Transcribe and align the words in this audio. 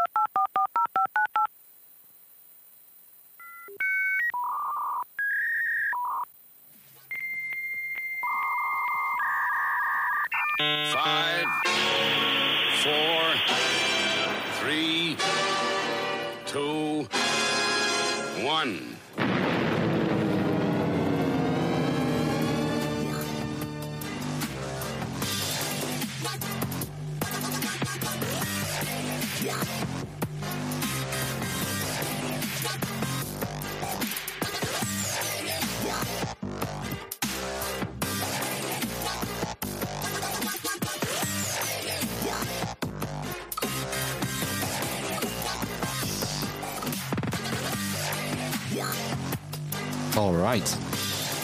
right. 50.41 50.77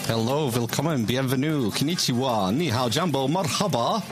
Hello, 0.06 0.50
willkommen, 0.50 1.04
bienvenue, 1.06 1.70
konnichiwa, 1.70 2.52
ni 2.52 2.68
hao, 2.70 2.88
jambo, 2.88 3.28
marhaba. 3.28 4.02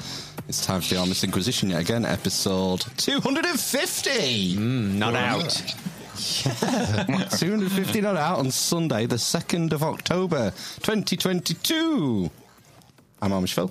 It's 0.49 0.65
time 0.65 0.81
for 0.81 0.95
the 0.95 1.01
Amish 1.01 1.25
Inquisition 1.25 1.71
yet 1.71 1.81
again, 1.81 2.05
episode 2.05 2.85
250. 2.97 4.55
Hmm, 4.55 4.99
not 4.99 5.15
out. 5.17 5.63
250 7.37 8.01
not 8.01 8.17
out 8.17 8.39
on 8.39 8.51
Sunday, 8.51 9.07
the 9.07 9.17
2nd 9.17 9.73
of 9.73 9.83
October, 9.83 10.53
2022. 10.83 12.31
I'm 13.23 13.31
Amish 13.33 13.55
Phil. 13.55 13.71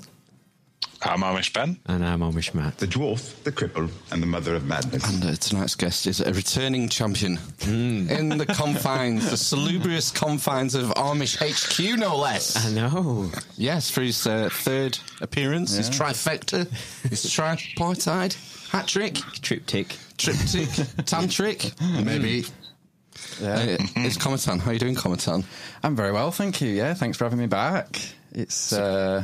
I'm 1.02 1.20
Amish 1.22 1.54
Ben. 1.54 1.78
And 1.86 2.04
I'm 2.04 2.22
Amish 2.22 2.56
Matt. 2.56 2.78
The 2.80 2.88
dwarf, 2.88 3.44
the 3.44 3.52
cripple, 3.52 3.92
and 4.12 4.23
the 4.23 4.28
mother 4.28 4.56
of 4.56 4.66
madness. 4.66 5.08
And 5.08 5.23
uh, 5.23 5.36
tonight's 5.36 5.76
guest 5.76 6.08
is 6.08 6.20
a 6.20 6.34
returning 6.34 6.90
champion 6.90 7.38
in 7.68 8.30
the 8.30 8.45
confines, 8.48 9.30
the 9.30 9.38
salubrious 9.38 10.09
confines 10.09 10.73
of 10.73 10.86
Amish 10.96 11.38
HQ, 11.38 12.00
no 12.00 12.18
less. 12.18 12.56
I 12.66 12.72
know. 12.72 13.30
Yes, 13.56 13.92
for 13.92 14.02
his 14.02 14.26
uh, 14.26 14.50
third 14.52 14.98
appearance, 15.22 15.76
his 15.76 15.92
trifecta, 15.92 16.68
his 17.08 17.23
tripartite 17.30 18.34
hat 18.72 18.88
trick, 18.88 19.16
Triptych. 19.42 19.96
triptych, 20.18 20.70
tantric, 21.06 22.03
maybe. 22.03 22.46
Uh, 23.44 23.78
it's 23.98 24.18
Cometan. 24.18 24.59
How 24.59 24.72
are 24.72 24.73
you 24.73 24.80
doing, 24.80 24.96
Cometan? 24.96 25.46
I'm 25.84 25.96
very 25.96 26.12
well, 26.12 26.31
thank 26.31 26.62
you. 26.62 26.70
Yeah, 26.70 26.96
thanks 26.96 27.18
for 27.18 27.26
having 27.26 27.40
me 27.40 27.48
back. 27.48 28.00
It's 28.31 28.73
uh, 28.73 29.23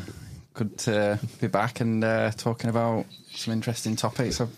good 0.54 0.78
to 0.80 1.20
be 1.40 1.48
back 1.48 1.80
and 1.82 2.04
uh, 2.04 2.32
talking 2.32 2.70
about 2.70 3.06
some 3.34 3.54
interesting 3.54 3.96
topics. 3.96 4.42
I've 4.42 4.50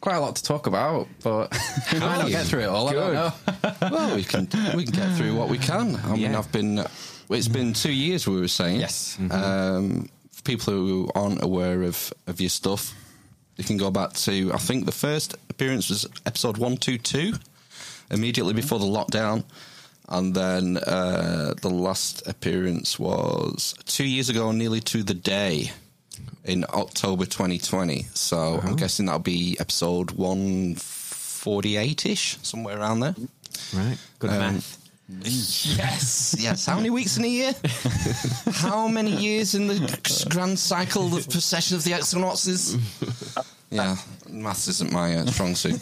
quite 0.00 0.16
a 0.16 0.20
lot 0.20 0.36
to 0.36 0.42
talk 0.42 0.66
about, 0.66 1.08
but 1.22 1.50
we 1.92 1.98
might 2.00 2.18
not 2.18 2.28
get 2.28 2.46
through 2.46 2.60
it 2.60 2.68
all. 2.68 2.88
I 2.88 2.92
don't 2.92 3.14
know. 3.14 3.32
Well, 3.90 4.16
we 4.16 4.24
can 4.24 4.48
we 4.76 4.84
can 4.84 4.92
get 4.94 5.16
through 5.16 5.34
what 5.36 5.48
we 5.48 5.58
can. 5.58 5.96
I 5.96 6.12
mean, 6.12 6.20
Yeah. 6.32 6.38
I've 6.38 6.52
been. 6.52 6.84
It's 7.30 7.48
been 7.48 7.72
two 7.74 7.92
years. 7.92 8.26
We 8.26 8.40
were 8.40 8.48
saying 8.48 8.80
Yes. 8.80 9.18
Um, 9.30 10.08
for 10.32 10.42
people 10.42 10.72
who 10.72 11.10
aren't 11.14 11.42
aware 11.42 11.82
of 11.82 12.12
of 12.26 12.40
your 12.40 12.50
stuff, 12.50 12.94
you 13.56 13.64
can 13.64 13.76
go 13.76 13.90
back 13.90 14.12
to. 14.24 14.52
I 14.52 14.58
think 14.58 14.86
the 14.86 14.92
first 14.92 15.34
appearance 15.50 15.88
was 15.90 16.06
episode 16.26 16.58
one 16.58 16.76
two 16.76 16.98
two, 16.98 17.34
immediately 18.10 18.54
before 18.54 18.78
the 18.78 18.86
lockdown. 18.86 19.44
And 20.08 20.34
then 20.34 20.78
uh, 20.78 21.54
the 21.60 21.68
last 21.70 22.26
appearance 22.26 22.98
was 22.98 23.74
two 23.84 24.04
years 24.06 24.28
ago, 24.30 24.52
nearly 24.52 24.80
to 24.80 25.02
the 25.02 25.12
day, 25.14 25.70
in 26.44 26.64
October 26.72 27.26
2020. 27.26 28.06
So 28.14 28.60
I'm 28.62 28.76
guessing 28.76 29.06
that'll 29.06 29.18
be 29.20 29.56
episode 29.60 30.12
148 30.12 32.06
ish, 32.06 32.38
somewhere 32.42 32.78
around 32.78 33.00
there. 33.00 33.14
Right. 33.74 33.98
Good 34.18 34.30
Um, 34.30 34.38
math. 34.54 34.74
Yes, 35.24 36.36
yes. 36.38 36.66
How 36.66 36.76
many 36.76 36.90
weeks 36.90 37.16
in 37.16 37.24
a 37.24 37.28
year? 37.28 37.54
How 38.52 38.88
many 38.88 39.10
years 39.16 39.54
in 39.54 39.66
the 39.66 40.26
grand 40.28 40.58
cycle 40.58 41.14
of 41.16 41.28
procession 41.30 41.76
of 41.76 41.84
the 41.84 41.96
equinoxes? 41.98 42.76
Yeah, 43.70 43.96
maths 44.30 44.66
isn't 44.68 44.90
my 44.92 45.14
uh, 45.16 45.26
strong 45.26 45.54
suit. 45.54 45.78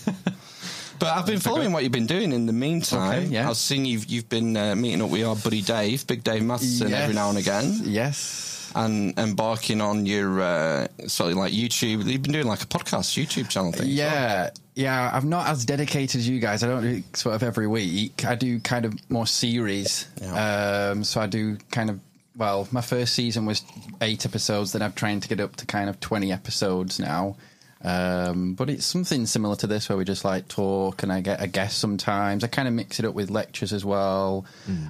But 0.99 1.09
I've 1.17 1.27
been 1.27 1.41
following 1.41 1.73
what 1.73 1.83
you've 1.83 1.93
been 1.93 2.07
doing 2.07 2.33
in 2.33 2.47
the 2.47 2.53
meantime. 2.53 3.25
Okay, 3.25 3.27
yeah. 3.27 3.49
I've 3.49 3.57
seen 3.57 3.85
you've 3.85 4.07
you've 4.07 4.29
been 4.29 4.57
uh, 4.57 4.75
meeting 4.75 5.03
up 5.03 5.11
with 5.11 5.25
our 5.25 5.37
buddy 5.37 5.63
Dave, 5.63 6.07
Big 6.07 6.25
Dave 6.25 6.43
Matheson, 6.43 6.93
every 6.93 7.15
now 7.15 7.29
and 7.31 7.39
again, 7.39 7.81
Yes. 7.83 8.71
and 8.75 9.19
embarking 9.19 9.81
on 9.81 10.07
your 10.07 10.41
uh, 10.41 10.87
sort 11.07 11.33
of 11.33 11.37
like 11.39 11.53
YouTube. 11.53 12.05
You've 12.07 12.23
been 12.23 12.33
doing 12.33 12.47
like 12.47 12.63
a 12.63 12.67
podcast 12.67 13.23
YouTube 13.23 13.49
channel 13.49 13.73
thing. 13.73 13.83
as 13.83 13.87
well. 13.89 13.97
Yeah, 13.97 14.51
yeah. 14.75 15.11
I'm 15.13 15.29
not 15.29 15.49
as 15.49 15.65
dedicated 15.65 16.19
as 16.21 16.29
you 16.29 16.41
guys. 16.41 16.63
I 16.63 16.69
don't 16.69 16.83
do 16.83 17.03
sort 17.15 17.35
of 17.35 17.43
every 17.43 17.67
week. 17.67 18.25
I 18.25 18.35
do 18.35 18.59
kind 18.61 18.85
of 18.85 18.95
more 19.11 19.27
series. 19.27 20.07
Yeah. 20.21 20.91
Um, 20.93 21.05
so 21.05 21.21
I 21.21 21.27
do 21.27 21.57
kind 21.71 21.91
of. 21.91 22.01
Well, 22.39 22.69
my 22.71 22.83
first 22.83 23.15
season 23.15 23.47
was 23.47 23.63
eight 24.03 24.27
episodes. 24.27 24.73
Then 24.73 24.83
I'm 24.83 24.93
trying 24.93 25.21
to 25.21 25.29
get 25.29 25.41
up 25.41 25.57
to 25.57 25.65
kind 25.67 25.89
of 25.89 25.99
twenty 26.01 26.33
episodes 26.33 26.99
now. 27.01 27.37
Um, 27.87 28.55
but 28.55 28.69
it's 28.69 28.85
something 28.85 29.27
similar 29.27 29.55
to 29.57 29.69
this 29.69 29.89
where 29.89 29.97
we 29.97 30.05
just 30.05 30.25
like 30.25 30.49
talk 30.49 31.05
and 31.05 31.13
I 31.13 31.21
get 31.21 31.41
a 31.41 31.47
guest 31.47 31.79
sometimes. 31.79 32.43
I 32.43 32.49
kind 32.49 32.67
of 32.67 32.75
mix 32.75 32.99
it 32.99 33.05
up 33.05 33.15
with 33.15 33.31
lectures 33.31 33.73
as 33.73 33.85
well. 33.85 34.45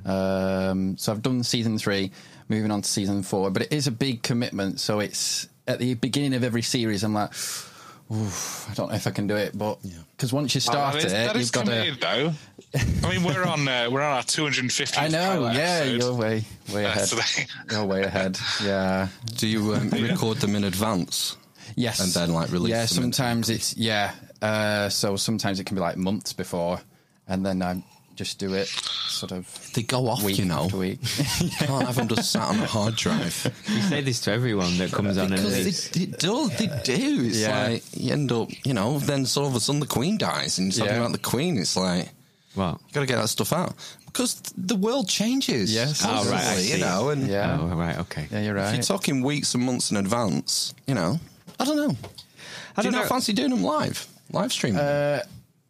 Um, 0.06 0.96
so 0.96 1.12
I've 1.12 1.20
done 1.20 1.42
season 1.42 1.78
three, 1.78 2.10
moving 2.48 2.70
on 2.70 2.80
to 2.80 2.88
season 2.88 3.22
four. 3.22 3.50
But 3.50 3.62
it 3.62 3.72
is 3.72 3.86
a 3.86 3.92
big 3.92 4.22
commitment. 4.22 4.80
So 4.80 5.00
it's 5.00 5.46
at 5.68 5.78
the 5.78 5.92
beginning 5.94 6.32
of 6.32 6.42
every 6.42 6.62
series. 6.62 7.04
I'm 7.04 7.12
like, 7.12 7.32
Oof, 8.12 8.68
I 8.70 8.74
don't 8.74 8.88
know 8.90 8.94
if 8.94 9.08
I 9.08 9.10
can 9.10 9.26
do 9.26 9.34
it, 9.34 9.58
but 9.58 9.80
because 10.16 10.32
once 10.32 10.54
you 10.54 10.60
start 10.60 10.94
that 10.94 11.04
is, 11.04 11.12
it, 11.12 11.16
that 11.16 11.34
is 11.34 11.42
you've 11.42 11.52
got 11.52 11.66
to. 11.66 11.96
though. 12.00 12.32
I 13.08 13.12
mean, 13.12 13.24
we're 13.24 13.44
on 13.44 13.66
uh, 13.66 13.88
we're 13.90 14.00
on 14.00 14.18
our 14.18 14.22
250. 14.22 14.96
I 15.00 15.08
know, 15.08 15.50
yeah, 15.52 15.80
episode. 15.82 16.02
you're 16.02 16.14
way 16.14 16.44
way 16.72 16.84
ahead. 16.84 17.08
today. 17.08 17.46
You're 17.68 17.84
way 17.84 18.04
ahead. 18.04 18.38
Yeah. 18.62 19.08
Do 19.34 19.48
you 19.48 19.74
um, 19.74 19.90
record 19.90 20.38
them 20.38 20.54
in 20.54 20.62
advance? 20.62 21.36
Yes. 21.76 22.00
And 22.00 22.10
then, 22.12 22.34
like, 22.34 22.50
release 22.50 22.70
Yeah, 22.70 22.86
them 22.86 22.88
sometimes 22.88 23.50
it's 23.50 23.76
yeah. 23.76 24.12
Uh, 24.42 24.88
so 24.88 25.16
sometimes 25.16 25.60
it 25.60 25.64
can 25.66 25.74
be 25.76 25.80
like 25.80 25.96
months 25.96 26.32
before, 26.32 26.80
and 27.28 27.44
then 27.46 27.62
I 27.62 27.82
just 28.16 28.38
do 28.38 28.54
it 28.54 28.66
sort 28.66 29.30
of 29.30 29.46
They 29.74 29.82
go 29.82 30.08
off, 30.08 30.22
week 30.24 30.38
you 30.38 30.46
know. 30.46 30.64
after 30.64 30.78
week. 30.78 31.00
Can't 31.58 31.86
have 31.86 31.96
them 31.96 32.08
just 32.08 32.32
sat 32.32 32.48
on 32.48 32.58
a 32.60 32.66
hard 32.66 32.96
drive. 32.96 33.52
You 33.68 33.82
say 33.82 34.00
this 34.00 34.20
to 34.22 34.32
everyone 34.32 34.78
that 34.78 34.90
comes 34.90 35.18
on 35.18 35.32
and 35.32 35.36
Because 35.42 35.90
they, 35.90 36.06
they 36.06 36.12
do, 36.16 36.48
they 36.58 36.66
do. 36.82 37.26
It's 37.26 37.40
Yeah. 37.40 37.68
like 37.68 37.82
you 37.92 38.12
end 38.12 38.32
up, 38.32 38.48
you 38.64 38.72
know, 38.72 38.98
then 39.00 39.26
all 39.36 39.46
of 39.46 39.54
a 39.54 39.60
sudden 39.60 39.80
the 39.80 39.86
Queen 39.86 40.16
dies, 40.16 40.58
and 40.58 40.68
you're 40.74 40.86
talking 40.86 40.94
Yeah. 40.98 41.06
about 41.06 41.12
the 41.12 41.28
Queen. 41.30 41.58
It's 41.58 41.76
like 41.76 42.08
well, 42.54 42.80
you 42.88 42.94
got 42.94 43.00
to 43.00 43.06
get 43.06 43.16
that 43.16 43.28
stuff 43.28 43.52
out 43.52 43.74
because 44.06 44.40
the 44.56 44.76
world 44.76 45.08
changes. 45.10 45.74
Yes. 45.74 46.02
Oh, 46.06 46.24
right, 46.30 46.42
I 46.42 46.54
see. 46.56 46.72
you 46.72 46.78
know, 46.78 47.10
and 47.10 47.28
yeah. 47.28 47.58
oh, 47.60 47.66
right, 47.76 47.98
okay. 47.98 48.28
Yeah, 48.32 48.40
you're 48.40 48.54
right. 48.54 48.68
if 48.68 48.74
you're 48.76 48.82
talking 48.82 49.22
weeks 49.22 49.54
and 49.54 49.62
months 49.64 49.90
in 49.90 49.98
advance, 49.98 50.72
you 50.86 50.94
know, 50.94 51.20
I 51.58 51.64
don't 51.64 51.76
know. 51.76 51.96
I 52.76 52.82
do 52.82 52.88
you 52.88 52.92
don't 52.92 52.92
not 52.92 53.02
know. 53.02 53.08
fancy 53.08 53.32
doing 53.32 53.50
them 53.50 53.62
live, 53.62 54.06
live 54.32 54.52
streaming? 54.52 54.78
Uh, 54.80 55.22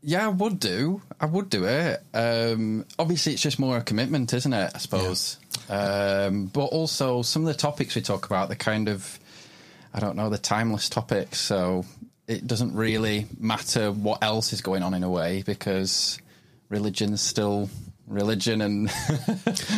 yeah, 0.03 0.25
I 0.27 0.29
would 0.29 0.61
do. 0.61 1.03
I 1.21 1.27
would 1.27 1.51
do 1.51 1.65
it. 1.65 2.03
Um, 2.15 2.85
obviously, 2.99 3.33
it's 3.33 3.43
just 3.43 3.59
more 3.59 3.77
a 3.79 3.83
commitment, 3.83 4.33
isn't 4.33 4.53
it? 4.53 4.71
I 4.75 4.79
suppose. 4.79 5.39
Um, 5.69 6.47
but 6.47 6.67
also, 6.67 7.23
some 7.23 7.43
of 7.43 7.49
the 7.49 7.55
topics 7.55 7.95
we 7.97 8.03
talk 8.03 8.27
about, 8.27 8.49
the 8.49 8.57
kind 8.57 8.89
of, 8.89 9.19
I 9.93 9.99
don't 10.01 10.17
know, 10.17 10.31
the 10.31 10.39
timeless 10.39 10.89
topics. 10.89 11.41
So 11.41 11.85
it 12.29 12.47
doesn't 12.47 12.75
really 12.75 13.27
matter 13.39 13.91
what 13.91 14.23
else 14.23 14.53
is 14.53 14.61
going 14.61 14.82
on 14.82 14.94
in 14.94 15.03
a 15.03 15.11
way 15.11 15.43
because 15.44 16.19
religion's 16.69 17.21
still 17.21 17.69
religion 18.06 18.61
and 18.61 18.87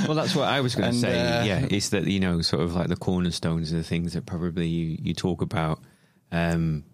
Well, 0.07 0.15
that's 0.15 0.35
what 0.35 0.49
I 0.49 0.61
was 0.61 0.75
going 0.75 0.93
to 0.93 0.99
say. 0.99 1.21
uh, 1.21 1.45
yeah, 1.45 1.67
it's 1.71 1.91
that 1.91 2.05
you 2.07 2.21
know, 2.21 2.43
sort 2.43 2.63
of 2.63 2.75
like 2.75 2.89
the 2.89 2.97
cornerstones 2.97 3.73
of 3.73 3.79
the 3.79 3.85
things 3.85 4.13
that 4.13 4.27
probably 4.27 4.67
you, 4.67 4.99
you 5.01 5.15
talk 5.15 5.41
about 5.41 5.81
um, 6.33 6.85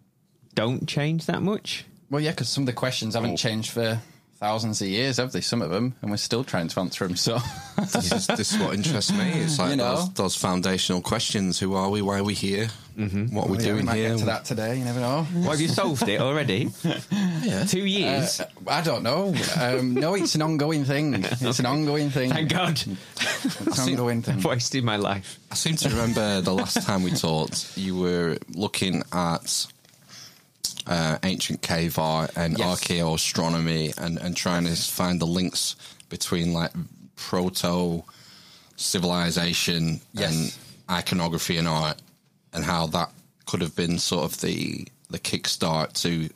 don't 0.55 0.89
change 0.89 1.27
that 1.27 1.43
much. 1.43 1.85
well, 2.11 2.21
yeah, 2.21 2.31
because 2.31 2.49
some 2.49 2.63
of 2.63 2.67
the 2.67 2.73
questions 2.73 3.15
haven't 3.15 3.37
changed 3.37 3.71
for 3.71 4.01
thousands 4.45 4.83
of 4.83 4.89
years, 4.89 5.17
have 5.17 5.33
they? 5.33 5.41
Some 5.41 5.63
of 5.63 5.71
them, 5.71 5.95
and 6.03 6.11
we're 6.11 6.19
still 6.19 6.45
trying 6.45 6.69
to 6.69 6.81
answer 6.81 7.07
them. 7.07 7.17
So. 7.17 7.39
this, 7.79 8.13
is, 8.13 8.27
this 8.27 8.53
is 8.53 8.59
what 8.59 8.75
interests 8.75 9.11
me. 9.11 9.31
It's 9.43 9.59
like 9.59 9.71
You 9.71 9.77
know. 9.77 9.97
those, 9.97 10.13
those 10.15 10.37
foundational 10.37 11.01
questions: 11.01 11.59
Who 11.59 11.73
are 11.75 11.89
we? 11.89 12.03
Why 12.03 12.19
are 12.19 12.25
we 12.25 12.35
here? 12.35 12.69
What 12.97 13.03
are 13.03 13.09
we 13.09 13.17
Yeah, 13.33 13.49
we 13.49 13.57
doing 13.65 13.85
might 13.87 13.97
here? 13.97 14.11
get 14.11 14.19
to 14.19 14.25
that 14.27 14.45
today. 14.45 14.79
You 14.79 14.85
never 14.85 15.01
know. 15.01 15.27
Well, 15.35 15.51
have 15.51 15.61
you 15.61 15.69
solved 15.69 16.07
it 16.09 16.21
already? 16.21 16.71
Two 17.69 17.85
years. 17.87 18.41
Uh, 18.41 18.47
I 18.69 18.83
don't 18.83 19.03
know. 19.03 19.35
Um, 19.61 19.95
no, 19.95 20.15
it's 20.15 20.35
an 20.37 20.43
ongoing 20.43 20.85
thing. 20.85 21.15
It's 21.25 21.59
an 21.59 21.67
ongoing 21.67 22.11
thing. 22.11 22.31
Thank 22.31 22.51
God. 22.51 22.81
It's 23.21 23.79
an 23.79 23.89
ongoing 23.95 24.23
thing. 24.23 24.37
I've 24.37 24.45
wasted 24.45 24.85
my 24.85 24.97
life. 24.97 25.41
I 25.51 25.55
seem 25.57 25.75
to 25.77 25.89
remember 25.89 26.41
the 26.43 26.53
last 26.55 26.83
time 26.87 27.03
we 27.03 27.11
talked, 27.11 27.77
you 27.77 27.97
were 27.99 28.37
looking 28.55 29.03
at 29.13 29.67
uh, 30.87 31.19
ancient 31.23 31.63
cave 31.63 31.99
art 31.99 32.31
and 32.37 32.59
Yes. 32.59 32.81
archaeoastronomy 32.81 33.97
and, 33.99 34.19
and 34.19 34.37
trying 34.37 34.65
to 34.65 34.75
find 34.75 35.21
the 35.21 35.27
links 35.27 35.77
between 36.09 36.53
like 36.53 36.73
proto 37.17 38.05
civilization 38.77 40.01
Yes. 40.13 40.33
and 40.33 40.59
iconography 40.99 41.57
and 41.57 41.67
art 41.69 41.99
and 42.53 42.65
how 42.65 42.87
that 42.89 43.11
could 43.47 43.61
have 43.61 43.75
been 43.77 43.99
sort 43.99 44.25
of 44.25 44.41
the 44.41 44.87
the 45.11 45.19
kickstart 45.19 45.93
to 46.03 46.29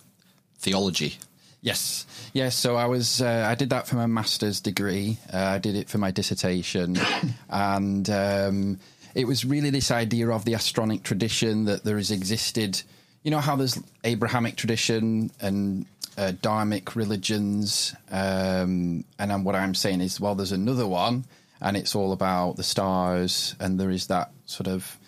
theology. 0.59 1.17
Yes, 1.61 2.07
yes. 2.33 2.55
So 2.55 2.77
I 2.77 2.87
was 2.87 3.21
uh, 3.21 3.47
I 3.51 3.55
did 3.57 3.71
that 3.71 3.89
for 3.89 3.97
my 3.97 4.07
master's 4.07 4.61
degree. 4.61 5.19
Uh, 5.33 5.39
I 5.39 5.59
did 5.59 5.75
it 5.75 5.89
for 5.89 5.99
my 5.99 6.11
dissertation, 6.13 6.97
and 7.51 8.09
um, 8.11 8.79
it 9.15 9.27
was 9.27 9.45
really 9.45 9.71
this 9.71 9.91
idea 9.91 10.29
of 10.31 10.45
the 10.45 10.53
astronic 10.53 11.03
tradition 11.03 11.65
that 11.65 11.83
there 11.85 11.97
has 11.97 12.11
existed. 12.13 12.83
You 13.23 13.31
know 13.31 13.41
how 13.41 13.57
there's 13.57 13.79
Abrahamic 14.05 14.57
tradition 14.57 15.31
and 15.41 15.87
uh, 16.17 16.33
Dharmic 16.33 16.97
religions, 16.97 17.95
um, 18.11 19.05
and 19.19 19.45
what 19.45 19.55
I'm 19.55 19.75
saying 19.75 20.01
is, 20.01 20.21
well, 20.21 20.35
there's 20.35 20.53
another 20.53 20.87
one, 20.87 21.25
and 21.61 21.77
it's 21.77 21.95
all 21.95 22.13
about 22.13 22.57
the 22.57 22.63
stars, 22.63 23.55
and 23.61 23.79
there 23.79 23.91
is 23.91 24.09
that 24.09 24.31
sort 24.47 24.69
of 24.69 24.99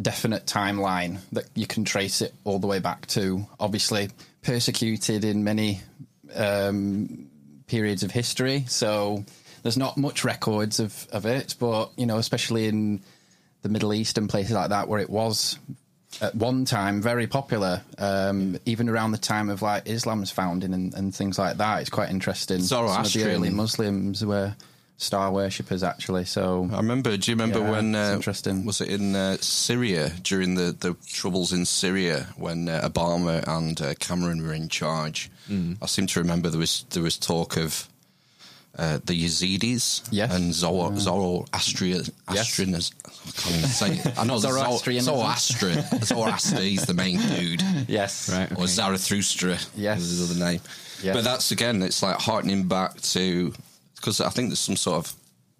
definite 0.00 0.46
timeline 0.46 1.18
that 1.32 1.44
you 1.54 1.66
can 1.66 1.84
trace 1.84 2.22
it 2.22 2.34
all 2.44 2.58
the 2.58 2.66
way 2.66 2.78
back 2.78 3.06
to. 3.08 3.46
Obviously, 3.58 4.10
persecuted 4.42 5.24
in 5.24 5.44
many 5.44 5.80
um, 6.34 7.28
periods 7.66 8.02
of 8.02 8.10
history, 8.10 8.64
so 8.68 9.24
there's 9.62 9.76
not 9.76 9.96
much 9.96 10.24
records 10.24 10.80
of, 10.80 11.08
of 11.12 11.26
it. 11.26 11.54
But 11.58 11.90
you 11.96 12.06
know, 12.06 12.18
especially 12.18 12.66
in 12.66 13.00
the 13.62 13.68
Middle 13.68 13.92
East 13.92 14.16
and 14.16 14.28
places 14.28 14.52
like 14.52 14.70
that, 14.70 14.88
where 14.88 15.00
it 15.00 15.10
was 15.10 15.58
at 16.20 16.34
one 16.34 16.64
time 16.64 17.00
very 17.02 17.26
popular, 17.26 17.82
um, 17.98 18.58
even 18.66 18.88
around 18.88 19.12
the 19.12 19.18
time 19.18 19.48
of 19.50 19.62
like 19.62 19.88
Islam's 19.88 20.30
founding 20.30 20.74
and, 20.74 20.94
and 20.94 21.14
things 21.14 21.38
like 21.38 21.56
that. 21.58 21.80
It's 21.80 21.90
quite 21.90 22.10
interesting. 22.10 22.60
Some 22.62 22.86
of 22.86 23.12
the 23.12 23.24
early 23.24 23.50
Muslims 23.50 24.24
were 24.24 24.54
star 25.00 25.32
worshippers, 25.32 25.82
actually. 25.82 26.26
So 26.26 26.68
I 26.72 26.76
remember. 26.76 27.16
Do 27.16 27.30
you 27.30 27.34
remember 27.36 27.60
Yeah, 27.60 27.70
when? 27.70 27.94
Uh, 27.94 28.12
interesting. 28.14 28.64
Was 28.64 28.80
it 28.80 28.88
in 28.88 29.16
uh, 29.16 29.38
Syria 29.40 30.12
during 30.22 30.54
the, 30.54 30.76
the 30.78 30.94
troubles 31.06 31.52
in 31.52 31.64
Syria 31.64 32.26
when 32.36 32.68
uh, 32.68 32.88
Obama 32.88 33.42
and 33.46 33.80
uh, 33.80 33.94
Cameron 33.98 34.46
were 34.46 34.52
in 34.52 34.68
charge? 34.68 35.30
Mm. 35.48 35.78
I 35.82 35.86
seem 35.86 36.06
to 36.08 36.20
remember 36.20 36.50
there 36.50 36.60
was 36.60 36.84
there 36.90 37.02
was 37.02 37.16
talk 37.18 37.56
of 37.56 37.88
uh, 38.78 38.98
the 39.04 39.24
Yazidis 39.24 40.08
Yes. 40.10 40.34
and 40.34 40.54
Zoro, 40.54 40.94
Zoroastrian. 40.96 42.04
Astrian, 42.28 42.74
I 42.74 43.40
can't 43.42 43.56
even 43.56 43.68
say 43.70 43.94
it. 43.96 44.18
I 44.18 44.24
know 44.24 44.38
Zoroastrianism. 44.38 45.14
Zoroastrian. 45.14 45.84
Zoroaster. 46.02 46.60
He's 46.60 46.86
the 46.86 46.94
main 46.94 47.18
dude. 47.20 47.62
yes, 47.88 48.30
Right. 48.32 48.50
Or 48.58 48.66
Zarathustra. 48.66 49.58
Yes. 49.76 50.00
is 50.00 50.18
his 50.18 50.30
other 50.30 50.40
name. 50.52 50.60
Yes. 51.02 51.16
But 51.16 51.24
that's 51.24 51.50
again, 51.50 51.82
it's 51.82 52.02
like 52.02 52.16
heartening 52.20 52.68
back 52.68 53.00
to 53.00 53.52
because 53.96 54.20
I 54.20 54.30
think 54.30 54.48
there's 54.48 54.60
some 54.60 54.76
sort 54.76 55.04
of 55.06 55.12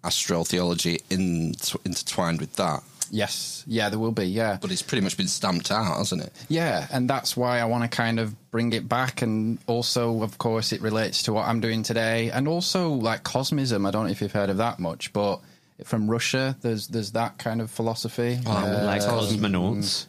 astral 0.03 0.43
theology 0.45 0.99
in, 1.09 1.53
intertwined 1.85 2.39
with 2.39 2.53
that. 2.55 2.81
Yes, 3.13 3.63
yeah, 3.67 3.89
there 3.89 3.99
will 3.99 4.13
be. 4.13 4.25
Yeah, 4.25 4.57
But 4.61 4.71
it's 4.71 4.81
pretty 4.81 5.01
much 5.03 5.17
been 5.17 5.27
stamped 5.27 5.69
out, 5.69 5.97
hasn't 5.97 6.23
it? 6.23 6.31
yeah, 6.47 6.87
and 6.91 7.09
that's 7.09 7.35
why 7.35 7.59
I 7.59 7.65
want 7.65 7.83
to 7.83 7.89
kind 7.95 8.19
of 8.19 8.33
bring 8.51 8.71
it 8.73 8.87
back, 8.87 9.21
and 9.21 9.59
also, 9.67 10.23
of 10.23 10.37
course, 10.37 10.71
it 10.71 10.81
relates 10.81 11.23
to 11.23 11.33
what 11.33 11.45
I'm 11.47 11.59
doing 11.59 11.83
today, 11.83 12.31
and 12.31 12.47
also 12.47 12.89
like 12.89 13.23
cosmism. 13.23 13.85
I 13.87 13.91
don't 13.91 14.05
know 14.05 14.11
if 14.11 14.21
you've 14.21 14.31
heard 14.31 14.49
of 14.49 14.57
that 14.57 14.79
much, 14.79 15.11
but 15.13 15.41
from 15.83 16.09
Russia, 16.09 16.55
there's 16.61 16.87
there's 16.87 17.11
that 17.11 17.37
kind 17.37 17.59
of 17.61 17.69
philosophy. 17.69 18.39
Uh, 18.45 18.83
like 18.85 19.01
cosmonauts. 19.01 20.05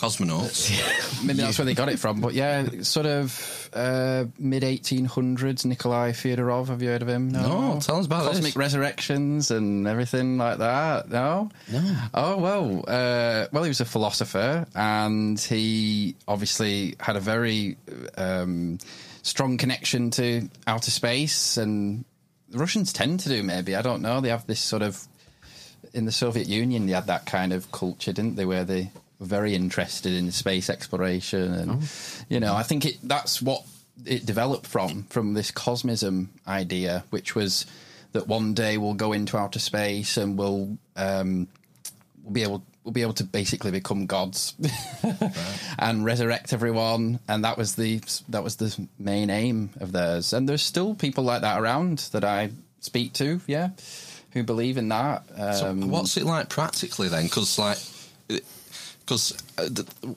Cosmonauts. 0.00 1.22
maybe 1.24 1.42
that's 1.42 1.58
where 1.58 1.66
they 1.66 1.74
got 1.74 1.90
it 1.90 1.98
from. 1.98 2.20
But 2.20 2.32
yeah, 2.32 2.66
sort 2.82 3.04
of 3.04 3.68
uh, 3.74 4.24
mid 4.38 4.62
1800s. 4.62 5.66
Nikolai 5.66 6.12
Fyodorov. 6.12 6.68
Have 6.68 6.80
you 6.80 6.88
heard 6.88 7.02
of 7.02 7.08
him? 7.08 7.28
No, 7.28 7.78
tell 7.82 7.98
us 7.98 8.06
about 8.06 8.24
cosmic 8.24 8.44
this. 8.44 8.56
resurrections 8.56 9.50
and 9.50 9.86
everything 9.86 10.38
like 10.38 10.58
that. 10.58 11.10
No, 11.10 11.50
no. 11.70 11.96
Oh 12.14 12.38
well, 12.38 12.84
uh, 12.88 13.46
well, 13.52 13.62
he 13.62 13.68
was 13.68 13.80
a 13.80 13.84
philosopher, 13.84 14.66
and 14.74 15.38
he 15.38 16.16
obviously 16.26 16.96
had 16.98 17.16
a 17.16 17.20
very 17.20 17.76
um, 18.16 18.78
strong 19.22 19.58
connection 19.58 20.10
to 20.12 20.48
outer 20.66 20.90
space, 20.90 21.58
and 21.58 22.06
the 22.48 22.58
Russians 22.58 22.94
tend 22.94 23.20
to 23.20 23.28
do. 23.28 23.42
Maybe 23.42 23.76
I 23.76 23.82
don't 23.82 24.00
know. 24.00 24.22
They 24.22 24.30
have 24.30 24.46
this 24.46 24.60
sort 24.60 24.80
of 24.80 25.06
in 25.92 26.04
the 26.04 26.12
Soviet 26.12 26.46
Union, 26.46 26.86
they 26.86 26.92
had 26.92 27.06
that 27.06 27.26
kind 27.26 27.52
of 27.52 27.70
culture, 27.72 28.12
didn't 28.12 28.36
they? 28.36 28.44
Where 28.44 28.64
they 28.64 28.90
very 29.20 29.54
interested 29.54 30.12
in 30.12 30.30
space 30.32 30.70
exploration, 30.70 31.52
and 31.52 31.90
you 32.28 32.40
know, 32.40 32.54
I 32.54 32.62
think 32.62 32.84
it 32.84 32.98
that's 33.02 33.42
what 33.42 33.64
it 34.06 34.24
developed 34.26 34.66
from 34.66 35.04
from 35.04 35.34
this 35.34 35.50
cosmism 35.50 36.28
idea, 36.46 37.04
which 37.10 37.34
was 37.34 37.66
that 38.12 38.26
one 38.26 38.54
day 38.54 38.76
we'll 38.76 38.94
go 38.94 39.12
into 39.12 39.36
outer 39.36 39.58
space 39.58 40.16
and 40.16 40.38
we'll 40.38 40.76
um, 40.96 41.48
we'll 42.24 42.32
be 42.32 42.42
able 42.42 42.62
we'll 42.84 42.92
be 42.92 43.02
able 43.02 43.12
to 43.14 43.24
basically 43.24 43.70
become 43.70 44.06
gods 44.06 44.54
and 45.78 46.04
resurrect 46.04 46.52
everyone. 46.52 47.20
And 47.28 47.44
that 47.44 47.58
was 47.58 47.76
the 47.76 48.00
that 48.30 48.42
was 48.42 48.56
the 48.56 48.88
main 48.98 49.30
aim 49.30 49.70
of 49.80 49.92
theirs. 49.92 50.32
And 50.32 50.48
there's 50.48 50.62
still 50.62 50.94
people 50.94 51.24
like 51.24 51.42
that 51.42 51.60
around 51.60 51.98
that 52.12 52.24
I 52.24 52.50
speak 52.80 53.12
to 53.12 53.40
yeah 53.46 53.70
who 54.32 54.42
believe 54.42 54.76
in 54.76 54.88
that. 54.88 55.24
So 55.54 55.70
um, 55.70 55.90
what's 55.90 56.16
it 56.16 56.24
like 56.24 56.48
practically 56.48 57.08
then? 57.08 57.24
Because 57.24 57.58
like, 57.58 57.78
because 59.10 59.32
uh, 59.58 59.68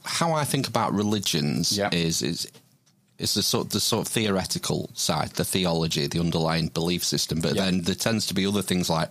how 0.03 0.33
I 0.33 0.45
think 0.45 0.67
about 0.67 0.93
religions 0.93 1.75
Yeah. 1.77 1.89
is 1.91 2.21
is 2.21 2.47
is 3.17 3.33
the 3.33 3.41
sort 3.41 3.69
the 3.71 3.79
sort 3.79 4.07
of 4.07 4.13
theoretical 4.13 4.89
side, 4.93 5.31
the 5.31 5.43
theology, 5.45 6.07
the 6.07 6.19
underlying 6.19 6.67
belief 6.69 7.03
system. 7.03 7.41
But 7.41 7.55
Yeah. 7.55 7.65
then 7.65 7.81
there 7.81 7.95
tends 7.95 8.25
to 8.27 8.33
be 8.33 8.45
other 8.45 8.61
things 8.61 8.89
like 8.89 9.09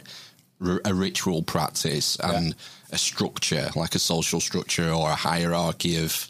r- 0.64 0.80
a 0.84 0.94
ritual 0.94 1.42
practice 1.42 2.16
and 2.22 2.54
a 2.92 2.98
structure, 2.98 3.70
like 3.74 3.94
a 3.96 3.98
social 3.98 4.40
structure 4.40 4.92
or 4.92 5.10
a 5.10 5.14
hierarchy 5.16 5.96
of 6.04 6.28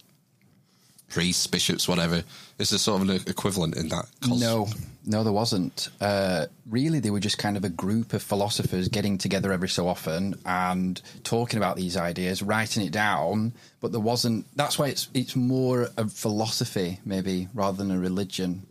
priests, 1.10 1.46
bishops, 1.46 1.87
whatever. 1.88 2.25
Is 2.58 2.70
there 2.70 2.78
sort 2.78 3.02
of 3.02 3.08
an 3.10 3.20
equivalent 3.26 3.76
in 3.76 3.88
that? 3.88 4.06
cos- 4.22 4.40
No, 4.40 4.69
no, 5.04 5.25
there 5.25 5.32
wasn't. 5.32 5.88
Uh, 6.00 6.46
really, 6.66 7.00
they 7.00 7.10
were 7.10 7.20
just 7.20 7.38
kind 7.38 7.56
of 7.56 7.64
a 7.64 7.69
group 7.69 8.12
of 8.12 8.22
philosophers 8.22 8.88
getting 8.88 9.19
together 9.19 9.52
every 9.52 9.69
so 9.69 9.88
often 9.88 10.37
and 10.46 11.00
talking 11.25 11.56
about 11.56 11.76
these 11.76 11.96
ideas, 11.96 12.43
writing 12.43 12.87
it 12.87 12.93
down. 12.93 13.52
But 13.81 13.90
there 13.90 14.00
wasn't. 14.00 14.46
That's 14.56 14.78
why 14.78 14.88
it's 14.88 15.08
it's 15.12 15.34
more 15.34 15.88
a 15.96 16.08
philosophy, 16.08 17.00
maybe, 17.04 17.49
rather 17.52 17.76
than 17.78 17.90
a 17.90 17.99
religion, 17.99 18.66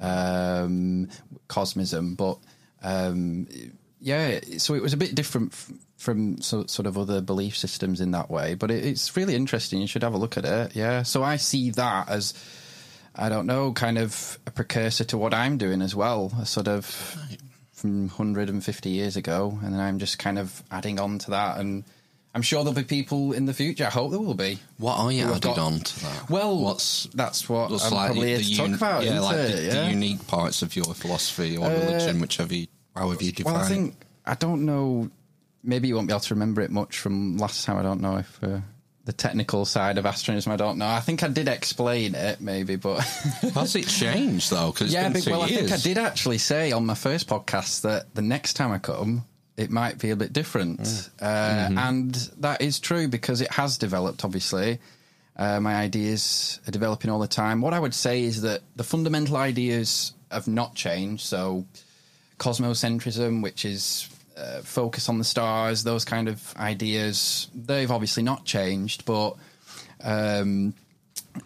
um, 0.00 1.08
cosmism. 1.48 2.16
But 2.16 2.38
um, 2.82 3.46
yeah, 4.00 4.40
so 4.58 4.74
it 4.74 4.82
was 4.82 4.92
a 4.92 4.96
bit 4.96 5.14
different 5.14 5.52
f- 5.52 5.72
from 5.98 6.40
so, 6.42 6.66
sort 6.66 6.86
of 6.86 6.98
other 6.98 7.20
belief 7.20 7.56
systems 7.56 8.00
in 8.00 8.10
that 8.10 8.28
way. 8.28 8.54
But 8.54 8.72
it, 8.72 8.84
it's 8.84 9.16
really 9.16 9.36
interesting. 9.36 9.80
You 9.80 9.86
should 9.86 10.02
have 10.02 10.14
a 10.14 10.18
look 10.18 10.36
at 10.36 10.44
it. 10.44 10.74
Yeah. 10.74 11.04
So 11.04 11.22
I 11.22 11.36
see 11.36 11.70
that 11.70 12.08
as. 12.08 12.34
I 13.18 13.28
don't 13.28 13.46
know, 13.46 13.72
kind 13.72 13.98
of 13.98 14.38
a 14.46 14.50
precursor 14.50 15.04
to 15.04 15.18
what 15.18 15.32
I'm 15.32 15.56
doing 15.58 15.80
as 15.82 15.94
well, 15.94 16.32
a 16.40 16.46
sort 16.46 16.68
of 16.68 16.84
from 17.72 18.08
150 18.08 18.88
years 18.90 19.16
ago, 19.16 19.58
and 19.62 19.72
then 19.72 19.80
I'm 19.80 19.98
just 19.98 20.18
kind 20.18 20.38
of 20.38 20.62
adding 20.70 20.98
on 21.00 21.18
to 21.20 21.30
that. 21.32 21.58
And 21.58 21.84
I'm 22.34 22.42
sure 22.42 22.62
there'll 22.62 22.74
be 22.74 22.84
people 22.84 23.32
in 23.32 23.46
the 23.46 23.54
future. 23.54 23.86
I 23.86 23.90
hope 23.90 24.10
there 24.10 24.20
will 24.20 24.34
be. 24.34 24.58
What 24.78 24.98
are 24.98 25.10
you 25.10 25.24
added 25.24 25.42
got- 25.42 25.58
on 25.58 25.80
to 25.80 26.00
that? 26.00 26.30
Well, 26.30 26.58
what's 26.58 27.04
that's 27.14 27.48
what 27.48 27.72
I'm 27.72 27.90
probably 27.90 28.28
here 28.28 28.38
to 28.38 28.56
talk 28.56 28.76
about. 28.76 29.04
Yeah, 29.04 29.20
like 29.20 29.36
the, 29.36 29.62
yeah? 29.62 29.80
Uh, 29.80 29.84
the 29.86 29.90
unique 29.92 30.26
parts 30.26 30.62
of 30.62 30.76
your 30.76 30.92
philosophy 30.94 31.56
or 31.56 31.68
religion, 31.68 32.20
whichever 32.20 32.54
you, 32.54 32.66
however 32.94 33.24
you 33.24 33.32
define 33.32 33.54
Well, 33.54 33.62
I 33.62 33.68
think 33.68 33.94
I 34.26 34.34
don't 34.34 34.66
know. 34.66 35.10
Maybe 35.62 35.88
you 35.88 35.94
won't 35.96 36.08
be 36.08 36.12
able 36.12 36.20
to 36.20 36.34
remember 36.34 36.60
it 36.60 36.70
much 36.70 36.98
from 36.98 37.38
last 37.38 37.64
time. 37.64 37.78
I 37.78 37.82
don't 37.82 38.00
know 38.00 38.18
if 38.18 38.38
uh, 38.42 38.60
the 39.06 39.12
technical 39.12 39.64
side 39.64 39.98
of 39.98 40.04
astronism. 40.04 40.52
I 40.52 40.56
don't 40.56 40.78
know. 40.78 40.86
I 40.86 40.98
think 41.00 41.22
I 41.22 41.28
did 41.28 41.48
explain 41.48 42.14
it, 42.16 42.40
maybe, 42.40 42.74
but 42.74 42.98
Has 43.54 43.76
it 43.76 43.86
changed 43.86 44.50
though? 44.50 44.72
Because 44.72 44.92
yeah, 44.92 45.04
been 45.04 45.12
but, 45.12 45.22
two 45.22 45.30
well, 45.30 45.42
I 45.42 45.48
think 45.48 45.72
I 45.72 45.76
did 45.76 45.96
actually 45.96 46.38
say 46.38 46.72
on 46.72 46.84
my 46.84 46.94
first 46.94 47.28
podcast 47.28 47.82
that 47.82 48.12
the 48.14 48.22
next 48.22 48.54
time 48.54 48.72
I 48.72 48.78
come, 48.78 49.24
it 49.56 49.70
might 49.70 49.98
be 49.98 50.10
a 50.10 50.16
bit 50.16 50.32
different, 50.32 51.08
uh, 51.22 51.70
and 51.76 52.14
that 52.38 52.60
is 52.60 52.78
true 52.80 53.08
because 53.08 53.40
it 53.40 53.50
has 53.52 53.78
developed. 53.78 54.24
Obviously, 54.24 54.80
uh, 55.36 55.60
my 55.60 55.76
ideas 55.76 56.60
are 56.66 56.72
developing 56.72 57.10
all 57.10 57.20
the 57.20 57.28
time. 57.28 57.60
What 57.60 57.72
I 57.72 57.80
would 57.80 57.94
say 57.94 58.24
is 58.24 58.42
that 58.42 58.62
the 58.74 58.84
fundamental 58.84 59.36
ideas 59.36 60.12
have 60.32 60.48
not 60.48 60.74
changed. 60.74 61.22
So, 61.24 61.64
cosmocentrism, 62.38 63.40
which 63.40 63.64
is 63.64 64.10
uh, 64.36 64.60
focus 64.62 65.08
on 65.08 65.18
the 65.18 65.24
stars, 65.24 65.82
those 65.84 66.04
kind 66.04 66.28
of 66.28 66.54
ideas, 66.56 67.48
they've 67.54 67.90
obviously 67.90 68.22
not 68.22 68.44
changed, 68.44 69.04
but. 69.04 69.34
Um, 70.02 70.74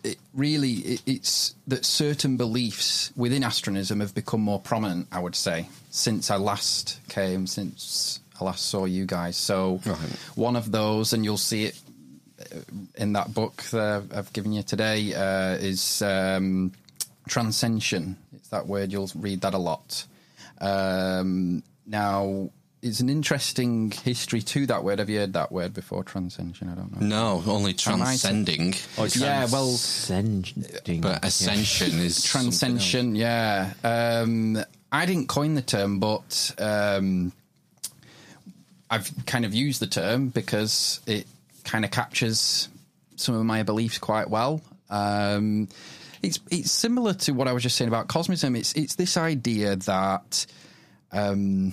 it 0.05 0.19
really 0.35 0.73
it, 0.73 1.03
it's 1.05 1.55
that 1.67 1.85
certain 1.85 2.37
beliefs 2.37 3.11
within 3.17 3.43
astronism 3.43 3.99
have 3.99 4.15
become 4.15 4.41
more 4.41 4.61
prominent 4.61 5.09
i 5.11 5.19
would 5.19 5.35
say 5.35 5.69
since 5.91 6.31
i 6.31 6.37
last 6.37 7.01
came 7.09 7.45
since 7.45 8.21
i 8.41 8.45
last 8.45 8.67
saw 8.67 8.85
you 8.85 9.05
guys 9.05 9.37
so 9.37 9.81
Right. 9.85 9.99
one 10.37 10.55
of 10.55 10.71
those 10.71 11.13
and 11.13 11.25
you'll 11.25 11.37
see 11.37 11.65
it 11.65 11.81
in 12.97 13.13
that 13.15 13.35
book 13.35 13.63
that 13.73 14.05
I've 14.15 14.33
given 14.33 14.53
you 14.53 14.63
today 14.63 15.13
uh, 15.15 15.55
is 15.57 16.03
um, 16.03 16.73
transcension. 17.29 18.17
It's 18.35 18.49
that 18.49 18.67
word. 18.67 18.93
You'll 18.93 19.11
read 19.15 19.43
that 19.43 19.55
a 19.55 19.59
lot. 19.59 20.05
Um, 20.61 21.63
now, 21.87 22.51
it's 22.83 23.01
an 23.01 23.11
interesting 23.11 23.91
history 23.91 24.41
to 24.43 24.67
that 24.67 24.83
word. 24.85 24.99
Have 25.01 25.11
you 25.11 25.19
heard 25.19 25.33
that 25.35 25.53
word 25.53 25.75
before? 25.75 26.03
Transcension. 26.05 26.69
I 26.69 26.75
don't 26.75 27.01
know. 27.01 27.07
No, 27.07 27.53
only 27.53 27.71
I 27.87 27.97
might- 27.97 28.19
transcending. 28.21 28.75
yeah, 29.17 29.47
well, 29.53 29.69
Ascending. 29.75 31.01
But 31.03 31.25
ascension 31.25 31.99
is 31.99 32.23
something 32.25 32.47
else. 32.49 32.59
transcension. 32.61 33.15
Yeah, 33.17 33.73
um, 33.85 34.59
I 34.91 35.07
didn't 35.07 35.29
coin 35.29 35.55
the 35.55 35.63
term, 35.63 36.01
but 36.01 36.53
um, 36.59 37.33
I've 38.91 39.11
kind 39.27 39.45
of 39.45 39.55
used 39.55 39.81
the 39.81 39.87
term 39.87 40.29
because 40.29 41.01
it 41.07 41.27
kind 41.65 41.85
of 41.85 41.91
captures 41.91 42.69
some 43.17 43.35
of 43.35 43.45
my 43.45 43.63
beliefs 43.63 43.99
quite 43.99 44.31
well. 44.31 44.63
Um, 44.89 45.69
it's 46.23 46.41
it's 46.51 46.71
similar 46.73 47.15
to 47.15 47.33
what 47.33 47.47
I 47.47 47.53
was 47.53 47.63
just 47.63 47.77
saying 47.77 47.89
about 47.89 48.09
cosmism. 48.09 48.57
It's 48.57 48.73
it's 48.73 48.95
this 48.97 49.17
idea 49.17 49.77
that 49.77 50.47
um, 51.13 51.73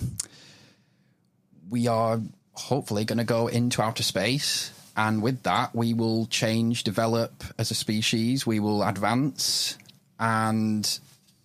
we 1.70 1.88
are 1.88 2.20
hopefully 2.54 3.06
going 3.06 3.20
to 3.20 3.24
go 3.24 3.48
into 3.48 3.82
outer 3.82 4.04
space. 4.04 4.72
And 4.96 5.22
with 5.22 5.44
that, 5.44 5.76
we 5.76 5.94
will 5.94 6.26
change, 6.26 6.84
develop 6.84 7.44
as 7.60 7.70
a 7.70 7.76
species, 7.76 8.48
we 8.48 8.60
will 8.60 8.84
advance. 8.84 9.78
And 10.20 11.00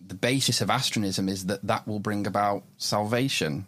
the 0.05 0.15
basis 0.15 0.61
of 0.61 0.69
astronism 0.69 1.29
is 1.29 1.45
that 1.45 1.61
that 1.67 1.87
will 1.87 1.99
bring 1.99 2.25
about 2.25 2.63
salvation. 2.77 3.67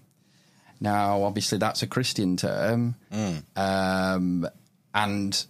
Now, 0.79 1.23
obviously, 1.23 1.59
that's 1.59 1.83
a 1.83 1.87
Christian 1.87 2.35
term. 2.35 2.95
Um, 3.55 4.47
and 4.93 5.45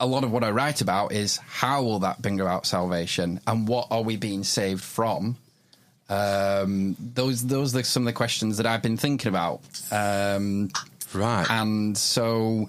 a 0.00 0.06
lot 0.06 0.24
of 0.24 0.32
what 0.32 0.42
I 0.42 0.50
write 0.50 0.80
about 0.80 1.12
is 1.12 1.36
how 1.36 1.82
will 1.82 2.00
that 2.00 2.20
bring 2.20 2.40
about 2.40 2.66
salvation 2.66 3.40
and 3.46 3.68
what 3.68 3.86
are 3.90 4.02
we 4.02 4.16
being 4.16 4.42
saved 4.42 4.82
from? 4.82 5.36
Um, 6.08 6.96
those 6.98 7.46
those 7.46 7.74
are 7.74 7.82
some 7.82 8.02
of 8.02 8.06
the 8.06 8.12
questions 8.12 8.58
that 8.58 8.66
I've 8.66 8.82
been 8.82 8.96
thinking 8.96 9.28
about. 9.28 9.60
Um, 9.90 10.70
Right. 11.14 11.46
and 11.48 11.96
so 11.96 12.68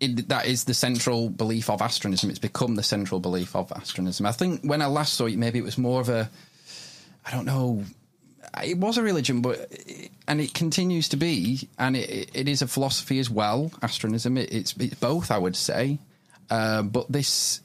it, 0.00 0.28
that 0.28 0.46
is 0.46 0.64
the 0.64 0.74
central 0.74 1.28
belief 1.28 1.68
of 1.70 1.80
astronism. 1.82 2.30
It's 2.30 2.38
become 2.38 2.74
the 2.76 2.82
central 2.82 3.20
belief 3.20 3.54
of 3.54 3.70
astronism. 3.72 4.26
I 4.26 4.32
think 4.32 4.62
when 4.62 4.80
I 4.82 4.86
last 4.86 5.14
saw 5.14 5.26
it, 5.26 5.36
maybe 5.36 5.58
it 5.58 5.64
was 5.64 5.76
more 5.78 6.00
of 6.00 6.08
a, 6.08 6.30
I 7.26 7.30
don't 7.30 7.44
know, 7.44 7.84
it 8.64 8.78
was 8.78 8.96
a 8.96 9.02
religion, 9.02 9.42
but 9.42 9.70
and 10.26 10.40
it 10.40 10.54
continues 10.54 11.08
to 11.10 11.16
be, 11.16 11.68
and 11.78 11.96
it, 11.96 12.30
it 12.34 12.48
is 12.48 12.62
a 12.62 12.66
philosophy 12.66 13.18
as 13.18 13.28
well. 13.28 13.70
Astronism, 13.82 14.36
it, 14.38 14.52
it's 14.52 14.74
it's 14.78 14.94
both, 14.94 15.30
I 15.30 15.38
would 15.38 15.56
say. 15.56 15.98
Uh, 16.50 16.82
but 16.82 17.10
this 17.12 17.60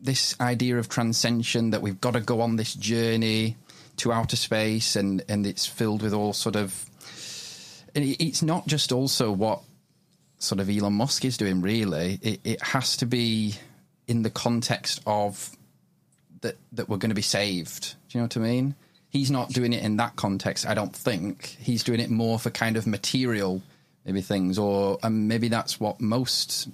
this 0.00 0.36
idea 0.40 0.78
of 0.78 0.88
transcension 0.88 1.70
that 1.70 1.82
we've 1.82 2.00
got 2.00 2.12
to 2.12 2.20
go 2.20 2.40
on 2.40 2.54
this 2.56 2.74
journey 2.74 3.56
to 3.98 4.12
outer 4.12 4.36
space, 4.36 4.96
and 4.96 5.22
and 5.28 5.46
it's 5.46 5.66
filled 5.66 6.02
with 6.02 6.12
all 6.14 6.32
sort 6.32 6.56
of 6.56 6.84
and 7.94 8.04
it's 8.20 8.42
not 8.42 8.66
just 8.66 8.92
also 8.92 9.32
what 9.32 9.60
sort 10.38 10.60
of 10.60 10.70
Elon 10.70 10.92
Musk 10.94 11.24
is 11.24 11.36
doing. 11.36 11.60
Really, 11.60 12.18
it, 12.22 12.40
it 12.44 12.62
has 12.62 12.96
to 12.98 13.06
be 13.06 13.54
in 14.06 14.22
the 14.22 14.30
context 14.30 15.00
of 15.06 15.50
that 16.42 16.56
that 16.72 16.88
we're 16.88 16.96
going 16.98 17.10
to 17.10 17.14
be 17.14 17.22
saved. 17.22 17.94
Do 18.08 18.18
you 18.18 18.20
know 18.20 18.24
what 18.26 18.36
I 18.36 18.40
mean? 18.40 18.74
He's 19.10 19.30
not 19.30 19.48
doing 19.50 19.72
it 19.72 19.82
in 19.82 19.96
that 19.96 20.16
context. 20.16 20.66
I 20.66 20.74
don't 20.74 20.94
think 20.94 21.56
he's 21.58 21.82
doing 21.82 21.98
it 21.98 22.10
more 22.10 22.38
for 22.38 22.50
kind 22.50 22.76
of 22.76 22.86
material 22.86 23.62
maybe 24.04 24.20
things, 24.22 24.58
or 24.58 24.98
um, 25.02 25.28
maybe 25.28 25.48
that's 25.48 25.78
what 25.80 26.00
most 26.00 26.68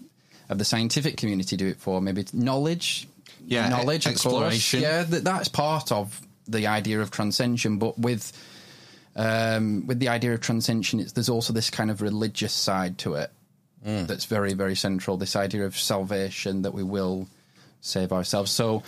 of 0.49 0.59
the 0.59 0.65
scientific 0.65 1.17
community 1.17 1.57
do 1.57 1.67
it 1.67 1.79
for. 1.79 2.01
Maybe 2.01 2.21
it's 2.21 2.35
knowledge, 2.35 3.09
Yeah, 3.45 3.69
knowledge, 3.69 4.07
of 4.07 4.13
course. 4.13 4.27
exploration. 4.27 4.83
Yeah, 4.83 5.03
that, 5.05 5.25
that's 5.25 5.49
part 5.49 5.91
of 5.91 6.21
the 6.47 6.67
idea 6.67 7.01
of 7.01 7.11
transcension, 7.11 7.79
but 7.79 7.99
with 7.99 8.33
um, 9.17 9.87
with 9.87 9.99
the 10.01 10.09
idea 10.09 10.35
of 10.35 10.41
transcension, 10.41 10.99
it's, 11.01 11.13
there's 11.13 11.29
also 11.29 11.53
this 11.53 11.71
kind 11.71 11.91
of 11.91 12.03
religious 12.03 12.53
side 12.53 12.99
to 12.99 13.15
it 13.15 13.31
Mm. 13.87 14.07
that's 14.07 14.25
very, 14.25 14.55
very 14.55 14.75
central. 14.75 15.19
This 15.19 15.37
idea 15.37 15.67
of 15.67 15.79
salvation 15.79 16.63
that 16.63 16.73
we 16.73 16.83
will 16.83 17.29
save 17.83 18.13
ourselves. 18.13 18.51
So 18.51 18.83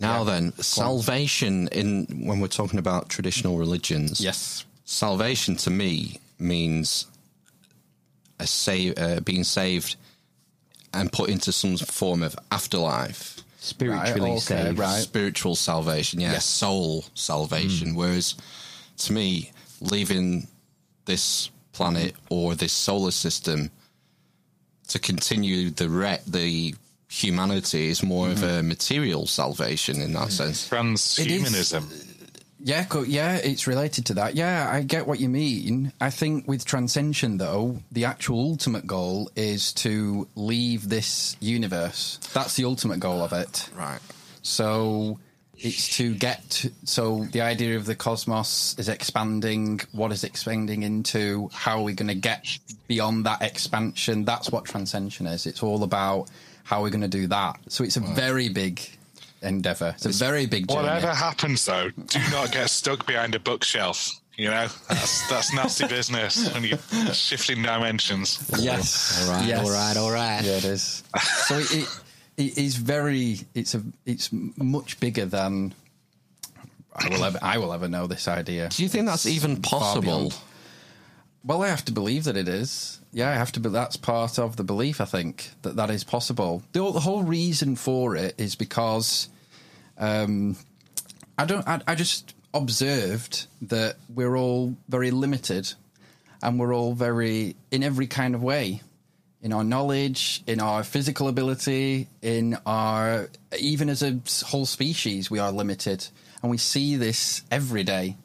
Now 0.00 0.24
Yeah. 0.24 0.30
then, 0.40 0.52
salvation 0.58 1.68
in 1.68 2.26
when 2.26 2.40
we're 2.40 2.48
talking 2.48 2.80
about 2.80 3.08
traditional 3.08 3.56
religions. 3.56 4.20
yes, 4.20 4.64
Salvation 4.84 5.54
to 5.58 5.70
me 5.70 6.18
means 6.40 7.06
a 8.40 8.46
save, 8.48 8.98
uh, 8.98 9.20
being 9.20 9.44
saved 9.44 9.94
and 10.92 11.12
put 11.12 11.30
into 11.30 11.52
some 11.52 11.76
form 11.76 12.24
of 12.24 12.34
afterlife. 12.50 13.36
Spiritually 13.64 14.30
Right, 14.32 14.50
okay, 14.50 14.64
saved. 14.64 14.78
right. 14.78 15.02
spiritual 15.02 15.54
salvation, 15.54 16.18
yeah, 16.18 16.32
Yes. 16.32 16.46
soul 16.46 17.04
salvation. 17.14 17.92
Mm. 17.92 17.94
Whereas 17.94 18.34
to 18.98 19.12
me, 19.12 19.52
leaving 19.80 20.48
this 21.04 21.48
planet 21.72 22.16
or 22.28 22.56
this 22.56 22.72
solar 22.72 23.12
system 23.12 23.70
to 24.88 24.98
continue 24.98 25.70
the 25.70 25.88
re- 25.88 26.18
the 26.26 26.74
humanity 27.08 27.88
is 27.88 28.02
more 28.02 28.30
of 28.30 28.38
mm-hmm. 28.38 28.58
a 28.58 28.62
material 28.64 29.28
salvation 29.28 30.00
in 30.00 30.12
that 30.14 30.28
mm. 30.28 30.32
sense. 30.32 30.68
Transhumanism. 30.68 31.84
Yeah, 32.64 32.84
co- 32.84 33.02
yeah, 33.02 33.36
it's 33.36 33.66
related 33.66 34.06
to 34.06 34.14
that. 34.14 34.34
Yeah, 34.36 34.68
I 34.70 34.82
get 34.82 35.06
what 35.06 35.18
you 35.18 35.28
mean. 35.28 35.92
I 36.00 36.10
think 36.10 36.46
with 36.46 36.64
transcension, 36.64 37.38
though, 37.38 37.78
the 37.90 38.04
actual 38.04 38.40
ultimate 38.40 38.86
goal 38.86 39.30
is 39.34 39.72
to 39.74 40.28
leave 40.36 40.88
this 40.88 41.36
universe. 41.40 42.18
That's 42.32 42.54
the 42.54 42.64
ultimate 42.64 43.00
goal 43.00 43.22
of 43.22 43.32
it. 43.32 43.68
Right. 43.76 44.00
So 44.42 45.18
it's 45.58 45.96
to 45.96 46.14
get 46.14 46.48
to, 46.50 46.72
so 46.84 47.24
the 47.32 47.40
idea 47.40 47.76
of 47.76 47.86
the 47.86 47.94
cosmos 47.94 48.76
is 48.78 48.88
expanding. 48.88 49.80
What 49.92 50.12
is 50.12 50.24
expanding 50.24 50.82
into? 50.82 51.50
How 51.52 51.78
are 51.78 51.82
we 51.82 51.94
going 51.94 52.08
to 52.08 52.14
get 52.14 52.58
beyond 52.86 53.26
that 53.26 53.42
expansion? 53.42 54.24
That's 54.24 54.50
what 54.50 54.64
transcension 54.64 55.26
is. 55.26 55.46
It's 55.46 55.62
all 55.62 55.82
about 55.82 56.28
how 56.64 56.82
we're 56.82 56.90
going 56.90 57.02
to 57.02 57.08
do 57.08 57.26
that. 57.26 57.58
So 57.68 57.82
it's 57.84 57.96
a 57.96 58.00
very 58.00 58.48
big 58.48 58.80
endeavor. 59.42 59.92
It's 59.96 60.06
a 60.06 60.24
very 60.24 60.46
big 60.46 60.68
journey. 60.68 60.82
Whatever 60.82 61.14
happens, 61.14 61.64
though, 61.64 61.90
do 61.90 62.18
not 62.30 62.52
get 62.52 62.70
stuck 62.70 63.06
behind 63.06 63.34
a 63.34 63.38
bookshelf. 63.40 64.10
You 64.36 64.46
know, 64.48 64.66
that's 64.88 65.28
that's 65.28 65.52
nasty 65.52 65.86
business 65.86 66.52
when 66.54 66.64
you're 66.64 66.78
shifting 67.12 67.62
dimensions. 67.62 68.50
Yes. 68.58 69.26
All 69.28 69.34
right, 69.36 69.46
Yes. 69.46 69.64
all 69.64 69.70
right, 69.70 69.96
all 69.98 70.10
right. 70.10 70.42
Yeah, 70.42 70.56
it 70.56 70.64
is. 70.64 71.04
So 71.46 71.58
it, 71.58 71.70
it, 71.74 72.00
it 72.38 72.58
is 72.58 72.76
very. 72.76 73.40
It's 73.54 73.74
a. 73.74 73.82
It's 74.06 74.30
much 74.32 74.98
bigger 75.00 75.26
than 75.26 75.74
I 76.96 77.08
will 77.10 77.24
ever. 77.24 77.38
I 77.42 77.58
will 77.58 77.74
ever 77.74 77.88
know 77.88 78.06
this 78.06 78.26
idea. 78.26 78.70
Do 78.70 78.82
you 78.82 78.88
think 78.88 79.04
that's 79.06 79.26
even 79.26 79.60
possible? 79.60 80.32
Well, 81.44 81.62
I 81.62 81.68
have 81.68 81.84
to 81.86 81.92
believe 81.92 82.24
that 82.24 82.36
it 82.36 82.48
is. 82.48 83.00
Yeah, 83.12 83.28
I 83.30 83.34
have 83.34 83.52
to. 83.52 83.60
Be, 83.60 83.68
that's 83.68 83.96
part 83.96 84.38
of 84.38 84.56
the 84.56 84.64
belief. 84.64 85.00
I 85.00 85.04
think 85.04 85.50
that 85.62 85.76
that 85.76 85.90
is 85.90 86.02
possible. 86.02 86.62
The, 86.72 86.80
whole- 86.80 86.92
the 86.92 87.00
whole 87.00 87.22
reason 87.22 87.76
for 87.76 88.16
it 88.16 88.34
is 88.38 88.54
because 88.54 89.28
um, 89.98 90.56
I 91.36 91.44
don't. 91.44 91.66
I, 91.68 91.80
I 91.86 91.94
just 91.94 92.34
observed 92.54 93.46
that 93.62 93.96
we're 94.14 94.36
all 94.36 94.76
very 94.88 95.10
limited, 95.10 95.74
and 96.42 96.58
we're 96.58 96.74
all 96.74 96.94
very 96.94 97.54
in 97.70 97.82
every 97.82 98.06
kind 98.06 98.34
of 98.34 98.42
way, 98.42 98.80
in 99.42 99.52
our 99.52 99.62
knowledge, 99.64 100.42
in 100.46 100.58
our 100.60 100.82
physical 100.82 101.28
ability, 101.28 102.08
in 102.22 102.56
our 102.64 103.28
even 103.58 103.90
as 103.90 104.02
a 104.02 104.18
whole 104.46 104.64
species, 104.66 105.30
we 105.30 105.38
are 105.38 105.52
limited, 105.52 106.06
and 106.40 106.50
we 106.50 106.56
see 106.56 106.96
this 106.96 107.42
every 107.50 107.84
day. 107.84 108.16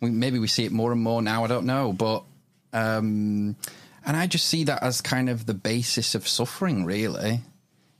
We, 0.00 0.10
maybe 0.10 0.38
we 0.38 0.46
see 0.46 0.64
it 0.64 0.70
more 0.72 0.92
and 0.92 1.00
more 1.02 1.20
now. 1.20 1.42
I 1.42 1.46
don't 1.48 1.66
know, 1.66 1.92
but 1.92 2.22
um, 2.72 3.56
and 4.06 4.16
I 4.16 4.26
just 4.26 4.46
see 4.46 4.64
that 4.64 4.82
as 4.82 5.00
kind 5.00 5.28
of 5.28 5.46
the 5.46 5.54
basis 5.54 6.14
of 6.14 6.26
suffering, 6.28 6.84
really. 6.84 7.40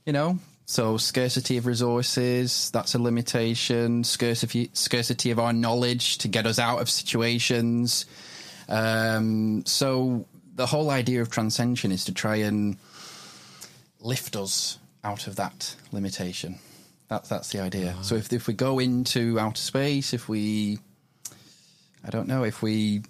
You 0.05 0.13
know, 0.13 0.39
so 0.65 0.97
scarcity 0.97 1.57
of 1.57 1.65
resources, 1.65 2.71
that's 2.71 2.95
a 2.95 2.99
limitation. 2.99 4.03
Scarcity, 4.03 4.69
scarcity 4.73 5.31
of 5.31 5.39
our 5.39 5.53
knowledge 5.53 6.17
to 6.19 6.27
get 6.27 6.45
us 6.45 6.59
out 6.59 6.81
of 6.81 6.89
situations. 6.89 8.05
Um, 8.69 9.65
so 9.65 10.25
the 10.55 10.65
whole 10.65 10.89
idea 10.89 11.21
of 11.21 11.29
transcension 11.29 11.91
is 11.91 12.05
to 12.05 12.13
try 12.13 12.37
and 12.37 12.77
lift 13.99 14.35
us 14.35 14.77
out 15.03 15.27
of 15.27 15.35
that 15.35 15.75
limitation. 15.91 16.59
That, 17.09 17.25
that's 17.25 17.51
the 17.51 17.59
idea. 17.59 17.95
So 18.01 18.15
if, 18.15 18.31
if 18.33 18.47
we 18.47 18.53
go 18.53 18.79
into 18.79 19.39
outer 19.39 19.61
space, 19.61 20.13
if 20.13 20.27
we, 20.27 20.79
I 22.05 22.09
don't 22.09 22.27
know, 22.27 22.43
if 22.43 22.61
we 22.61 23.03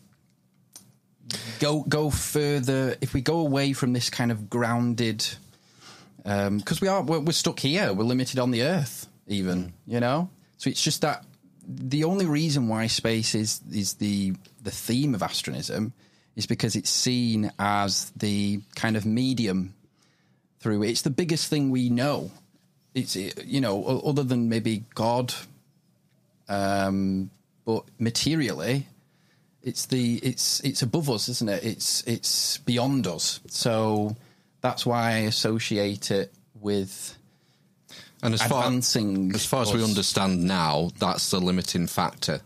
go 1.59 1.83
go 1.83 2.09
further, 2.09 2.95
if 3.01 3.13
we 3.13 3.21
go 3.21 3.39
away 3.39 3.73
from 3.73 3.93
this 3.93 4.09
kind 4.09 4.31
of 4.31 4.49
grounded 4.49 5.25
because 6.23 6.81
we 6.81 6.87
are 6.89 7.01
we're, 7.03 7.19
we're 7.19 7.31
stuck 7.31 7.57
here 7.57 7.93
we're 7.93 8.03
limited 8.03 8.37
on 8.37 8.51
the 8.51 8.61
earth 8.61 9.07
even 9.27 9.71
you 9.85 9.97
know 9.97 10.29
so 10.57 10.69
it's 10.69 10.83
just 10.83 10.99
that 10.99 11.23
the 11.65 12.03
only 12.03 12.25
reason 12.25 12.67
why 12.67 12.87
space 12.87 13.33
is 13.35 13.61
is 13.71 13.93
the 13.95 14.33
the 14.61 14.71
theme 14.71 15.15
of 15.15 15.21
astronism 15.21 15.93
is 16.35 16.45
because 16.45 16.75
it's 16.75 16.89
seen 16.89 17.51
as 17.59 18.11
the 18.15 18.61
kind 18.75 18.95
of 18.95 19.05
medium 19.05 19.73
through. 20.59 20.83
It's 20.83 21.01
the 21.01 21.09
biggest 21.09 21.49
thing 21.49 21.71
we 21.71 21.89
know. 21.89 22.31
It's 22.93 23.15
you 23.15 23.61
know 23.61 24.01
other 24.05 24.23
than 24.23 24.47
maybe 24.49 24.85
God, 24.95 25.33
um, 26.47 27.29
but 27.65 27.83
materially, 27.99 28.87
it's 29.67 29.85
the 29.87 30.15
it's 30.23 30.59
it's 30.61 30.81
above 30.81 31.09
us, 31.09 31.27
isn't 31.29 31.49
it? 31.49 31.63
It's 31.63 32.01
it's 32.07 32.57
beyond 32.59 33.05
us. 33.07 33.39
So 33.47 34.15
that's 34.61 34.85
why 34.85 35.11
I 35.11 35.17
associate 35.19 36.09
it 36.11 36.33
with 36.59 37.15
And 38.23 38.33
as 38.33 38.41
far, 38.41 38.63
as 38.73 39.45
far 39.45 39.61
as 39.61 39.73
we 39.73 39.83
understand 39.83 40.43
now, 40.43 40.89
that's 40.97 41.29
the 41.29 41.39
limiting 41.39 41.85
factor. 41.87 42.41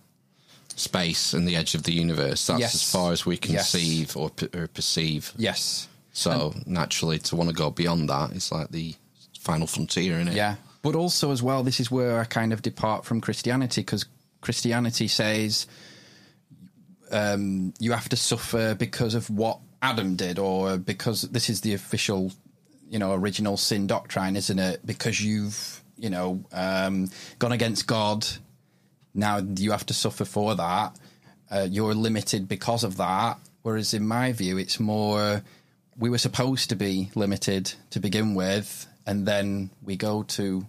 Space 0.76 1.34
and 1.34 1.48
the 1.48 1.56
edge 1.56 1.76
of 1.76 1.84
the 1.84 1.94
universe. 1.94 2.48
That's 2.48 2.60
Yes. 2.60 2.76
as 2.76 2.84
far 2.92 3.12
as 3.12 3.26
we 3.26 3.36
Yes. 3.36 3.72
conceive 3.72 4.18
or, 4.18 4.30
p- 4.32 4.50
or 4.54 4.68
perceive. 4.68 5.32
Yes. 5.38 5.88
So 6.14 6.54
naturally, 6.66 7.20
to 7.20 7.36
want 7.36 7.50
to 7.50 7.56
go 7.56 7.70
beyond 7.70 8.10
that, 8.10 8.32
it's 8.32 8.52
like 8.52 8.70
the 8.72 8.96
final 9.40 9.68
frontier, 9.68 10.16
isn't 10.16 10.30
it? 10.30 10.36
Yeah. 10.36 10.56
But 10.82 10.96
also, 10.96 11.32
as 11.32 11.42
well, 11.42 11.64
this 11.64 11.80
is 11.80 11.92
where 11.92 12.20
I 12.20 12.26
kind 12.26 12.52
of 12.52 12.62
depart 12.62 13.06
from 13.06 13.22
Christianity 13.22 13.82
because 13.82 14.06
Christianity 14.42 15.08
says 15.08 15.68
um, 17.12 17.74
you 17.80 17.92
have 17.92 18.10
to 18.10 18.16
suffer 18.16 18.76
because 18.76 19.16
of 19.16 19.30
what 19.30 19.60
Adam 19.82 20.16
did, 20.16 20.40
or 20.40 20.78
because 20.78 21.24
this 21.24 21.50
is 21.50 21.62
the 21.62 21.74
official, 21.74 22.32
you 22.90 23.00
know, 23.00 23.14
original 23.14 23.58
sin 23.58 23.88
doctrine, 23.88 24.36
isn't 24.36 24.60
it? 24.60 24.86
Because 24.86 25.22
you've, 25.22 25.82
you 25.98 26.10
know, 26.10 26.44
um, 26.52 27.10
gone 27.40 27.52
against 27.52 27.88
God. 27.88 28.26
Now 29.14 29.38
you 29.38 29.72
have 29.72 29.86
to 29.88 29.94
suffer 29.94 30.26
for 30.26 30.56
that. 30.56 30.98
Uh, 31.50 31.68
you're 31.70 31.94
limited 31.94 32.48
because 32.48 32.84
of 32.84 32.98
that. 32.98 33.38
Whereas 33.62 33.94
in 33.94 34.08
my 34.08 34.32
view, 34.32 34.58
it's 34.58 34.80
more 34.80 35.44
we 35.98 36.10
were 36.10 36.18
supposed 36.18 36.70
to 36.70 36.76
be 36.76 37.12
limited 37.16 37.74
to 37.92 38.00
begin 38.00 38.34
with, 38.34 38.88
and 39.06 39.28
then 39.28 39.70
we 39.84 39.98
go 39.98 40.24
to 40.24 40.66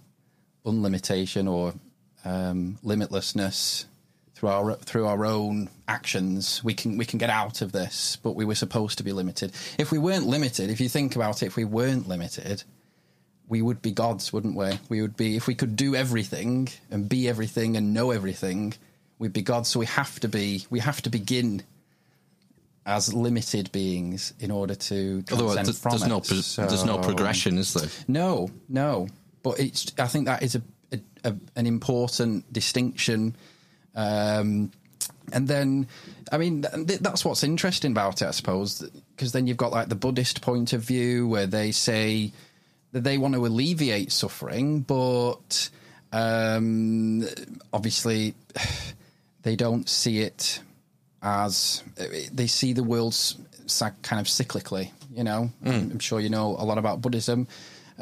unlimitation 0.64 1.48
or 1.48 1.74
um, 2.24 2.78
limitlessness 2.84 3.86
through 4.42 4.48
our 4.50 4.74
through 4.74 5.06
our 5.06 5.24
own 5.24 5.70
actions. 5.86 6.64
We 6.64 6.74
can 6.74 6.98
we 6.98 7.04
can 7.04 7.20
get 7.20 7.30
out 7.30 7.62
of 7.62 7.70
this, 7.70 8.16
but 8.24 8.34
we 8.34 8.44
were 8.44 8.56
supposed 8.56 8.98
to 8.98 9.04
be 9.04 9.12
limited. 9.12 9.52
If 9.78 9.92
we 9.92 9.98
weren't 9.98 10.26
limited, 10.26 10.68
if 10.68 10.80
you 10.80 10.88
think 10.88 11.14
about 11.14 11.44
it, 11.44 11.46
if 11.46 11.54
we 11.56 11.64
weren't 11.64 12.08
limited, 12.08 12.64
we 13.46 13.62
would 13.62 13.80
be 13.80 13.92
gods, 13.92 14.32
wouldn't 14.32 14.56
we? 14.56 14.72
We 14.88 15.00
would 15.00 15.16
be 15.16 15.36
if 15.36 15.46
we 15.46 15.54
could 15.54 15.76
do 15.76 15.94
everything 15.94 16.68
and 16.90 17.08
be 17.08 17.28
everything 17.28 17.76
and 17.76 17.94
know 17.94 18.10
everything, 18.10 18.74
we'd 19.20 19.32
be 19.32 19.42
gods. 19.42 19.68
So 19.68 19.78
we 19.78 19.86
have 19.86 20.18
to 20.20 20.28
be 20.28 20.66
we 20.70 20.80
have 20.80 21.00
to 21.02 21.10
begin 21.10 21.62
as 22.84 23.14
limited 23.14 23.70
beings 23.70 24.34
in 24.40 24.50
order 24.50 24.74
to 24.74 25.22
Otherwise, 25.30 25.52
uh, 25.52 25.54
transcend 25.54 25.66
th- 25.66 25.76
from 25.76 25.90
there's 25.92 26.02
it. 26.02 26.08
no 26.08 26.20
pro- 26.20 26.66
there's 26.66 26.84
no 26.84 26.98
progression, 26.98 27.58
is 27.58 27.74
there? 27.74 27.88
no, 28.08 28.50
no. 28.68 29.06
But 29.44 29.60
it's. 29.60 29.92
I 30.00 30.08
think 30.08 30.26
that 30.26 30.42
is 30.42 30.56
a, 30.56 30.62
a, 30.90 31.00
a 31.30 31.36
an 31.54 31.66
important 31.68 32.52
distinction. 32.52 33.36
Um, 33.94 34.72
and 35.32 35.48
then, 35.48 35.86
I 36.30 36.38
mean, 36.38 36.62
th- 36.62 37.00
that's 37.00 37.24
what's 37.24 37.44
interesting 37.44 37.92
about 37.92 38.22
it, 38.22 38.26
I 38.26 38.30
suppose, 38.32 38.80
because 39.16 39.32
then 39.32 39.46
you've 39.46 39.56
got 39.56 39.72
like 39.72 39.88
the 39.88 39.94
Buddhist 39.94 40.42
point 40.42 40.72
of 40.72 40.82
view 40.82 41.28
where 41.28 41.46
they 41.46 41.72
say 41.72 42.32
that 42.92 43.04
they 43.04 43.18
want 43.18 43.34
to 43.34 43.46
alleviate 43.46 44.12
suffering, 44.12 44.80
but 44.80 45.70
um, 46.12 47.24
obviously 47.72 48.34
they 49.42 49.56
don't 49.56 49.88
see 49.88 50.20
it 50.20 50.60
as 51.22 51.82
they 52.32 52.46
see 52.46 52.72
the 52.72 52.82
world 52.82 53.14
kind 54.02 54.20
of 54.20 54.26
cyclically. 54.26 54.90
You 55.14 55.24
know, 55.24 55.50
I'm 55.92 55.98
sure 55.98 56.20
you 56.20 56.30
know 56.30 56.56
a 56.58 56.64
lot 56.64 56.78
about 56.78 57.00
Buddhism. 57.00 57.46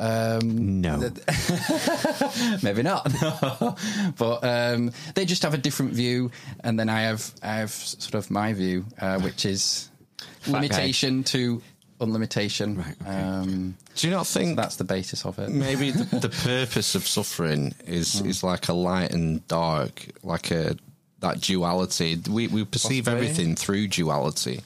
Um, 0.00 0.80
No. 0.80 0.99
maybe 2.62 2.83
not, 2.83 3.04
but 4.16 4.45
um, 4.45 4.92
they 5.14 5.25
just 5.25 5.42
have 5.42 5.54
a 5.54 5.59
different 5.59 5.92
view, 5.92 6.30
and 6.64 6.78
then 6.78 6.88
I 6.88 7.02
have 7.02 7.30
I 7.42 7.54
have 7.57 7.71
sort 7.71 8.15
of 8.15 8.30
my 8.30 8.52
view, 8.54 8.86
uh, 9.00 9.21
which 9.21 9.45
is 9.45 9.91
limitation 10.47 11.23
to 11.25 11.60
unlimitation. 12.00 12.78
Right, 12.78 12.97
okay. 13.02 13.10
Um, 13.10 13.76
Do 13.95 14.08
you 14.08 14.15
not 14.15 14.26
think 14.26 14.56
that's 14.56 14.76
the 14.76 14.84
basis 14.84 15.26
of 15.26 15.39
it. 15.39 15.50
maybe 15.50 15.91
the, 15.91 16.17
the 16.17 16.30
purpose 16.30 16.95
of 16.95 17.06
suffering 17.06 17.75
is 17.86 18.21
is 18.23 18.43
like 18.43 18.69
a 18.69 18.73
light 18.73 19.13
and 19.13 19.47
dark, 19.49 20.06
like 20.23 20.50
a 20.50 20.76
that 21.21 21.43
duality. 21.43 22.17
We 22.28 22.47
we 22.49 22.65
perceive 22.65 23.04
Possibly. 23.04 23.28
everything 23.28 23.54
through 23.54 23.89
duality. 23.89 24.63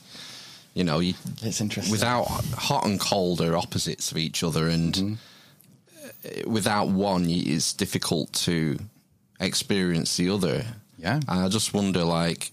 You 0.74 0.82
know, 0.84 0.98
you, 0.98 1.14
It's 1.40 1.60
interesting. 1.60 1.92
without 1.92 2.24
hot 2.24 2.84
and 2.84 2.98
cold 2.98 3.40
are 3.40 3.56
opposites 3.56 4.10
of 4.10 4.18
each 4.18 4.42
other, 4.42 4.68
and 4.68 5.18
uh, 6.04 6.50
without 6.50 6.88
one, 6.88 7.26
it's 7.28 7.72
difficult 7.72 8.32
to 8.32 8.78
experience 9.38 10.16
the 10.16 10.30
other. 10.30 10.64
Yeah. 10.98 11.16
and 11.16 11.40
I 11.40 11.48
just 11.48 11.74
wonder, 11.74 12.02
like, 12.02 12.50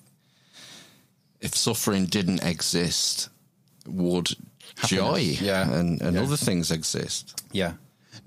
if 1.40 1.56
suffering 1.56 2.06
didn't 2.06 2.44
exist, 2.44 3.30
would 3.88 4.30
joy 4.86 5.38
yeah, 5.42 5.72
and, 5.72 6.02
and 6.02 6.16
yeah. 6.16 6.22
other 6.22 6.38
things 6.38 6.70
exist? 6.70 7.44
Yeah. 7.52 7.74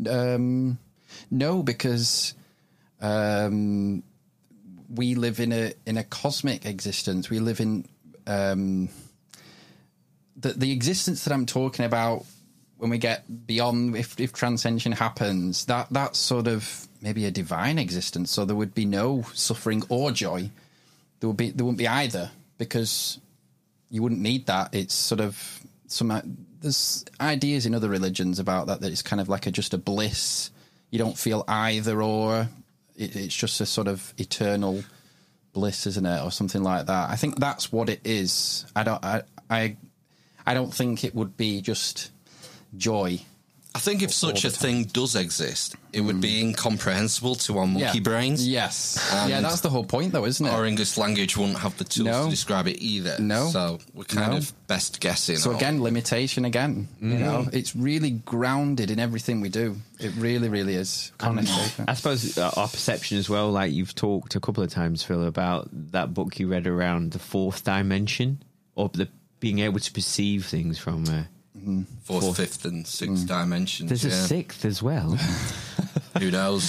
Um, 0.09 0.79
no, 1.31 1.63
because 1.63 2.35
um, 3.01 4.03
we 4.93 5.15
live 5.15 5.41
in 5.41 5.53
a 5.53 5.73
in 5.87 5.97
a 5.97 6.05
cosmic 6.05 6.67
existence. 6.67 7.31
We 7.31 7.39
live 7.39 7.61
in 7.61 7.87
um, 8.27 8.89
the 10.45 10.53
the 10.53 10.73
existence 10.73 11.25
that 11.25 11.33
I'm 11.33 11.47
talking 11.47 11.85
about. 11.85 12.25
When 12.77 12.91
we 12.91 12.99
get 12.99 13.47
beyond, 13.47 13.97
if 13.97 14.19
if 14.21 14.33
transcension 14.33 14.93
happens, 14.93 15.65
that 15.67 15.87
that's 15.91 16.19
sort 16.19 16.47
of 16.47 16.87
maybe 17.01 17.25
a 17.25 17.31
divine 17.31 17.79
existence. 17.79 18.31
So 18.31 18.45
there 18.45 18.57
would 18.57 18.75
be 18.75 18.85
no 18.85 19.25
suffering 19.33 19.83
or 19.89 20.11
joy. 20.11 20.51
There 21.21 21.29
would 21.29 21.37
be 21.37 21.51
there 21.51 21.65
wouldn't 21.65 21.79
be 21.79 21.89
either 21.89 22.31
because 22.59 23.21
you 23.91 24.03
wouldn't 24.03 24.21
need 24.21 24.47
that. 24.47 24.75
It's 24.75 24.93
sort 24.93 25.21
of 25.21 25.61
some 25.87 26.11
uh, 26.11 26.23
there's 26.61 27.05
ideas 27.21 27.67
in 27.67 27.75
other 27.75 27.89
religions 27.89 28.39
about 28.39 28.67
that 28.67 28.81
that 28.81 28.91
it's 28.91 29.03
kind 29.03 29.21
of 29.21 29.29
like 29.29 29.47
a 29.47 29.51
just 29.51 29.73
a 29.73 29.79
bliss. 29.79 30.51
You 30.91 30.99
don't 30.99 31.17
feel 31.17 31.45
either 31.47 32.03
or. 32.03 32.49
It, 32.97 33.17
it's 33.17 33.35
just 33.35 33.61
a 33.61 33.67
sort 33.67 33.89
of 33.89 34.15
eternal 34.19 34.85
bliss, 35.53 35.87
isn't 35.87 36.07
it, 36.07 36.23
or 36.23 36.31
something 36.31 36.63
like 36.63 36.87
that? 36.87 37.11
I 37.11 37.17
think 37.17 37.39
that's 37.39 37.73
what 37.73 37.89
it 37.89 38.01
is. 38.05 38.67
I 38.75 38.83
don't. 38.83 39.05
I. 39.05 39.23
I, 39.51 39.77
I 40.47 40.55
don't 40.55 40.73
think 40.75 41.05
it 41.05 41.15
would 41.15 41.37
be 41.37 41.61
just 41.61 42.11
joy. 42.77 43.21
I 43.77 43.81
think 43.81 44.03
if 44.05 44.13
such 44.13 44.43
the 44.43 44.49
a 44.49 44.51
thing 44.53 44.85
does 44.85 45.17
exist, 45.17 45.75
it 45.93 46.01
would 46.03 46.21
be 46.21 46.39
incomprehensible 46.41 47.35
to 47.35 47.59
our 47.59 47.67
monkey 47.67 47.81
Yeah. 47.99 48.01
brains. 48.05 48.47
Yes. 48.47 49.05
And- 49.13 49.29
yeah, 49.29 49.41
that's 49.41 49.63
the 49.63 49.69
whole 49.71 49.83
point, 49.85 50.13
though, 50.13 50.27
isn't 50.27 50.47
it? 50.47 50.51
Our 50.51 50.65
English 50.65 50.97
language 50.97 51.37
wouldn't 51.37 51.59
have 51.59 51.77
the 51.77 51.83
tools 51.83 52.07
No. 52.07 52.25
to 52.27 52.31
describe 52.31 52.69
it 52.69 52.81
either. 52.81 53.17
No. 53.19 53.51
So 53.51 53.81
we're 53.93 54.05
kind 54.05 54.31
No. 54.31 54.37
of 54.39 54.53
best 54.69 55.01
guessing. 55.01 55.39
So 55.39 55.51
or- 55.51 55.57
again, 55.57 55.83
limitation 55.83 56.45
again. 56.45 56.87
You 57.01 57.19
know, 57.19 57.49
it's 57.53 57.75
really 57.75 58.11
grounded 58.11 58.93
in 58.93 59.01
everything 59.01 59.41
we 59.41 59.49
do. 59.49 59.81
It 59.99 60.13
really, 60.17 60.49
really 60.49 60.75
is. 60.77 61.11
Honestly. 61.19 61.85
I 61.89 61.95
suppose 61.95 62.39
uh, 62.39 62.53
our 62.57 62.69
perception 62.69 63.19
as 63.19 63.29
well, 63.29 63.51
like 63.51 63.73
you've 63.73 63.97
talked 63.97 64.37
a 64.37 64.41
couple 64.41 64.63
of 64.63 64.71
times, 64.71 65.03
Phil, 65.03 65.25
about 65.27 65.69
that 65.91 66.15
book 66.15 66.39
you 66.39 66.47
read 66.47 66.69
around 66.69 67.11
the 67.11 67.19
fourth 67.19 67.65
dimension 67.65 68.41
or 68.77 68.89
the 68.91 69.09
being 69.45 69.59
able 69.59 69.79
to 69.79 69.93
perceive 69.93 70.47
things 70.47 70.79
from. 70.79 71.05
Uh, 71.05 71.25
fourth, 72.05 72.25
fourth. 72.25 72.37
fifth, 72.39 72.65
and 72.65 72.87
sixth 72.87 73.27
dimensions. 73.27 73.89
there's 73.91 74.05
a 74.07 74.11
sixth 74.11 74.65
as 74.65 74.83
well. 74.83 75.11
Who 76.19 76.31
knows? 76.31 76.63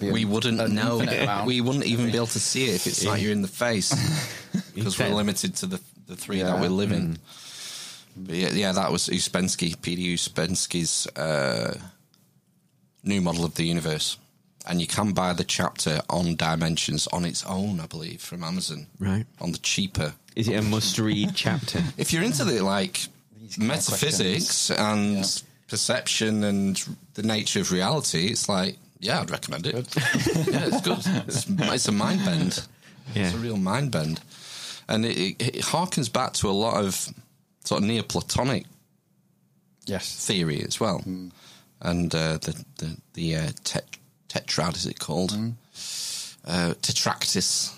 we 0.00 0.22
a- 0.24 0.26
wouldn't 0.26 0.60
an 0.60 0.74
know. 0.76 0.98
We 1.46 1.60
wouldn't 1.60 1.86
even 1.86 2.06
be 2.12 2.16
able 2.16 2.28
to 2.28 2.38
see 2.40 2.66
it 2.66 2.74
if 2.76 2.86
it's 2.86 3.02
not 3.04 3.20
you 3.20 3.32
in 3.32 3.42
the 3.42 3.48
face, 3.48 3.90
because 4.74 4.96
we're 4.98 5.08
limited 5.08 5.56
to 5.56 5.66
the 5.66 5.80
the 6.06 6.14
three 6.16 6.38
Yeah. 6.38 6.50
that 6.52 6.60
we 6.60 6.68
live 6.68 6.92
in. 6.92 7.18
But 8.16 8.36
yeah, 8.36 8.50
yeah, 8.52 8.72
that 8.72 8.92
was 8.92 9.08
Uspensky, 9.08 9.74
P.D. 9.82 10.14
Uspensky's 10.14 11.08
uh, 11.16 11.76
new 13.02 13.20
model 13.20 13.44
of 13.44 13.54
the 13.56 13.64
universe, 13.64 14.18
and 14.68 14.80
you 14.80 14.86
can 14.86 15.12
buy 15.12 15.32
the 15.32 15.42
chapter 15.44 16.00
on 16.08 16.36
dimensions 16.36 17.08
on 17.08 17.24
its 17.24 17.44
own, 17.44 17.80
I 17.80 17.86
believe, 17.86 18.20
from 18.20 18.44
Amazon. 18.44 18.86
Right. 19.00 19.26
on 19.40 19.50
the 19.52 19.58
cheaper. 19.58 20.14
Is 20.36 20.48
it 20.48 20.56
a 20.56 20.62
must-read 20.62 21.30
chapter? 21.34 21.82
If 21.96 22.12
you're 22.12 22.22
into 22.24 22.44
the 22.44 22.62
like 22.64 23.06
These 23.40 23.56
kind 23.56 23.70
of 23.70 23.76
metaphysics 23.76 24.70
and 24.70 25.42
perception 25.68 26.44
and 26.44 26.76
the 27.14 27.22
nature 27.22 27.60
of 27.60 27.70
reality, 27.72 28.26
it's 28.28 28.48
like, 28.48 28.76
yeah, 29.00 29.20
I'd 29.20 29.30
recommend 29.30 29.66
it. 29.66 29.74
yeah, 29.96 30.66
it's 30.66 30.80
good. 30.80 30.98
It's, 31.28 31.46
it's 31.48 31.88
a 31.88 31.92
mind 31.92 32.24
bend. 32.24 32.66
Yeah. 33.14 33.26
It's 33.26 33.34
a 33.34 33.38
real 33.38 33.56
mind 33.58 33.90
bend. 33.90 34.20
And 34.88 35.04
it, 35.04 35.16
it, 35.40 35.56
it 35.56 35.62
harkens 35.64 36.12
back 36.12 36.32
to 36.34 36.48
a 36.48 36.52
lot 36.52 36.82
of 36.84 37.08
sort 37.64 37.82
of 37.82 37.88
Neoplatonic 37.88 38.64
Yes. 39.86 40.26
theory 40.26 40.62
as 40.62 40.80
well. 40.80 41.02
And 41.80 42.14
uh, 42.14 42.38
the, 42.38 42.64
the, 42.78 42.96
the 43.12 43.36
uh, 43.36 43.50
tet- 43.64 43.96
tetrad, 44.28 44.76
is 44.76 44.86
it 44.86 44.98
called? 44.98 45.32
Uh, 45.32 46.74
tetractys. 46.82 47.72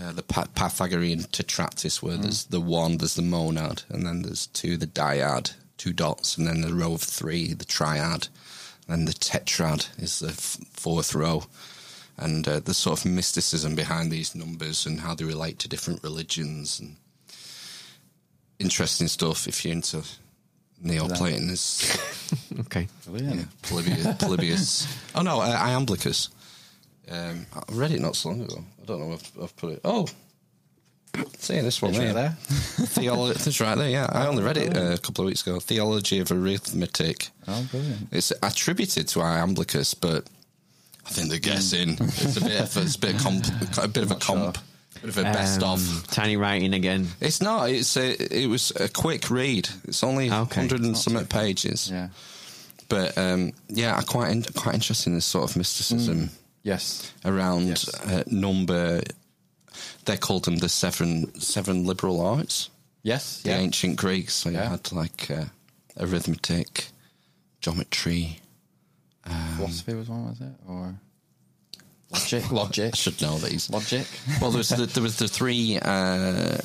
Uh, 0.00 0.12
the 0.12 0.22
Pythagorean 0.22 1.20
tetractys, 1.24 2.00
where 2.02 2.16
there's 2.16 2.44
the 2.44 2.60
one, 2.60 2.98
there's 2.98 3.14
the 3.16 3.22
monad, 3.22 3.82
and 3.88 4.06
then 4.06 4.22
there's 4.22 4.46
two, 4.48 4.76
the 4.76 4.86
dyad. 4.86 5.52
two 5.76 5.92
dots, 5.92 6.36
and 6.36 6.46
then 6.46 6.60
the 6.60 6.72
row 6.74 6.94
of 6.94 7.02
three, 7.02 7.52
the 7.52 7.64
triad, 7.64 8.28
and 8.86 9.08
the 9.08 9.12
tetrad 9.12 9.88
is 10.00 10.18
the 10.20 10.28
f- 10.28 10.58
fourth 10.72 11.14
row. 11.14 11.44
And 12.16 12.46
uh, 12.48 12.60
the 12.60 12.74
sort 12.74 12.98
of 13.04 13.10
mysticism 13.10 13.74
behind 13.76 14.10
these 14.10 14.34
numbers 14.34 14.86
and 14.86 15.00
how 15.00 15.14
they 15.14 15.24
relate 15.24 15.58
to 15.60 15.68
different 15.68 16.02
religions 16.02 16.80
and 16.80 16.96
interesting 18.58 19.06
stuff 19.08 19.46
if 19.46 19.64
you're 19.64 19.72
into 19.72 20.02
Neoplatonism. 20.82 22.00
Okay. 22.60 22.88
Brilliant. 23.06 23.36
Yeah, 23.40 23.44
Polybius. 23.62 24.16
Polybius. 24.18 24.86
Oh 25.14 25.22
no, 25.22 25.40
uh, 25.40 25.56
Iamblichus. 25.56 26.28
Um, 27.10 27.46
I 27.54 27.62
read 27.72 27.92
it 27.92 28.00
not 28.00 28.16
so 28.16 28.28
long 28.30 28.42
ago. 28.42 28.62
I 28.82 28.84
don't 28.86 29.00
know 29.00 29.12
if 29.14 29.32
I've 29.42 29.56
put 29.56 29.72
it. 29.74 29.80
Oh, 29.84 30.06
see 31.38 31.60
this 31.60 31.80
one 31.80 31.92
right 31.96 32.12
there. 32.12 32.30
Theology. 32.40 33.40
It's 33.46 33.60
right 33.60 33.76
there. 33.76 33.88
Yeah, 33.88 34.08
I 34.12 34.26
only 34.26 34.42
read 34.42 34.56
it 34.58 34.76
uh, 34.76 34.92
a 34.92 34.98
couple 34.98 35.24
of 35.24 35.26
weeks 35.28 35.46
ago. 35.46 35.58
Theology 35.60 36.18
of 36.20 36.30
Arithmetic. 36.30 37.28
Oh, 37.46 37.66
brilliant. 37.70 38.08
It's 38.12 38.32
attributed 38.42 39.08
to 39.08 39.20
Iamblichus, 39.20 39.94
but 39.98 40.28
I 41.06 41.10
think 41.10 41.30
they're 41.30 41.38
guessing. 41.38 41.96
it's 42.00 42.36
a 42.36 42.40
bit 42.42 42.60
of 42.60 42.76
a, 42.76 42.80
it's 42.82 42.96
a 42.96 42.98
bit 42.98 43.14
of 43.14 43.20
comp, 43.22 43.46
a 43.82 43.88
bit 43.88 44.02
of 44.04 44.10
a 44.10 44.14
Not 44.14 44.22
sure. 44.22 44.36
comp, 44.36 44.58
bit 45.00 45.04
of 45.10 45.18
a 45.18 45.22
best 45.22 45.62
Um, 45.62 45.70
of. 45.72 46.06
Tiny 46.08 46.36
writing 46.36 46.74
again. 46.74 47.08
It's 47.20 47.40
not. 47.40 47.70
It's 47.70 47.96
a, 47.96 48.10
it 48.42 48.46
was 48.48 48.70
a 48.78 48.88
quick 48.88 49.30
read. 49.30 49.68
It's 49.84 50.04
only 50.04 50.30
Okay. 50.30 50.60
hundred 50.60 50.82
and 50.82 50.96
some 50.96 51.16
pages. 51.26 51.90
Yeah. 51.90 52.08
But 52.90 53.16
um, 53.16 53.52
yeah, 53.68 53.96
I 53.96 54.02
quite 54.02 54.30
in, 54.30 54.42
quite 54.42 54.74
interested 54.74 55.08
in 55.10 55.14
this 55.14 55.26
sort 55.26 55.50
of 55.50 55.56
mysticism 55.56 56.30
Yes. 56.68 57.12
around 57.24 57.66
Yes. 57.68 57.88
uh, 57.94 58.22
number. 58.26 59.00
They 60.04 60.16
called 60.16 60.44
them 60.44 60.58
the 60.58 60.68
seven 60.68 61.40
seven 61.40 61.84
liberal 61.84 62.20
arts. 62.20 62.70
Yes. 63.02 63.42
The 63.42 63.50
Yeah. 63.50 63.58
ancient 63.58 63.96
Greeks. 63.96 64.34
So 64.34 64.50
you 64.50 64.58
had 64.58 64.92
like 64.92 65.30
uh, 65.30 65.46
arithmetic, 65.98 66.88
geometry. 67.60 68.40
Philosophy 69.56 69.94
was 69.94 70.08
one, 70.08 70.24
was 70.28 70.40
it? 70.40 70.54
Or 70.66 70.94
logic? 72.10 72.50
Logic. 72.62 72.92
I 72.94 72.96
should 72.96 73.20
know 73.20 73.38
these. 73.38 73.68
Logic. 73.70 74.06
Well, 74.40 74.50
there 74.50 74.58
was 74.58 74.70
the, 74.70 74.86
there 74.86 75.02
was 75.02 75.16
the 75.18 75.28
three, 75.28 75.78
uh, 75.80 76.58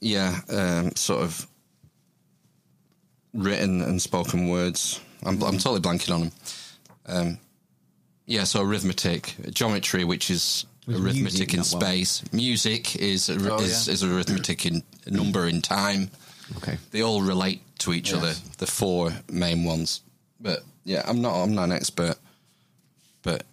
yeah, 0.00 0.40
um, 0.50 0.94
sort 0.96 1.22
of 1.22 1.46
written 3.32 3.80
and 3.82 4.00
spoken 4.02 4.48
words. 4.48 5.00
I'm, 5.24 5.40
I'm 5.42 5.58
totally 5.58 5.80
blanking 5.80 6.14
on 6.14 6.20
them. 6.22 6.32
Um, 7.06 7.38
yeah, 8.26 8.44
so 8.44 8.62
arithmetic, 8.62 9.34
geometry, 9.50 10.04
which 10.04 10.30
is 10.30 10.66
Was 10.86 10.96
arithmetic 10.96 11.22
music 11.22 11.54
in 11.54 11.60
that 11.60 11.72
one? 11.72 11.80
space. 11.82 12.22
Music 12.32 12.96
is 12.96 13.30
ar- 13.30 13.36
Oh, 13.52 13.58
is, 13.60 13.86
yeah. 13.86 13.94
is 13.94 14.04
arithmetic 14.04 14.66
in 14.66 14.82
number 15.06 15.46
in 15.46 15.62
time. 15.62 16.10
Okay. 16.58 16.78
They 16.92 17.02
all 17.02 17.22
relate 17.22 17.60
to 17.80 17.92
each 17.92 18.10
Yes. 18.12 18.18
other. 18.18 18.34
The 18.58 18.66
four 18.66 19.12
main 19.30 19.64
ones. 19.64 20.00
But 20.40 20.64
yeah, 20.84 21.02
I'm 21.06 21.20
not 21.20 21.34
I'm 21.42 21.54
not 21.54 21.64
an 21.64 21.72
expert. 21.72 22.16
But 23.22 23.44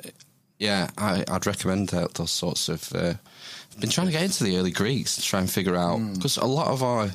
yeah, 0.59 0.89
I, 0.97 1.23
I'd 1.27 1.45
recommend 1.47 1.89
that, 1.89 2.13
those 2.13 2.31
sorts 2.31 2.69
of. 2.69 2.93
Uh, 2.93 3.13
I've 3.71 3.79
been 3.79 3.89
trying 3.89 4.07
to 4.07 4.13
get 4.13 4.21
into 4.23 4.43
the 4.43 4.57
early 4.57 4.69
Greeks 4.71 5.15
to 5.15 5.21
try 5.23 5.39
and 5.39 5.49
figure 5.49 5.75
out 5.75 5.97
Hmm. 5.97 6.13
because 6.13 6.37
a 6.37 6.45
lot 6.45 6.67
of 6.67 6.83
our 6.83 7.09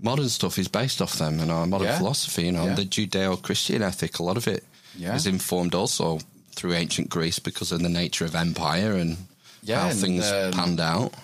modern 0.00 0.28
stuff 0.28 0.58
is 0.58 0.68
based 0.68 1.02
off 1.02 1.14
them 1.18 1.40
and 1.40 1.50
our 1.50 1.66
modern 1.66 1.88
Yeah. 1.88 1.98
philosophy. 1.98 2.44
You 2.44 2.52
know, 2.52 2.66
Yeah. 2.66 2.74
the 2.74 2.84
Judeo-Christian 2.84 3.82
ethic. 3.82 4.20
A 4.20 4.22
lot 4.22 4.36
of 4.36 4.46
it 4.46 4.62
is 4.94 5.00
Yeah. 5.26 5.32
informed 5.32 5.74
also 5.74 6.20
through 6.58 6.74
ancient 6.74 7.08
Greece 7.08 7.38
because 7.38 7.70
of 7.70 7.80
the 7.82 7.88
nature 7.88 8.24
of 8.24 8.34
empire 8.34 8.92
and 8.92 9.16
Yeah, 9.62 9.82
how 9.82 9.88
and, 9.90 9.98
things 9.98 10.28
um, 10.30 10.52
panned 10.52 10.80
out. 10.80 11.14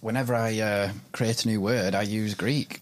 Whenever 0.00 0.32
I 0.36 0.60
uh, 0.60 0.92
create 1.10 1.44
a 1.44 1.48
new 1.48 1.60
word, 1.60 1.96
I 1.96 2.02
use 2.02 2.34
Greek. 2.34 2.80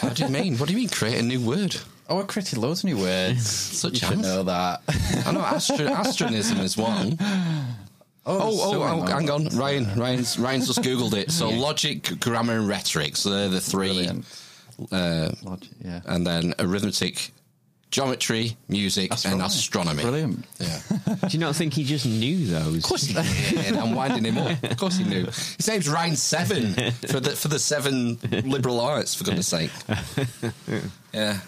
What 0.00 0.16
do 0.16 0.24
you 0.24 0.28
mean? 0.40 0.58
What 0.58 0.66
do 0.68 0.74
you 0.74 0.80
mean? 0.80 0.88
Create 0.88 1.18
a 1.20 1.22
new 1.22 1.40
word? 1.40 1.76
Oh, 2.08 2.18
I 2.18 2.24
created 2.24 2.58
loads 2.58 2.80
of 2.82 2.86
new 2.90 2.98
words. 2.98 3.48
Such 3.80 4.02
you 4.02 4.08
should 4.08 4.18
know 4.18 4.42
that. 4.42 4.82
I 5.24 5.30
know 5.30 5.40
astro- 5.42 5.86
astronism 5.86 6.58
is 6.58 6.76
one. 6.76 7.16
Oh, 7.20 7.76
Oh, 8.26 8.38
oh, 8.42 8.72
so 8.72 8.82
oh, 8.82 8.96
many 8.96 9.12
hang 9.12 9.30
on. 9.30 9.46
Ryan, 9.56 9.86
Ryan's, 9.98 10.38
Ryan's 10.38 10.66
just 10.66 10.82
Googled 10.82 11.14
it. 11.14 11.30
So 11.30 11.48
logic, 11.68 12.18
grammar, 12.18 12.56
and 12.58 12.68
rhetoric. 12.68 13.16
So 13.16 13.30
they're 13.30 13.48
the 13.48 13.60
three. 13.60 14.08
Uh, 14.90 15.30
Logic, 15.42 15.68
yeah. 15.84 16.00
and 16.06 16.26
then 16.26 16.54
arithmetic, 16.58 17.30
geometry, 17.90 18.56
music, 18.68 19.12
and 19.26 19.42
astronomy. 19.42 20.02
Brilliant. 20.02 20.44
Yeah. 20.58 20.80
Do 21.06 21.28
you 21.30 21.38
not 21.38 21.56
think 21.56 21.74
he 21.74 21.84
just 21.84 22.06
knew 22.06 22.46
those? 22.46 22.76
Of 22.78 22.82
course 22.84 23.02
he 23.02 23.14
did. 23.14 23.76
I'm 23.76 23.94
winding 23.94 24.24
him 24.24 24.38
up. 24.38 24.62
Of 24.62 24.76
course 24.76 24.96
he 24.96 25.04
knew. 25.04 25.24
His 25.26 25.68
name's 25.68 25.88
Ryan 25.88 26.16
Seven 26.16 26.74
for 27.08 27.20
the 27.20 27.30
for 27.36 27.48
the 27.48 27.58
seven 27.58 28.18
liberal 28.44 28.80
arts. 28.80 29.14
For 29.14 29.24
goodness 29.24 29.48
sake. 29.48 29.70
Yeah. 31.12 31.40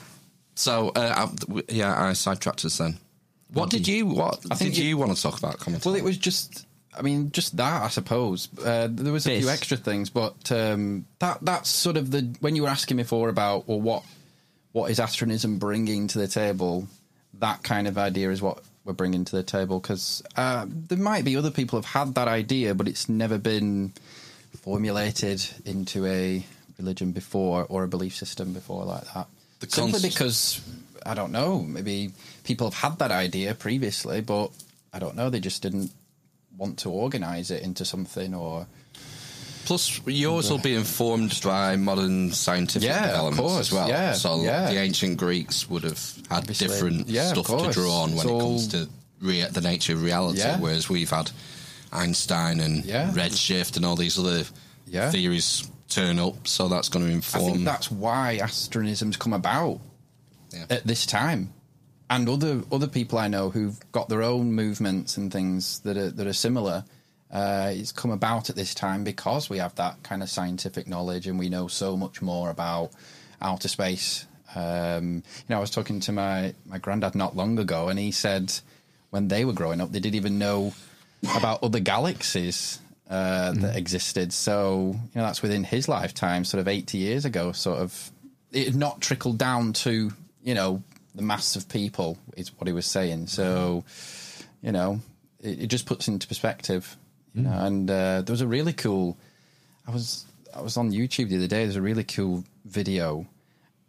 So 0.54 0.88
uh, 0.96 1.14
I, 1.16 1.26
w- 1.46 1.62
yeah, 1.68 2.00
I 2.02 2.12
sidetracked 2.14 2.64
us 2.64 2.78
then. 2.78 2.98
What 3.52 3.70
did 3.70 3.86
you? 3.86 4.06
What 4.06 4.44
I 4.50 4.54
think 4.56 4.74
did 4.74 4.78
you, 4.82 4.88
you- 4.88 4.96
want 4.98 5.14
to 5.16 5.22
talk 5.22 5.38
about? 5.38 5.58
Cometan. 5.58 5.84
Well, 5.86 5.94
it 5.94 6.04
was 6.04 6.18
just. 6.18 6.66
I 6.94 7.00
mean, 7.00 7.30
just 7.32 7.56
that. 7.56 7.82
I 7.82 7.88
suppose 7.88 8.48
uh, 8.62 8.88
there 8.90 9.12
was 9.12 9.26
a 9.26 9.38
few 9.40 9.48
extra 9.48 9.76
things, 9.78 10.10
but 10.10 10.52
um, 10.52 11.06
that 11.20 11.38
that's 11.40 11.70
sort 11.70 11.96
of 11.96 12.10
the 12.10 12.34
when 12.40 12.54
you 12.54 12.64
were 12.64 12.68
asking 12.68 12.98
before 12.98 13.28
about 13.30 13.66
well, 13.66 13.80
what 13.80 14.02
what 14.72 14.90
is 14.90 14.98
astronism 14.98 15.58
bringing 15.58 16.08
to 16.08 16.18
the 16.18 16.28
table? 16.28 16.88
That 17.34 17.62
kind 17.62 17.86
of 17.86 17.98
idea 17.98 18.30
is 18.30 18.42
what 18.42 18.62
we're 18.84 18.92
bringing 18.92 19.24
to 19.24 19.36
the 19.36 19.42
table 19.42 19.78
because 19.78 20.22
uh, 20.36 20.66
there 20.68 20.98
might 20.98 21.24
be 21.24 21.36
other 21.36 21.50
people 21.50 21.78
who've 21.78 21.86
had 21.86 22.14
that 22.14 22.28
idea, 22.28 22.74
but 22.74 22.88
it's 22.88 23.08
never 23.08 23.38
been 23.38 23.92
formulated 24.60 25.44
into 25.64 26.06
a 26.06 26.44
religion 26.78 27.12
before 27.12 27.66
or 27.68 27.84
a 27.84 27.88
belief 27.88 28.14
system 28.14 28.52
before 28.52 28.84
like 28.84 29.04
that. 29.14 29.26
The 29.60 29.70
Simply 29.70 29.92
const- 30.00 30.16
because 30.16 30.60
I 31.06 31.14
don't 31.14 31.32
know, 31.32 31.60
maybe 31.60 32.12
people 32.44 32.68
have 32.70 32.90
had 32.90 32.98
that 32.98 33.10
idea 33.10 33.54
previously, 33.54 34.20
but 34.20 34.50
I 34.92 34.98
don't 34.98 35.16
know, 35.16 35.30
they 35.30 35.40
just 35.40 35.62
didn't 35.62 35.90
want 36.56 36.78
to 36.80 36.90
organise 36.90 37.50
it 37.50 37.62
into 37.62 37.84
something 37.84 38.34
or 38.34 38.66
Plus, 39.64 40.00
yours 40.06 40.50
will 40.50 40.58
be 40.58 40.74
informed 40.74 41.40
by 41.44 41.76
modern 41.76 42.32
scientific 42.32 42.86
Yeah, 42.88 43.06
developments 43.06 43.40
course, 43.40 43.58
as 43.68 43.72
well. 43.72 43.88
yeah, 43.88 44.12
so 44.12 44.42
yeah. 44.42 44.70
the 44.70 44.78
ancient 44.78 45.18
Greeks 45.18 45.68
would 45.70 45.84
have 45.84 46.00
had 46.28 46.38
Obviously, 46.38 46.66
different 46.68 47.08
yeah, 47.08 47.28
stuff 47.32 47.46
to 47.46 47.70
draw 47.72 48.02
on 48.02 48.10
when 48.14 48.18
It's 48.18 48.24
it 48.26 48.40
comes 48.40 48.68
to 48.68 48.88
rea- 49.20 49.48
the 49.50 49.60
nature 49.60 49.92
of 49.94 50.02
reality, 50.02 50.38
Yeah. 50.40 50.58
whereas 50.58 50.88
we've 50.88 51.10
had 51.10 51.30
Einstein 51.92 52.60
and 52.60 52.84
redshift 52.84 53.76
and 53.76 53.84
all 53.84 53.96
these 53.96 54.18
other 54.18 54.44
theories 55.10 55.68
turn 55.88 56.18
up. 56.18 56.46
So 56.48 56.68
that's 56.68 56.88
going 56.88 57.06
to 57.06 57.12
inform. 57.12 57.44
I 57.44 57.50
think 57.52 57.64
that's 57.64 57.90
why 57.90 58.38
astronism's 58.42 59.16
come 59.16 59.32
about 59.32 59.78
at 60.70 60.86
this 60.86 61.06
time. 61.06 61.52
And 62.10 62.28
other 62.28 62.62
other 62.70 62.88
people 62.88 63.18
I 63.18 63.28
know 63.28 63.48
who've 63.48 63.78
got 63.92 64.08
their 64.10 64.22
own 64.22 64.52
movements 64.52 65.16
and 65.16 65.32
things 65.32 65.78
that 65.80 65.96
are 65.96 66.10
that 66.10 66.26
are 66.26 66.32
similar. 66.34 66.84
Uh, 67.32 67.70
it's 67.72 67.92
come 67.92 68.10
about 68.10 68.50
at 68.50 68.56
this 68.56 68.74
time 68.74 69.04
because 69.04 69.48
we 69.48 69.58
have 69.58 69.74
that 69.76 70.02
kind 70.02 70.22
of 70.22 70.28
scientific 70.28 70.86
knowledge 70.86 71.26
and 71.26 71.38
we 71.38 71.48
know 71.48 71.66
so 71.66 71.96
much 71.96 72.20
more 72.20 72.50
about 72.50 72.90
outer 73.40 73.68
space. 73.68 74.26
Um, 74.54 75.14
you 75.14 75.44
know, 75.48 75.56
I 75.56 75.60
was 75.60 75.70
talking 75.70 76.00
to 76.00 76.12
my 76.12 76.54
my 76.66 76.78
granddad 76.78 77.14
not 77.14 77.34
long 77.34 77.58
ago, 77.58 77.88
and 77.88 77.98
he 77.98 78.10
said 78.10 78.52
when 79.10 79.28
they 79.28 79.44
were 79.44 79.52
growing 79.52 79.80
up, 79.80 79.92
they 79.92 80.00
didn't 80.00 80.16
even 80.16 80.38
know 80.38 80.74
about 81.36 81.62
other 81.62 81.80
galaxies 81.80 82.80
uh, 83.08 83.52
that 83.52 83.76
existed. 83.76 84.32
So 84.32 84.94
you 84.94 85.10
know, 85.14 85.22
that's 85.22 85.42
within 85.42 85.64
his 85.64 85.88
lifetime, 85.88 86.44
sort 86.44 86.60
of 86.60 86.68
eighty 86.68 86.98
years 86.98 87.24
ago. 87.24 87.52
Sort 87.52 87.78
of, 87.78 88.10
it 88.52 88.66
had 88.66 88.76
not 88.76 89.00
trickled 89.00 89.38
down 89.38 89.72
to 89.74 90.12
you 90.42 90.54
know 90.54 90.82
the 91.14 91.22
mass 91.22 91.56
of 91.56 91.68
people, 91.68 92.18
is 92.36 92.52
what 92.58 92.66
he 92.66 92.72
was 92.72 92.86
saying. 92.86 93.26
So 93.26 93.84
you 94.62 94.72
know, 94.72 95.00
it, 95.40 95.64
it 95.64 95.66
just 95.68 95.86
puts 95.86 96.08
into 96.08 96.26
perspective. 96.26 96.96
You 97.34 97.42
know, 97.42 97.52
and 97.52 97.90
uh, 97.90 98.22
there 98.22 98.32
was 98.32 98.40
a 98.42 98.46
really 98.46 98.72
cool. 98.72 99.16
I 99.86 99.90
was 99.90 100.24
I 100.54 100.60
was 100.60 100.76
on 100.76 100.92
YouTube 100.92 101.28
the 101.30 101.36
other 101.36 101.46
day. 101.46 101.64
There's 101.64 101.76
a 101.76 101.82
really 101.82 102.04
cool 102.04 102.44
video, 102.66 103.26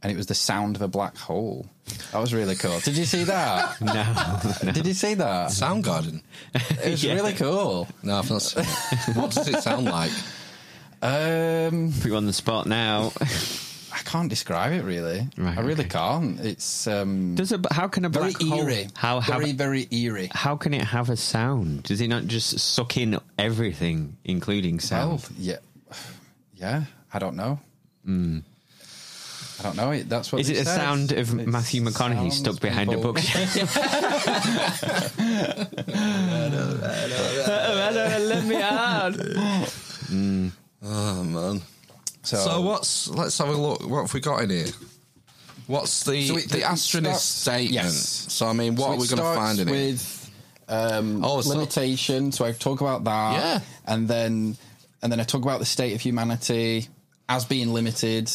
and 0.01 0.11
it 0.11 0.15
was 0.15 0.27
the 0.27 0.35
sound 0.35 0.75
of 0.77 0.81
a 0.81 0.87
black 0.87 1.17
hole. 1.17 1.67
That 2.13 2.19
was 2.19 2.33
really 2.33 2.55
cool. 2.55 2.79
Did 2.79 2.95
you 2.97 3.05
see 3.05 3.25
that? 3.25 3.81
No. 4.63 4.71
Did 4.71 4.87
you 4.87 4.93
see 4.93 5.15
that? 5.15 5.49
Soundgarden. 5.49 6.21
It 6.55 6.91
was 6.91 7.03
Yeah. 7.03 7.15
really 7.15 7.33
cool. 7.33 7.87
No, 8.01 8.19
I've 8.19 8.29
not 8.29 8.41
seen 8.41 8.63
it. 8.63 9.15
What 9.17 9.31
does 9.31 9.47
it 9.49 9.61
sound 9.61 9.85
like? 9.85 10.11
Um, 11.01 11.91
Put 11.99 12.05
you 12.11 12.15
on 12.15 12.25
the 12.25 12.31
spot 12.33 12.65
now. 12.65 13.11
I 13.93 13.99
can't 13.99 14.27
describe 14.29 14.73
it 14.73 14.83
really. 14.83 15.27
Right, 15.37 15.55
I 15.57 15.61
really 15.61 15.81
okay. 15.85 15.89
can't. 15.89 16.39
It's 16.39 16.87
um, 16.87 17.35
Does 17.35 17.51
it? 17.51 17.63
How 17.71 17.87
can 17.87 18.05
a 18.05 18.09
very 18.09 18.31
black 18.31 18.41
hole? 18.41 18.59
eerie. 18.67 18.87
How 18.95 19.19
how, 19.19 19.37
very 19.37 19.51
very 19.51 19.87
eerie. 19.91 20.29
how 20.33 20.55
can 20.55 20.73
it 20.73 20.81
have 20.83 21.09
a 21.11 21.15
sound? 21.17 21.83
Does 21.83 22.01
it 22.01 22.07
not 22.07 22.25
just 22.25 22.57
suck 22.59 22.97
in 22.97 23.19
everything, 23.37 24.17
including 24.25 24.75
Well, 24.77 25.19
sound? 25.19 25.29
yeah, 25.37 25.57
yeah. 26.55 26.83
I 27.13 27.19
don't 27.19 27.35
know. 27.35 27.59
I 29.59 29.61
don't 29.61 29.75
know. 29.77 29.91
It- 29.91 30.09
That's 30.09 30.31
what 30.31 30.41
Is 30.41 30.49
it 30.49 30.53
it 30.53 30.59
the 30.59 30.65
says. 30.65 30.75
sound 30.75 31.11
of 31.11 31.39
It 31.39 31.47
Matthew 31.47 31.81
McConaughey 31.83 32.31
stuck 32.33 32.59
behind 32.59 32.89
a 32.91 32.95
people- 32.95 33.13
bookshelf? 33.13 33.77
Let 37.13 38.45
me 38.45 38.55
out. 38.61 39.15
Oh 40.85 41.23
man. 41.23 41.61
So, 42.23 42.37
So 42.37 42.61
what's? 42.61 43.07
Let's 43.09 43.37
have 43.37 43.49
a 43.49 43.53
look. 43.53 43.81
What 43.87 44.01
have 44.01 44.13
we 44.13 44.19
got 44.19 44.41
in 44.43 44.49
here? 44.49 44.65
What's 45.67 46.03
the 46.03 46.27
So 46.27 46.37
it- 46.37 46.49
the 46.49 46.59
it 46.59 46.63
astronist 46.63 47.19
starts- 47.19 47.23
statement? 47.23 47.71
yes. 47.73 48.25
So 48.29 48.47
I 48.47 48.53
mean, 48.53 48.75
what 48.75 48.89
are 48.91 48.95
we 48.97 49.07
going 49.07 49.17
to 49.17 49.33
find 49.39 49.59
in 49.59 49.67
it? 49.67 49.71
with 49.71 50.29
um, 50.69 51.23
Oh, 51.23 51.41
so- 51.41 51.49
limitation. 51.49 52.31
So 52.31 52.45
I 52.45 52.51
talk 52.53 52.81
about 52.81 53.03
that, 53.05 53.33
Yeah. 53.33 53.59
and 53.85 54.07
then 54.07 54.57
and 55.01 55.11
then 55.11 55.19
I 55.19 55.23
talk 55.23 55.41
about 55.41 55.59
the 55.59 55.65
state 55.65 55.93
of 55.93 56.01
humanity 56.01 56.87
as 57.27 57.43
being 57.45 57.73
limited. 57.73 58.31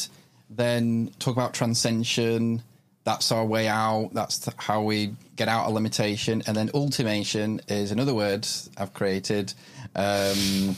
Then 0.50 1.10
talk 1.18 1.34
about 1.34 1.54
transcension. 1.54 2.62
That's 3.04 3.32
our 3.32 3.44
way 3.44 3.68
out. 3.68 4.10
That's 4.12 4.38
th- 4.38 4.54
how 4.58 4.82
we 4.82 5.14
get 5.36 5.48
out 5.48 5.66
of 5.66 5.72
limitation. 5.72 6.42
And 6.46 6.54
then 6.56 6.70
ultimation 6.74 7.60
is 7.68 7.90
another 7.90 8.14
word 8.14 8.46
I've 8.76 8.92
created 8.92 9.54
um, 9.96 10.76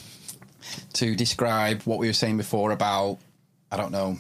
to 0.95 1.15
describe 1.15 1.83
what 1.83 1.99
we 1.99 2.07
were 2.07 2.13
saying 2.13 2.37
before 2.37 2.71
about 2.73 3.19
I 3.71 3.77
don't 3.77 3.93
know 3.93 4.19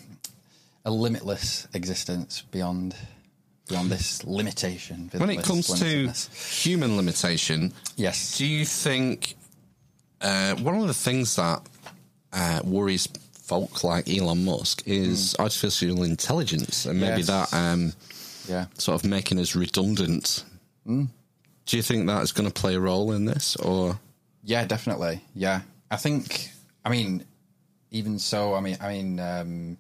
a 0.85 0.91
limitless 0.91 1.69
existence 1.75 2.43
beyond 2.51 2.95
beyond 3.69 3.91
this 3.91 4.25
limitation. 4.25 5.11
when 5.17 5.31
it 5.31 5.43
comes 5.45 5.69
to 5.81 6.09
human 6.35 6.97
limitation, 6.97 7.73
yes, 7.97 8.37
do 8.39 8.45
you 8.47 8.65
think 8.65 9.37
uh, 10.21 10.55
one 10.57 10.77
of 10.77 10.87
the 10.89 10.95
things 10.95 11.37
that 11.37 11.63
uh, 12.33 12.61
worries 12.65 13.09
folk 13.33 13.83
like 13.85 14.09
Elon 14.09 14.45
Musk 14.45 14.83
is 14.87 15.35
artificial 15.39 16.03
intelligence, 16.03 16.87
and 16.87 17.01
maybe 17.01 17.23
Yes. 17.23 17.27
that 17.27 17.55
um, 17.55 17.93
yeah, 18.49 18.67
sort 18.75 19.03
of 19.03 19.09
making 19.09 19.39
us 19.39 19.55
redundant? 19.55 20.45
Do 20.87 21.77
you 21.77 21.83
think 21.83 22.07
that 22.09 22.23
is 22.23 22.33
going 22.33 22.49
to 22.51 22.55
play 22.55 22.75
a 22.75 22.81
role 22.81 23.13
in 23.13 23.25
this, 23.25 23.55
or 23.57 23.99
yeah, 24.43 24.65
definitely, 24.65 25.23
yeah. 25.35 25.61
I 25.91 25.97
think, 25.97 26.51
I 26.85 26.91
mean, 26.91 27.25
even 27.91 28.19
so, 28.19 28.55
I 28.55 28.61
mean, 28.61 28.77
I 28.81 28.89
mean, 28.93 29.21
um, 29.21 29.77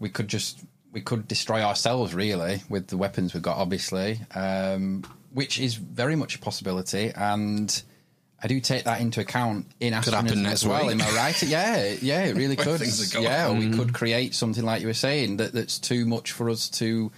we 0.00 0.08
could 0.08 0.28
just 0.28 0.60
we 0.92 1.00
could 1.00 1.26
destroy 1.26 1.62
ourselves 1.62 2.12
really 2.14 2.62
with 2.68 2.88
the 2.88 2.96
weapons 2.96 3.32
we've 3.32 3.42
got, 3.42 3.56
obviously, 3.56 4.20
um, 4.34 5.04
which 5.32 5.58
is 5.58 5.74
very 5.74 6.16
much 6.16 6.36
a 6.36 6.38
possibility, 6.38 7.12
and. 7.14 7.82
I 8.44 8.48
do 8.48 8.58
take 8.58 8.82
that 8.86 9.00
into 9.00 9.20
account 9.20 9.66
in 9.78 9.94
Could 10.02 10.14
happen 10.14 10.46
as 10.46 10.66
well. 10.66 10.88
week. 10.88 11.00
Am 11.00 11.02
I 11.02 11.14
right? 11.14 11.42
Yeah, 11.44 11.94
yeah, 12.02 12.24
it 12.24 12.34
really 12.34 12.56
could. 12.56 12.80
things 12.80 13.14
are 13.14 13.14
going. 13.14 13.24
Yeah, 13.24 13.52
we 13.52 13.70
could 13.70 13.94
create 13.94 14.34
something 14.34 14.64
like 14.64 14.80
you 14.80 14.88
were 14.88 14.94
saying 14.94 15.36
that, 15.36 15.52
that's 15.52 15.78
too 15.78 16.06
much 16.06 16.32
for 16.32 16.50
us 16.50 16.68
to 16.70 17.12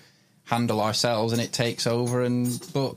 handle 0.44 0.82
ourselves, 0.82 1.32
and 1.32 1.40
it 1.40 1.50
takes 1.50 1.86
over. 1.86 2.22
And 2.22 2.60
but 2.74 2.96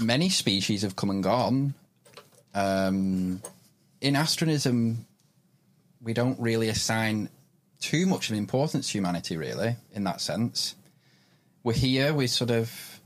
many 0.00 0.28
species 0.28 0.82
have 0.82 0.96
come 0.96 1.10
and 1.10 1.22
gone. 1.22 1.74
Um, 2.52 3.40
in 4.04 4.16
astronism, 4.16 5.06
we 6.02 6.12
don't 6.12 6.38
really 6.38 6.68
assign 6.68 7.30
too 7.80 8.04
much 8.04 8.30
of 8.30 8.36
importance 8.36 8.88
to 8.88 8.98
humanity, 8.98 9.38
really, 9.38 9.76
in 9.94 10.04
that 10.04 10.20
sense. 10.20 10.74
We're 11.62 11.72
here. 11.72 12.12
We're 12.12 12.28
sort 12.28 12.50
of 12.50 13.00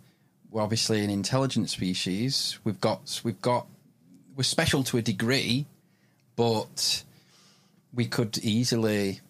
we're 0.50 0.60
obviously 0.60 1.04
an 1.04 1.10
intelligent 1.10 1.70
species. 1.70 2.58
We've 2.64 2.80
got 2.80 3.20
we've 3.22 3.40
got 3.40 3.68
we're 4.36 4.42
special 4.42 4.82
to 4.84 4.98
a 4.98 5.02
degree, 5.02 5.66
but 6.34 7.04
we 7.94 8.06
could 8.06 8.36
easily 8.38 9.20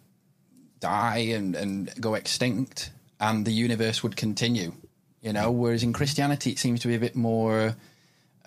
die 0.81 1.33
and, 1.37 1.55
and 1.55 1.93
go 2.01 2.15
extinct, 2.15 2.93
and 3.21 3.45
the 3.45 3.53
universe 3.53 4.03
would 4.03 4.17
continue. 4.17 4.73
You 5.21 5.35
know, 5.35 5.51
whereas 5.51 5.83
in 5.83 5.93
Christianity, 5.93 6.53
it 6.53 6.59
seems 6.59 6.81
to 6.81 6.89
be 6.89 6.95
a 6.95 7.01
bit 7.01 7.15
more. 7.15 7.77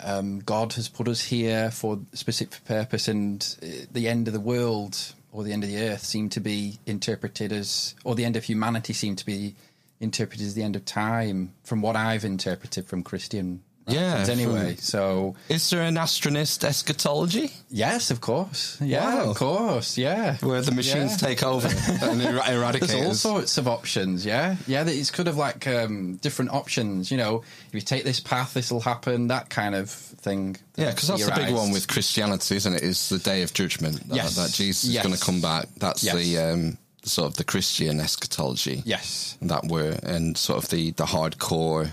Um, 0.03 0.39
God 0.39 0.73
has 0.73 0.89
put 0.89 1.07
us 1.07 1.21
here 1.21 1.71
for 1.71 1.99
a 2.11 2.17
specific 2.17 2.63
purpose, 2.65 3.07
and 3.07 3.55
uh, 3.61 3.85
the 3.91 4.07
end 4.07 4.27
of 4.27 4.33
the 4.33 4.39
world 4.39 5.13
or 5.31 5.43
the 5.43 5.53
end 5.53 5.63
of 5.63 5.69
the 5.69 5.77
earth 5.77 6.03
seem 6.03 6.29
to 6.29 6.39
be 6.39 6.79
interpreted 6.85 7.53
as, 7.53 7.95
or 8.03 8.15
the 8.15 8.25
end 8.25 8.35
of 8.35 8.43
humanity 8.43 8.93
seem 8.93 9.15
to 9.15 9.25
be 9.25 9.55
interpreted 9.99 10.45
as 10.45 10.55
the 10.55 10.63
end 10.63 10.75
of 10.75 10.83
time. 10.83 11.53
From 11.63 11.81
what 11.81 11.95
I've 11.95 12.25
interpreted 12.25 12.87
from 12.87 13.03
Christian, 13.03 13.63
Yeah, 13.91 14.25
anyway. 14.29 14.75
So 14.79 15.35
is 15.49 15.69
there 15.69 15.81
an 15.81 15.95
astronist 15.95 16.63
eschatology 16.63 17.51
yes, 17.69 18.11
of 18.11 18.19
course, 18.21 18.77
yeah, 18.81 19.15
Wow. 19.23 19.29
of 19.31 19.37
course, 19.37 19.97
yeah. 19.97 20.37
where 20.41 20.61
the 20.61 20.71
machines 20.71 21.11
Yeah. 21.21 21.27
take 21.29 21.43
over 21.43 21.67
and 22.01 22.21
er- 22.21 22.41
eradicate 22.47 22.89
There's 22.89 23.05
all 23.05 23.13
sorts 23.13 23.57
of 23.57 23.67
options, 23.67 24.25
yeah, 24.25 24.55
yeah. 24.67 24.83
It's 24.87 25.11
kind 25.11 25.29
of 25.29 25.37
like 25.37 25.67
um, 25.67 26.15
different 26.17 26.51
options. 26.51 27.09
You 27.11 27.17
know, 27.17 27.43
if 27.67 27.73
you 27.73 27.81
take 27.81 28.03
this 28.03 28.19
path, 28.19 28.53
this 28.53 28.71
will 28.71 28.81
happen. 28.81 29.27
That 29.27 29.49
kind 29.49 29.73
of 29.75 29.89
thing. 29.89 30.57
Yeah, 30.75 30.91
because 30.91 31.07
that's 31.09 31.25
the 31.25 31.31
big 31.35 31.53
one 31.53 31.71
with 31.71 31.87
Christianity, 31.87 32.55
isn't 32.57 32.73
it? 32.75 32.83
Is 32.83 33.09
the 33.09 33.19
day 33.19 33.41
of 33.43 33.53
judgment. 33.53 34.07
That, 34.09 34.15
Yes. 34.15 34.35
that 34.35 34.51
Jesus 34.51 34.83
is 34.89 34.97
going 35.01 35.15
to 35.15 35.21
come 35.23 35.41
back. 35.41 35.67
That's 35.77 36.03
Yes. 36.03 36.15
the 36.15 36.37
um, 36.37 36.77
sort 37.03 37.27
of 37.27 37.37
the 37.37 37.43
Christian 37.43 37.99
eschatology. 37.99 38.83
Yes, 38.85 39.37
That 39.41 39.65
were 39.67 39.97
and 40.03 40.37
sort 40.37 40.63
of 40.63 40.69
the 40.69 40.91
the 40.91 41.05
hardcore. 41.05 41.91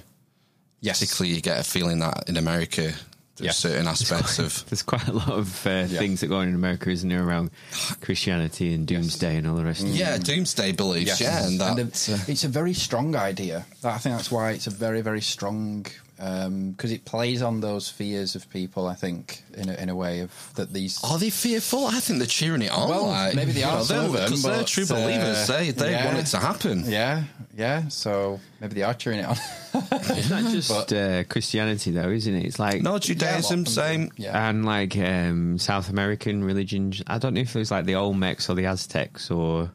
Yes, 0.81 1.01
Particularly, 1.01 1.35
you 1.37 1.41
get 1.41 1.61
a 1.61 1.65
feeling 1.65 1.99
that 2.01 2.29
in 2.29 2.37
America, 2.37 2.93
there's 3.37 3.41
Yes. 3.41 3.59
certain 3.59 3.87
aspects 3.87 4.41
of. 4.41 4.65
There's 4.69 4.83
quite 4.83 5.07
a 5.07 5.13
lot 5.13 5.29
of 5.31 5.65
uh, 5.67 5.87
things 5.87 6.21
that 6.23 6.27
go 6.27 6.39
on 6.39 6.49
in 6.49 6.57
America, 6.57 6.91
isn't 6.91 7.09
there, 7.09 7.23
around 7.25 7.51
Christianity 8.01 8.75
and 8.75 8.85
doomsday 8.85 9.37
and 9.37 9.47
all 9.47 9.55
the 9.55 9.65
rest 9.65 9.83
of 9.83 9.89
it. 9.91 9.93
Yeah, 9.93 10.19
doomsday 10.19 10.73
beliefs. 10.73 11.21
Yes. 11.21 11.21
Yeah, 11.21 11.47
and 11.47 11.61
that. 11.61 11.77
the- 11.77 12.15
uh, 12.15 12.19
it's 12.27 12.43
a 12.43 12.49
very 12.49 12.75
strong 12.75 13.15
idea. 13.15 13.65
I 13.85 13.99
think 13.99 14.17
that's 14.17 14.31
why 14.33 14.51
it's 14.51 14.67
a 14.67 14.71
very, 14.71 15.03
very 15.03 15.21
strong 15.21 15.87
because 16.19 16.91
it 16.91 17.05
plays 17.05 17.43
on 17.43 17.61
those 17.61 17.89
fears 17.89 18.35
of 18.35 18.51
people. 18.51 18.87
I 18.89 18.95
think 18.95 19.45
in 19.55 19.69
a, 19.69 19.75
in 19.75 19.89
a 19.89 19.95
way 19.95 20.21
of 20.21 20.53
that 20.57 20.73
these. 20.73 21.03
are 21.05 21.17
they 21.19 21.31
fearful? 21.31 21.87
I 21.87 22.01
think 22.01 22.19
they're 22.19 22.27
cheering 22.27 22.63
it 22.63 22.73
on. 22.73 22.89
Well, 22.89 23.07
like, 23.07 23.35
maybe 23.35 23.53
they 23.53 23.63
are 23.63 23.79
know, 23.79 23.85
some 23.85 24.07
of 24.07 24.13
them, 24.13 24.25
because 24.25 24.43
they're 24.43 24.59
but, 24.59 24.67
true 24.67 24.85
uh, 24.85 24.87
believers. 24.89 25.47
They 25.47 25.71
they 25.71 25.93
yeah. 25.93 26.07
want 26.07 26.19
it 26.19 26.27
to 26.27 26.39
happen. 26.39 26.83
Yeah, 26.87 27.25
yeah. 27.57 27.87
So 27.89 28.41
maybe 28.61 28.75
they 28.75 28.83
are 28.83 28.95
cheering 28.95 29.21
it 29.21 29.27
on. 29.27 29.37
It's 29.93 30.31
not 30.31 30.51
just 30.51 30.93
uh, 30.93 31.25
Christianity, 31.25 31.93
though, 31.93 32.09
isn't 32.11 32.35
it? 32.35 32.45
It's 32.47 32.59
like 32.59 32.83
No, 32.83 32.99
Judaism, 32.99 33.61
Yeah, 33.61 33.65
same. 33.67 34.11
Yeah. 34.17 34.49
and 34.49 34.65
like 34.65 34.97
um, 34.97 35.59
South 35.59 35.89
American 35.91 36.43
religions. 36.43 37.03
I 37.07 37.19
don't 37.19 37.35
know 37.35 37.41
if 37.41 37.55
it 37.55 37.59
was 37.59 37.71
like 37.71 37.85
the 37.85 37.93
Olmecs 37.93 38.49
or 38.51 38.55
the 38.55 38.67
Aztecs 38.67 39.31
or 39.31 39.71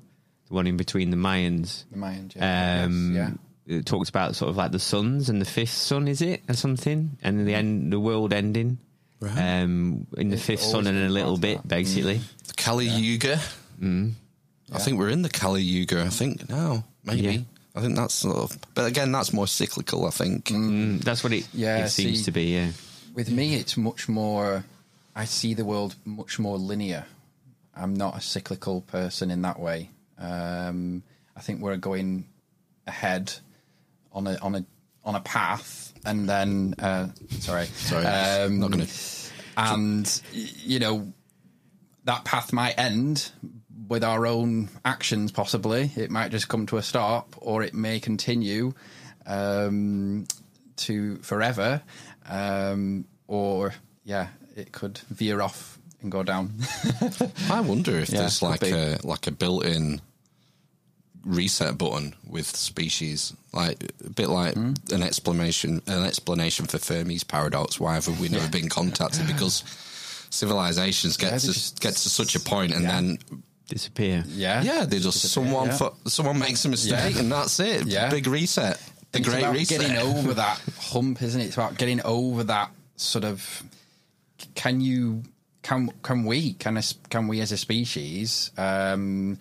the 0.47 0.53
one 0.53 0.67
in 0.67 0.75
between 0.75 1.09
the 1.09 1.17
Mayans. 1.17 1.85
The 1.91 1.97
Mayans, 1.97 2.35
yeah. 2.35 2.83
Um, 2.83 3.13
Yes, 3.15 3.31
It 3.65 3.85
talks 3.85 4.09
about 4.09 4.35
sort 4.35 4.49
of 4.49 4.57
like 4.57 4.71
the 4.71 4.79
suns 4.79 5.29
and 5.29 5.39
the 5.41 5.45
fifth 5.45 5.71
sun, 5.73 6.07
is 6.07 6.21
it, 6.21 6.41
or 6.49 6.53
something, 6.53 7.17
and 7.23 7.47
the 7.47 7.53
end, 7.55 7.93
the 7.93 7.99
world 7.99 8.33
ending. 8.33 8.77
Right. 9.21 9.61
Um, 9.61 10.05
in 10.17 10.29
the 10.29 10.35
It's 10.35 10.45
fifth 10.45 10.61
sun 10.63 10.85
and 10.85 10.97
a 10.97 11.07
little 11.09 11.37
bit, 11.37 11.59
that. 11.61 11.67
basically. 11.69 12.19
The 12.47 12.53
Kali 12.55 12.87
Yuga. 12.87 13.39
I 13.81 14.79
think 14.79 14.97
we're 14.99 15.09
in 15.09 15.21
the 15.21 15.29
Kali 15.29 15.61
Yuga. 15.61 16.03
I 16.03 16.09
think 16.09 16.49
now, 16.49 16.83
maybe. 17.05 17.21
Yeah. 17.21 17.37
I 17.75 17.81
think 17.81 17.95
that's 17.95 18.13
sort 18.13 18.37
of, 18.37 18.57
but 18.75 18.85
again, 18.85 19.11
that's 19.11 19.31
more 19.33 19.47
cyclical. 19.47 20.05
I 20.05 20.09
think. 20.11 20.45
Mm, 20.45 21.01
that's 21.01 21.23
what 21.23 21.33
it, 21.33 21.47
Yeah, 21.53 21.85
it 21.85 21.89
seems 21.89 22.19
see- 22.19 22.23
to 22.25 22.31
be. 22.31 22.53
Yeah. 22.53 22.71
With 23.13 23.29
me, 23.31 23.55
it's 23.55 23.77
much 23.77 24.09
more. 24.09 24.63
I 25.15 25.25
see 25.25 25.53
the 25.53 25.63
world 25.65 25.95
much 26.05 26.37
more 26.39 26.57
linear. 26.57 27.05
I'm 27.75 27.93
not 27.95 28.17
a 28.17 28.21
cyclical 28.21 28.81
person 28.81 29.31
in 29.31 29.41
that 29.43 29.59
way. 29.59 29.89
Um, 30.17 31.03
I 31.35 31.41
think 31.41 31.61
we're 31.61 31.77
going 31.77 32.25
ahead 32.87 33.33
on 34.13 34.27
a 34.27 34.37
on 34.41 34.55
a 34.55 34.65
on 35.03 35.15
a 35.15 35.19
path, 35.21 35.93
and 36.05 36.27
then 36.29 36.75
uh, 36.79 37.07
sorry, 37.39 37.65
Sorry, 37.65 38.05
um, 38.05 38.59
not 38.59 38.71
gonna- 38.71 38.87
and 39.57 40.21
you 40.33 40.79
know 40.79 41.13
that 42.05 42.25
path 42.25 42.51
might 42.53 42.77
end 42.79 43.31
with 43.87 44.03
our 44.03 44.25
own 44.25 44.69
actions. 44.85 45.31
Possibly, 45.31 45.91
it 45.95 46.09
might 46.09 46.31
just 46.31 46.47
come 46.47 46.65
to 46.67 46.77
a 46.77 46.81
stop, 46.81 47.35
or 47.37 47.63
it 47.63 47.73
may 47.73 47.99
continue 47.99 48.73
um, 49.25 50.25
to 50.77 51.17
forever, 51.17 51.81
um, 52.27 53.05
or 53.27 53.73
yeah, 54.03 54.27
it 54.55 54.71
could 54.71 54.97
veer 55.09 55.41
off 55.41 55.77
and 56.01 56.11
go 56.11 56.23
down. 56.23 56.53
I 57.49 57.61
wonder 57.61 57.97
if 57.99 58.09
Yeah, 58.09 58.21
there's 58.21 58.41
like 58.41 58.63
a 58.63 58.97
like 59.03 59.27
a 59.27 59.31
built-in 59.31 60.01
reset 61.25 61.77
button 61.77 62.13
with 62.27 62.47
species, 62.55 63.33
like 63.53 63.93
a 64.05 64.09
bit 64.09 64.27
like 64.29 64.53
Hmm? 64.55 64.73
an 64.91 65.03
explanation 65.03 65.81
an 65.87 66.03
explanation 66.03 66.65
for 66.65 66.77
Fermi's 66.79 67.23
paradox. 67.23 67.79
Why 67.79 67.93
have 67.95 68.07
we 68.19 68.29
never 68.29 68.47
been 68.49 68.69
contacted? 68.69 69.27
Because 69.27 69.63
civilizations 70.29 71.17
get 71.17 71.31
Yeah, 71.31 71.37
to 71.39 71.45
just- 71.53 71.79
get 71.79 71.95
to 71.95 72.09
such 72.09 72.35
a 72.35 72.39
point, 72.39 72.73
and 72.73 72.83
Yeah. 72.83 72.91
then 73.01 73.17
Disappear. 73.69 74.23
yeah, 74.27 74.61
yeah, 74.63 74.85
they 74.85 74.99
just 74.99 75.19
someone 75.31 75.67
yeah. 75.67 75.77
fu- 75.77 76.09
someone 76.09 76.39
makes 76.39 76.65
a 76.65 76.69
mistake, 76.69 77.15
Yeah. 77.15 77.21
and 77.21 77.31
that's 77.31 77.59
it. 77.59 77.87
Yeah. 77.87 78.09
Big 78.09 78.27
reset. 78.27 78.79
The 79.11 79.19
it's 79.19 79.29
great 79.29 79.39
about 79.43 79.53
reset. 79.53 79.79
getting 79.79 79.97
over 80.09 80.33
that 80.33 80.59
hump, 80.79 81.21
isn't 81.21 81.39
it? 81.39 81.45
It's 81.45 81.55
about 81.55 81.77
getting 81.77 82.01
over 82.03 82.43
that 82.45 82.71
sort 82.97 83.23
of. 83.25 83.63
Can 84.55 84.81
you? 84.81 85.23
Can 85.61 85.89
can 86.03 86.25
we? 86.25 86.53
Can 86.53 86.77
us? 86.77 86.95
Can 87.09 87.27
we 87.27 87.39
as 87.39 87.51
a 87.51 87.57
species? 87.57 88.51
Um, 88.57 89.37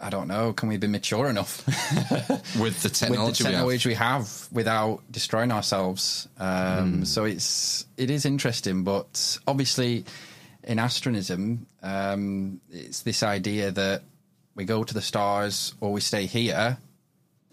I 0.00 0.08
don't 0.08 0.28
know. 0.28 0.52
Can 0.52 0.68
we 0.68 0.78
be 0.78 0.86
mature 0.86 1.28
enough 1.28 1.66
with 2.58 2.82
the 2.82 2.88
with 2.88 2.94
technology, 2.94 3.44
we 3.44 3.52
have. 3.52 3.86
we 3.86 3.94
have 3.94 4.48
without 4.50 5.02
destroying 5.10 5.52
ourselves? 5.52 6.26
Um, 6.38 7.04
So 7.04 7.24
it's 7.24 7.84
it 7.96 8.10
is 8.10 8.24
interesting, 8.24 8.82
but 8.82 9.38
obviously 9.46 10.04
in 10.64 10.78
astronism, 10.78 11.66
um, 11.82 12.60
it's 12.70 13.02
this 13.02 13.22
idea 13.22 13.70
that 13.70 14.02
we 14.54 14.64
go 14.64 14.84
to 14.84 14.94
the 14.94 15.02
stars 15.02 15.74
or 15.80 15.92
we 15.92 16.00
stay 16.00 16.26
here, 16.26 16.78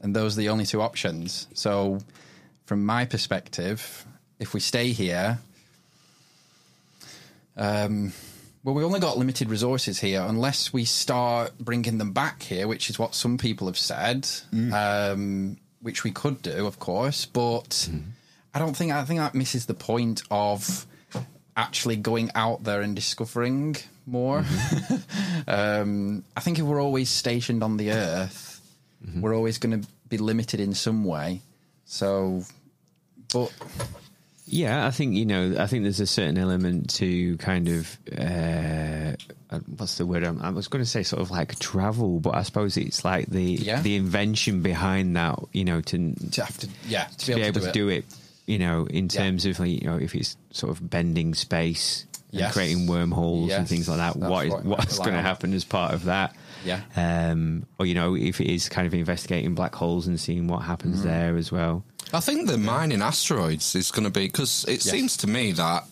and 0.01 0.15
those 0.15 0.37
are 0.37 0.41
the 0.41 0.49
only 0.49 0.65
two 0.65 0.81
options. 0.81 1.47
So, 1.53 1.99
from 2.65 2.85
my 2.85 3.05
perspective, 3.05 4.05
if 4.39 4.53
we 4.53 4.59
stay 4.59 4.91
here, 4.91 5.39
um, 7.55 8.13
well, 8.67 8.75
we've 8.75 8.85
only 8.85 8.99
got 8.99 9.17
limited 9.17 9.49
resources 9.49 9.97
here 9.97 10.25
unless 10.27 10.73
we 10.73 10.83
start 10.83 11.57
bringing 11.57 11.99
them 11.99 12.11
back 12.11 12.43
here, 12.43 12.67
which 12.67 12.89
is 12.89 12.99
what 12.99 13.15
some 13.15 13.37
people 13.37 13.67
have 13.67 13.77
said, 13.77 14.27
um, 14.73 15.55
which 15.81 16.03
we 16.03 16.11
could 16.11 16.41
do, 16.41 16.67
of 16.67 16.77
course. 16.77 17.25
But 17.25 17.89
I 18.53 18.59
don't 18.59 18.75
think 18.75 18.91
I 18.91 19.05
think 19.05 19.21
that 19.21 19.33
misses 19.33 19.67
the 19.67 19.73
point 19.73 20.21
of 20.29 20.85
actually 21.55 21.95
going 21.95 22.29
out 22.35 22.65
there 22.65 22.81
and 22.81 22.93
discovering 22.93 23.77
more. 24.05 24.43
um, 25.47 26.25
I 26.35 26.41
think 26.41 26.59
if 26.59 26.65
we're 26.65 26.83
always 26.83 27.09
stationed 27.09 27.63
on 27.63 27.77
the 27.77 27.93
Earth, 27.93 28.59
we're 29.21 29.33
always 29.33 29.59
going 29.59 29.81
to 29.81 29.87
be 30.09 30.17
limited 30.17 30.59
in 30.59 30.73
some 30.73 31.05
way. 31.05 31.39
So, 31.85 32.43
but 33.31 33.49
Yeah, 34.47 34.87
I 34.87 34.91
think 34.91 35.13
you 35.15 35.25
know. 35.25 35.55
I 35.59 35.67
think 35.67 35.83
there's 35.83 35.99
a 35.99 36.07
certain 36.07 36.37
element 36.37 36.89
to 36.95 37.35
kind 37.37 37.67
of 37.67 37.97
uh, 38.17 39.13
uh, 39.49 39.59
what's 39.77 39.97
the 39.97 40.05
word? 40.05 40.23
I'm, 40.23 40.41
I 40.41 40.49
was 40.51 40.67
going 40.67 40.83
to 40.83 40.89
say 40.89 41.03
sort 41.03 41.21
of 41.21 41.31
like 41.31 41.57
travel, 41.59 42.19
but 42.19 42.35
I 42.35 42.43
suppose 42.43 42.77
it's 42.77 43.03
like 43.03 43.27
the 43.27 43.43
Yeah. 43.43 43.81
the 43.81 43.95
invention 43.95 44.61
behind 44.61 45.15
that. 45.15 45.39
You 45.51 45.65
know, 45.65 45.81
to 45.81 46.13
to 46.31 46.43
have 46.45 46.57
to, 46.59 46.69
yeah, 46.87 47.05
to, 47.05 47.25
to 47.25 47.35
be 47.35 47.41
able 47.41 47.61
to 47.61 47.71
do 47.71 47.89
it. 47.89 48.05
You 48.45 48.59
know, 48.59 48.85
in 48.85 49.05
Yeah. 49.05 49.21
terms 49.23 49.45
of 49.45 49.59
like, 49.59 49.81
you 49.81 49.87
know, 49.89 49.97
if 49.97 50.15
it's 50.15 50.37
sort 50.51 50.71
of 50.71 50.89
bending 50.89 51.33
space 51.33 52.05
and 52.31 52.39
Yes. 52.39 52.53
creating 52.53 52.87
wormholes 52.87 53.51
and 53.51 53.67
things 53.67 53.89
like 53.89 53.97
that, 53.97 54.17
that's 54.17 54.31
what 54.31 54.45
is 54.47 54.53
what 54.53 54.63
what's 54.65 54.97
going 54.99 55.13
to 55.13 55.21
happen 55.21 55.53
as 55.53 55.65
part 55.65 55.93
of 55.93 56.05
that? 56.05 56.33
Yeah. 56.63 56.81
Um, 56.95 57.65
or 57.77 57.85
you 57.85 57.93
know, 57.93 58.15
if 58.15 58.39
it 58.39 58.47
is 58.49 58.69
kind 58.69 58.87
of 58.87 58.93
investigating 58.93 59.53
black 59.55 59.75
holes 59.75 60.07
and 60.07 60.17
seeing 60.17 60.47
what 60.47 60.59
happens 60.59 60.99
Mm-hmm. 60.99 61.07
there 61.09 61.35
as 61.35 61.51
well. 61.51 61.83
I 62.13 62.19
think 62.21 62.47
the 62.47 62.57
mining 62.57 63.01
asteroids 63.01 63.75
is 63.75 63.91
going 63.91 64.05
to 64.05 64.09
be 64.09 64.27
because 64.27 64.63
it 64.67 64.83
Yes. 64.85 64.89
seems 64.91 65.17
to 65.17 65.27
me 65.27 65.51
that 65.53 65.85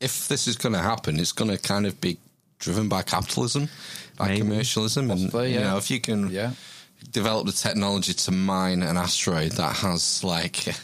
if 0.00 0.28
this 0.28 0.48
is 0.48 0.56
going 0.56 0.72
to 0.72 0.80
happen, 0.80 1.20
it's 1.20 1.32
going 1.32 1.50
to 1.50 1.58
kind 1.58 1.86
of 1.86 2.00
be 2.00 2.16
driven 2.58 2.88
by 2.88 3.02
capitalism, 3.02 3.68
by 4.16 4.28
Maybe. 4.28 4.40
commercialism, 4.40 5.10
and 5.10 5.20
Possibly, 5.24 5.52
you 5.52 5.60
yeah. 5.60 5.70
know 5.70 5.76
if 5.76 5.90
you 5.90 6.00
can 6.00 6.30
Yeah. 6.30 6.52
develop 7.12 7.46
the 7.46 7.52
technology 7.52 8.14
to 8.14 8.30
mine 8.30 8.82
an 8.82 8.96
asteroid 8.96 9.52
that 9.52 9.76
has 9.76 10.22
like 10.24 10.74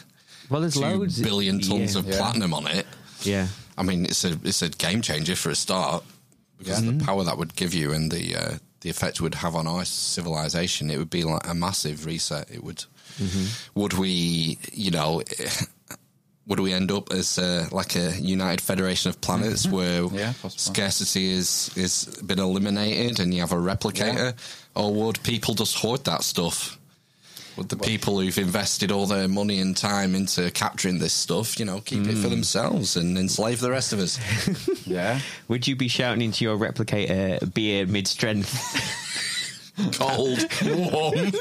Well, 0.49 0.61
there's 0.61 0.75
two 0.75 0.81
loads 0.81 1.19
billion 1.19 1.59
tons 1.59 1.93
yeah. 1.93 1.99
of 1.99 2.07
Yeah. 2.07 2.17
platinum 2.17 2.53
on 2.53 2.67
it. 2.67 2.85
Yeah, 3.23 3.47
I 3.77 3.83
mean, 3.83 4.05
it's 4.05 4.23
a 4.23 4.39
it's 4.43 4.61
a 4.61 4.69
game 4.69 5.01
changer 5.01 5.35
for 5.35 5.49
a 5.49 5.55
start 5.55 6.03
because 6.59 6.81
Yeah. 6.83 6.91
the 6.91 7.03
power 7.03 7.23
that 7.23 7.37
would 7.37 7.55
give 7.55 7.73
you 7.73 7.93
and 7.93 8.11
the 8.11 8.35
uh, 8.35 8.57
the 8.81 8.89
effect 8.91 9.15
it 9.17 9.21
would 9.21 9.35
have 9.35 9.55
on 9.55 9.65
our 9.67 9.85
civilization, 9.85 10.89
it 10.91 10.97
would 10.97 11.09
be 11.09 11.23
like 11.23 11.47
a 11.47 11.53
massive 11.55 12.05
reset. 12.05 12.49
It 12.51 12.63
would. 12.63 12.85
Would 13.75 13.93
we, 13.93 14.57
you 14.73 14.91
know, 14.91 15.21
would 16.47 16.59
we 16.59 16.71
end 16.73 16.91
up 16.91 17.11
as 17.11 17.37
uh, 17.37 17.67
like 17.71 17.95
a 17.95 18.11
united 18.19 18.61
federation 18.61 19.09
of 19.09 19.19
planets 19.21 19.67
where 19.67 20.03
Yeah, 20.13 20.33
scarcity 20.49 21.31
is 21.31 21.71
is 21.75 22.05
been 22.25 22.39
eliminated 22.39 23.19
and 23.19 23.33
you 23.33 23.41
have 23.41 23.51
a 23.51 23.55
replicator, 23.55 24.33
or 24.75 24.93
would 24.93 25.21
people 25.23 25.53
just 25.55 25.75
hoard 25.77 26.03
that 26.05 26.23
stuff? 26.23 26.77
Would 27.57 27.69
the 27.69 27.75
people 27.75 28.19
who've 28.19 28.37
invested 28.37 28.91
all 28.91 29.07
their 29.07 29.27
money 29.27 29.59
and 29.59 29.75
time 29.75 30.13
into 30.13 30.51
capturing 30.51 30.99
this 30.99 31.11
stuff, 31.13 31.57
you 31.59 31.65
know, 31.65 31.81
keep 31.81 32.05
it 32.05 32.15
for 32.15 32.29
themselves 32.29 32.95
and 32.95 33.17
enslave 33.17 33.59
the 33.61 33.71
rest 33.71 33.93
of 33.93 33.99
us? 33.99 34.19
Yeah. 34.87 35.19
Would 35.49 35.67
you 35.67 35.75
be 35.75 35.87
shouting 35.89 36.21
into 36.21 36.45
your 36.45 36.55
replicator 36.55 37.51
beer 37.53 37.85
mid 37.87 38.07
strength? 38.07 38.53
cold, 39.97 40.39
warm. 40.63 41.31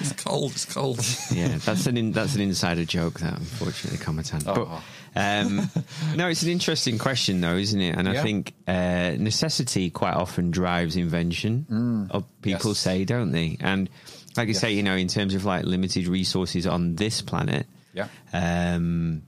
It's 0.00 0.12
cold. 0.12 0.52
It's 0.52 0.64
cold. 0.64 0.98
yeah, 1.32 1.56
that's 1.58 1.86
an 1.86 1.96
in, 1.96 2.12
that's 2.12 2.34
an 2.34 2.40
insider 2.42 2.84
joke 2.84 3.20
that 3.20 3.38
unfortunately 3.38 3.98
Cometan. 3.98 4.42
Oh. 4.46 4.82
But 5.14 5.20
um, 5.20 5.70
no, 6.14 6.28
it's 6.28 6.42
an 6.42 6.50
interesting 6.50 6.98
question 6.98 7.40
though, 7.40 7.56
isn't 7.56 7.80
it? 7.80 7.96
And 7.96 8.06
I 8.08 8.22
think 8.22 8.52
uh, 8.68 9.14
necessity 9.18 9.88
quite 9.90 10.14
often 10.14 10.50
drives 10.50 10.96
invention. 10.96 12.08
Or 12.12 12.24
people 12.42 12.72
Yes. 12.72 12.78
say, 12.78 13.04
don't 13.04 13.32
they? 13.32 13.56
And 13.60 13.88
like 14.36 14.48
you 14.48 14.54
say, 14.54 14.72
you 14.72 14.82
know, 14.82 14.94
in 14.96 15.08
terms 15.08 15.34
of 15.34 15.44
like 15.46 15.64
limited 15.64 16.06
resources 16.08 16.66
on 16.66 16.96
this 16.96 17.22
planet, 17.22 17.66
Yeah. 17.94 18.08
um, 18.34 19.22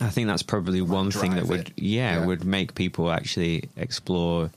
I 0.00 0.08
think 0.08 0.26
that's 0.26 0.42
probably 0.42 0.80
one 0.80 1.12
thing 1.12 1.36
that 1.36 1.46
would, 1.46 1.72
yeah, 1.76 2.18
Yeah. 2.18 2.26
would 2.26 2.44
make 2.44 2.74
people 2.74 3.12
actually 3.12 3.68
explore 3.76 4.50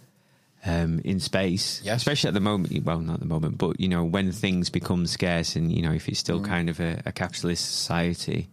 um, 0.65 0.99
in 1.03 1.19
space, 1.19 1.81
Yes. 1.83 1.97
especially 1.97 2.27
at 2.29 2.33
the 2.33 2.39
moment. 2.39 2.83
Well, 2.83 2.99
not 2.99 3.15
at 3.15 3.19
the 3.19 3.25
moment, 3.25 3.57
but 3.57 3.79
you 3.79 3.87
know, 3.87 4.03
when 4.03 4.31
things 4.31 4.69
become 4.69 5.05
scarce, 5.07 5.55
and 5.55 5.71
you 5.71 5.81
know, 5.81 5.91
if 5.93 6.07
it's 6.09 6.19
Mm. 6.19 6.23
still 6.23 6.41
kind 6.41 6.69
of 6.69 6.79
a, 6.79 7.01
a 7.05 7.11
capitalist 7.11 7.65
society, 7.65 8.49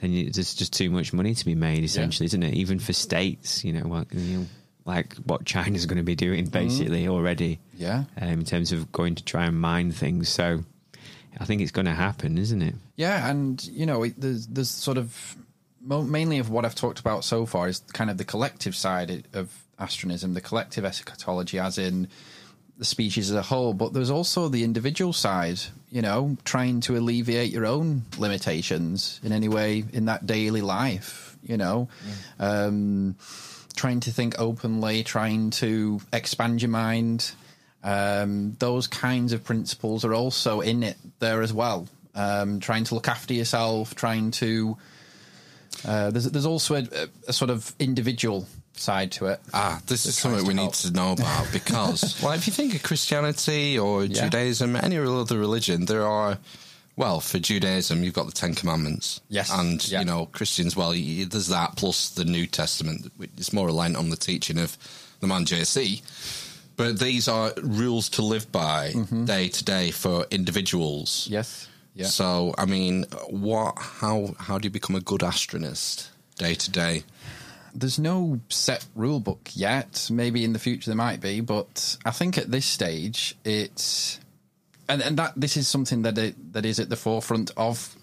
then 0.00 0.12
you, 0.12 0.30
there's 0.30 0.54
just 0.54 0.72
too 0.72 0.90
much 0.90 1.12
money 1.12 1.34
to 1.34 1.44
be 1.44 1.54
made, 1.54 1.84
essentially, 1.84 2.26
isn't 2.26 2.42
it? 2.42 2.54
Even 2.54 2.78
for 2.78 2.92
states, 2.92 3.64
you 3.64 3.72
know, 3.72 3.86
what, 3.88 4.12
you 4.12 4.38
know, 4.38 4.46
like 4.84 5.14
what 5.26 5.44
China's 5.44 5.86
going 5.86 5.98
to 5.98 6.02
be 6.04 6.14
doing 6.14 6.46
basically 6.46 7.08
already, 7.08 7.58
Mm-hmm. 7.74 7.82
Yeah. 7.82 8.04
um, 8.20 8.28
in 8.40 8.44
terms 8.44 8.72
of 8.72 8.90
going 8.92 9.14
to 9.16 9.24
try 9.24 9.46
and 9.46 9.60
mine 9.60 9.92
things. 9.92 10.28
So, 10.28 10.64
I 11.40 11.44
think 11.44 11.62
it's 11.62 11.70
going 11.70 11.86
to 11.86 11.94
happen, 11.94 12.36
isn't 12.38 12.62
it? 12.62 12.74
Yeah, 12.96 13.28
and 13.30 13.62
you 13.66 13.86
know, 13.86 14.02
it, 14.02 14.14
there's 14.20 14.46
there's 14.48 14.70
sort 14.70 14.98
of 14.98 15.36
mainly 15.80 16.38
of 16.38 16.50
what 16.50 16.64
I've 16.64 16.74
talked 16.74 16.98
about 17.00 17.22
so 17.24 17.46
far 17.46 17.68
is 17.68 17.80
kind 17.92 18.10
of 18.10 18.18
the 18.18 18.24
collective 18.24 18.74
side 18.74 19.26
of 19.32 19.52
astronism, 19.78 20.34
the 20.34 20.40
collective 20.40 20.84
eschatology, 20.84 21.58
as 21.58 21.78
in 21.78 22.08
the 22.78 22.84
species 22.84 23.30
as 23.30 23.36
a 23.36 23.42
whole. 23.42 23.74
But 23.74 23.92
there's 23.92 24.10
also 24.10 24.48
the 24.48 24.64
individual 24.64 25.12
side. 25.12 25.60
You 25.90 26.02
know, 26.02 26.36
trying 26.44 26.80
to 26.82 26.96
alleviate 26.96 27.50
your 27.50 27.66
own 27.66 28.02
limitations 28.18 29.20
in 29.22 29.32
any 29.32 29.48
way 29.48 29.84
in 29.92 30.06
that 30.06 30.26
daily 30.26 30.60
life. 30.60 31.36
You 31.42 31.56
know. 31.56 31.88
Um, 32.38 33.16
trying 33.78 34.00
to 34.00 34.10
think 34.10 34.34
openly, 34.38 35.04
trying 35.04 35.50
to 35.50 36.00
expand 36.12 36.60
your 36.60 36.70
mind. 36.70 37.30
Um, 37.84 38.56
those 38.58 38.88
kinds 38.88 39.32
of 39.32 39.44
principles 39.44 40.04
are 40.04 40.12
also 40.12 40.60
in 40.60 40.82
it 40.82 40.96
there 41.20 41.42
as 41.42 41.52
well. 41.52 41.86
Um, 42.14 42.58
trying 42.58 42.84
to 42.84 42.94
look 42.96 43.08
after 43.08 43.32
yourself, 43.32 43.94
trying 43.94 44.32
to. 44.32 44.76
Uh, 45.86 46.10
there's 46.10 46.24
there's 46.30 46.46
also 46.46 46.74
a, 46.74 47.08
a 47.28 47.32
sort 47.32 47.50
of 47.50 47.72
individual 47.78 48.46
side 48.80 49.12
to 49.12 49.26
it. 49.26 49.40
Ah, 49.52 49.80
this 49.86 50.06
is 50.06 50.16
something 50.16 50.44
we 50.46 50.54
to 50.54 50.60
need 50.60 50.72
to 50.74 50.90
know 50.92 51.12
about 51.12 51.48
because, 51.52 52.20
well, 52.22 52.32
if 52.32 52.46
you 52.46 52.52
think 52.52 52.74
of 52.74 52.82
Christianity 52.82 53.78
or 53.78 54.04
Yeah. 54.04 54.22
Judaism, 54.24 54.76
any 54.76 54.96
other 54.98 55.38
religion, 55.38 55.84
there 55.86 56.06
are, 56.06 56.38
well, 56.96 57.20
for 57.20 57.38
Judaism, 57.38 58.02
you've 58.04 58.14
got 58.14 58.26
the 58.26 58.32
Ten 58.32 58.54
Commandments. 58.54 59.20
Yes. 59.28 59.50
And, 59.52 59.86
Yeah. 59.88 60.00
you 60.00 60.04
know, 60.06 60.26
Christians, 60.26 60.74
well, 60.76 60.90
there's 60.92 61.48
that 61.48 61.76
plus 61.76 62.10
the 62.10 62.24
New 62.24 62.46
Testament, 62.46 63.12
which 63.16 63.30
is 63.38 63.52
more 63.52 63.66
reliant 63.66 63.96
on 63.96 64.10
the 64.10 64.16
teaching 64.16 64.58
of 64.58 64.76
the 65.20 65.26
man 65.26 65.44
JC. 65.44 66.02
But 66.76 67.00
these 67.00 67.26
are 67.26 67.52
rules 67.60 68.08
to 68.10 68.22
live 68.22 68.52
by 68.52 68.94
day 69.24 69.48
to 69.48 69.64
day 69.64 69.90
for 69.90 70.26
individuals. 70.30 71.24
Mm-hmm. 71.24 71.32
Yes. 71.34 71.68
Yeah. 71.94 72.06
So, 72.06 72.54
I 72.56 72.66
mean, 72.66 73.04
what? 73.28 73.76
How 73.78 74.36
how 74.38 74.58
do 74.58 74.66
you 74.66 74.70
become 74.70 74.94
a 74.94 75.00
good 75.00 75.22
astronist 75.22 76.10
day 76.36 76.54
to 76.54 76.70
day? 76.70 77.02
There's 77.80 77.98
no 77.98 78.40
set 78.48 78.86
rule 78.94 79.20
book 79.20 79.50
yet. 79.54 80.08
Maybe 80.10 80.44
in 80.44 80.52
the 80.52 80.58
future 80.58 80.90
there 80.90 80.96
might 80.96 81.20
be, 81.20 81.40
but 81.40 81.96
I 82.04 82.10
think 82.10 82.38
at 82.38 82.50
this 82.50 82.66
stage 82.66 83.36
it's 83.44 84.20
and, 84.88 85.02
and 85.02 85.18
that 85.18 85.34
this 85.36 85.56
is 85.56 85.68
something 85.68 86.02
that 86.02 86.16
it, 86.16 86.52
that 86.54 86.64
is 86.64 86.80
at 86.80 86.88
the 86.88 86.96
forefront 86.96 87.50
of 87.56 87.94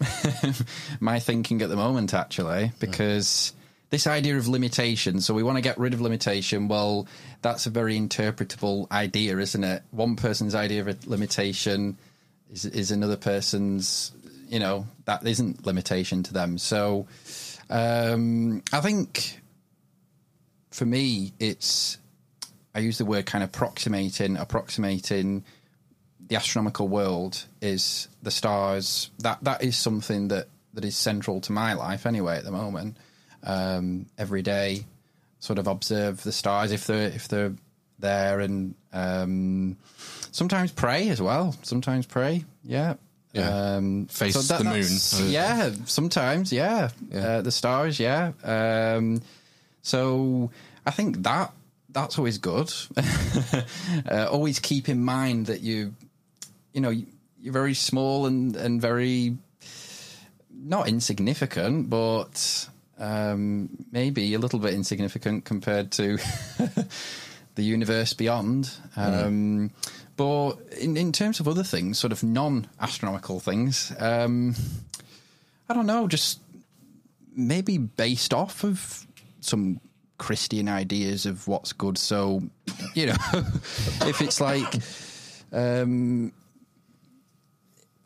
my 1.00 1.20
thinking 1.20 1.62
at 1.62 1.70
the 1.70 1.76
moment 1.76 2.14
actually 2.14 2.72
because 2.80 3.54
this 3.90 4.06
idea 4.06 4.38
of 4.38 4.48
limitation 4.48 5.20
so 5.20 5.34
we 5.34 5.42
want 5.42 5.58
to 5.58 5.62
get 5.62 5.78
rid 5.78 5.94
of 5.94 6.02
limitation. 6.02 6.68
Well 6.68 7.08
that's 7.42 7.66
a 7.66 7.70
very 7.70 8.00
interpretable 8.00 8.90
idea 8.92 9.38
isn't 9.38 9.64
it? 9.64 9.84
One 9.92 10.16
person's 10.16 10.56
idea 10.56 10.82
of 10.82 10.88
a 10.88 10.98
limitation 11.06 11.98
is 12.52 12.66
is 12.66 12.92
another 12.92 13.18
person's 13.18 14.12
you 14.48 14.60
know 14.60 14.86
that 15.06 15.26
isn't 15.26 15.66
limitation 15.66 16.24
to 16.24 16.34
them. 16.34 16.58
So 16.58 17.08
um 17.68 18.62
i 18.72 18.80
think 18.80 19.40
for 20.76 20.86
me, 20.86 21.32
it's 21.40 21.98
I 22.76 22.80
use 22.80 22.98
the 22.98 23.06
word 23.06 23.26
kind 23.26 23.44
of 23.44 23.50
approximating, 23.50 24.36
approximating 24.36 25.46
the 26.28 26.36
astronomical 26.36 26.90
world 26.90 27.46
is 27.62 28.10
the 28.22 28.32
stars. 28.32 29.10
That 29.20 29.42
that 29.44 29.64
is 29.64 29.78
something 29.78 30.28
that 30.28 30.50
that 30.74 30.84
is 30.84 30.98
central 30.98 31.40
to 31.42 31.54
my 31.54 31.74
life 31.74 32.06
anyway 32.06 32.38
at 32.38 32.44
the 32.44 32.52
moment. 32.52 32.98
Um, 33.44 34.08
every 34.18 34.42
day, 34.42 34.86
sort 35.40 35.60
of 35.60 35.68
observe 35.68 36.22
the 36.24 36.34
stars 36.34 36.74
if 36.74 36.86
they're 36.88 37.08
if 37.08 37.30
they're 37.30 37.54
there, 38.00 38.42
and 38.42 38.76
um, 38.92 39.78
sometimes 40.32 40.74
pray 40.74 41.08
as 41.08 41.22
well. 41.22 41.56
Sometimes 41.62 42.06
pray, 42.06 42.44
yeah. 42.66 42.96
Yeah. 43.32 43.76
Um, 43.76 44.08
Face 44.08 44.48
the 44.48 44.64
moon. 44.64 45.30
Yeah, 45.32 45.72
sometimes, 45.86 46.54
yeah. 46.54 46.90
Uh, 47.14 47.42
the 47.42 47.52
stars, 47.52 48.00
yeah. 48.00 48.32
Um, 48.44 49.22
so 49.86 50.50
I 50.86 50.92
think 50.92 51.22
that 51.24 51.54
that's 51.90 52.18
always 52.18 52.40
good. 52.40 52.74
uh, 54.12 54.28
always 54.32 54.60
keep 54.60 54.90
in 54.90 55.04
mind 55.06 55.46
that 55.46 55.62
you, 55.62 55.94
you 56.74 56.82
know, 56.82 56.90
you, 56.90 57.06
you're 57.40 57.54
very 57.54 57.76
small 57.76 58.26
and 58.26 58.56
and 58.56 58.82
very 58.82 59.38
not 60.52 60.88
insignificant, 60.88 61.90
but 61.90 62.68
um, 62.98 63.70
maybe 63.92 64.34
a 64.34 64.40
little 64.40 64.58
bit 64.58 64.74
insignificant 64.74 65.46
compared 65.46 65.92
to 65.92 66.18
the 67.56 67.64
universe 67.64 68.14
beyond. 68.14 68.72
Um, 68.98 69.72
But 70.18 70.56
in, 70.80 70.98
in 70.98 71.12
terms 71.12 71.40
of 71.40 71.48
other 71.48 71.64
things, 71.64 72.00
sort 72.00 72.14
of 72.14 72.24
non 72.24 72.68
astronomical 72.80 73.40
things, 73.40 73.94
um, 74.00 74.56
I 75.70 75.74
don't 75.74 75.86
know, 75.86 76.08
just 76.08 76.40
maybe 77.36 77.78
based 77.78 78.34
off 78.34 78.64
of 78.64 79.06
some 79.46 79.80
Christian 80.18 80.68
ideas 80.70 81.26
of 81.26 81.48
what's 81.48 81.74
good. 81.74 81.98
So, 81.98 82.42
you 82.94 83.08
know, 83.08 83.16
if 83.34 84.22
it's 84.22 84.40
like, 84.42 84.74
um, 85.52 86.32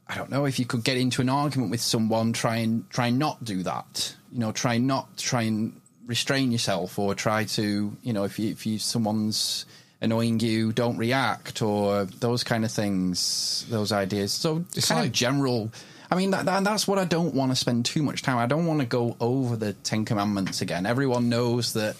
I 0.07 0.15
don't 0.15 0.31
know, 0.31 0.45
if 0.45 0.57
you 0.59 0.65
could 0.65 0.83
get 0.83 0.97
into 0.97 1.21
an 1.21 1.29
argument 1.29 1.69
with 1.71 1.81
someone, 1.81 2.33
try 2.33 2.57
and 2.57 2.89
try 2.89 3.07
and 3.07 3.19
not 3.19 3.43
do 3.43 3.61
that. 3.63 4.15
You 4.31 4.39
know, 4.39 4.51
try 4.51 4.77
not 4.79 5.17
try 5.17 5.43
and 5.43 5.79
restrain 6.07 6.51
yourself, 6.51 6.97
or 6.97 7.13
try 7.13 7.43
to, 7.45 7.95
you 8.01 8.13
know, 8.13 8.23
if 8.23 8.39
you 8.39 8.49
if 8.49 8.65
you 8.65 8.79
someone's 8.79 9.65
annoying 10.01 10.39
you, 10.39 10.71
don't 10.71 10.97
react, 10.97 11.61
or 11.61 12.05
those 12.05 12.43
kind 12.43 12.65
of 12.65 12.71
things, 12.71 13.65
those 13.69 13.91
ideas. 13.91 14.31
So 14.31 14.65
It's 14.75 14.87
kind 14.87 15.01
like- 15.01 15.07
of 15.07 15.13
general. 15.13 15.71
I 16.11 16.15
mean, 16.15 16.31
that, 16.31 16.45
that, 16.45 16.63
that's 16.63 16.87
what 16.87 16.97
I 16.97 17.05
don't 17.05 17.35
want 17.35 17.51
to 17.51 17.55
spend 17.55 17.85
too 17.85 18.01
much 18.01 18.21
time. 18.23 18.37
I 18.37 18.47
don't 18.47 18.65
want 18.65 18.79
to 18.79 18.85
go 18.85 19.15
over 19.19 19.55
the 19.55 19.73
Ten 19.73 20.05
Commandments 20.05 20.61
again. 20.61 20.85
Everyone 20.85 21.29
knows 21.29 21.73
that 21.73 21.95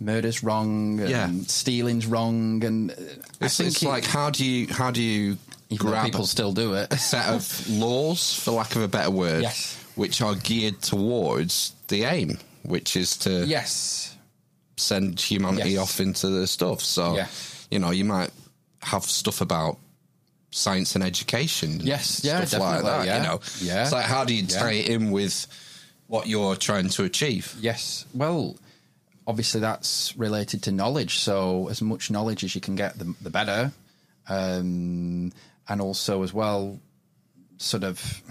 murder's 0.00 0.42
wrong, 0.44 1.00
and 1.00 1.08
Yeah. 1.10 1.30
stealing's 1.46 2.06
wrong, 2.06 2.62
and 2.64 2.90
uh, 2.90 2.94
I 3.40 3.46
It's, 3.46 3.56
think 3.56 3.68
it's 3.70 3.82
it- 3.82 3.88
like 3.88 4.04
how 4.04 4.30
do 4.30 4.44
you 4.44 4.66
how 4.72 4.90
do 4.90 5.02
you 5.02 5.38
grab 5.76 6.04
people 6.04 6.26
still 6.26 6.52
do 6.52 6.74
it. 6.74 6.92
a 6.92 6.98
set 7.12 7.26
of 7.28 7.68
laws, 7.70 8.34
for 8.38 8.52
lack 8.52 8.76
of 8.76 8.82
a 8.82 8.88
better 8.88 9.10
word, 9.10 9.42
Yes. 9.42 9.76
which 9.96 10.20
are 10.22 10.34
geared 10.34 10.80
towards 10.82 11.72
the 11.88 12.04
aim, 12.04 12.38
which 12.62 12.96
is 12.96 13.16
to 13.18 13.44
yes, 13.46 14.14
send 14.76 15.18
humanity 15.20 15.70
Yes. 15.70 15.80
off 15.80 16.00
into 16.00 16.28
the 16.28 16.46
stuff. 16.46 16.80
So, 16.82 17.16
Yeah. 17.16 17.26
you 17.70 17.78
know, 17.78 17.90
you 17.90 18.04
might 18.04 18.30
have 18.82 19.04
stuff 19.04 19.40
about 19.40 19.78
science 20.50 20.94
and 20.94 21.04
education. 21.04 21.80
Yes, 21.80 22.22
yeah, 22.24 22.44
stuff 22.44 22.60
like 22.60 22.82
that. 22.84 23.06
yeah. 23.06 23.16
You 23.18 23.22
know, 23.28 23.40
Yeah. 23.60 23.82
It's 23.82 23.92
like 23.92 24.06
how 24.06 24.24
do 24.24 24.34
you 24.34 24.44
Yeah. 24.48 24.58
tie 24.60 24.72
it 24.72 24.88
in 24.88 25.10
with 25.10 25.46
what 26.06 26.26
you're 26.26 26.56
trying 26.56 26.88
to 26.90 27.04
achieve? 27.04 27.54
yes. 27.60 28.06
Well, 28.14 28.56
obviously 29.26 29.60
that's 29.60 30.16
related 30.16 30.62
to 30.64 30.72
knowledge. 30.72 31.18
So 31.18 31.68
as 31.68 31.82
much 31.82 32.10
knowledge 32.10 32.44
as 32.44 32.54
you 32.54 32.60
can 32.62 32.76
get, 32.76 32.98
the, 32.98 33.14
the 33.20 33.28
better. 33.30 33.72
Um, 34.28 35.32
and 35.68 35.80
also 35.82 36.22
as 36.22 36.32
well, 36.32 36.78
sort 37.58 37.84
of 37.84 38.22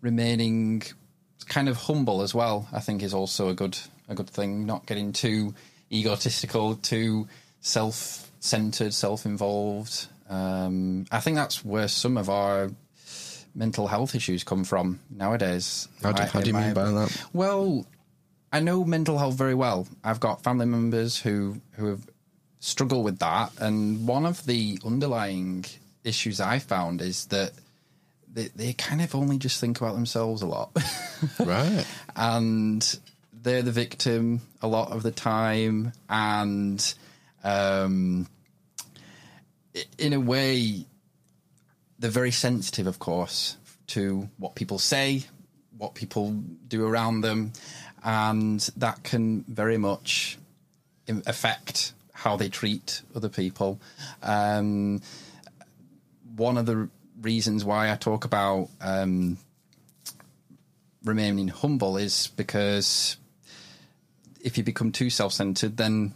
remaining 0.00 0.82
kind 1.48 1.68
of 1.68 1.76
humble 1.76 2.22
as 2.22 2.34
well. 2.34 2.68
I 2.72 2.80
think 2.80 3.02
is 3.02 3.14
also 3.14 3.48
a 3.48 3.54
good 3.54 3.76
a 4.08 4.14
good 4.14 4.30
thing. 4.30 4.66
Not 4.66 4.86
getting 4.86 5.12
too 5.12 5.54
egotistical, 5.92 6.76
too 6.76 7.26
self 7.60 8.30
centered, 8.40 8.94
self 8.94 9.26
involved. 9.26 10.06
Um, 10.28 11.06
I 11.10 11.20
think 11.20 11.36
that's 11.36 11.64
where 11.64 11.88
some 11.88 12.16
of 12.16 12.28
our 12.28 12.70
mental 13.54 13.86
health 13.86 14.14
issues 14.14 14.44
come 14.44 14.64
from 14.64 15.00
nowadays. 15.10 15.88
How 16.02 16.12
do- 16.12 16.22
I- 16.22 16.26
how 16.26 16.40
do 16.40 16.48
you 16.48 16.54
mean 16.54 16.74
by 16.74 16.90
that? 16.90 17.26
Well, 17.32 17.86
I 18.52 18.60
know 18.60 18.84
mental 18.84 19.18
health 19.18 19.34
very 19.34 19.54
well. 19.54 19.86
I've 20.04 20.20
got 20.20 20.42
family 20.42 20.66
members 20.66 21.18
who 21.18 21.60
who 21.72 21.86
have 21.86 22.06
struggle 22.60 23.02
with 23.02 23.18
that, 23.20 23.52
and 23.60 24.06
one 24.06 24.26
of 24.26 24.44
the 24.46 24.78
underlying 24.84 25.64
issues 26.04 26.40
I 26.40 26.58
found 26.58 27.00
is 27.02 27.26
that 27.26 27.52
they, 28.32 28.48
they 28.54 28.72
kind 28.74 29.00
of 29.02 29.14
only 29.14 29.38
just 29.38 29.60
think 29.60 29.80
about 29.80 29.94
themselves 29.94 30.42
a 30.42 30.46
lot. 30.46 30.70
Right. 31.40 31.86
and 32.14 32.98
they're 33.32 33.62
the 33.62 33.72
victim 33.72 34.42
a 34.60 34.68
lot 34.68 34.92
of 34.92 35.02
the 35.02 35.10
time 35.10 35.92
and 36.10 36.94
um, 37.42 38.28
in 39.98 40.12
a 40.12 40.20
way 40.20 40.86
they're 41.98 42.10
very 42.10 42.30
sensitive 42.30 42.86
of 42.86 42.98
course 42.98 43.56
to 43.86 44.28
what 44.38 44.54
people 44.54 44.78
say 44.78 45.24
what 45.78 45.94
people 45.94 46.30
do 46.68 46.86
around 46.86 47.20
them 47.20 47.52
and 48.04 48.60
that 48.76 49.02
can 49.02 49.44
very 49.48 49.76
much 49.76 50.38
affect 51.26 51.92
how 52.12 52.36
they 52.36 52.48
treat 52.48 53.02
other 53.14 53.28
people. 53.28 53.80
Um, 54.22 55.02
one 56.36 56.56
of 56.56 56.66
the 56.66 56.88
reasons 57.20 57.64
why 57.64 57.90
I 57.90 57.96
talk 57.96 58.24
about 58.24 58.68
um, 58.80 59.38
remaining 61.04 61.48
humble 61.48 61.96
is 61.96 62.28
because 62.36 63.16
if 64.40 64.56
you 64.56 64.64
become 64.64 64.92
too 64.92 65.10
self-centered, 65.10 65.76
then 65.76 66.14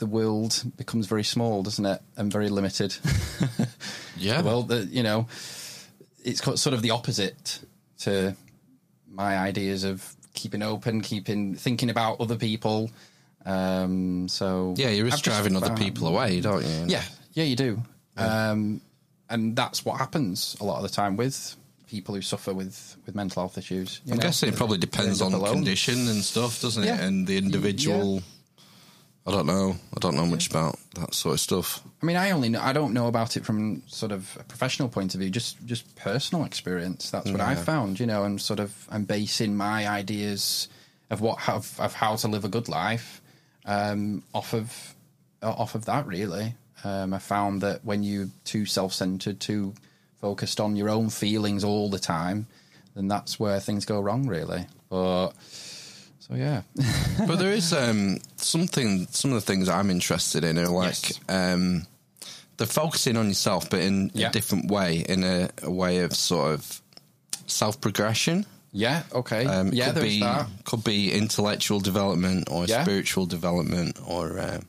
the 0.00 0.06
world 0.06 0.64
becomes 0.76 1.06
very 1.06 1.22
small, 1.22 1.62
doesn't 1.62 1.84
it, 1.86 2.00
and 2.16 2.32
very 2.32 2.48
limited. 2.48 2.96
Yeah. 4.16 4.42
well, 4.42 4.62
the, 4.64 4.84
you 4.84 5.02
know, 5.02 5.28
it's 6.22 6.42
sort 6.42 6.74
of 6.74 6.82
the 6.82 6.90
opposite 6.90 7.60
to 8.00 8.36
my 9.08 9.38
ideas 9.38 9.82
of 9.84 10.14
keeping 10.34 10.62
open, 10.62 11.00
keeping 11.00 11.54
thinking 11.54 11.88
about 11.88 12.20
other 12.20 12.36
people. 12.36 12.90
Um, 13.46 14.28
so 14.28 14.74
yeah, 14.76 14.90
you're 14.90 15.08
just 15.08 15.24
driving 15.24 15.56
other 15.56 15.74
people 15.74 16.06
away, 16.06 16.42
don't 16.42 16.62
you? 16.62 16.84
yeah, 16.88 17.02
yeah, 17.32 17.44
you 17.44 17.56
do. 17.56 17.82
Um, 18.18 18.82
and 19.30 19.56
that's 19.56 19.86
what 19.86 19.96
happens 19.96 20.54
a 20.60 20.64
lot 20.64 20.76
of 20.76 20.82
the 20.82 20.90
time 20.90 21.16
with 21.16 21.56
people 21.88 22.14
who 22.14 22.20
suffer 22.20 22.52
with, 22.52 22.96
with 23.06 23.14
mental 23.14 23.42
health 23.42 23.56
issues. 23.56 24.02
you 24.04 24.12
I'm 24.12 24.18
know? 24.18 24.22
guessing 24.22 24.50
it 24.50 24.56
probably 24.56 24.78
depends 24.78 25.22
on 25.22 25.32
alone. 25.32 25.54
condition 25.54 26.08
and 26.08 26.22
stuff, 26.22 26.60
doesn't 26.60 26.82
it? 26.82 26.88
Yeah. 26.88 27.00
And 27.00 27.26
the 27.26 27.38
individual. 27.38 28.22
I 29.26 29.32
don't 29.32 29.46
know. 29.46 29.76
I 29.94 30.00
don't 30.00 30.16
know 30.16 30.26
much 30.26 30.48
about 30.48 30.78
that 30.94 31.14
sort 31.14 31.34
of 31.34 31.40
stuff. 31.40 31.82
I 32.02 32.06
mean, 32.06 32.16
I 32.16 32.30
only 32.30 32.48
know, 32.48 32.60
I 32.60 32.72
don't 32.72 32.94
know 32.94 33.06
about 33.06 33.36
it 33.36 33.44
from 33.44 33.82
sort 33.86 34.12
of 34.12 34.36
a 34.40 34.44
professional 34.44 34.88
point 34.88 35.14
of 35.14 35.20
view, 35.20 35.28
just 35.30 35.64
just 35.66 35.94
personal 35.94 36.44
experience. 36.44 37.10
That's 37.10 37.30
what 37.30 37.40
I 37.40 37.54
found, 37.54 38.00
you 38.00 38.06
know, 38.06 38.24
and 38.24 38.40
sort 38.40 38.60
of 38.60 38.88
I'm 38.90 39.04
basing 39.04 39.56
my 39.56 39.86
ideas 39.88 40.68
of 41.10 41.20
what 41.20 41.40
have 41.40 41.78
of 41.78 41.94
how 41.94 42.16
to 42.16 42.28
live 42.28 42.44
a 42.44 42.48
good 42.48 42.68
life 42.68 43.20
um, 43.66 44.22
off 44.32 44.54
of 44.54 44.94
off 45.42 45.74
of 45.74 45.84
that. 45.84 46.06
Really, 46.06 46.54
um, 46.82 47.12
I 47.12 47.18
found 47.18 47.60
that 47.60 47.84
when 47.84 48.02
you're 48.02 48.28
too 48.44 48.64
self-centered, 48.64 49.38
too 49.38 49.74
focused 50.20 50.60
on 50.60 50.76
your 50.76 50.88
own 50.88 51.10
feelings 51.10 51.62
all 51.62 51.90
the 51.90 51.98
time, 51.98 52.46
then 52.94 53.08
that's 53.08 53.38
where 53.38 53.60
things 53.60 53.84
go 53.84 54.00
wrong. 54.00 54.26
Really, 54.26 54.66
but 54.88 55.32
so 56.30 56.36
yeah, 56.36 56.62
but 57.26 57.36
there 57.38 57.52
is 57.52 57.72
um, 57.72 58.18
something. 58.36 59.06
Some 59.10 59.32
of 59.32 59.34
the 59.34 59.40
things 59.52 59.68
I'm 59.68 59.90
interested 59.90 60.44
in 60.44 60.58
are 60.58 60.68
like 60.68 61.10
Yes. 61.10 61.20
um, 61.28 61.86
they're 62.56 62.66
focusing 62.66 63.16
on 63.16 63.26
yourself, 63.28 63.68
but 63.70 63.80
in 63.80 64.10
Yeah. 64.14 64.28
a 64.28 64.32
different 64.32 64.70
way, 64.70 64.98
in 65.08 65.24
a, 65.24 65.50
a 65.62 65.70
way 65.70 65.98
of 66.00 66.14
sort 66.14 66.54
of 66.54 66.80
self 67.46 67.80
progression. 67.80 68.46
yeah, 68.72 69.02
okay, 69.12 69.46
Um, 69.46 69.72
yeah, 69.72 69.86
could 69.86 69.94
there's 69.96 70.04
be 70.08 70.20
that, 70.20 70.46
could 70.64 70.84
be 70.84 71.10
intellectual 71.12 71.80
development 71.80 72.48
or 72.50 72.66
Yeah. 72.66 72.82
spiritual 72.84 73.26
development 73.26 73.98
or 74.06 74.38
uh, 74.38 74.60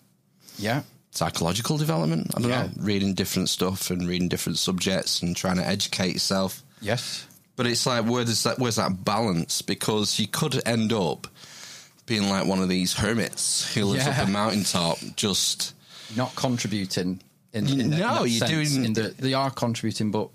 yeah, 0.58 0.82
psychological 1.12 1.78
development. 1.78 2.32
I 2.36 2.40
don't 2.42 2.50
Yeah. 2.50 2.64
know, 2.64 2.72
reading 2.80 3.14
different 3.14 3.50
stuff 3.50 3.92
and 3.92 4.08
reading 4.08 4.30
different 4.30 4.58
subjects 4.58 5.22
and 5.22 5.36
trying 5.36 5.58
to 5.58 5.68
educate 5.68 6.14
yourself. 6.14 6.64
yes, 6.82 7.26
But 7.58 7.68
it's 7.68 7.86
like 7.86 8.06
where 8.06 8.26
does 8.26 8.42
that 8.44 8.58
where's 8.58 8.78
that 8.78 9.04
balance? 9.06 9.62
Because 9.62 10.18
you 10.20 10.26
could 10.28 10.62
end 10.66 10.92
up 10.94 11.28
being 12.06 12.30
like 12.30 12.46
one 12.46 12.62
of 12.62 12.70
these 12.70 12.94
hermits 12.94 13.74
who 13.74 13.86
lives 13.86 14.06
Yeah. 14.06 14.22
up 14.22 14.28
a 14.28 14.32
mountaintop, 14.32 14.98
just 15.16 15.74
not 16.16 16.36
contributing. 16.36 17.22
In, 17.54 17.68
in, 17.68 17.90
No, 17.92 18.24
you're 18.24 18.40
sense, 18.48 18.52
doing- 18.72 18.86
In 18.86 18.94
the, 18.94 19.14
they 19.18 19.34
are 19.34 19.52
contributing, 19.52 20.12
but 20.12 20.30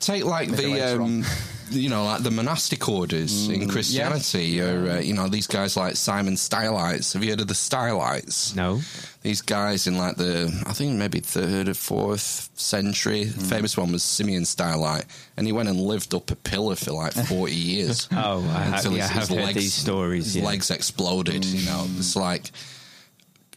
take 0.00 0.24
like 0.24 0.50
the 0.50 0.96
um, 1.00 1.24
you 1.70 1.88
know 1.88 2.04
like 2.04 2.22
the 2.22 2.30
monastic 2.30 2.88
orders 2.88 3.48
in 3.48 3.60
mm, 3.62 3.70
Christianity, 3.70 4.60
or 4.60 4.90
uh, 4.90 4.98
you 5.00 5.14
know 5.14 5.28
these 5.28 5.46
guys 5.46 5.76
like 5.76 5.96
Simon 5.96 6.36
Stylites. 6.36 7.12
Have 7.12 7.22
you 7.24 7.30
heard 7.30 7.40
of 7.40 7.48
the 7.48 7.54
Stylites? 7.54 8.54
No. 8.54 8.80
These 9.22 9.42
guys 9.42 9.86
in 9.86 9.98
like 9.98 10.16
the 10.16 10.52
I 10.66 10.72
think 10.72 10.94
maybe 10.94 11.20
third 11.20 11.68
or 11.68 11.74
fourth 11.74 12.50
century. 12.54 13.24
The 13.24 13.44
famous 13.44 13.76
one 13.76 13.92
was 13.92 14.02
Simeon 14.02 14.44
Stylite, 14.44 15.04
and 15.36 15.46
he 15.46 15.52
went 15.52 15.68
and 15.68 15.80
lived 15.80 16.14
up 16.14 16.30
a 16.30 16.36
pillar 16.36 16.76
for 16.76 16.92
like 16.92 17.12
forty 17.12 17.54
years. 17.54 18.08
Oh, 18.12 18.40
I 18.40 18.62
have, 18.62 18.74
until 18.74 18.96
yeah, 18.96 19.04
I 19.04 19.06
his- 19.08 19.10
have 19.10 19.28
his 19.28 19.36
heard 19.36 19.44
legs- 19.44 19.54
these 19.60 19.74
stories. 19.74 20.24
His 20.26 20.36
yeah. 20.36 20.44
legs 20.44 20.70
exploded. 20.70 21.44
You 21.44 21.66
know, 21.66 21.84
mm. 21.86 21.98
it's 21.98 22.16
like 22.16 22.50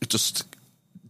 just 0.07 0.45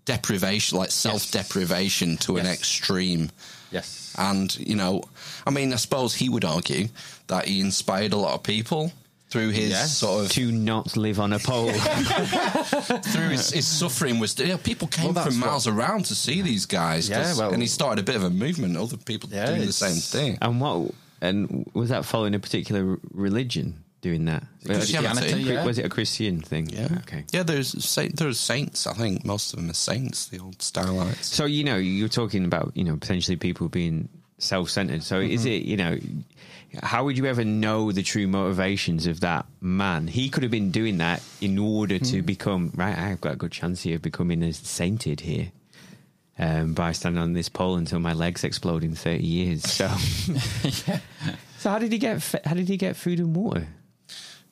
deprivation, 0.05 0.77
like 0.77 0.91
self 0.91 1.31
deprivation 1.31 2.17
to 2.17 2.37
an 2.37 2.45
extreme. 2.45 3.31
yes, 3.71 4.00
And 4.17 4.55
you 4.59 4.75
know, 4.75 5.03
I 5.45 5.49
mean, 5.51 5.71
I 5.73 5.77
suppose 5.77 6.15
he 6.15 6.29
would 6.29 6.45
argue 6.45 6.87
that 7.27 7.45
he 7.45 7.59
inspired 7.61 8.13
a 8.13 8.17
lot 8.17 8.33
of 8.35 8.43
people. 8.43 8.91
through 9.31 9.49
his 9.51 9.69
Yes. 9.69 9.95
sort 9.97 10.25
of 10.25 10.31
To 10.33 10.51
not 10.51 10.97
live 10.97 11.17
on 11.17 11.31
a 11.31 11.39
pole. 11.39 11.71
through 13.13 13.29
his, 13.29 13.49
his 13.51 13.65
suffering 13.65 14.19
was 14.19 14.37
you 14.37 14.47
know, 14.47 14.57
people 14.57 14.89
came 14.89 15.13
Well, 15.13 15.23
from 15.25 15.37
miles 15.39 15.67
what- 15.67 15.75
around 15.75 16.05
to 16.07 16.15
see 16.15 16.41
these 16.41 16.65
guys. 16.65 17.07
Yeah, 17.09 17.33
well- 17.37 17.53
and 17.53 17.61
he 17.61 17.67
started 17.69 18.01
a 18.01 18.03
bit 18.03 18.15
of 18.17 18.23
a 18.23 18.29
movement. 18.29 18.75
Other 18.75 18.97
people 18.97 19.29
Yeah, 19.31 19.45
doing 19.47 19.65
the 19.65 19.71
same 19.71 19.95
thing. 19.95 20.37
and 20.41 20.59
what? 20.59 20.91
And 21.21 21.65
was 21.73 21.87
that 21.89 22.03
following 22.05 22.35
a 22.35 22.39
particular 22.39 22.97
religion 23.13 23.83
doing 24.01 24.25
that? 24.25 24.43
Christianity, 24.65 25.41
yeah. 25.41 25.65
Was 25.65 25.77
it 25.77 25.85
a 25.85 25.89
Christian 25.89 26.41
thing? 26.41 26.69
Yeah. 26.69 26.87
Okay. 27.03 27.25
Yeah, 27.31 27.43
there's 27.43 27.83
saint, 27.83 28.17
there's 28.17 28.39
saints. 28.39 28.87
I 28.87 28.93
think 28.93 29.23
most 29.23 29.53
of 29.53 29.59
them 29.59 29.69
are 29.69 29.73
saints. 29.73 30.27
The 30.27 30.39
old 30.39 30.61
stylites. 30.61 31.27
So 31.27 31.45
you 31.45 31.63
know, 31.63 31.77
you're 31.77 32.09
talking 32.09 32.45
about 32.45 32.71
you 32.75 32.83
know 32.83 32.97
potentially 32.97 33.37
people 33.37 33.69
being 33.69 34.09
self-centered. 34.39 35.03
So 35.03 35.19
is 35.19 35.45
it 35.45 35.63
you 35.63 35.77
know, 35.77 35.97
how 36.81 37.05
would 37.05 37.17
you 37.17 37.25
ever 37.27 37.45
know 37.45 37.91
the 37.91 38.03
true 38.03 38.27
motivations 38.27 39.07
of 39.07 39.21
that 39.21 39.45
man? 39.61 40.07
He 40.07 40.29
could 40.29 40.43
have 40.43 40.51
been 40.51 40.71
doing 40.71 40.97
that 40.97 41.23
in 41.39 41.57
order 41.57 41.99
to 41.99 42.21
become 42.21 42.71
right. 42.75 42.97
I've 42.97 43.21
got 43.21 43.33
a 43.33 43.37
good 43.37 43.51
chance 43.51 43.83
here 43.83 43.95
of 43.95 44.01
becoming 44.01 44.43
a 44.43 44.53
sainted 44.53 45.21
here. 45.21 45.51
Um, 46.39 46.73
by 46.73 46.93
standing 46.93 47.21
on 47.21 47.33
this 47.33 47.49
pole 47.49 47.75
until 47.75 47.99
my 47.99 48.13
legs 48.13 48.43
explode 48.43 48.83
in 48.83 48.95
thirty 48.95 49.27
years. 49.27 49.61
So, 49.69 49.87
so 51.59 51.69
how 51.69 51.77
did 51.77 51.91
he 51.91 51.99
get? 51.99 52.23
How 52.45 52.55
did 52.55 52.67
he 52.67 52.77
get 52.77 52.95
food 52.95 53.19
and 53.19 53.35
water? 53.35 53.67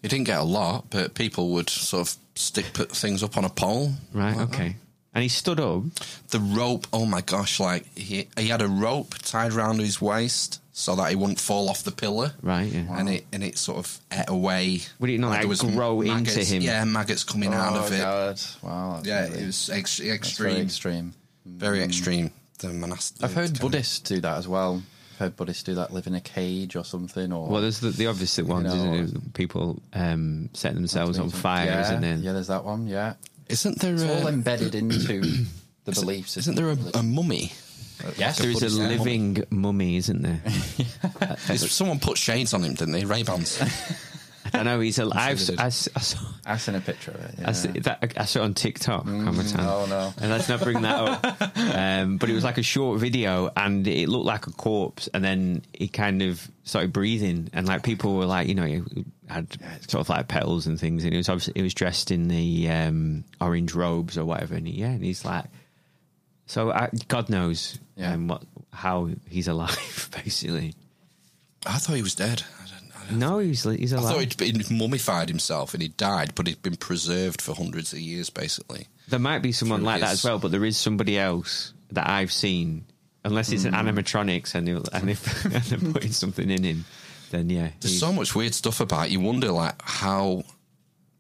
He 0.02 0.08
didn't 0.08 0.26
get 0.28 0.40
a 0.40 0.44
lot, 0.44 0.90
but 0.90 1.14
people 1.14 1.50
would 1.52 1.70
sort 1.70 2.08
of 2.08 2.16
stick 2.36 2.72
put 2.74 2.92
things 2.92 3.22
up 3.24 3.38
on 3.38 3.46
a 3.46 3.50
pole. 3.50 3.92
Right. 4.14 4.36
like 4.36 4.50
okay. 4.50 4.76
And 5.14 5.24
he 5.24 5.30
stood 5.30 5.60
up. 5.60 5.84
The 6.30 6.40
rope. 6.40 6.88
Oh 6.94 7.06
my 7.06 7.22
gosh! 7.22 7.60
Like 7.60 7.86
he 7.98 8.28
he 8.38 8.48
had 8.48 8.62
a 8.62 8.68
rope 8.68 9.16
tied 9.24 9.54
around 9.54 9.80
his 9.80 10.00
waist 10.00 10.62
so 10.72 10.96
that 10.96 11.10
he 11.10 11.16
wouldn't 11.16 11.40
fall 11.40 11.68
off 11.68 11.84
the 11.84 11.92
pillar. 11.92 12.32
Right. 12.42 12.72
Yeah. 12.72 12.86
And 12.98 13.10
it 13.10 13.26
and 13.34 13.44
it 13.44 13.58
sort 13.58 13.80
of 13.80 14.00
ate 14.12 14.30
away. 14.30 14.82
Would 15.00 15.10
it 15.10 15.18
not, 15.20 15.32
like, 15.32 15.60
grow 15.74 16.02
into 16.02 16.14
maggots- 16.14 16.50
him? 16.52 16.62
Yeah, 16.62 16.86
maggots 16.86 17.24
coming 17.24 17.54
out 17.54 17.74
oh 17.74 17.86
of 17.86 17.92
it. 17.92 17.98
god! 18.00 18.40
Wow. 18.62 18.94
that's 18.96 19.08
Yeah, 19.08 19.24
really- 19.28 19.40
it 19.44 19.46
was 19.48 19.70
ex- 19.72 19.98
that's 19.98 19.98
very 19.98 20.14
extreme, 20.14 20.66
extreme. 20.66 21.14
very 21.46 21.80
mm. 21.80 21.86
extreme. 21.86 22.32
The 22.60 22.70
monastic. 22.70 23.24
I've 23.24 23.34
heard 23.34 23.60
Buddhists 23.60 24.00
do 24.00 24.20
that 24.22 24.38
as 24.38 24.48
well. 24.48 24.82
I've 25.20 25.26
heard 25.26 25.36
Buddhists 25.36 25.64
do 25.64 25.76
that, 25.76 25.92
live 25.92 26.08
in 26.08 26.16
a 26.16 26.22
cage 26.22 26.78
or 26.78 26.86
something. 26.86 27.34
Or 27.34 27.50
Well, 27.50 27.62
there's 27.62 27.82
the, 27.82 27.90
the 27.90 28.08
obvious 28.08 28.38
ones, 28.40 28.74
know, 28.74 28.94
isn't 28.94 29.18
it? 29.18 29.34
People 29.34 29.82
um, 29.92 30.50
set 30.54 30.76
themselves 30.76 31.20
on 31.20 31.30
fire, 31.30 31.66
yeah, 31.66 31.82
isn't 31.82 32.02
there? 32.02 32.16
Yeah, 32.16 32.32
there's 32.32 32.48
that 32.48 32.64
one. 32.64 32.88
Yeah, 32.88 33.16
Isn't 33.50 33.80
there? 33.80 33.94
it's 33.96 34.04
all 34.04 34.28
A, 34.28 34.32
embedded 34.32 34.76
into 34.82 35.22
the 35.84 35.92
beliefs. 35.92 36.38
isn't 36.38 36.56
there 36.56 36.70
a, 36.70 36.78
a 36.94 37.04
mummy? 37.04 37.52
Yes, 38.18 38.38
There 38.38 38.50
is 38.50 38.56
a 38.56 38.60
Buddhist 38.62 38.78
mummy. 38.80 38.98
living 38.98 39.44
mummy, 39.50 39.98
isn't 39.98 40.22
there? 40.22 40.42
Is- 41.50 41.70
Someone 41.70 42.00
put 42.00 42.18
shades 42.18 42.54
on 42.54 42.64
him, 42.64 42.76
didn't 42.76 42.94
they? 42.94 43.04
Ray 43.04 43.24
Bans. 43.24 43.62
I 44.54 44.64
know 44.64 44.80
he's 44.80 45.00
a. 45.00 45.10
I've, 45.12 45.40
they 45.40 45.46
did. 45.46 45.60
I, 45.60 45.66
s- 45.68 45.90
I 45.96 46.00
saw, 46.00 46.20
I've 46.46 46.62
seen 46.62 46.76
a 46.76 46.82
picture 46.82 47.12
of 47.12 47.24
it. 47.26 47.36
Yeah. 47.40 47.48
I, 47.48 47.50
s- 47.50 47.64
that, 47.84 48.14
I 48.18 48.26
saw 48.26 48.40
it 48.40 48.44
on 48.44 48.54
TikTok. 48.54 49.06
Cometan. 49.06 49.60
oh, 49.60 49.86
no. 49.88 50.14
And 50.22 50.30
let's 50.32 50.48
not 50.50 50.62
bring 50.62 50.82
that 50.82 50.96
up. 51.26 51.52
Um, 51.80 52.18
but 52.18 52.30
it 52.30 52.34
was 52.34 52.44
like 52.44 52.58
a 52.58 52.64
short 52.64 53.00
video, 53.00 53.52
and 53.56 53.88
it 53.88 54.10
looked 54.10 54.26
like 54.26 54.48
a 54.48 54.52
corpse, 54.52 55.08
and 55.14 55.24
then 55.24 55.62
he 55.74 55.88
kind 55.88 56.22
of 56.22 56.50
started 56.64 56.92
breathing, 56.94 57.50
and 57.54 57.68
like 57.68 57.84
people 57.84 58.16
were 58.16 58.26
like, 58.26 58.48
you 58.48 58.56
know, 58.56 58.64
he 58.66 58.82
had 59.28 59.48
sort 59.88 60.02
of 60.02 60.10
like 60.10 60.28
petals 60.28 60.68
and 60.68 60.80
things, 60.80 61.04
and 61.04 61.14
he 61.14 61.18
was 61.18 61.30
obviously 61.30 61.54
he 61.56 61.62
was 61.62 61.74
dressed 61.74 62.12
in 62.12 62.28
the 62.28 62.70
um, 62.70 63.24
orange 63.40 63.74
robes 63.76 64.18
or 64.18 64.26
whatever, 64.26 64.56
and 64.56 64.68
he, 64.68 64.74
yeah, 64.76 64.88
and 64.90 65.04
he's 65.04 65.24
like, 65.26 65.46
so 66.48 66.72
I, 66.72 66.90
God 67.08 67.30
knows 67.30 67.78
Yeah. 67.96 68.14
um, 68.14 68.28
what 68.28 68.44
how 68.74 69.10
he's 69.30 69.48
alive, 69.48 70.10
basically. 70.24 70.74
I 71.66 71.78
thought 71.78 71.96
he 71.96 72.02
was 72.02 72.16
dead. 72.16 72.44
No, 73.12 73.40
he's 73.40 73.64
he's 73.64 73.94
I 73.94 74.00
thought 74.02 74.20
he'd 74.20 74.38
been 74.38 74.62
mummified 74.78 75.30
himself 75.30 75.74
and 75.74 75.82
he 75.84 75.90
died, 75.90 76.34
but 76.36 76.48
he'd 76.48 76.62
been 76.62 76.76
preserved 76.78 77.42
for 77.42 77.56
hundreds 77.56 77.94
of 77.94 78.00
years, 78.00 78.30
basically. 78.30 78.88
There 79.08 79.20
might 79.20 79.40
be 79.40 79.52
someone 79.52 79.80
Through 79.80 79.86
like 79.88 80.02
that 80.02 80.12
as 80.14 80.24
well, 80.24 80.40
but 80.40 80.52
there 80.52 80.66
is 80.66 80.78
somebody 80.78 81.18
else 81.18 81.74
that 81.92 82.08
I've 82.10 82.32
seen. 82.32 82.86
Unless 83.26 83.52
it's 83.52 83.66
an 83.66 83.74
Hmm. 83.74 83.88
animatronics 83.88 84.56
and, 84.56 84.70
and 84.70 85.10
if 85.10 85.44
and 85.54 85.54
they're 85.82 85.92
putting 85.92 86.12
something 86.14 86.50
in 86.50 86.64
him, 86.64 86.86
then 87.32 87.50
yeah. 87.50 87.70
There's 87.82 87.94
he's- 87.94 88.00
so 88.00 88.14
much 88.14 88.34
weird 88.36 88.54
stuff 88.54 88.80
about. 88.80 89.08
it. 89.08 89.12
You 89.12 89.20
wonder, 89.20 89.52
like, 89.52 89.76
how 89.82 90.44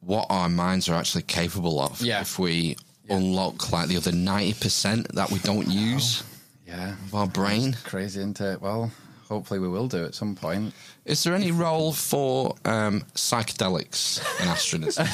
what 0.01 0.27
our 0.29 0.47
minds 0.47 0.87
are 0.87 0.95
actually 0.95 1.23
capable 1.23 1.81
of 1.81 2.01
Yeah. 2.01 2.21
if 2.21 2.39
we 2.39 2.77
unlock 3.09 3.71
like 3.73 3.89
the 3.89 3.97
other 3.97 4.11
ninety 4.13 4.53
percent 4.53 5.13
that 5.15 5.29
we 5.31 5.39
don't 5.39 5.67
use 5.71 6.23
yeah, 6.65 6.91
of 7.07 7.15
our 7.15 7.27
brain. 7.27 7.75
crazy, 7.83 8.19
isn't 8.19 8.39
it? 8.39 8.61
Well, 8.61 8.91
hopefully 9.29 9.59
we 9.59 9.69
will 9.69 9.87
do 9.87 10.03
at 10.03 10.13
some 10.15 10.35
point. 10.35 10.73
Is 11.05 11.23
there 11.23 11.33
any 11.35 11.51
role 11.51 11.93
for 11.93 12.55
um, 12.65 13.01
psychedelics 13.15 14.19
in 14.41 14.47
astronism? 14.47 15.07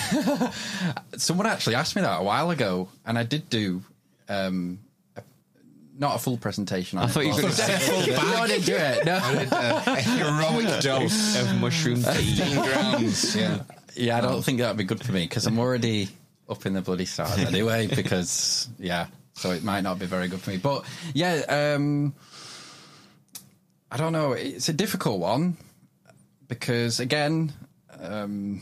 Someone 1.17 1.45
actually 1.47 1.75
asked 1.75 1.95
me 1.95 2.01
that 2.01 2.19
a 2.19 2.23
while 2.23 2.49
ago, 2.49 2.87
and 3.05 3.17
I 3.17 3.23
did 3.23 3.49
do. 3.49 3.83
Um, 4.27 4.79
a- 5.15 5.21
not 5.97 6.15
a 6.15 6.19
full 6.19 6.37
presentation. 6.37 6.97
On 6.97 7.05
I 7.05 7.07
thought 7.07 7.21
you 7.25 7.29
were 7.29 7.35
but- 7.35 7.41
going 7.41 7.53
to 7.53 7.61
say 7.61 7.77
full. 8.15 8.25
no, 8.27 8.35
I 8.41 8.47
didn't 8.47 8.65
do 8.65 8.75
it. 8.75 9.05
No. 9.05 9.17
a 9.85 10.01
heroic 10.01 10.81
dose. 10.81 11.39
of 11.41 11.55
mushroom 11.59 12.01
tea. 12.03 12.55
grams. 12.55 13.35
Yeah. 13.35 13.61
Yeah, 13.95 14.17
I 14.17 14.21
don't 14.21 14.43
think 14.43 14.59
that 14.59 14.67
would 14.69 14.77
be 14.77 14.83
good 14.83 15.01
for 15.05 15.13
me 15.13 15.21
because 15.23 15.45
I'm 15.45 15.57
already 15.59 16.09
up 16.49 16.65
in 16.65 16.73
the 16.73 16.81
bloody 16.81 17.05
stars 17.05 17.37
anyway. 17.37 17.87
Because 17.87 18.67
yeah, 18.77 19.07
so 19.33 19.51
it 19.51 19.63
might 19.63 19.81
not 19.81 19.99
be 19.99 20.05
very 20.05 20.27
good 20.27 20.41
for 20.41 20.49
me. 20.49 20.57
But 20.57 20.83
yeah, 21.13 21.75
um, 21.77 22.13
I 23.91 23.97
don't 23.97 24.13
know. 24.13 24.33
It's 24.33 24.69
a 24.69 24.73
difficult 24.73 25.19
one 25.19 25.57
because 26.47 26.99
again, 26.99 27.53
um, 27.99 28.61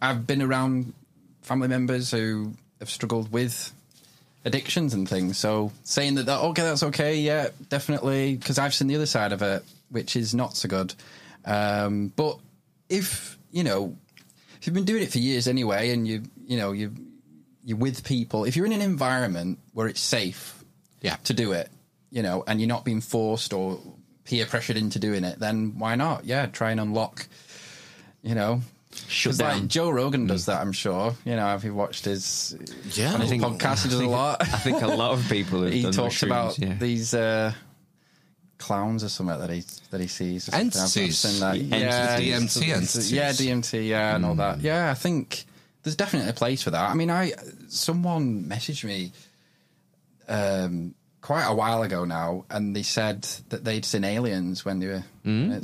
I've 0.00 0.26
been 0.26 0.42
around 0.42 0.92
family 1.42 1.68
members 1.68 2.10
who 2.10 2.52
have 2.80 2.90
struggled 2.90 3.30
with 3.32 3.72
addictions 4.44 4.94
and 4.94 5.08
things. 5.08 5.38
So 5.38 5.72
saying 5.84 6.16
that, 6.16 6.26
that 6.26 6.40
okay, 6.40 6.62
that's 6.62 6.82
okay, 6.84 7.16
yeah, 7.20 7.48
definitely, 7.68 8.36
because 8.36 8.58
I've 8.58 8.74
seen 8.74 8.88
the 8.88 8.96
other 8.96 9.06
side 9.06 9.32
of 9.32 9.42
it, 9.42 9.62
which 9.90 10.16
is 10.16 10.34
not 10.34 10.56
so 10.56 10.68
good. 10.68 10.94
Um, 11.44 12.12
but 12.16 12.38
if 12.88 13.38
you 13.52 13.62
know, 13.64 13.96
if 14.60 14.66
you've 14.66 14.74
been 14.74 14.84
doing 14.84 15.02
it 15.02 15.12
for 15.12 15.18
years 15.18 15.46
anyway, 15.48 15.90
and 15.90 16.06
you 16.08 16.22
you 16.46 16.56
know 16.56 16.72
you 16.72 16.92
you're 17.64 17.78
with 17.78 18.04
people, 18.04 18.44
if 18.44 18.56
you're 18.56 18.66
in 18.66 18.72
an 18.72 18.80
environment 18.82 19.58
where 19.72 19.86
it's 19.88 20.00
safe, 20.00 20.64
Yeah. 21.02 21.16
to 21.24 21.34
do 21.34 21.52
it, 21.52 21.68
you 22.10 22.22
know, 22.22 22.44
and 22.46 22.60
you're 22.60 22.68
not 22.68 22.84
being 22.84 23.00
forced 23.00 23.52
or 23.52 23.80
peer 24.26 24.44
pressured 24.46 24.76
into 24.76 24.98
doing 24.98 25.24
it, 25.24 25.38
then 25.38 25.78
why 25.78 25.94
not? 25.94 26.24
Yeah, 26.24 26.46
try 26.46 26.70
and 26.72 26.80
unlock, 26.80 27.26
you 28.22 28.34
know. 28.34 28.60
Shut 29.08 29.36
down. 29.36 29.60
Like 29.60 29.68
Joe 29.68 29.90
Rogan 29.90 30.26
does 30.26 30.46
that, 30.46 30.60
I'm 30.60 30.72
sure. 30.72 31.14
You 31.24 31.36
know, 31.36 31.54
if 31.54 31.64
you 31.64 31.74
watched 31.74 32.04
his 32.06 32.56
Yeah, 32.94 33.12
on 33.12 33.20
his 33.20 33.30
I 33.30 33.38
think- 33.38 33.42
podcast, 33.42 33.82
he 33.84 33.90
does 33.90 34.00
a 34.00 34.06
lot. 34.08 34.40
I 34.42 34.46
think 34.58 34.80
a 34.82 34.86
lot 34.86 35.12
of 35.12 35.28
people 35.28 35.62
have 35.64 35.72
he 35.72 35.90
talks 35.90 36.22
about 36.22 36.58
yeah. 36.58 36.74
these 36.74 37.12
uh, 37.12 37.52
clowns 38.58 39.04
or 39.04 39.10
something 39.10 39.38
that 39.38 39.50
he 39.50 39.64
that 39.90 40.00
he 40.00 40.06
sees. 40.06 40.48
or 40.48 40.52
something. 40.52 40.68
I've 40.68 40.74
not 40.74 40.82
Entities. 40.96 41.40
that. 41.40 41.58
Yeah, 41.58 42.18
DMT 42.18 42.68
entities. 42.72 43.12
Yeah, 43.12 43.30
DMT. 43.32 43.86
Yeah, 43.86 44.16
and 44.16 44.24
all 44.24 44.34
that. 44.36 44.60
Yeah, 44.60 44.90
I 44.90 44.94
think 44.94 45.44
there's 45.82 45.96
definitely 45.96 46.30
a 46.30 46.32
place 46.32 46.62
for 46.62 46.70
that. 46.70 46.90
I 46.90 46.94
mean, 46.94 47.10
I 47.10 47.32
someone 47.68 48.44
messaged 48.44 48.84
me 48.84 49.12
um, 50.26 50.94
quite 51.26 51.44
a 51.44 51.54
while 51.54 51.82
ago 51.82 52.04
now, 52.04 52.44
and 52.50 52.74
they 52.76 52.84
said 52.84 53.22
that 53.48 53.64
they'd 53.64 53.84
seen 53.84 54.04
aliens 54.04 54.64
when 54.64 54.78
they 54.78 54.86
were. 54.86 55.02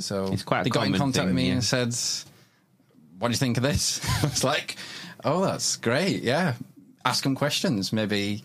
So 0.01 0.25
It's 0.33 0.43
quite 0.43 0.61
a 0.61 0.63
they 0.65 0.69
got 0.69 0.81
in 0.87 0.91
common 0.91 0.99
contact 0.99 1.25
with 1.27 1.35
me 1.35 1.47
yeah. 1.47 1.53
and 1.53 1.63
said, 1.63 1.95
"What 3.17 3.29
do 3.29 3.31
you 3.31 3.37
think 3.37 3.55
of 3.57 3.63
this?" 3.63 4.01
I 4.23 4.27
was 4.27 4.43
like, 4.43 4.75
"Oh, 5.23 5.41
that's 5.45 5.77
great. 5.77 6.21
Yeah, 6.23 6.55
ask 7.05 7.23
them 7.23 7.35
questions. 7.35 7.93
Maybe 7.93 8.43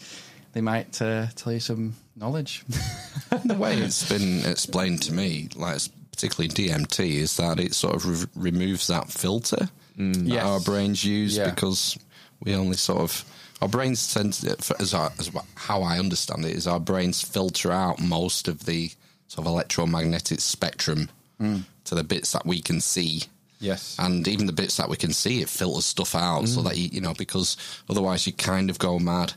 they 0.53 0.61
might 0.61 1.03
uh, 1.03 1.27
tell 1.35 1.53
you 1.53 1.61
some 1.61 1.95
knowledge." 2.15 2.65
the 3.45 3.55
way 3.55 3.77
it's 3.79 4.09
been 4.09 4.45
explained 4.47 5.03
to 5.03 5.13
me, 5.13 5.49
like 5.57 5.75
it's 5.77 5.89
particularly 6.13 6.49
DMT, 6.55 7.15
is 7.17 7.37
that 7.37 7.59
it 7.59 7.75
sort 7.75 7.97
of 7.97 8.07
re- 8.37 8.51
removes 8.51 8.87
that 8.87 9.11
filter 9.11 9.69
that 9.97 10.23
Yes. 10.25 10.45
our 10.45 10.61
brains 10.61 11.05
use 11.05 11.37
Yeah. 11.37 11.51
because 11.51 11.99
we 12.41 12.55
only 12.55 12.77
sort 12.77 13.01
of 13.01 13.25
our 13.61 13.69
brains 13.69 14.13
tend 14.13 14.35
to, 14.35 14.57
as, 14.79 14.95
our, 14.95 15.11
as 15.19 15.31
how 15.55 15.83
I 15.83 15.99
understand 15.99 16.45
it 16.45 16.55
is 16.55 16.67
our 16.67 16.81
brains 16.81 17.23
filter 17.23 17.73
out 17.73 18.01
most 18.01 18.49
of 18.49 18.67
the 18.67 18.91
sort 19.27 19.47
of 19.47 19.53
electromagnetic 19.53 20.41
spectrum 20.41 21.09
hmm. 21.39 21.59
to 21.85 21.95
the 21.95 22.05
bits 22.05 22.33
that 22.33 22.47
we 22.47 22.61
can 22.61 22.81
see. 22.81 23.23
yes. 23.59 23.97
And 23.99 24.27
even 24.29 24.47
the 24.47 24.53
bits 24.53 24.77
that 24.77 24.89
we 24.89 24.97
can 24.97 25.13
see, 25.13 25.43
it 25.43 25.49
filters 25.49 25.87
stuff 25.87 26.15
out 26.15 26.47
so 26.49 26.61
hmm. 26.61 26.69
that 26.69 26.77
you, 26.77 26.89
you 26.93 27.01
know, 27.01 27.15
because 27.15 27.57
otherwise 27.91 28.27
you 28.27 28.33
kind 28.33 28.71
of 28.71 28.79
go 28.79 28.99
mad 28.99 29.33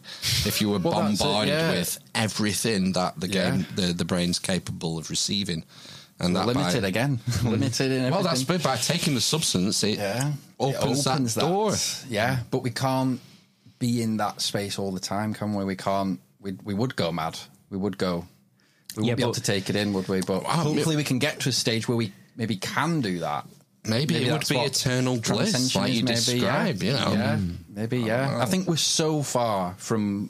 if 0.45 0.61
you 0.61 0.69
were 0.69 0.79
Well, 0.83 1.01
that's 1.01 1.19
it, 1.19 1.23
bombarded 1.23 1.53
yeah. 1.53 1.71
with 1.71 1.99
everything 2.13 2.93
that 2.93 3.19
the 3.19 3.27
Yeah. 3.27 3.51
game, 3.51 3.67
the, 3.75 3.93
the 3.93 4.05
brain's 4.05 4.39
capable 4.39 4.97
of 4.97 5.09
receiving. 5.09 5.63
And 6.19 6.35
that 6.35 6.45
limited 6.45 6.83
by, 6.83 6.87
again. 6.87 7.19
limited 7.43 7.91
in 7.91 8.03
everything. 8.03 8.11
Well, 8.11 8.21
that's 8.21 8.43
by 8.43 8.75
taking 8.75 9.15
the 9.15 9.21
substance, 9.21 9.83
it 9.83 9.97
yeah. 9.97 10.33
opens, 10.59 11.07
It 11.07 11.09
opens 11.09 11.33
that 11.33 11.41
door. 11.41 11.73
Yeah, 12.07 12.41
but 12.51 12.61
we 12.61 12.69
can't 12.69 13.19
be 13.81 14.01
in 14.01 14.17
that 14.17 14.39
space 14.41 14.79
all 14.79 14.91
the 14.93 14.99
time, 15.01 15.33
can 15.33 15.53
we? 15.53 15.65
We 15.65 15.75
can't. 15.75 16.19
We 16.39 16.53
we 16.63 16.73
would 16.73 16.95
go 16.95 17.11
mad. 17.11 17.37
We 17.69 17.77
would 17.77 17.97
go. 17.97 18.25
We 18.95 19.03
Yeah, 19.07 19.13
wouldn't 19.13 19.17
be 19.17 19.23
able 19.23 19.33
to 19.33 19.41
take 19.41 19.69
it 19.69 19.75
in, 19.75 19.91
would 19.93 20.07
we? 20.07 20.21
But 20.21 20.43
hopefully, 20.43 20.95
we 20.95 21.03
can 21.03 21.19
get 21.19 21.39
to 21.41 21.49
a 21.49 21.51
stage 21.51 21.87
where 21.87 21.97
we 21.97 22.13
maybe 22.37 22.55
can 22.57 23.01
do 23.01 23.19
that. 23.19 23.45
maybe, 23.85 24.15
it 24.15 24.31
would 24.31 24.47
be 24.47 24.57
eternal 24.59 25.17
bliss, 25.17 25.75
like 25.75 25.91
you 25.93 26.03
maybe, 26.03 26.15
describe. 26.15 26.83
yeah. 26.83 26.91
You 26.91 27.17
know, 27.17 27.23
yeah, 27.23 27.39
maybe, 27.69 27.99
yeah. 27.99 28.31
know. 28.31 28.37
I 28.39 28.45
think 28.45 28.67
we're 28.67 28.75
so 28.77 29.23
far 29.23 29.73
from 29.77 30.29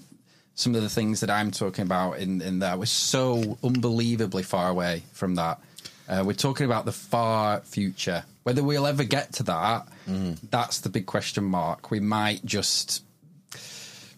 some 0.56 0.74
of 0.76 0.82
the 0.84 0.89
things 0.89 1.20
that 1.22 1.30
I'm 1.30 1.52
talking 1.52 1.84
about 1.84 2.20
in 2.20 2.41
in 2.41 2.60
that. 2.60 2.80
We're 2.80 2.86
so 2.86 3.58
unbelievably 3.64 4.43
far 4.43 4.70
away 4.70 5.04
from 5.14 5.36
that. 5.36 5.60
Uh, 6.08 6.24
we're 6.26 6.34
talking 6.47 6.66
about 6.66 6.86
the 6.86 6.91
far 6.91 7.62
future. 7.62 8.24
Whether 8.43 8.64
we'll 8.64 8.88
ever 8.88 9.04
get 9.04 9.34
to 9.34 9.43
that, 9.43 9.88
Mm. 10.10 10.38
that's 10.49 10.80
the 10.82 10.89
big 10.89 11.06
question 11.06 11.43
mark. 11.43 11.91
We 11.91 11.99
might 11.99 12.43
just 12.45 13.04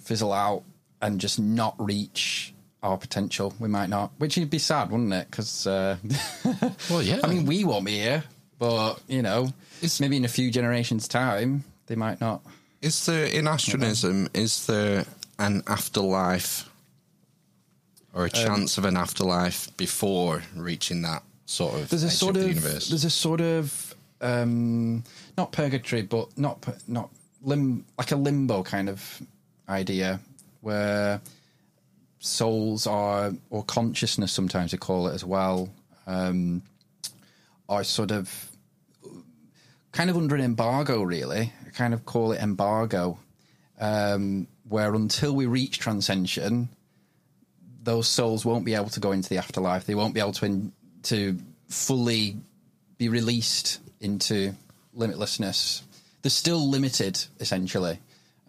fizzle 0.03 0.33
out 0.33 0.63
and 1.01 1.19
just 1.19 1.39
not 1.39 1.75
reach 1.79 2.53
our 2.81 2.97
potential. 2.97 3.53
We 3.59 3.67
might 3.69 3.89
not, 3.89 4.11
which 4.17 4.37
would 4.37 4.49
be 4.49 4.59
sad, 4.59 4.91
wouldn't 4.91 5.13
it? 5.13 5.27
Because 5.31 5.65
uh, 5.67 5.97
Well, 6.89 7.01
yeah. 7.01 7.19
I 7.23 7.27
mean, 7.27 7.45
we 7.45 7.63
won't 7.63 7.85
be 7.85 7.97
here, 7.99 8.23
but 8.59 8.95
you 9.07 9.21
know, 9.21 9.43
It's- 9.77 9.99
maybe 9.99 10.17
in 10.17 10.25
a 10.25 10.29
few 10.29 10.51
generations' 10.51 11.07
time, 11.07 11.63
they 11.87 11.95
might 11.95 12.19
not. 12.21 12.41
Is 12.81 13.05
there 13.05 13.25
in 13.25 13.47
astronism? 13.47 14.27
Is 14.33 14.65
there 14.65 15.05
an 15.39 15.63
afterlife 15.67 16.69
or 18.13 18.23
a 18.25 18.25
Um, 18.25 18.29
chance 18.29 18.77
of 18.77 18.85
an 18.85 18.97
afterlife 18.97 19.75
before 19.77 20.43
reaching 20.55 21.01
that 21.03 21.23
sort 21.45 21.75
of 21.79 21.89
There's 21.89 22.03
a 22.03 22.09
sort 22.09 22.35
of 22.35 22.43
of, 22.43 22.47
the 22.49 22.53
universe? 22.55 22.89
there's 22.89 23.05
a 23.05 23.09
sort 23.09 23.39
of 23.41 23.95
um, 24.21 25.03
not 25.37 25.51
purgatory, 25.53 26.01
but 26.01 26.37
not 26.37 26.65
not 26.87 27.09
lim 27.41 27.85
like 27.97 28.11
a 28.11 28.15
limbo 28.15 28.63
kind 28.63 28.87
of 28.89 29.21
idea 29.67 30.19
where 30.61 31.21
souls 32.19 32.87
are 32.87 33.33
or 33.49 33.63
consciousness 33.63 34.31
sometimes 34.31 34.71
they 34.71 34.77
call 34.77 35.07
it 35.07 35.13
as 35.13 35.25
well 35.25 35.69
um, 36.07 36.61
are 37.67 37.83
sort 37.83 38.11
of 38.11 38.49
kind 39.91 40.09
of 40.09 40.17
under 40.17 40.35
an 40.35 40.41
embargo 40.41 41.01
really. 41.01 41.51
I 41.65 41.69
kind 41.71 41.93
of 41.93 42.05
call 42.05 42.31
it 42.31 42.41
embargo 42.41 43.19
um, 43.79 44.47
where 44.67 44.93
until 44.93 45.33
we 45.33 45.45
reach 45.45 45.79
transcension 45.79 46.69
those 47.83 48.07
souls 48.07 48.45
won't 48.45 48.65
be 48.65 48.75
able 48.75 48.89
to 48.89 48.99
go 48.99 49.11
into 49.11 49.29
the 49.29 49.37
afterlife. 49.37 49.85
They 49.85 49.95
won't 49.95 50.13
be 50.13 50.19
able 50.19 50.31
to 50.33 50.45
in, 50.45 50.71
to 51.03 51.37
fully 51.67 52.37
be 52.97 53.09
released 53.09 53.79
into 53.99 54.53
limitlessness. 54.95 55.81
They're 56.21 56.29
still 56.29 56.69
limited 56.69 57.23
essentially 57.39 57.99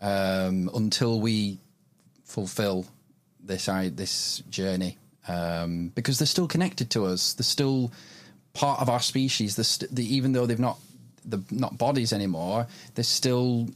um, 0.05 0.71
until 0.75 1.19
we 1.19 1.59
fulfill 2.25 2.87
this 3.41 3.69
I, 3.69 3.89
this 3.89 4.43
journey 4.51 4.99
um, 5.27 5.89
because 5.95 6.19
they're 6.19 6.27
still 6.27 6.47
connected 6.47 6.91
to 6.91 7.07
us. 7.07 7.33
They're 7.33 7.43
still 7.43 7.91
part 8.53 8.81
of 8.81 8.91
our 8.91 9.01
species. 9.01 9.57
They're 9.57 9.65
st- 9.65 9.95
they, 9.95 10.03
even 10.03 10.33
though 10.33 10.45
they've 10.45 10.59
not 10.61 10.79
the 11.25 11.43
not 11.51 11.79
bodies 11.79 12.13
anymore, 12.13 12.67
they're 12.95 13.03
still 13.03 13.69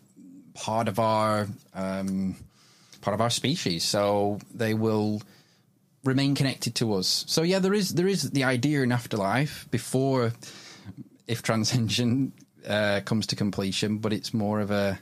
part 0.52 0.86
of 0.86 0.98
our 0.98 1.48
um, 1.74 2.36
part 3.00 3.14
of 3.14 3.22
our 3.22 3.30
species. 3.30 3.82
So 3.82 4.38
they 4.54 4.74
will 4.74 5.22
remain 6.04 6.34
connected 6.34 6.74
to 6.76 6.92
us. 6.92 7.24
So 7.26 7.42
yeah, 7.42 7.58
there 7.58 7.74
is 7.74 7.94
there 7.94 8.06
is 8.06 8.30
the 8.30 8.44
idea 8.44 8.82
in 8.82 8.92
afterlife 8.92 9.66
before 9.70 10.32
if 11.26 11.42
transcension 11.50 12.32
uh, 12.68 13.00
comes 13.06 13.26
to 13.28 13.36
completion, 13.36 13.96
but 13.96 14.12
it's 14.12 14.34
more 14.34 14.60
of 14.60 14.70
a 14.70 14.98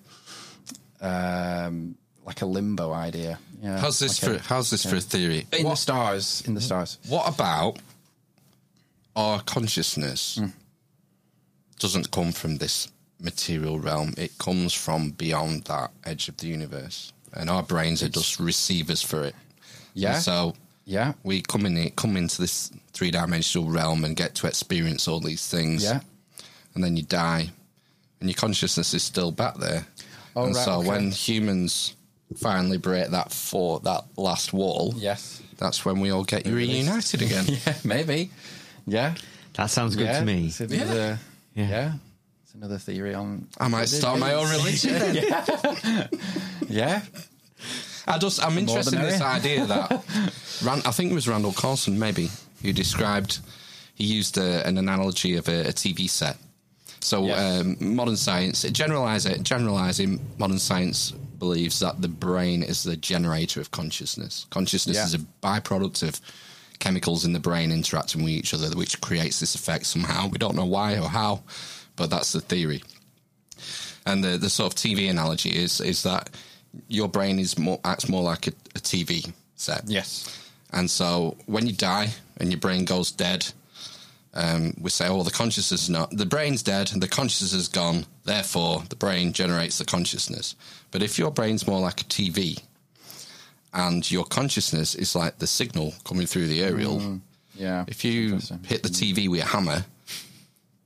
um, 1.01 1.97
like 2.24 2.42
a 2.42 2.47
limbo 2.47 2.92
idea. 2.92 3.38
Yeah, 3.62 3.78
how's 3.78 3.99
this 3.99 4.22
like 4.22 4.32
a- 4.32 4.38
for? 4.38 4.49
How's 4.49 4.70
this 4.70 4.84
for 4.84 4.97
a 4.97 5.01
theory? 5.01 5.47
in 5.53 5.62
the 5.62 5.68
What, 5.68 5.78
stars? 5.78 6.42
In 6.47 6.55
the 6.55 6.61
stars. 6.61 6.99
what 7.09 7.28
about 7.32 7.78
our 9.14 9.40
consciousness? 9.42 10.36
Hmm. 10.36 10.47
Doesn't 11.78 12.11
come 12.11 12.32
from 12.32 12.57
this 12.57 12.88
material 13.20 13.78
realm. 13.78 14.14
It 14.16 14.36
comes 14.38 14.72
from 14.72 15.11
beyond 15.11 15.64
that 15.64 15.90
edge 16.05 16.28
of 16.28 16.36
the 16.38 16.47
universe, 16.49 17.12
and 17.34 17.51
our 17.51 17.62
brains 17.62 18.03
are 18.03 18.09
just 18.09 18.40
receivers 18.40 19.03
for 19.03 19.24
it. 19.24 19.34
Yeah. 19.94 20.14
And 20.14 20.22
so 20.22 20.55
Yeah, 20.84 21.12
we 21.22 21.42
come 21.42 21.66
in, 21.66 21.90
come 21.97 22.16
into 22.16 22.40
this 22.40 22.70
three 22.92 23.11
dimensional 23.11 23.68
realm 23.68 24.05
and 24.05 24.16
get 24.16 24.34
to 24.36 24.47
experience 24.47 25.07
all 25.09 25.20
these 25.20 25.47
things. 25.47 25.82
yeah. 25.82 26.01
and 26.74 26.84
then 26.84 26.94
you 26.97 27.03
die, 27.03 27.51
and 28.20 28.28
your 28.28 28.36
consciousness 28.36 28.92
is 28.94 29.03
still 29.03 29.32
back 29.32 29.57
there. 29.57 29.86
Oh, 30.37 30.45
and 30.45 30.55
right, 30.55 30.64
so 30.64 30.72
okay. 30.80 30.89
when 30.89 31.11
humans 31.11 31.97
finally 32.37 32.76
break 32.78 33.09
that 33.09 33.32
for 33.32 33.80
that 33.80 34.05
last 34.16 34.53
wall, 34.53 34.93
Yes. 34.97 35.43
that's 35.59 35.84
when 35.84 36.01
we 36.01 36.11
all 36.11 36.24
get 36.24 36.47
reunited 36.47 37.22
again. 37.26 37.47
Yeah, 37.49 37.74
maybe. 37.84 38.30
Yeah. 38.87 39.14
That 39.55 39.70
sounds 39.70 39.97
good 39.97 40.05
yeah. 40.07 40.18
to 40.20 40.24
me. 40.26 40.47
It's 40.49 40.61
another, 40.61 41.18
yeah. 41.55 41.68
Yeah. 41.68 41.93
It's 42.45 42.55
another 42.55 42.78
theory 42.78 43.14
on. 43.14 43.49
I 43.59 43.68
might 43.68 43.89
start 43.89 44.18
my 44.20 44.34
own 44.34 44.49
religion. 44.51 44.93
then. 44.93 46.09
Yeah. 46.68 47.01
I 48.09 48.18
just 48.18 48.45
I'm 48.45 48.59
interested 48.59 48.95
in 48.95 49.03
this 49.03 49.20
idea 49.20 49.64
that 49.66 49.91
Ran, 50.64 50.78
I 50.84 50.91
think 50.93 51.11
it 51.11 51.14
was 51.14 51.26
Randall 51.26 51.53
Carlson 51.53 51.99
maybe 51.99 52.28
who 52.62 52.72
described 52.72 53.41
he 53.95 54.05
used 54.05 54.37
a, 54.39 54.66
an 54.66 54.78
analogy 54.78 55.37
of 55.37 55.49
a, 55.49 55.68
a 55.68 55.72
TV 55.72 56.09
set. 56.09 56.37
So 57.07 57.26
Yes. 57.26 57.61
um, 57.61 57.76
modern 57.80 58.16
science, 58.16 58.62
generalize 58.72 59.26
it, 59.26 59.42
generalizing 59.44 60.18
modern 60.38 60.59
science 60.59 61.12
believes 61.38 61.78
that 61.78 62.02
the 62.02 62.09
brain 62.09 62.62
is 62.64 62.82
the 62.82 62.96
generator 62.96 63.61
of 63.61 63.70
consciousness. 63.70 64.46
Consciousness 64.50 64.96
Yeah. 64.96 65.04
is 65.07 65.14
a 65.14 65.20
byproduct 65.42 66.02
of 66.02 66.20
chemicals 66.80 67.24
in 67.24 67.32
the 67.32 67.38
brain 67.38 67.70
interacting 67.70 68.24
with 68.24 68.32
each 68.32 68.52
other, 68.52 68.68
which 68.76 69.00
creates 69.00 69.38
this 69.38 69.54
effect 69.54 69.86
somehow. 69.86 70.26
We 70.28 70.38
don't 70.38 70.57
know 70.57 70.64
why 70.64 70.98
or 70.98 71.09
how, 71.09 71.42
but 71.94 72.11
that's 72.11 72.32
the 72.32 72.40
theory. 72.40 72.82
And 74.04 74.24
the, 74.24 74.36
the 74.36 74.50
sort 74.50 74.72
of 74.72 74.78
TV 74.78 75.09
analogy 75.09 75.50
is 75.50 75.80
is 75.80 76.02
that 76.02 76.30
your 76.88 77.09
brain 77.09 77.38
is 77.38 77.57
more 77.57 77.78
acts 77.84 78.09
more 78.09 78.22
like 78.22 78.48
a, 78.48 78.52
a 78.74 78.80
TV 78.80 79.32
set. 79.54 79.82
Yes. 79.86 80.28
And 80.72 80.90
so 80.90 81.36
when 81.46 81.66
you 81.66 81.72
die 81.72 82.09
and 82.38 82.50
your 82.50 82.61
brain 82.61 82.84
goes 82.84 83.11
dead, 83.12 83.46
um, 84.37 84.74
we 84.78 84.91
say, 84.91 85.09
oh, 85.09 85.22
the 85.22 85.30
consciousness 85.30 85.82
is 85.84 85.91
not, 85.91 86.11
the 86.11 86.26
brain's 86.26 86.62
dead 86.62 86.93
and 86.93 87.03
the 87.03 87.09
consciousness 87.09 87.55
is 87.55 87.68
gone. 87.68 88.05
Therefore, 88.24 88.82
the 88.91 88.97
brain 88.97 89.32
generates 89.32 89.78
the 89.78 89.84
consciousness. 89.87 90.55
But 90.91 91.03
if 91.03 91.18
your 91.18 91.30
brain's 91.30 91.66
more 91.66 91.80
like 91.80 92.03
a 92.03 92.05
TV 92.05 92.62
and 93.72 94.09
your 94.11 94.24
consciousness 94.24 94.95
is 94.95 95.16
like 95.16 95.39
the 95.39 95.47
signal 95.47 95.95
coming 96.05 96.26
through 96.26 96.49
the 96.49 96.62
aerial, 96.62 97.20
Yeah. 97.55 97.84
if 97.89 98.05
you 98.05 98.39
hit 98.64 98.82
the 98.82 98.91
TV 98.91 99.28
with 99.28 99.41
a 99.41 99.47
hammer, 99.47 99.87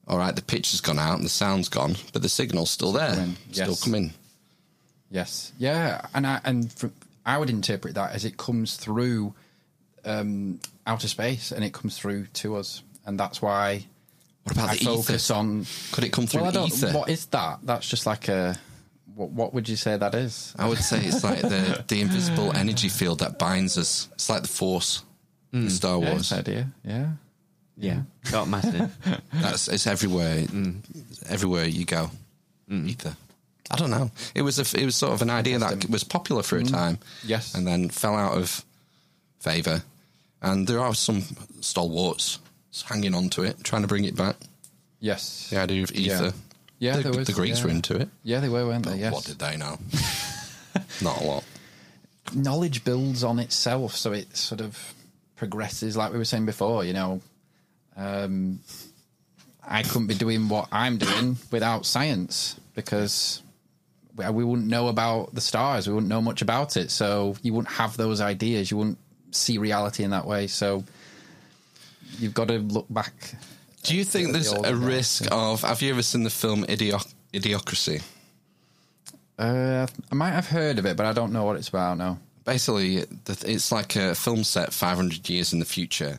all 0.07 0.19
right, 0.19 0.35
the 0.35 0.43
picture's 0.43 0.81
gone 0.81 0.99
out 0.99 1.17
and 1.17 1.25
the 1.25 1.29
sound's 1.31 1.69
gone, 1.69 1.97
but 2.13 2.23
the 2.23 2.29
signal's 2.29 2.71
still 2.71 2.93
there, 2.93 3.15
still 3.53 3.69
yes. 3.71 3.85
coming. 3.85 4.13
Yes. 5.11 5.53
Yeah. 5.59 6.07
And 6.15 6.27
I 6.27 6.41
and 6.45 6.73
fr 6.73 6.87
I 7.27 7.37
would 7.37 7.51
interpret 7.51 7.95
that 7.97 8.13
as 8.13 8.25
it 8.25 8.37
comes 8.37 8.77
through 8.77 9.35
um, 10.05 10.59
outer 10.87 11.07
space 11.09 11.53
and 11.53 11.63
it 11.65 11.73
comes 11.73 11.99
through 11.99 12.27
to 12.35 12.57
us, 12.57 12.83
and 13.11 13.19
that's 13.19 13.43
why 13.43 13.85
What 14.45 14.53
about 14.55 14.71
I 14.71 14.75
the 14.77 14.83
ether? 14.83 15.03
focus 15.03 15.31
on. 15.31 15.67
Could 15.93 16.05
it 16.05 16.13
come 16.13 16.27
through 16.27 16.43
Well, 16.43 16.57
I 16.57 16.67
ether? 16.67 16.93
What 16.93 17.09
is 17.11 17.27
that? 17.27 17.59
That's 17.63 17.89
just 17.89 18.07
like 18.07 18.29
a. 18.29 18.57
What, 19.17 19.31
what 19.31 19.53
would 19.53 19.69
you 19.69 19.77
say 19.77 19.97
that 19.99 20.15
is? 20.15 20.55
I 20.57 20.69
would 20.69 20.79
say 20.79 21.01
it's 21.05 21.25
like 21.25 21.41
the, 21.43 21.85
the 21.89 22.01
invisible 22.01 22.57
energy 22.57 22.89
field 22.89 23.19
that 23.19 23.39
binds 23.39 23.77
us. 23.77 24.09
It's 24.15 24.31
like 24.31 24.43
the 24.43 24.49
force 24.49 25.03
in 25.53 25.69
Star 25.69 25.99
Wars. 25.99 26.21
it's 26.21 26.33
idea. 26.33 26.69
Yeah. 26.85 27.09
Yeah, 27.77 28.03
dark 28.31 28.47
matter. 28.49 28.91
That's 29.33 29.67
it's 29.69 29.87
everywhere. 29.87 30.43
Mm. 30.43 30.81
Everywhere 31.29 31.65
you 31.65 31.85
go, 31.87 32.11
ether. 32.71 33.17
I 33.71 33.77
don't 33.77 33.91
know. 33.91 34.11
It 34.35 34.43
was 34.43 34.59
a, 34.59 34.79
it 34.79 34.85
was 34.85 34.97
sort 34.97 35.13
of 35.15 35.23
an 35.23 35.31
idea 35.31 35.59
that 35.59 35.89
was 35.89 36.05
popular 36.05 36.43
for 36.43 36.59
a 36.59 36.63
time. 36.65 36.97
Mm. 36.97 37.03
Yes. 37.25 37.55
and 37.55 37.67
then 37.67 37.89
fell 37.89 38.15
out 38.17 38.37
of 38.37 38.65
favour. 39.39 39.83
And 40.43 40.67
there 40.67 40.81
are 40.81 40.95
some 40.95 41.23
stalwarts 41.61 42.39
hanging 42.89 43.15
on 43.15 43.29
to 43.31 43.43
it, 43.43 43.63
trying 43.65 43.83
to 43.83 43.89
bring 43.89 44.05
it 44.05 44.17
back. 44.17 44.37
Yes. 45.01 45.51
The 45.51 45.59
idea 45.59 45.83
of 45.83 45.93
ether. 45.93 46.33
Yeah, 46.79 46.97
the, 46.97 47.03
there 47.03 47.13
was, 47.13 47.27
the 47.27 47.33
Greeks 47.35 47.59
yeah. 47.59 47.65
were 47.65 47.71
into 47.71 47.97
it. 47.97 48.09
Yeah, 48.23 48.41
they 48.41 48.49
were, 48.49 48.67
weren't 48.67 48.87
they? 48.87 48.97
Yes. 48.97 49.13
What 49.13 49.25
did 49.25 49.39
they 49.39 49.57
know? 49.57 49.79
Not 51.03 51.21
a 51.21 51.25
lot. 51.25 51.45
knowledge 52.35 52.85
builds 52.85 53.25
on 53.25 53.39
itself, 53.39 53.97
so 53.97 54.13
it 54.13 54.37
sort 54.37 54.61
of 54.61 54.95
progresses. 55.37 55.97
Like 55.97 56.13
we 56.13 56.19
were 56.19 56.25
saying 56.25 56.47
before, 56.47 56.85
you 56.85 56.93
know, 56.93 57.21
um, 57.97 58.61
I 59.67 59.83
couldn't 59.83 60.07
be 60.07 60.15
doing 60.15 60.49
what 60.49 60.69
I'm 60.73 60.97
doing 60.97 61.37
without 61.51 61.85
science 61.85 62.59
because 62.75 63.43
we, 64.17 64.29
we 64.31 64.45
wouldn't 64.45 64.69
know 64.69 64.89
about 64.89 65.35
the 65.35 65.41
stars. 65.41 65.87
We 65.87 65.95
wouldn't 65.95 66.09
know 66.09 66.23
much 66.23 66.41
about 66.41 66.77
it, 66.77 66.91
so 66.91 67.37
you 67.43 67.53
wouldn't 67.53 67.75
have 67.75 67.97
those 67.97 68.21
ideas. 68.21 68.71
You 68.71 68.77
wouldn't 68.79 68.99
see 69.33 69.59
reality 69.59 70.03
in 70.03 70.11
that 70.11 70.27
way. 70.27 70.47
So 70.47 70.85
you've 72.19 72.35
got 72.35 72.49
to 72.49 72.59
look 72.59 72.87
back. 72.91 73.15
Do 73.83 73.97
you 73.97 74.05
think 74.05 74.33
there's 74.33 74.53
old 74.53 74.67
a 74.67 74.77
risk 74.77 75.27
of? 75.31 75.63
Have 75.63 75.81
you 75.83 75.91
ever 75.91 76.03
seen 76.03 76.23
the 76.23 76.31
film 76.31 76.65
Idiocracy? 76.65 78.03
Uh, 79.39 79.87
I 80.11 80.15
might 80.15 80.33
have 80.33 80.49
heard 80.49 80.79
of 80.79 80.85
it, 80.85 80.97
but 80.97 81.07
I 81.07 81.13
don't 81.13 81.33
know 81.33 81.45
what 81.45 81.57
it's 81.57 81.69
about. 81.69 81.97
No. 81.97 82.19
Basically, 82.45 83.05
it's 83.27 83.73
like 83.73 83.97
a 83.97 84.15
film 84.15 84.45
set 84.45 84.73
500 84.73 85.29
years 85.29 85.53
in 85.53 85.61
the 85.61 85.65
future, 85.65 86.19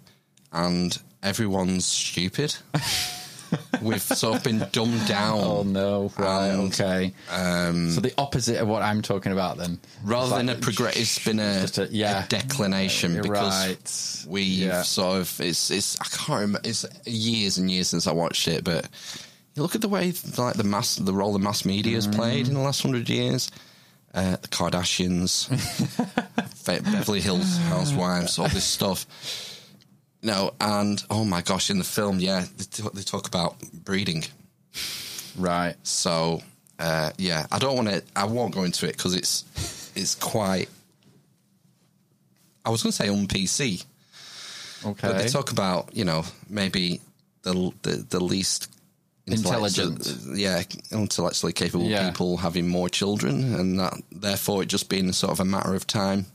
and 0.52 0.98
everyone's 1.22 1.86
stupid. 1.86 2.56
we've 3.82 4.02
sort 4.02 4.38
of 4.38 4.44
been 4.44 4.66
dumbed 4.72 5.08
down. 5.08 5.40
Oh 5.40 5.64
no! 5.64 6.12
Right. 6.18 6.48
And, 6.48 6.74
okay. 6.74 7.14
Um, 7.32 7.92
So 7.92 8.02
the 8.02 8.14
opposite 8.18 8.58
of 8.58 8.68
what 8.68 8.82
I'm 8.82 9.02
talking 9.02 9.32
about, 9.32 9.58
then. 9.58 9.80
rather 10.04 10.36
than 10.38 10.50
a 10.50 10.56
progress, 10.56 10.96
it's 10.98 11.24
been 11.24 11.40
a, 11.40 11.68
a- 11.78 11.88
yeah. 11.92 12.26
a 12.26 12.28
declination 12.28 13.14
You're 13.14 13.24
because 13.24 14.26
right. 14.26 14.32
we 14.32 14.42
Yeah. 14.44 14.82
sort 14.84 15.20
of 15.20 15.42
it's 15.42 15.70
it's 15.72 16.00
I 16.00 16.06
can't 16.06 16.30
remember 16.42 16.62
it's 16.64 16.86
years 17.06 17.58
and 17.58 17.70
years 17.70 17.88
since 17.90 18.08
I 18.08 18.12
watched 18.14 18.48
it, 18.48 18.64
but 18.64 18.88
you 19.56 19.62
look 19.64 19.76
at 19.76 19.82
the 19.82 19.90
way 19.90 20.14
like 20.38 20.56
the 20.56 20.64
mass 20.64 20.96
the 20.96 21.14
role 21.14 21.34
the 21.34 21.40
mass 21.40 21.66
media 21.66 21.96
has 21.96 22.08
played 22.08 22.48
in 22.48 22.54
the 22.54 22.62
last 22.62 22.82
hundred 22.82 23.10
years. 23.10 23.50
Uh, 24.14 24.36
the 24.42 24.48
Kardashians, 24.50 25.48
Beverly 26.66 27.22
Hills 27.22 27.58
Housewives, 27.70 28.38
all 28.40 28.50
this 28.50 28.66
stuff. 28.66 29.06
No, 30.24 30.54
and 30.62 31.04
oh 31.10 31.26
my 31.26 31.42
gosh, 31.42 31.70
in 31.70 31.78
the 31.80 31.84
film, 31.84 32.20
yeah, 32.20 32.46
they, 32.58 32.64
talk- 32.66 32.94
they 32.94 33.02
talk 33.02 33.28
about 33.28 33.56
breeding. 33.84 34.24
Right. 35.38 35.76
So 35.84 36.42
uh, 36.80 37.12
yeah, 37.18 37.46
I 37.52 37.58
don't 37.60 37.76
want 37.76 37.90
to. 37.90 38.04
I 38.16 38.26
won't 38.26 38.54
go 38.54 38.64
into 38.64 38.88
it 38.88 38.98
because 38.98 39.16
it's 39.16 39.92
it's 39.96 40.16
quite. 40.16 40.70
I 42.64 42.70
was 42.70 42.84
going 42.84 42.92
to 42.92 42.96
say 42.98 43.10
on 43.10 43.28
PC, 43.28 43.84
Okay. 44.86 45.08
but 45.08 45.18
they 45.18 45.28
talk 45.28 45.52
about 45.52 45.96
you 45.96 46.06
know 46.06 46.24
maybe 46.50 47.02
the 47.44 47.72
the, 47.82 48.06
the 48.10 48.20
least 48.24 48.68
Intelligent. 49.28 50.08
yeah, 50.36 50.64
intellectually 50.92 51.54
capable 51.54 51.86
Yeah. 51.86 52.10
people 52.10 52.38
having 52.38 52.68
more 52.68 52.90
children, 52.90 53.54
and 53.56 53.80
that 53.80 53.94
therefore 54.12 54.64
it 54.64 54.68
just 54.68 54.90
being 54.90 55.12
sort 55.14 55.32
of 55.32 55.40
a 55.40 55.46
matter 55.46 55.74
of 55.74 55.88
time 55.88 56.26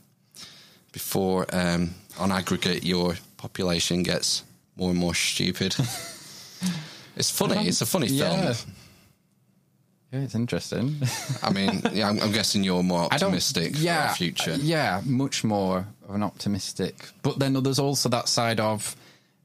before, 0.93 1.45
um, 1.53 1.93
on 2.17 2.31
aggregate, 2.31 2.83
your 2.83 3.15
population 3.37 4.03
gets 4.03 4.43
more 4.75 4.89
and 4.89 4.99
more 4.99 5.13
stupid. 5.13 5.75
it's 7.15 7.31
funny. 7.31 7.67
It's 7.67 7.81
a 7.81 7.85
funny 7.85 8.07
film. 8.07 8.19
Yeah. 8.19 8.53
Yeah, 10.11 10.21
it's 10.21 10.35
interesting. 10.35 10.95
I 11.43 11.51
mean, 11.51 11.81
yeah, 11.91 12.07
I'm, 12.07 12.19
I'm 12.21 12.31
guessing 12.31 12.63
you're 12.63 12.81
more 12.81 13.11
optimistic 13.11 13.73
yeah, 13.75 14.07
for 14.07 14.13
the 14.13 14.17
future. 14.17 14.51
Uh, 14.53 14.57
yeah, 14.61 15.01
much 15.05 15.43
more 15.43 15.85
of 16.07 16.15
an 16.15 16.23
optimistic. 16.23 16.95
But 17.23 17.39
then 17.39 17.61
there's 17.61 17.79
also 17.79 18.07
that 18.09 18.29
side 18.29 18.61
of 18.61 18.95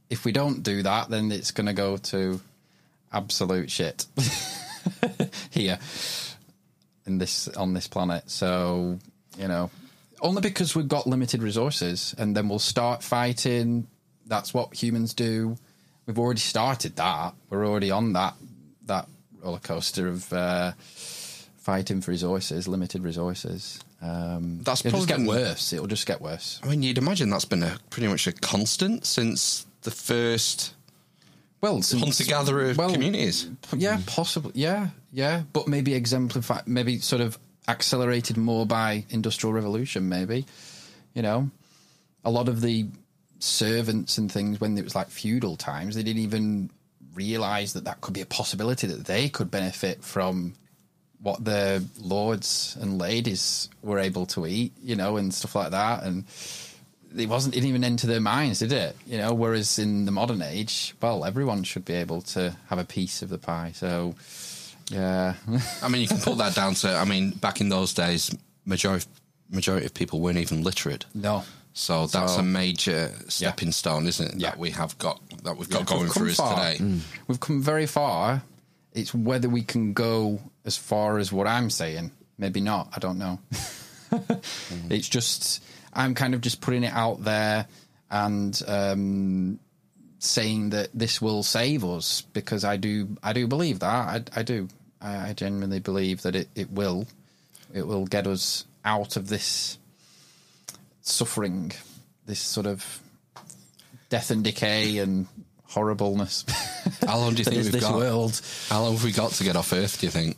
if 0.09 0.25
we 0.25 0.31
don't 0.31 0.63
do 0.63 0.83
that, 0.85 1.11
then 1.11 1.33
it's 1.33 1.51
going 1.51 1.67
to 1.67 1.73
go 1.73 1.97
to 1.97 2.41
absolute 3.13 3.71
shit 3.71 4.07
here 5.51 5.79
in 7.07 7.19
this 7.19 7.49
on 7.49 7.75
this 7.75 7.89
planet. 7.89 8.31
So 8.31 9.01
you 9.37 9.49
know, 9.49 9.69
only 10.23 10.41
because 10.41 10.75
we've 10.75 10.89
got 10.89 11.07
limited 11.07 11.43
resources, 11.43 12.15
and 12.19 12.37
then 12.37 12.49
we'll 12.49 12.59
start 12.59 13.03
fighting. 13.03 13.87
That's 14.27 14.55
what 14.55 14.75
humans 14.75 15.15
do. 15.15 15.57
We've 16.07 16.19
already 16.19 16.41
started 16.41 16.97
that. 16.97 17.35
We're 17.51 17.67
already 17.67 17.91
on 17.91 18.13
that 18.15 18.35
that 18.87 19.09
roller 19.43 19.59
coaster 19.59 20.09
of 20.09 20.33
uh, 20.33 20.73
fighting 21.57 22.01
for 22.01 22.11
resources, 22.11 22.67
limited 22.67 23.03
resources. 23.03 23.81
Um, 24.01 24.61
That's 24.63 24.85
it'll 24.85 24.99
just 24.99 25.09
get 25.09 25.21
worse. 25.21 25.73
It'll 25.73 25.87
just 25.87 26.07
get 26.07 26.21
worse. 26.21 26.61
I 26.65 26.69
mean, 26.69 26.83
you'd 26.83 26.99
imagine 26.99 27.31
that's 27.31 27.45
been 27.45 27.63
a 27.63 27.77
pretty 27.91 28.09
much 28.09 28.27
a 28.27 28.33
constant 28.33 29.07
since 29.07 29.65
the 29.83 29.93
first 29.93 30.75
Well, 31.61 31.81
hunter 31.81 32.25
gatherer 32.25 32.75
well, 32.77 32.93
communities. 32.93 33.49
Yeah, 33.77 34.01
possibly. 34.07 34.53
Yeah, 34.57 34.89
yeah, 35.13 35.43
but 35.53 35.69
maybe 35.69 35.95
exemplify, 35.95 36.63
maybe 36.67 36.99
sort 36.99 37.23
of 37.23 37.39
accelerated 37.69 38.37
more 38.37 38.67
by 38.67 39.05
industrial 39.11 39.53
revolution. 39.53 40.09
Maybe, 40.09 40.47
you 41.15 41.23
know, 41.23 41.51
a 42.25 42.31
lot 42.31 42.49
of 42.49 42.61
the 42.61 42.87
servants 43.39 44.19
and 44.19 44.31
things 44.31 44.61
when 44.61 44.79
it 44.79 44.85
was 44.85 44.95
like 44.95 45.09
feudal 45.09 45.57
times, 45.57 45.95
they 45.95 46.03
didn't 46.03 46.23
even 46.23 46.71
realize 47.15 47.73
that 47.75 47.85
that 47.85 48.01
could 48.01 48.15
be 48.15 48.21
a 48.21 48.27
possibility 48.27 48.87
that 48.87 49.05
they 49.05 49.29
could 49.29 49.51
benefit 49.51 50.03
from 50.03 50.55
what 51.21 51.45
the 51.45 51.85
lords 52.01 52.77
and 52.81 52.99
ladies 52.99 53.69
were 53.83 53.99
able 53.99 54.27
to 54.27 54.47
eat, 54.47 54.73
you 54.83 54.97
know, 54.97 55.17
and 55.17 55.33
stuff 55.33 55.55
like 55.55 55.71
that, 55.71 56.03
and 56.03 56.25
it 57.17 57.29
wasn't 57.29 57.55
it 57.55 57.59
didn't 57.59 57.69
even 57.69 57.85
enter 57.85 58.07
their 58.07 58.21
minds, 58.21 58.59
did 58.59 58.73
it? 58.73 58.97
You 59.07 59.19
know, 59.19 59.33
whereas 59.33 59.79
in 59.79 60.05
the 60.05 60.11
modern 60.11 60.43
age, 60.43 60.95
well, 61.01 61.25
everyone 61.25 61.63
should 61.63 61.85
be 61.85 61.95
able 61.95 62.23
to 62.23 62.57
have 62.69 62.79
a 62.79 62.85
piece 62.85 63.23
of 63.23 63.29
the 63.29 63.39
pie. 63.39 63.73
So, 63.75 64.15
yeah, 64.91 65.35
I 65.83 65.89
mean, 65.89 66.03
you 66.03 66.09
can 66.09 66.19
put 66.19 66.39
that 66.39 66.55
down 66.55 66.75
to. 66.75 66.95
I 66.97 67.05
mean, 67.05 67.31
back 67.31 67.61
in 67.61 67.69
those 67.69 67.95
days, 67.95 68.35
majority 68.65 69.07
majority 69.51 69.87
of 69.87 69.95
people 69.95 70.21
weren't 70.21 70.39
even 70.39 70.63
literate. 70.63 71.05
no, 71.15 71.45
So 71.75 72.07
that's 72.07 72.35
So- 72.35 72.41
a 72.41 72.43
major 72.43 73.13
stepping 73.29 73.73
stone, 73.73 74.07
isn't 74.07 74.27
it? 74.35 74.41
Yeah. 74.41 74.51
That 74.51 74.59
we 74.59 74.71
have 74.71 74.97
got 74.99 75.21
that 75.45 75.57
we've 75.57 75.69
got 75.71 75.81
Yeah, 75.81 75.85
going 75.87 76.03
we've 76.05 76.13
for 76.13 76.27
us 76.27 76.37
far. 76.37 76.73
today. 76.73 77.01
We've 77.27 77.41
come 77.41 77.63
very 77.63 77.87
far. 77.87 78.43
It's 78.93 79.15
whether 79.15 79.49
we 79.49 79.63
can 79.63 79.93
go 79.95 80.41
as 80.65 80.77
far 80.77 81.19
as 81.19 81.33
what 81.33 81.47
I'm 81.47 81.71
saying. 81.71 82.11
Maybe 82.39 82.61
not. 82.61 82.89
I 82.95 82.99
don't 82.99 83.19
know. 83.19 83.39
It's 84.91 85.09
just 85.09 85.63
I'm 85.93 86.15
kind 86.15 86.35
of 86.35 86.41
just 86.43 86.61
putting 86.61 86.85
it 86.85 86.93
out 86.93 87.25
there 87.25 87.67
and 88.11 88.61
um, 88.67 89.59
saying 90.25 90.71
that 90.71 90.89
this 90.95 91.21
will 91.21 91.43
save 91.43 91.85
us 91.85 92.23
because 92.33 92.65
I 92.65 92.77
do 92.77 93.17
I 93.23 93.33
do 93.33 93.47
believe 93.47 93.81
that 93.81 93.89
I, 93.89 94.23
I 94.41 94.43
do 94.43 94.69
I, 95.01 95.31
I 95.31 95.33
genuinely 95.33 95.81
believe 95.81 96.23
that 96.23 96.37
it, 96.37 96.49
it 96.55 96.71
will 96.71 97.07
it 97.73 97.87
will 97.87 98.07
get 98.07 98.27
us 98.27 98.65
out 98.85 99.17
of 99.17 99.29
this 99.29 99.79
suffering, 101.01 101.73
this 102.27 102.41
sort 102.41 102.67
of 102.67 103.01
death 104.09 104.31
and 104.31 104.45
decay 104.45 104.99
and 104.99 105.27
horribleness. 105.65 106.45
How 107.07 107.19
long 107.19 107.35
do 107.35 107.39
you 107.39 107.45
think 107.45 107.73
we've 107.73 107.81
got? 107.81 107.97
world? 107.97 108.41
How 108.69 108.83
long 108.83 108.93
have 108.93 109.05
we 109.05 109.13
got 109.13 109.33
to 109.33 109.45
get 109.45 109.57
off 109.57 109.73
Earth? 109.73 110.01
Do 110.01 110.07
you 110.07 110.11
think? 110.11 110.37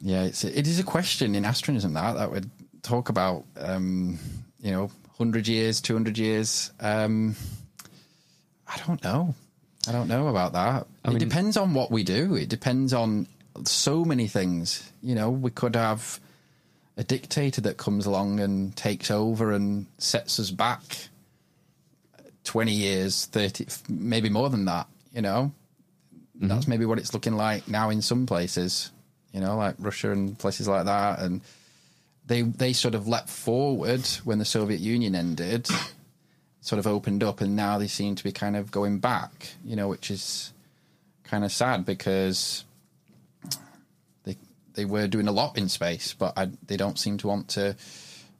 Yeah, 0.00 0.24
it's 0.24 0.42
a, 0.42 0.58
it 0.58 0.66
is 0.66 0.80
a 0.80 0.84
question 0.84 1.34
in 1.34 1.44
astronism 1.44 1.92
that 1.94 2.14
that 2.14 2.32
would 2.32 2.50
talk 2.82 3.08
about 3.08 3.44
um, 3.56 4.18
you 4.60 4.72
know 4.72 4.90
hundred 5.18 5.46
years, 5.46 5.80
two 5.80 5.92
hundred 5.94 6.18
years. 6.18 6.72
Um, 6.80 7.36
I 8.72 8.78
don't 8.86 9.02
know. 9.04 9.34
I 9.88 9.92
don't 9.92 10.08
know 10.08 10.28
about 10.28 10.52
that. 10.52 10.86
it 11.04 11.08
mean- 11.08 11.18
depends 11.18 11.56
on 11.56 11.74
what 11.74 11.90
we 11.90 12.04
do. 12.04 12.34
It 12.34 12.48
depends 12.48 12.92
on 12.92 13.26
so 13.64 14.04
many 14.04 14.28
things. 14.28 14.92
You 15.02 15.14
know, 15.14 15.30
we 15.30 15.50
could 15.50 15.76
have 15.76 16.20
a 16.96 17.04
dictator 17.04 17.60
that 17.62 17.76
comes 17.76 18.06
along 18.06 18.40
and 18.40 18.76
takes 18.76 19.10
over 19.10 19.52
and 19.52 19.86
sets 19.98 20.38
us 20.38 20.50
back 20.50 21.08
20 22.44 22.72
years, 22.72 23.26
30, 23.26 23.66
maybe 23.88 24.28
more 24.28 24.50
than 24.50 24.64
that, 24.66 24.86
you 25.12 25.22
know? 25.22 25.52
Mm-hmm. 26.36 26.48
That's 26.48 26.68
maybe 26.68 26.84
what 26.84 26.98
it's 26.98 27.14
looking 27.14 27.34
like 27.34 27.68
now 27.68 27.90
in 27.90 28.02
some 28.02 28.26
places, 28.26 28.90
you 29.32 29.40
know, 29.40 29.56
like 29.56 29.74
Russia 29.78 30.12
and 30.12 30.38
places 30.38 30.68
like 30.68 30.86
that. 30.86 31.20
And 31.20 31.40
they, 32.26 32.42
they 32.42 32.72
sort 32.72 32.94
of 32.94 33.08
leapt 33.08 33.28
forward 33.28 34.06
when 34.24 34.38
the 34.38 34.44
Soviet 34.44 34.80
Union 34.80 35.14
ended, 35.14 35.68
sort 36.62 36.78
of 36.78 36.86
opened 36.86 37.22
up, 37.22 37.40
and 37.40 37.54
now 37.54 37.76
they 37.76 37.88
seem 37.88 38.14
to 38.14 38.24
be 38.24 38.32
kind 38.32 38.56
of 38.56 38.70
going 38.70 39.00
back, 39.00 39.48
you 39.64 39.76
know, 39.76 39.88
which 39.88 40.10
is 40.10 40.52
kind 41.24 41.44
of 41.44 41.52
sad 41.52 41.84
because 41.84 42.64
they 44.24 44.36
they 44.74 44.84
were 44.86 45.08
doing 45.08 45.28
a 45.28 45.32
lot 45.32 45.58
in 45.58 45.68
space, 45.68 46.14
but 46.14 46.32
I, 46.38 46.50
they 46.66 46.78
don't 46.78 46.98
seem 46.98 47.18
to 47.18 47.26
want 47.26 47.48
to 47.48 47.76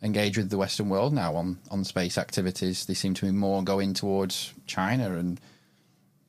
engage 0.02 0.38
with 0.38 0.50
the 0.50 0.56
Western 0.56 0.88
world 0.88 1.12
now 1.12 1.34
on 1.34 1.58
on 1.70 1.84
space 1.84 2.16
activities. 2.16 2.86
They 2.86 2.94
seem 2.94 3.12
to 3.14 3.26
be 3.26 3.32
more 3.32 3.62
going 3.62 3.92
towards 3.92 4.54
China 4.66 5.18
and 5.18 5.40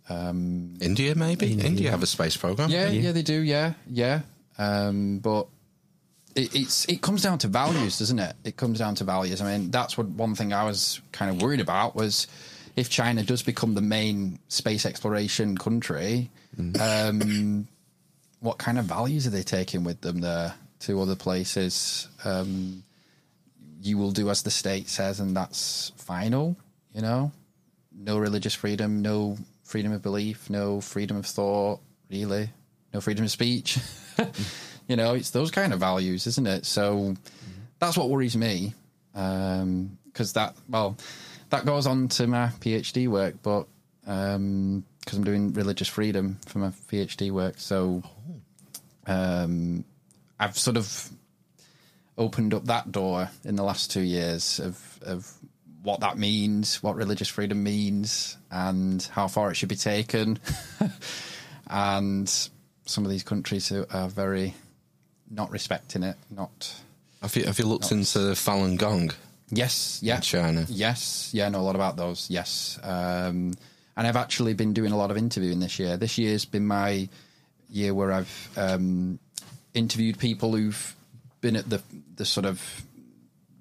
um, 0.10 0.74
India, 0.82 1.16
maybe. 1.16 1.54
India, 1.54 1.92
have 1.92 2.04
a 2.04 2.08
space 2.08 2.36
program. 2.36 2.70
yeah, 2.70 2.90
yeah, 2.90 3.12
they 3.12 3.22
do, 3.22 3.40
yeah, 3.40 3.74
yeah. 3.88 4.22
Um, 4.58 5.20
but 5.20 5.48
it, 6.36 6.56
it's 6.56 6.86
it 6.86 7.02
comes 7.02 7.22
down 7.22 7.38
to 7.40 7.48
values, 7.48 8.00
doesn't 8.00 8.20
it? 8.20 8.36
It 8.44 8.58
comes 8.58 8.80
down 8.80 8.96
to 8.96 9.04
values. 9.04 9.42
I 9.42 9.58
mean, 9.58 9.72
that's 9.72 9.98
what 9.98 10.08
one 10.08 10.36
thing 10.36 10.54
I 10.54 10.64
was 10.64 11.02
kind 11.12 11.32
of 11.32 11.42
worried 11.42 11.60
about 11.60 11.96
was 11.96 12.28
if 12.76 12.90
China 12.90 13.24
does 13.24 13.44
become 13.44 13.76
the 13.76 13.82
main 13.82 14.40
space 14.48 14.86
exploration 14.86 15.58
country, 15.58 16.30
um, 16.80 17.68
what 18.40 18.58
kind 18.58 18.80
of 18.80 18.86
values 18.86 19.28
are 19.28 19.30
they 19.30 19.44
taking 19.44 19.84
with 19.84 20.02
them 20.02 20.22
there 20.22 20.56
to 20.82 21.02
other 21.02 21.16
places? 21.16 22.08
Um, 22.26 22.84
you 23.82 23.98
will 23.98 24.12
do 24.12 24.30
as 24.30 24.44
the 24.44 24.52
state 24.52 24.90
says, 24.90 25.20
and 25.20 25.36
that's 25.36 25.92
final. 25.98 26.56
You 26.94 27.02
know, 27.02 27.32
no 27.96 28.18
religious 28.18 28.54
freedom, 28.54 29.02
no 29.02 29.38
freedom 29.64 29.92
of 29.92 30.02
belief, 30.02 30.50
no 30.50 30.82
freedom 30.82 31.18
of 31.18 31.26
thought, 31.26 31.80
really, 32.10 32.50
no 32.94 33.02
freedom 33.02 33.26
of 33.26 33.32
speech. 33.32 33.78
you 34.88 34.96
know, 34.96 35.14
it's 35.14 35.32
those 35.32 35.52
kind 35.52 35.74
of 35.74 35.80
values, 35.80 36.28
isn't 36.28 36.48
it? 36.48 36.66
So 36.66 37.16
that's 37.80 37.98
what 37.98 38.10
worries 38.10 38.36
me, 38.36 38.74
because 39.14 40.34
that 40.34 40.56
well, 40.70 40.98
that 41.50 41.66
goes 41.66 41.88
on 41.88 42.08
to 42.10 42.28
my 42.28 42.48
PhD 42.60 43.08
work, 43.08 43.36
but 43.42 43.68
because 44.02 45.18
I'm 45.18 45.24
doing 45.24 45.54
religious 45.54 45.88
freedom 45.88 46.40
for 46.46 46.60
my 46.60 46.70
PhD 46.92 47.32
work, 47.32 47.56
so 47.58 48.04
um, 49.08 49.86
I've 50.40 50.58
sort 50.58 50.78
of 50.78 51.10
opened 52.18 52.54
up 52.54 52.66
that 52.66 52.92
door 52.92 53.30
in 53.44 53.56
the 53.56 53.64
last 53.64 53.92
two 53.92 54.02
years 54.02 54.60
of 54.60 55.00
of 55.02 55.32
what 55.84 56.00
that 56.00 56.18
means, 56.18 56.82
what 56.82 56.96
religious 56.96 57.28
freedom 57.28 57.62
means, 57.62 58.38
and 58.50 59.04
how 59.12 59.28
far 59.28 59.52
it 59.52 59.56
should 59.56 59.70
be 59.70 59.76
taken. 59.76 60.40
and 61.68 62.30
some 62.86 63.06
of 63.06 63.12
these 63.12 63.24
countries 63.24 63.72
are 63.72 64.08
very 64.08 64.54
not 65.30 65.52
respecting 65.52 66.04
it. 66.04 66.16
Not 66.30 66.74
Have 67.22 67.36
you 67.36 67.46
have 67.46 67.60
you 67.60 67.66
looked 67.66 67.92
into 67.92 68.20
Falun 68.36 68.78
Gong? 68.78 69.12
yes, 69.50 70.00
yeah, 70.02 70.16
In 70.16 70.22
China. 70.22 70.66
Yes, 70.70 71.30
yeah, 71.34 71.46
I 71.46 71.50
know 71.50 71.60
a 71.60 71.68
lot 71.68 71.76
about 71.76 71.96
those. 71.98 72.30
Yes, 72.30 72.80
um, 72.84 73.54
and 73.96 74.08
I've 74.08 74.16
actually 74.16 74.54
been 74.54 74.74
doing 74.74 74.92
a 74.92 74.98
lot 74.98 75.12
of 75.12 75.18
interviewing 75.18 75.60
this 75.60 75.78
year. 75.80 75.98
This 75.98 76.18
year's 76.18 76.46
been 76.46 76.66
my 76.66 77.08
year 77.70 77.94
where 77.94 78.12
I've 78.12 78.50
um, 78.58 79.20
interviewed 79.74 80.18
people 80.18 80.56
who've 80.56 80.96
been 81.42 81.56
at 81.56 81.70
the 81.70 81.82
the 82.16 82.26
sort 82.26 82.46
of 82.46 82.84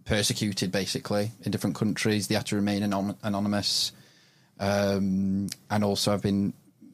persecuted, 0.05 0.73
basically, 0.73 1.31
in 1.43 1.51
different 1.53 1.77
countries. 1.77 2.29
They 2.29 2.35
had 2.35 2.47
to 2.47 2.57
remain 2.57 2.83
anon- 2.83 3.17
anonymous, 3.23 3.93
um, 4.61 5.49
and 5.71 5.85
also 5.85 6.13
I've 6.13 6.23
been 6.23 6.53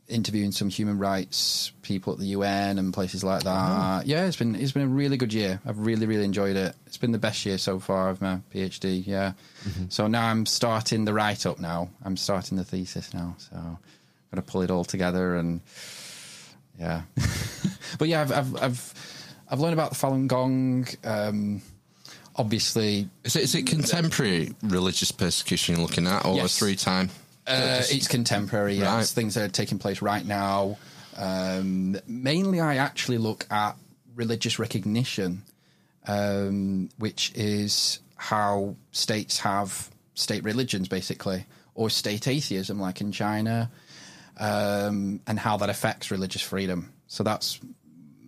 interviewing 0.09 0.53
some 0.53 0.71
human 0.71 0.99
rights 0.99 1.71
people 1.83 2.15
at 2.15 2.19
the 2.19 2.27
UN 2.29 2.79
and 2.79 2.95
places 2.95 3.23
like 3.23 3.43
that. 3.45 4.07
Yeah, 4.07 4.27
it's 4.27 4.37
been 4.37 4.55
it's 4.57 4.73
been 4.73 4.83
a 4.83 4.87
really 4.89 5.17
good 5.17 5.33
year. 5.35 5.61
I've 5.67 5.79
really 5.79 6.07
really 6.07 6.25
enjoyed 6.25 6.57
it. 6.57 6.75
It's 6.87 6.97
been 6.97 7.13
the 7.13 7.19
best 7.19 7.45
year 7.45 7.59
so 7.59 7.79
far 7.79 8.09
of 8.09 8.21
my 8.23 8.41
PhD. 8.55 9.07
Yeah. 9.07 9.33
So 9.91 10.07
now 10.07 10.27
I'm 10.27 10.47
starting 10.47 11.05
the 11.05 11.13
write 11.13 11.45
up. 11.47 11.59
Now 11.61 11.91
I'm 12.05 12.17
starting 12.17 12.57
the 12.57 12.65
thesis 12.65 13.13
now. 13.13 13.37
So 13.39 13.57
I'm 13.57 13.79
gonna 14.33 14.43
pull 14.43 14.63
it 14.63 14.71
all 14.71 14.85
together 14.85 15.37
and 15.37 15.61
yeah. 16.79 17.03
but 17.99 18.09
yeah, 18.09 18.23
I've 18.23 18.33
I've 18.33 18.57
I've, 18.63 18.95
I've 19.51 19.61
learned 19.61 19.75
about 19.75 19.91
the 19.91 19.97
Falun 19.97 20.27
Gong. 20.27 20.87
Um, 21.05 21.61
obviously, 22.37 23.09
Is 23.25 23.37
it 23.37 23.43
is 23.43 23.55
it 23.55 23.67
contemporary 23.67 24.55
religious 24.63 25.11
persecution 25.13 25.75
you're 25.77 25.85
looking 25.85 26.07
at, 26.07 26.25
or 26.25 26.37
Yes. 26.37 26.59
through 26.59 26.77
time? 26.77 27.11
Uh, 27.49 27.83
it's 27.89 28.09
contemporary, 28.09 28.75
yes. 28.75 28.87
Right. 28.87 29.07
Things 29.07 29.35
that 29.35 29.45
are 29.45 29.49
taking 29.49 29.79
place 29.79 30.03
right 30.03 30.25
now. 30.25 30.77
Um, 31.17 31.97
mainly, 32.07 32.61
I 32.61 32.77
actually 32.77 33.19
look 33.19 33.47
at 33.51 33.77
religious 34.15 34.59
recognition, 34.59 35.43
um, 36.07 36.91
which 36.99 37.33
is 37.35 38.01
how 38.17 38.77
states 38.93 39.39
have 39.41 39.91
state 40.15 40.45
religions, 40.45 40.89
basically, 40.89 41.47
or 41.75 41.89
state 41.89 42.29
atheism, 42.29 42.79
like 42.81 43.01
in 43.01 43.13
China, 43.13 43.71
um, 44.39 45.21
and 45.27 45.39
how 45.39 45.57
that 45.57 45.71
affects 45.71 46.11
religious 46.11 46.43
freedom. 46.43 46.93
So 47.07 47.25
that's 47.25 47.61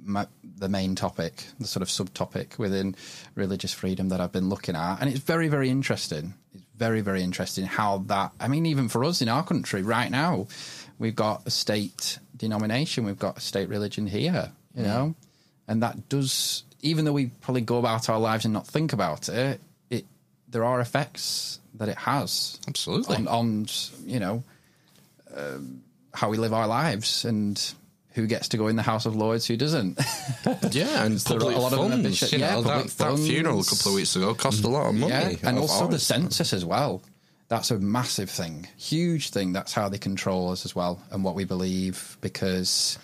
my, 0.03 0.27
the 0.43 0.69
main 0.69 0.95
topic, 0.95 1.45
the 1.59 1.67
sort 1.67 1.83
of 1.83 1.89
subtopic 1.89 2.59
within 2.59 2.97
religious 3.35 3.73
freedom 3.73 4.09
that 4.09 4.21
I've 4.21 4.33
been 4.33 4.49
looking 4.49 4.77
at, 4.77 4.99
and 5.01 5.11
it's 5.11 5.21
very, 5.21 5.49
very 5.49 5.69
interesting. 5.69 6.35
Very, 6.81 7.03
very 7.03 7.23
interesting 7.23 7.67
how 7.67 7.99
that. 8.07 8.33
I 8.41 8.49
mean, 8.49 8.65
even 8.65 8.89
for 8.89 9.05
us 9.05 9.21
in 9.21 9.29
our 9.29 9.45
country 9.45 9.83
right 9.83 10.11
now, 10.11 10.47
we've 10.99 11.15
got 11.15 11.43
a 11.47 11.51
state 11.51 12.19
denomination, 12.35 13.05
we've 13.05 13.19
got 13.19 13.37
a 13.37 13.41
state 13.41 13.69
religion 13.69 14.07
here, 14.07 14.51
you 14.75 14.85
know, 14.85 15.15
and 15.69 15.83
that 15.83 16.09
does. 16.09 16.65
Even 16.81 17.05
though 17.05 17.13
we 17.13 17.27
probably 17.43 17.61
go 17.61 17.79
about 17.79 18.09
our 18.09 18.19
lives 18.19 18.47
and 18.47 18.55
not 18.55 18.67
think 18.67 18.95
about 18.95 19.29
it, 19.29 19.61
it 19.91 20.07
there 20.49 20.65
are 20.65 20.81
effects 20.81 21.61
that 21.75 21.91
it 21.91 21.99
has 21.99 22.59
Absolutely. 22.67 23.17
on, 23.17 23.29
on 23.29 23.67
you 24.07 24.19
know 24.19 24.43
um, 25.37 25.83
how 26.15 26.31
we 26.31 26.39
live 26.39 26.55
our 26.55 26.67
lives 26.67 27.27
and 27.27 27.75
who 28.13 28.27
gets 28.27 28.49
to 28.49 28.57
go 28.57 28.67
in 28.69 28.77
the 28.77 28.83
House 28.83 29.07
of 29.07 29.15
Lords, 29.17 29.47
who 29.47 29.57
doesn't. 29.57 29.99
Yeah, 30.73 31.05
and 31.05 31.19
there 31.19 31.37
are 31.37 31.41
public 31.41 31.57
a 31.57 31.61
lot 31.61 31.73
of 31.73 31.91
them 31.91 32.03
funds. 32.03 32.33
you 32.33 32.39
yeah, 32.39 32.55
know, 32.55 32.63
that, 32.63 32.87
that 32.89 33.19
funeral 33.19 33.61
a 33.61 33.65
couple 33.65 33.91
of 33.93 33.95
weeks 33.97 34.17
ago 34.17 34.35
cost 34.35 34.65
a 34.65 34.69
lot 34.69 34.87
of 34.89 34.95
money. 34.95 35.13
yeah, 35.13 35.35
and 35.49 35.59
also 35.59 35.87
the 35.87 35.93
ours. 35.95 36.03
census 36.03 36.53
as 36.53 36.65
well. 36.65 37.03
That's 37.49 37.71
a 37.73 37.79
massive 37.79 38.31
thing, 38.31 38.67
huge 38.77 39.31
thing. 39.31 39.53
That's 39.53 39.73
how 39.73 39.89
they 39.89 39.99
control 39.99 40.51
us 40.51 40.65
as 40.65 40.75
well 40.75 41.03
and 41.11 41.25
what 41.25 41.35
we 41.35 41.45
believe, 41.45 42.17
because 42.21 42.99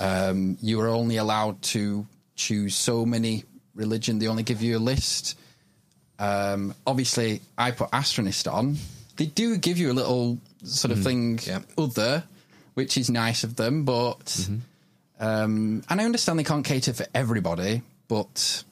um, 0.00 0.56
you 0.60 0.80
are 0.80 0.88
only 0.88 1.16
allowed 1.16 1.62
to 1.74 2.06
choose 2.36 2.74
so 2.74 3.06
many 3.06 3.44
religion. 3.74 4.18
They 4.18 4.26
only 4.28 4.42
give 4.42 4.62
you 4.62 4.76
a 4.76 4.80
list. 4.80 5.38
Um, 6.18 6.74
obviously, 6.86 7.40
I 7.56 7.70
put 7.70 7.90
astronist 7.90 8.52
on. 8.52 8.76
They 9.16 9.26
do 9.26 9.56
give 9.58 9.78
you 9.78 9.90
a 9.92 9.94
little 9.94 10.38
sort 10.64 10.90
of 10.92 11.02
thing, 11.02 11.36
Mm-hmm. 11.38 11.50
yeah. 11.50 11.84
other, 11.84 12.24
which 12.74 12.96
is 12.96 13.08
nice 13.10 13.44
of 13.44 13.56
them. 13.56 13.84
But 13.84 14.18
Mm-hmm. 14.26 14.56
um, 15.24 15.82
and 15.88 16.00
I 16.00 16.04
understand 16.04 16.38
they 16.38 16.44
can't 16.44 16.64
cater 16.64 16.92
for 16.92 17.06
everybody, 17.14 17.82
but 18.08 18.64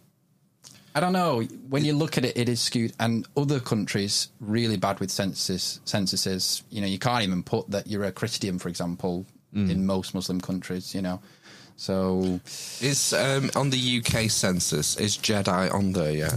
I 0.95 1.01
don't 1.01 1.13
know. 1.15 1.41
When 1.71 1.85
you 1.85 1.95
look 1.95 2.19
at 2.19 2.25
it, 2.25 2.37
it 2.37 2.49
is 2.49 2.61
skewed, 2.61 2.93
and 3.01 3.27
other 3.37 3.61
countries 3.61 4.29
really 4.41 4.77
bad 4.77 5.01
with 5.01 5.11
census 5.11 5.81
censuses. 5.85 6.63
You 6.71 6.81
know, 6.83 6.87
you 6.87 6.99
can't 6.99 7.23
even 7.25 7.43
put 7.43 7.71
that 7.71 7.87
you're 7.87 8.05
a 8.05 8.13
Christian, 8.13 8.59
for 8.59 8.69
example, 8.69 9.25
in 9.55 9.87
most 9.87 10.15
Muslim 10.15 10.41
countries. 10.41 10.95
You 10.95 11.03
know, 11.03 11.21
so 11.77 12.41
Is 12.81 13.13
um, 13.15 13.51
on 13.55 13.71
the 13.71 13.99
UK 14.05 14.31
census 14.31 14.97
is 14.97 15.17
Jedi 15.17 15.73
on 15.73 15.93
there 15.93 16.13
yet? 16.13 16.35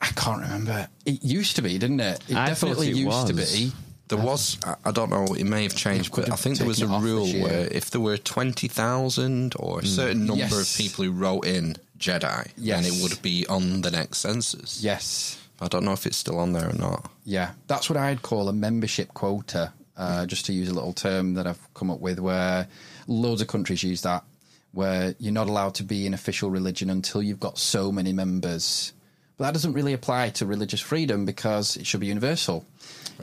I 0.00 0.06
can't 0.16 0.42
remember. 0.42 0.88
It 1.06 1.22
used 1.22 1.56
to 1.56 1.62
be, 1.62 1.78
didn't 1.78 2.00
it? 2.00 2.20
It 2.28 2.36
I 2.36 2.46
definitely 2.46 2.90
it 2.90 2.96
used 2.96 3.26
to 3.28 3.34
be. 3.34 3.72
There 4.16 4.24
was, 4.24 4.58
I- 4.84 4.90
don't 4.92 5.10
know, 5.10 5.24
it 5.34 5.44
may 5.44 5.62
have 5.62 5.74
changed, 5.74 6.14
but 6.14 6.30
I 6.30 6.36
think 6.36 6.58
there 6.58 6.66
was 6.66 6.78
a 6.78 6.82
taken 6.82 6.94
it 6.94 6.96
off 6.98 7.02
rule 7.04 7.26
where 7.42 7.66
if 7.70 7.90
there 7.90 8.00
were 8.00 8.18
20,000 8.18 9.54
or 9.58 9.80
a 9.80 9.86
certain 9.86 10.26
number 10.26 10.44
Yes. 10.44 10.72
of 10.72 10.78
people 10.78 11.04
who 11.04 11.12
wrote 11.12 11.46
in 11.46 11.76
Jedi, 11.98 12.48
then 12.56 12.84
it 12.84 13.02
would 13.02 13.20
be 13.22 13.46
on 13.46 13.80
the 13.82 13.90
next 13.90 14.18
census. 14.18 14.82
Yes. 14.82 15.38
I 15.60 15.68
don't 15.68 15.84
know 15.84 15.92
if 15.92 16.06
it's 16.06 16.16
still 16.16 16.38
on 16.38 16.52
there 16.52 16.68
or 16.68 16.72
not. 16.74 17.10
Yeah, 17.24 17.52
that's 17.68 17.88
what 17.88 17.96
I'd 17.96 18.22
call 18.22 18.48
a 18.48 18.52
membership 18.52 19.14
quota, 19.14 19.72
uh, 19.96 20.26
just 20.26 20.46
to 20.46 20.52
use 20.52 20.68
a 20.68 20.74
little 20.74 20.92
term 20.92 21.34
that 21.34 21.46
I've 21.46 21.60
come 21.74 21.90
up 21.90 22.00
with, 22.00 22.18
where 22.18 22.66
loads 23.06 23.40
of 23.40 23.46
countries 23.48 23.82
use 23.82 24.02
that, 24.02 24.24
where 24.72 25.14
you're 25.20 25.32
not 25.32 25.48
allowed 25.48 25.74
to 25.76 25.84
be 25.84 26.06
an 26.06 26.14
official 26.14 26.50
religion 26.50 26.90
until 26.90 27.22
you've 27.22 27.38
got 27.40 27.58
so 27.58 27.92
many 27.92 28.12
members. 28.12 28.92
But 29.36 29.44
that 29.44 29.52
doesn't 29.54 29.72
really 29.72 29.92
apply 29.92 30.30
to 30.30 30.46
religious 30.46 30.80
freedom 30.80 31.24
because 31.24 31.76
it 31.76 31.86
should 31.86 32.00
be 32.00 32.06
universal. 32.08 32.64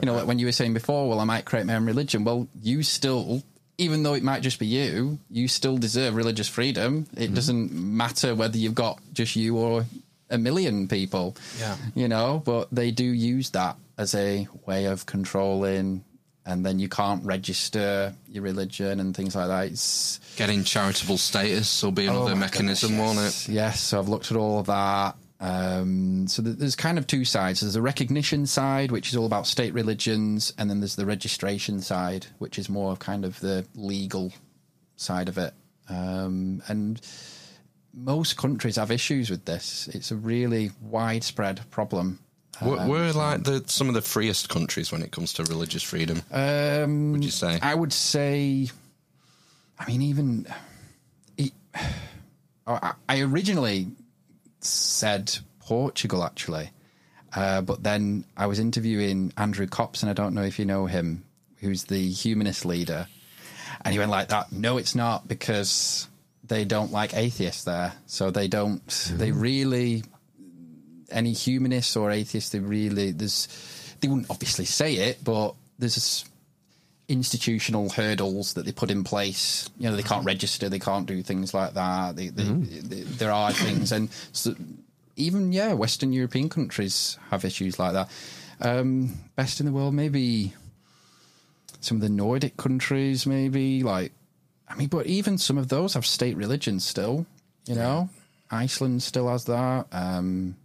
You 0.00 0.06
know, 0.06 0.14
like 0.14 0.26
when 0.26 0.38
you 0.38 0.46
were 0.46 0.52
saying 0.52 0.74
before, 0.74 1.08
well, 1.08 1.20
I 1.20 1.24
might 1.24 1.44
create 1.44 1.66
my 1.66 1.74
own 1.74 1.86
religion. 1.86 2.24
Well, 2.24 2.48
you 2.62 2.82
still, 2.82 3.42
even 3.78 4.02
though 4.02 4.14
it 4.14 4.22
might 4.22 4.42
just 4.42 4.58
be 4.58 4.66
you, 4.66 5.18
you 5.30 5.48
still 5.48 5.76
deserve 5.78 6.14
religious 6.14 6.48
freedom. 6.48 7.06
It 7.16 7.26
mm-hmm. 7.26 7.34
doesn't 7.34 7.72
matter 7.72 8.34
whether 8.34 8.56
you've 8.56 8.74
got 8.74 9.00
just 9.12 9.36
you 9.36 9.56
or 9.58 9.84
a 10.30 10.38
million 10.38 10.88
people. 10.88 11.36
Yeah. 11.58 11.76
You 11.94 12.08
know, 12.08 12.42
but 12.44 12.68
they 12.72 12.90
do 12.90 13.04
use 13.04 13.50
that 13.50 13.76
as 13.98 14.14
a 14.14 14.48
way 14.66 14.86
of 14.86 15.04
controlling, 15.04 16.04
and 16.46 16.64
then 16.64 16.78
you 16.78 16.88
can't 16.88 17.22
register 17.24 18.14
your 18.28 18.42
religion 18.42 18.98
and 18.98 19.14
things 19.14 19.36
like 19.36 19.48
that. 19.48 19.66
It's 19.66 20.18
Getting 20.36 20.64
charitable 20.64 21.18
status 21.18 21.82
will 21.82 21.92
be 21.92 22.08
oh 22.08 22.12
another 22.12 22.32
Oh 22.32 22.36
mechanism, 22.36 22.96
goodness, 22.96 23.16
won't 23.16 23.28
it? 23.28 23.52
Yes, 23.52 23.80
so 23.80 23.98
I've 23.98 24.08
looked 24.08 24.30
at 24.30 24.38
all 24.38 24.60
of 24.60 24.66
that. 24.66 25.16
Um, 25.40 26.28
so 26.28 26.42
th- 26.42 26.56
there's 26.56 26.76
kind 26.76 26.98
of 26.98 27.06
two 27.06 27.24
sides. 27.24 27.60
There's 27.60 27.76
a 27.76 27.82
recognition 27.82 28.46
side, 28.46 28.90
which 28.90 29.08
is 29.08 29.16
all 29.16 29.26
about 29.26 29.46
state 29.46 29.72
religions, 29.72 30.52
and 30.58 30.68
then 30.68 30.80
there's 30.80 30.96
the 30.96 31.06
registration 31.06 31.80
side, 31.80 32.26
which 32.38 32.58
is 32.58 32.68
more 32.68 32.92
of 32.92 32.98
kind 32.98 33.24
of 33.24 33.40
the 33.40 33.66
legal 33.74 34.32
side 34.96 35.28
of 35.28 35.38
it. 35.38 35.54
Um, 35.88 36.62
and 36.68 37.00
most 37.94 38.36
countries 38.36 38.76
have 38.76 38.90
issues 38.90 39.30
with 39.30 39.46
this. 39.46 39.88
It's 39.92 40.10
a 40.10 40.16
really 40.16 40.72
widespread 40.82 41.62
problem. 41.70 42.20
We're, 42.62 42.86
we're 42.86 43.12
like 43.12 43.44
the 43.44 43.64
some 43.66 43.88
of 43.88 43.94
the 43.94 44.02
freest 44.02 44.50
countries 44.50 44.92
when 44.92 45.00
it 45.00 45.12
comes 45.12 45.32
to 45.34 45.44
religious 45.44 45.82
freedom. 45.82 46.20
Um, 46.30 47.12
would 47.12 47.24
you 47.24 47.30
say? 47.30 47.58
I 47.62 47.74
would 47.74 47.92
say. 47.92 48.68
I 49.78 49.86
mean, 49.86 50.02
even. 50.02 50.46
It, 51.38 51.52
I 52.66 52.92
I 53.08 53.20
originally 53.22 53.88
said 54.60 55.38
Portugal, 55.60 56.24
actually, 56.24 56.70
uh, 57.34 57.60
but 57.60 57.82
then 57.82 58.24
I 58.36 58.46
was 58.46 58.58
interviewing 58.58 59.32
Andrew 59.36 59.66
Cops, 59.66 60.02
and 60.02 60.10
I 60.10 60.14
don't 60.14 60.34
know 60.34 60.42
if 60.42 60.58
you 60.58 60.64
know 60.64 60.86
him, 60.86 61.24
who's 61.58 61.84
the 61.84 62.10
humanist 62.10 62.64
leader, 62.64 63.06
and 63.84 63.92
he 63.92 63.98
went 63.98 64.10
like 64.10 64.28
that. 64.28 64.52
No, 64.52 64.78
it's 64.78 64.94
not 64.94 65.28
because 65.28 66.08
they 66.44 66.64
don't 66.64 66.92
like 66.92 67.14
atheists 67.14 67.64
there, 67.64 67.92
so 68.06 68.30
they 68.30 68.48
don't. 68.48 68.86
They 69.16 69.32
really 69.32 70.02
any 71.10 71.32
humanists 71.32 71.96
or 71.96 72.10
atheists, 72.10 72.50
they 72.50 72.58
really 72.58 73.12
there's 73.12 73.48
they 74.00 74.08
wouldn't 74.08 74.30
obviously 74.30 74.64
say 74.64 74.94
it, 74.94 75.22
but 75.22 75.54
there's 75.78 76.24
institutional 77.10 77.90
hurdles 77.90 78.54
that 78.54 78.64
they 78.64 78.72
put 78.72 78.90
in 78.90 79.02
place. 79.04 79.68
You 79.78 79.90
know, 79.90 79.96
they 79.96 80.02
can't 80.02 80.24
register, 80.24 80.68
they 80.68 80.78
can't 80.78 81.06
do 81.06 81.22
things 81.22 81.52
like 81.52 81.74
that. 81.74 82.16
They, 82.16 82.28
they, 82.28 82.44
they- 82.44 83.02
there 83.02 83.32
are 83.32 83.52
things, 83.52 83.92
and 83.92 84.08
so 84.32 84.54
even 85.16 85.52
yeah, 85.52 85.72
Western 85.74 86.12
European 86.12 86.48
countries 86.48 87.18
have 87.30 87.44
issues 87.44 87.78
like 87.78 87.92
that. 87.92 88.08
Um, 88.62 89.14
best 89.36 89.60
in 89.60 89.66
the 89.66 89.72
world, 89.72 89.92
maybe 89.94 90.54
some 91.80 91.96
of 91.96 92.00
the 92.02 92.08
Nordic 92.08 92.56
countries, 92.56 93.26
maybe 93.26 93.82
like 93.82 94.12
I 94.68 94.76
mean, 94.76 94.88
but 94.88 95.06
even 95.06 95.36
some 95.38 95.58
of 95.58 95.68
those 95.68 95.94
have 95.94 96.06
state 96.06 96.36
religions 96.36 96.86
still. 96.86 97.26
You 97.66 97.74
know, 97.74 98.08
Iceland 98.50 99.02
still 99.02 99.28
has 99.28 99.44
that. 99.46 99.86
Um, 99.92 100.56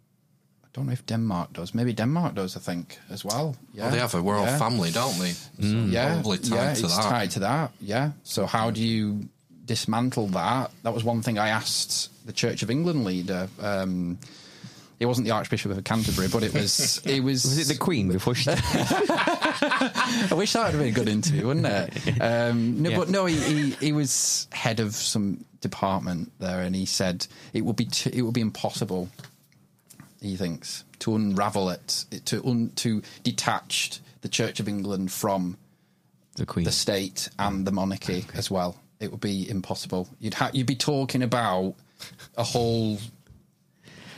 don't 0.76 0.86
know 0.88 0.94
if 0.94 1.06
Denmark 1.06 1.54
does. 1.54 1.74
Maybe 1.74 1.94
Denmark 1.94 2.36
does. 2.36 2.58
I 2.58 2.60
think 2.60 3.00
as 3.10 3.24
well. 3.24 3.56
Yeah, 3.74 3.84
Well, 3.84 3.92
they 3.92 4.00
have 4.00 4.14
a 4.16 4.22
royal 4.22 4.46
Yeah. 4.46 4.58
family, 4.60 4.92
don't 4.92 5.18
they? 5.20 5.32
So 5.34 5.48
Yeah, 5.90 6.14
probably 6.16 6.38
tied 6.40 6.52
yeah, 6.56 6.74
to 6.74 6.86
it's 6.86 6.98
that. 6.98 7.10
tied 7.10 7.32
to 7.32 7.40
that. 7.40 7.72
Yeah. 7.80 8.12
So 8.24 8.46
how 8.46 8.72
do 8.72 8.82
you 8.82 9.30
dismantle 9.66 10.28
that? 10.28 10.72
That 10.84 10.94
was 10.94 11.04
one 11.04 11.22
thing 11.22 11.38
I 11.40 11.48
asked 11.50 12.10
the 12.26 12.34
Church 12.34 12.64
of 12.64 12.70
England 12.70 13.06
leader. 13.06 13.48
Um, 13.62 14.18
it 15.00 15.06
wasn't 15.08 15.28
the 15.28 15.34
Archbishop 15.34 15.72
of 15.72 15.84
Canterbury, 15.84 16.28
but 16.28 16.44
it 16.44 16.54
was. 16.54 17.02
It 17.16 17.24
was. 17.24 17.44
Was 17.46 17.58
it 17.58 17.68
the 17.68 17.78
Queen 17.86 18.12
before 18.12 18.36
she? 18.36 18.50
I 18.52 20.30
wish 20.36 20.54
that 20.54 20.64
would 20.66 20.72
have 20.74 20.80
been 20.80 20.90
a 20.90 20.92
good 20.92 21.10
interview, 21.10 21.48
wouldn't 21.48 21.66
it? 21.66 21.94
Um, 22.22 22.82
no, 22.82 22.90
Yeah. 22.90 22.98
but 22.98 23.10
no, 23.10 23.26
he, 23.26 23.36
he 23.36 23.72
he 23.72 23.92
was 23.94 24.48
head 24.52 24.80
of 24.80 24.96
some 24.96 25.44
department 25.62 26.32
there, 26.40 26.62
and 26.62 26.76
he 26.76 26.86
said 26.86 27.28
it 27.54 27.62
would 27.66 27.76
be 27.76 27.86
t- 27.86 28.10
it 28.14 28.22
would 28.22 28.34
be 28.34 28.42
impossible. 28.42 29.10
He 30.26 30.36
thinks 30.38 30.84
to 31.00 31.16
unravel 31.16 31.70
it, 31.70 32.06
it 32.12 32.26
to 32.28 32.44
un, 32.46 32.72
to 32.78 33.02
detach 33.24 34.00
the 34.22 34.28
Church 34.30 34.60
of 34.60 34.68
England 34.68 35.12
from 35.12 35.58
the 36.36 36.46
Queen. 36.46 36.66
the 36.66 36.72
state 36.72 37.30
and 37.38 37.66
the 37.66 37.72
monarchy 37.72 38.26
as 38.34 38.50
well. 38.50 38.76
It 39.00 39.12
would 39.12 39.22
be 39.22 39.48
impossible. 39.50 40.08
You'd 40.20 40.34
ha- 40.34 40.50
you'd 40.52 40.66
be 40.68 40.76
talking 40.76 41.22
about 41.22 41.76
a 42.38 42.44
whole 42.44 42.98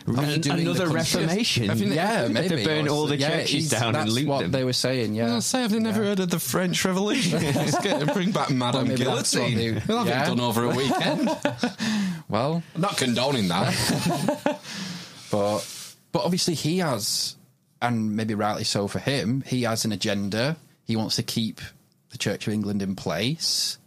An- 0.06 0.18
another 0.50 0.86
country. 0.88 0.96
reformation. 1.26 1.92
yeah, 1.92 2.30
maybe 2.32 2.56
to 2.56 2.64
burn 2.64 2.88
all 2.88 3.08
the 3.08 3.18
yeah, 3.18 3.30
churches 3.40 3.50
he's- 3.52 3.70
down 3.70 3.88
and 3.88 3.96
that's 3.96 4.12
loot 4.12 4.28
what 4.28 4.42
them. 4.44 4.52
they 4.52 4.64
were 4.64 4.72
saying. 4.72 5.14
Yeah, 5.14 5.36
I 5.36 5.40
say, 5.40 5.62
have 5.64 5.72
they 5.72 5.80
never 5.80 6.02
heard 6.04 6.22
of 6.22 6.30
the 6.30 6.40
French 6.40 6.86
Revolution? 6.86 7.42
Let's 7.54 7.78
get 7.84 8.14
bring 8.14 8.32
back 8.32 8.50
Madame 8.50 8.88
maybe 8.88 9.04
that's 9.04 9.36
what 9.36 9.50
Guillotine. 9.50 9.76
they- 9.76 9.82
We'll 9.88 9.98
have 10.06 10.08
yeah. 10.08 10.24
it 10.24 10.28
done 10.28 10.40
over 10.40 10.64
a 10.64 10.70
weekend. 10.70 11.30
well, 12.30 12.64
I'm 12.76 12.82
not 12.82 12.96
condoning 12.98 13.50
that. 13.50 14.62
but 15.32 15.60
but 16.18 16.26
obviously 16.26 16.56
he 16.56 16.80
has, 16.80 17.36
and 17.80 18.16
maybe 18.16 18.34
rightly 18.34 18.64
so 18.64 18.88
for 18.88 18.98
him, 18.98 19.44
he 19.46 19.62
has 19.62 19.86
an 19.86 19.92
agenda. 19.92 20.58
He 20.84 20.96
wants 20.96 21.16
to 21.18 21.22
keep 21.22 21.62
the 22.10 22.18
Church 22.18 22.48
of 22.48 22.54
England 22.54 22.82
in 22.82 22.96
place. 22.96 23.78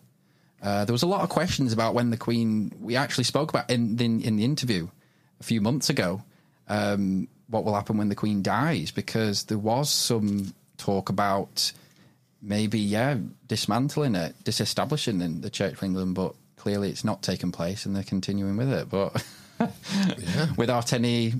Uh, 0.62 0.84
there 0.84 0.92
was 0.92 1.02
a 1.02 1.08
lot 1.08 1.22
of 1.22 1.28
questions 1.28 1.72
about 1.72 1.92
when 1.92 2.10
the 2.10 2.16
Queen. 2.16 2.70
We 2.80 2.94
actually 2.94 3.24
spoke 3.24 3.50
about 3.50 3.68
in 3.68 3.98
in, 4.00 4.20
in 4.20 4.36
the 4.36 4.44
interview 4.44 4.86
a 5.40 5.42
few 5.42 5.60
months 5.60 5.90
ago. 5.90 6.22
Um, 6.68 7.26
what 7.48 7.64
will 7.64 7.74
happen 7.74 7.96
when 7.96 8.10
the 8.10 8.14
Queen 8.14 8.44
dies? 8.44 8.92
Because 8.92 9.46
there 9.46 9.58
was 9.58 9.90
some 9.90 10.54
talk 10.78 11.08
about 11.08 11.72
maybe 12.40 12.78
yeah 12.78 13.16
dismantling 13.48 14.14
it, 14.14 14.36
disestablishing 14.44 15.20
in 15.20 15.40
the 15.40 15.50
Church 15.50 15.72
of 15.72 15.82
England, 15.82 16.14
but 16.14 16.36
clearly 16.54 16.90
it's 16.90 17.02
not 17.02 17.22
taken 17.22 17.50
place, 17.50 17.86
and 17.86 17.96
they're 17.96 18.04
continuing 18.04 18.56
with 18.56 18.72
it. 18.72 18.88
But 18.88 19.20
without 20.56 20.92
any 20.92 21.34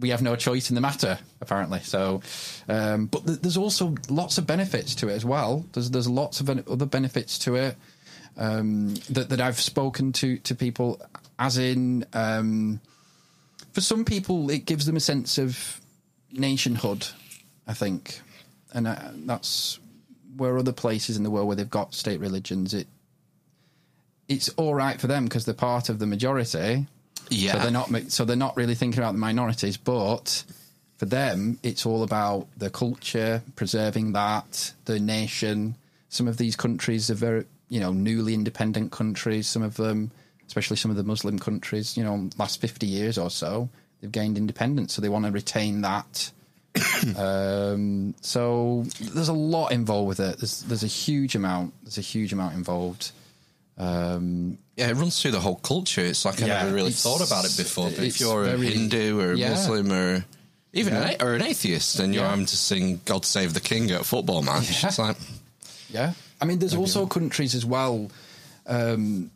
we 0.00 0.10
have 0.10 0.22
no 0.22 0.34
choice 0.36 0.70
in 0.70 0.74
the 0.74 0.80
matter, 0.80 1.18
apparently. 1.40 1.80
So, 1.80 2.22
um, 2.68 3.06
but 3.06 3.26
th- 3.26 3.40
there's 3.40 3.56
also 3.56 3.94
lots 4.08 4.38
of 4.38 4.46
benefits 4.46 4.94
to 4.96 5.08
it 5.08 5.12
as 5.12 5.24
well. 5.24 5.64
There's 5.72 5.90
there's 5.90 6.08
lots 6.08 6.40
of 6.40 6.48
other 6.48 6.86
benefits 6.86 7.38
to 7.40 7.56
it 7.56 7.76
um, 8.36 8.94
that 9.10 9.28
that 9.28 9.40
I've 9.40 9.60
spoken 9.60 10.12
to 10.14 10.38
to 10.38 10.54
people, 10.54 11.00
as 11.38 11.58
in, 11.58 12.06
um, 12.12 12.80
for 13.72 13.80
some 13.80 14.04
people, 14.04 14.50
it 14.50 14.64
gives 14.64 14.86
them 14.86 14.96
a 14.96 15.00
sense 15.00 15.38
of 15.38 15.80
nationhood. 16.32 17.06
I 17.66 17.74
think, 17.74 18.20
and 18.72 18.88
uh, 18.88 18.96
that's 19.26 19.78
where 20.36 20.58
other 20.58 20.72
places 20.72 21.16
in 21.16 21.22
the 21.22 21.30
world 21.30 21.46
where 21.46 21.56
they've 21.56 21.68
got 21.68 21.94
state 21.94 22.18
religions, 22.18 22.72
it 22.74 22.88
it's 24.28 24.48
all 24.50 24.74
right 24.74 25.00
for 25.00 25.08
them 25.08 25.24
because 25.24 25.44
they're 25.44 25.54
part 25.54 25.88
of 25.88 25.98
the 25.98 26.06
majority. 26.06 26.86
Yeah. 27.30 27.52
So 27.52 27.58
they're 27.60 27.70
not 27.70 27.90
so 28.10 28.24
they're 28.24 28.36
not 28.36 28.56
really 28.56 28.74
thinking 28.74 29.00
about 29.00 29.12
the 29.12 29.18
minorities, 29.18 29.76
but 29.76 30.44
for 30.96 31.06
them 31.06 31.58
it's 31.62 31.86
all 31.86 32.02
about 32.02 32.46
the 32.56 32.70
culture, 32.70 33.42
preserving 33.56 34.12
that, 34.12 34.72
the 34.84 35.00
nation. 35.00 35.76
Some 36.08 36.28
of 36.28 36.36
these 36.36 36.56
countries 36.56 37.10
are 37.10 37.14
very, 37.14 37.46
you 37.68 37.80
know, 37.80 37.92
newly 37.92 38.34
independent 38.34 38.90
countries, 38.90 39.46
some 39.46 39.62
of 39.62 39.76
them, 39.76 40.10
especially 40.46 40.76
some 40.76 40.90
of 40.90 40.96
the 40.96 41.04
Muslim 41.04 41.38
countries, 41.38 41.96
you 41.96 42.02
know, 42.02 42.28
last 42.36 42.60
50 42.60 42.86
years 42.86 43.16
or 43.16 43.30
so, 43.30 43.68
they've 44.00 44.10
gained 44.10 44.36
independence, 44.36 44.92
so 44.92 45.00
they 45.00 45.08
want 45.08 45.24
to 45.24 45.30
retain 45.30 45.82
that. 45.82 46.32
um, 47.16 48.14
so 48.20 48.84
there's 49.00 49.28
a 49.28 49.32
lot 49.32 49.72
involved 49.72 50.08
with 50.08 50.20
it. 50.20 50.38
There's 50.38 50.62
there's 50.62 50.84
a 50.84 50.88
huge 50.88 51.34
amount. 51.34 51.74
There's 51.82 51.98
a 51.98 52.02
huge 52.02 52.32
amount 52.32 52.54
involved. 52.54 53.12
Um, 53.78 54.58
Yeah, 54.80 54.88
it 54.88 54.94
runs 54.94 55.20
through 55.20 55.32
the 55.32 55.40
whole 55.40 55.56
culture. 55.56 56.00
It's 56.00 56.24
like 56.24 56.42
I 56.42 56.46
never 56.46 56.74
really 56.74 56.90
thought 56.92 57.20
about 57.20 57.44
it 57.44 57.54
before. 57.56 57.90
But 57.90 58.04
if 58.04 58.18
you're 58.18 58.44
a 58.44 58.56
Hindu 58.56 59.20
or 59.20 59.32
a 59.32 59.36
Yeah. 59.36 59.50
Muslim 59.50 59.92
or 59.92 60.24
even 60.72 60.94
Yeah. 60.94 61.08
an, 61.10 61.16
or 61.22 61.34
an 61.34 61.42
atheist, 61.42 61.98
and 62.00 62.14
you're 62.14 62.24
Yeah. 62.24 62.30
having 62.30 62.46
to 62.46 62.56
sing 62.56 63.00
"God 63.04 63.26
Save 63.26 63.52
the 63.52 63.60
King" 63.60 63.90
at 63.90 64.00
a 64.00 64.04
football 64.04 64.40
match, 64.42 64.70
Yeah. 64.82 64.88
it's 64.88 64.98
like 64.98 65.16
Yeah, 65.90 66.14
I 66.40 66.44
mean, 66.46 66.60
there's 66.60 66.74
also 66.74 67.06
countries 67.06 67.54
as 67.54 67.64
well 67.66 68.10
um, 68.66 69.30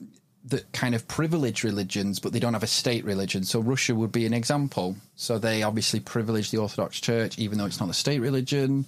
that 0.46 0.70
kind 0.72 0.94
of 0.94 1.06
privilege 1.08 1.62
religions, 1.64 2.20
but 2.20 2.32
they 2.32 2.38
don't 2.38 2.52
have 2.54 2.62
a 2.62 2.66
state 2.68 3.04
religion. 3.04 3.44
So 3.44 3.60
Russia 3.60 3.94
would 3.94 4.12
be 4.12 4.24
an 4.26 4.32
example. 4.34 4.96
So 5.16 5.38
they 5.38 5.62
obviously 5.62 6.00
privilege 6.00 6.50
the 6.52 6.58
Orthodox 6.58 7.00
Church, 7.00 7.38
even 7.38 7.58
though 7.58 7.64
it's 7.66 7.80
not 7.80 7.88
a 7.90 7.94
state 7.94 8.20
religion. 8.20 8.86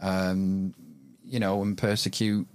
Um, 0.00 0.74
you 1.26 1.38
know, 1.40 1.62
and 1.62 1.76
persecute 1.76 2.46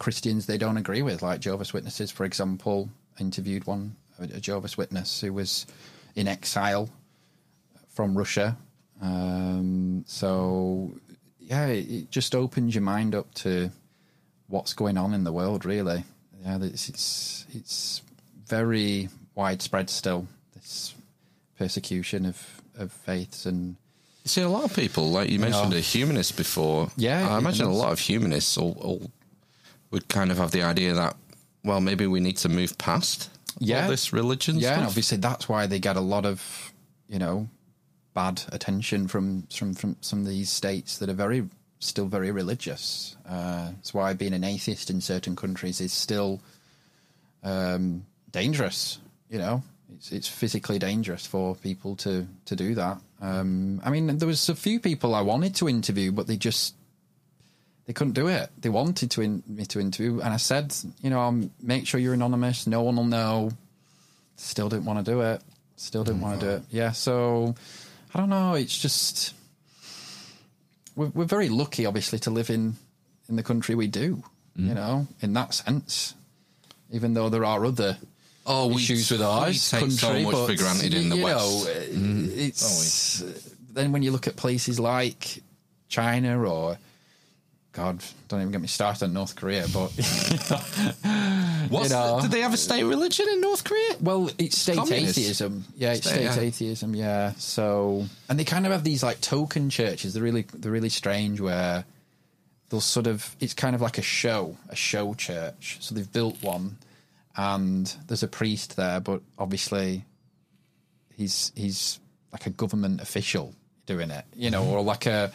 Christians 0.00 0.46
they 0.46 0.58
don't 0.58 0.76
agree 0.78 1.02
with, 1.02 1.22
like 1.22 1.40
Jehovah's 1.40 1.72
Witnesses, 1.72 2.10
for 2.10 2.24
example. 2.24 2.88
I 3.18 3.22
interviewed 3.22 3.66
one, 3.66 3.94
a 4.18 4.40
Jehovah's 4.40 4.76
Witness, 4.76 5.20
who 5.20 5.32
was 5.32 5.66
in 6.16 6.26
exile 6.26 6.88
from 7.88 8.18
Russia. 8.18 8.56
Um, 9.00 10.04
so, 10.06 10.92
yeah, 11.38 11.66
it, 11.66 11.90
it 11.90 12.10
just 12.10 12.34
opens 12.34 12.74
your 12.74 12.82
mind 12.82 13.14
up 13.14 13.32
to 13.34 13.70
what's 14.48 14.72
going 14.74 14.98
on 14.98 15.14
in 15.14 15.24
the 15.24 15.32
world, 15.32 15.64
really. 15.64 16.04
Yeah, 16.42 16.58
it's 16.62 16.88
it's, 16.88 17.46
it's 17.52 18.02
very 18.46 19.08
widespread 19.34 19.90
still. 19.90 20.26
This 20.54 20.94
persecution 21.58 22.26
of 22.26 22.62
of 22.78 22.90
faiths 22.92 23.44
and 23.46 23.76
You 24.24 24.28
see, 24.28 24.40
a 24.42 24.48
lot 24.48 24.64
of 24.64 24.74
people, 24.74 25.10
like 25.10 25.28
you 25.28 25.38
mentioned, 25.38 25.72
Yeah. 25.72 25.78
a 25.78 25.82
humanist 25.82 26.36
before. 26.36 26.90
Yeah, 26.96 27.28
I 27.28 27.38
imagine 27.38 27.66
a 27.66 27.72
lot 27.74 27.92
of 27.92 27.98
humanists 27.98 28.56
all, 28.56 28.76
all 28.80 29.10
would 29.90 30.08
kind 30.08 30.30
of 30.30 30.38
have 30.38 30.50
the 30.52 30.62
idea 30.62 30.94
that, 30.94 31.16
well, 31.64 31.80
maybe 31.80 32.06
we 32.06 32.20
need 32.20 32.36
to 32.38 32.48
move 32.48 32.76
past 32.78 33.28
Yeah. 33.58 33.84
all 33.84 33.90
this 33.90 34.12
religion 34.12 34.56
yeah, 34.58 34.68
and 34.72 34.76
stuff. 34.82 34.88
obviously 34.88 35.18
that's 35.18 35.48
why 35.48 35.66
they 35.66 35.78
get 35.80 35.96
a 35.96 36.00
lot 36.00 36.24
of 36.24 36.72
you 37.08 37.18
know 37.18 37.48
bad 38.14 38.42
attention 38.52 39.08
from 39.08 39.42
from 39.52 39.74
from 39.74 39.96
some 40.00 40.20
of 40.20 40.26
these 40.26 40.48
states 40.50 40.98
that 40.98 41.08
are 41.08 41.14
very 41.14 41.48
still 41.80 42.06
very 42.06 42.30
religious. 42.30 43.16
Uh, 43.28 43.72
it's 43.80 43.92
why 43.94 44.12
being 44.14 44.34
an 44.34 44.44
atheist 44.44 44.90
in 44.90 45.00
certain 45.00 45.34
countries 45.36 45.80
is 45.80 45.92
still 45.92 46.40
um, 47.42 48.04
dangerous. 48.30 48.98
You 49.28 49.38
know, 49.38 49.62
it's 49.94 50.12
it's 50.12 50.28
physically 50.28 50.78
dangerous 50.78 51.26
for 51.26 51.54
people 51.56 51.96
to 51.96 52.26
to 52.46 52.56
do 52.56 52.74
that. 52.76 52.98
Um, 53.20 53.80
I 53.84 53.90
mean, 53.90 54.18
there 54.18 54.28
was 54.28 54.48
a 54.48 54.54
few 54.54 54.80
people 54.80 55.14
I 55.14 55.20
wanted 55.20 55.54
to 55.56 55.68
interview, 55.68 56.10
but 56.12 56.26
they 56.26 56.36
just 56.36 56.74
they 57.90 57.94
couldn't 57.94 58.12
do 58.12 58.28
it. 58.28 58.48
They 58.56 58.68
wanted 58.68 59.10
to 59.10 59.20
in, 59.20 59.42
me 59.48 59.64
to 59.66 59.80
interview, 59.80 60.20
and 60.20 60.32
I 60.32 60.36
said, 60.36 60.72
you 61.02 61.10
know, 61.10 61.18
um, 61.22 61.50
make 61.60 61.88
sure 61.88 61.98
you're 61.98 62.14
anonymous. 62.14 62.68
No 62.68 62.82
one 62.82 62.94
will 62.94 63.02
know. 63.02 63.50
Still 64.36 64.68
didn't 64.68 64.84
want 64.84 65.04
to 65.04 65.10
do 65.10 65.22
it. 65.22 65.42
Still 65.74 66.04
didn't 66.04 66.20
want 66.20 66.38
to 66.38 66.46
do 66.46 66.52
it. 66.52 66.62
Mm. 66.62 66.66
Yeah. 66.70 66.92
So 66.92 67.56
I 68.14 68.20
don't 68.20 68.28
know. 68.28 68.54
It's 68.54 68.78
just 68.78 69.34
we're, 70.94 71.08
we're 71.08 71.24
very 71.24 71.48
lucky, 71.48 71.84
obviously, 71.84 72.20
to 72.20 72.30
live 72.30 72.48
in 72.48 72.76
in 73.28 73.34
the 73.34 73.42
country 73.42 73.74
we 73.74 73.88
do. 73.88 74.22
You 74.54 74.70
mm. 74.70 74.74
know, 74.76 75.08
in 75.20 75.32
that 75.32 75.52
sense, 75.52 76.14
even 76.92 77.14
though 77.14 77.28
there 77.28 77.44
are 77.44 77.64
other 77.64 77.98
Oh, 78.46 78.70
issues 78.70 79.10
with 79.10 79.18
we 79.18 79.26
ours 79.26 79.68
take 79.68 79.90
so 79.90 80.12
much 80.12 80.32
but, 80.32 80.46
for 80.46 80.54
granted 80.54 80.94
in 80.94 81.08
the 81.08 81.16
you 81.16 81.24
West. 81.24 81.66
Know, 81.66 81.72
mm. 81.98 82.38
it's 82.38 83.24
then 83.72 83.90
when 83.90 84.04
you 84.04 84.12
look 84.12 84.28
at 84.28 84.36
places 84.36 84.78
like 84.78 85.42
China 85.88 86.48
or 86.48 86.78
God, 87.72 88.02
don't 88.26 88.40
even 88.40 88.50
get 88.50 88.60
me 88.60 88.66
started 88.66 89.04
on 89.04 89.12
North 89.12 89.36
Korea, 89.36 89.66
but 89.72 89.90
What's 91.70 91.90
you 91.90 91.94
know. 91.94 92.16
the, 92.16 92.22
did 92.22 92.30
they 92.32 92.40
have 92.40 92.52
a 92.52 92.56
state 92.56 92.82
religion 92.82 93.28
in 93.28 93.40
North 93.40 93.62
Korea? 93.62 93.94
well, 94.00 94.28
it's 94.38 94.58
state 94.58 94.76
Communist. 94.76 95.16
atheism. 95.16 95.64
Yeah, 95.76 95.92
it's 95.92 96.06
State, 96.06 96.14
state 96.14 96.24
yeah. 96.24 96.40
atheism. 96.40 96.94
Yeah. 96.96 97.32
So, 97.36 98.06
and 98.28 98.38
they 98.38 98.44
kind 98.44 98.66
of 98.66 98.72
have 98.72 98.82
these 98.82 99.04
like 99.04 99.20
token 99.20 99.70
churches. 99.70 100.14
They're 100.14 100.22
really 100.22 100.46
they're 100.52 100.72
really 100.72 100.88
strange 100.88 101.40
where 101.40 101.84
they'll 102.70 102.80
sort 102.80 103.06
of 103.06 103.36
it's 103.38 103.54
kind 103.54 103.76
of 103.76 103.80
like 103.80 103.98
a 103.98 104.02
show, 104.02 104.56
a 104.68 104.76
show 104.76 105.14
church. 105.14 105.78
So 105.80 105.94
they've 105.94 106.12
built 106.12 106.42
one, 106.42 106.76
and 107.36 107.86
there's 108.08 108.24
a 108.24 108.28
priest 108.28 108.76
there, 108.76 108.98
but 108.98 109.22
obviously 109.38 110.04
he's 111.14 111.52
he's 111.54 112.00
like 112.32 112.46
a 112.46 112.50
government 112.50 113.00
official 113.00 113.54
doing 113.86 114.10
it, 114.10 114.24
you 114.34 114.50
know, 114.50 114.62
mm-hmm. 114.62 114.72
or 114.72 114.82
like 114.82 115.06
a 115.06 115.30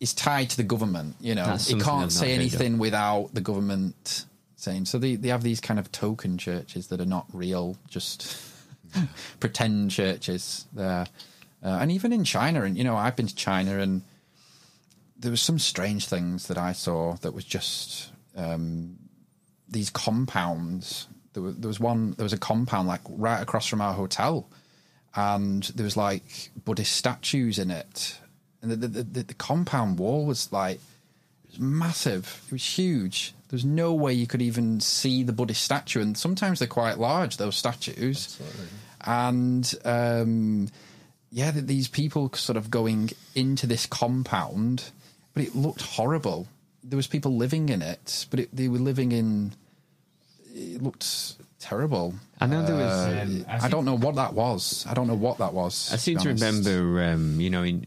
he's 0.00 0.14
tied 0.14 0.50
to 0.50 0.56
the 0.56 0.62
government, 0.62 1.16
you 1.20 1.34
know. 1.34 1.44
That's 1.44 1.68
He 1.68 1.78
can't 1.80 2.12
say 2.12 2.28
heard 2.30 2.34
of. 2.34 2.40
anything 2.40 2.78
without 2.78 3.30
the 3.34 3.40
government 3.40 4.26
saying. 4.56 4.84
So 4.86 4.98
they 4.98 5.16
they 5.16 5.28
have 5.28 5.42
these 5.42 5.60
kind 5.60 5.78
of 5.80 5.90
token 5.92 6.38
churches 6.38 6.88
that 6.88 7.00
are 7.00 7.06
not 7.06 7.26
real, 7.32 7.76
just 7.88 8.36
pretend 9.40 9.90
churches 9.90 10.66
there. 10.72 11.06
uh, 11.62 11.78
and 11.80 11.90
even 11.92 12.12
in 12.12 12.24
China. 12.24 12.62
And 12.62 12.76
you 12.76 12.84
know, 12.84 12.96
I've 12.96 13.16
been 13.16 13.26
to 13.26 13.34
China, 13.34 13.78
and 13.78 14.02
there 15.18 15.30
was 15.30 15.42
some 15.42 15.58
strange 15.58 16.06
things 16.06 16.46
that 16.48 16.58
I 16.58 16.72
saw 16.72 17.14
that 17.16 17.34
was 17.34 17.44
just 17.44 18.10
um, 18.36 18.96
these 19.68 19.90
compounds. 19.90 21.08
There 21.34 21.42
was, 21.42 21.56
there 21.56 21.68
was 21.68 21.80
one. 21.80 22.12
There 22.12 22.24
was 22.24 22.32
a 22.32 22.38
compound 22.38 22.88
like 22.88 23.00
right 23.08 23.40
across 23.40 23.66
from 23.66 23.80
our 23.80 23.92
hotel, 23.94 24.48
and 25.14 25.62
there 25.74 25.84
was 25.84 25.96
like 25.96 26.50
Buddhist 26.64 26.92
statues 26.94 27.58
in 27.58 27.70
it, 27.70 28.18
and 28.62 28.70
the 28.70 28.76
the, 28.76 29.02
the, 29.02 29.22
the 29.22 29.34
compound 29.34 29.98
wall 29.98 30.26
was 30.26 30.52
like 30.52 30.76
it 31.44 31.50
was 31.50 31.60
massive. 31.60 32.42
It 32.46 32.52
was 32.52 32.78
huge. 32.78 33.34
There 33.48 33.56
was 33.56 33.64
no 33.64 33.94
way 33.94 34.12
you 34.12 34.26
could 34.26 34.42
even 34.42 34.80
see 34.80 35.22
the 35.22 35.32
Buddhist 35.32 35.62
statue, 35.62 36.02
and 36.02 36.16
sometimes 36.16 36.58
they're 36.58 36.68
quite 36.68 36.98
large. 36.98 37.38
Those 37.38 37.56
statues, 37.56 38.38
Absolutely. 38.40 38.68
and 39.06 39.74
um, 39.84 40.68
yeah, 41.30 41.50
th- 41.50 41.64
these 41.64 41.88
people 41.88 42.30
sort 42.34 42.56
of 42.56 42.70
going 42.70 43.10
into 43.34 43.66
this 43.66 43.86
compound, 43.86 44.90
but 45.32 45.44
it 45.44 45.54
looked 45.54 45.82
horrible. 45.82 46.46
There 46.84 46.96
was 46.96 47.06
people 47.06 47.36
living 47.36 47.70
in 47.70 47.80
it, 47.80 48.26
but 48.30 48.40
it, 48.40 48.48
they 48.54 48.68
were 48.68 48.78
living 48.78 49.12
in. 49.12 49.52
It 50.54 50.82
looked 50.82 51.36
terrible. 51.58 52.14
I 52.40 52.46
know 52.46 52.64
there 52.64 52.76
was. 52.76 52.92
Uh, 52.92 53.20
um, 53.22 53.46
I, 53.48 53.66
I, 53.66 53.68
don't 53.68 53.84
know 53.84 53.96
what 53.96 54.16
that 54.16 54.34
was. 54.34 54.86
I 54.88 54.94
don't 54.94 55.06
know 55.06 55.14
what 55.14 55.38
that 55.38 55.52
was. 55.52 55.90
I 55.92 55.96
seem 55.96 56.18
be 56.18 56.24
to 56.24 56.28
remember, 56.28 57.02
um, 57.04 57.40
you 57.40 57.50
know, 57.50 57.62
in 57.62 57.86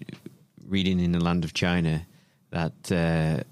reading 0.71 0.99
in 0.99 1.11
the 1.11 1.19
land 1.19 1.43
of 1.43 1.53
China 1.53 2.05
that 2.49 2.91
uh, 2.91 3.43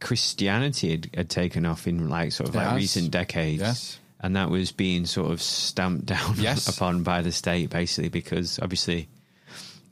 Christianity 0.00 0.90
had, 0.92 1.10
had 1.14 1.30
taken 1.30 1.66
off 1.66 1.86
in 1.86 2.08
like 2.08 2.32
sort 2.32 2.48
of 2.50 2.54
It 2.54 2.58
like 2.58 2.68
has. 2.68 2.76
recent 2.76 3.10
decades. 3.10 3.60
Yes. 3.60 3.98
And 4.20 4.34
that 4.36 4.50
was 4.50 4.72
being 4.72 5.06
sort 5.06 5.30
of 5.32 5.40
stamped 5.40 6.06
down 6.14 6.34
Yes. 6.38 6.68
upon 6.68 7.02
by 7.02 7.22
the 7.22 7.32
state, 7.32 7.70
basically, 7.70 8.08
because 8.08 8.58
obviously, 8.60 9.08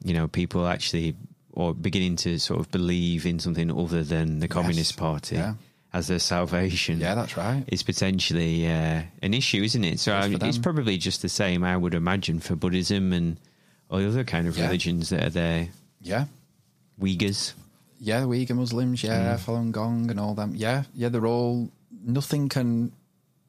you 0.04 0.14
know, 0.14 0.28
people 0.28 0.66
actually 0.66 1.14
or 1.52 1.72
beginning 1.74 2.16
to 2.16 2.38
sort 2.38 2.60
of 2.60 2.70
believe 2.70 3.24
in 3.24 3.38
something 3.38 3.70
other 3.70 4.02
than 4.02 4.40
the 4.40 4.48
Communist 4.48 4.96
Party 4.98 5.36
Yeah. 5.36 5.54
as 5.94 6.06
their 6.08 6.18
salvation. 6.18 7.00
Yeah, 7.00 7.14
that's 7.14 7.34
right. 7.36 7.64
Is 7.68 7.82
potentially 7.82 8.66
uh, 8.66 9.02
an 9.22 9.32
issue, 9.32 9.62
isn't 9.62 9.82
it? 9.84 9.98
So 9.98 10.12
I 10.12 10.26
it's 10.28 10.58
probably 10.58 10.98
just 10.98 11.22
the 11.22 11.30
same, 11.30 11.64
I 11.64 11.74
would 11.76 11.94
imagine, 11.94 12.40
for 12.40 12.56
Buddhism 12.56 13.12
and 13.14 13.38
all 13.90 14.00
the 14.00 14.06
other 14.08 14.22
kind 14.24 14.46
of 14.48 14.58
Yeah. 14.58 14.64
religions 14.66 15.08
that 15.08 15.22
are 15.24 15.30
there. 15.30 15.68
Yeah. 16.02 16.26
Uyghurs. 17.00 17.54
Yeah, 17.98 18.20
the 18.20 18.26
Uyghur 18.26 18.56
Muslims, 18.56 19.02
yeah, 19.02 19.36
Falun 19.36 19.72
Gong 19.72 20.10
and 20.10 20.20
all 20.20 20.34
them. 20.34 20.52
Yeah, 20.54 20.84
yeah, 20.94 21.08
they're 21.08 21.26
all 21.26 21.70
nothing 22.04 22.48
can 22.48 22.92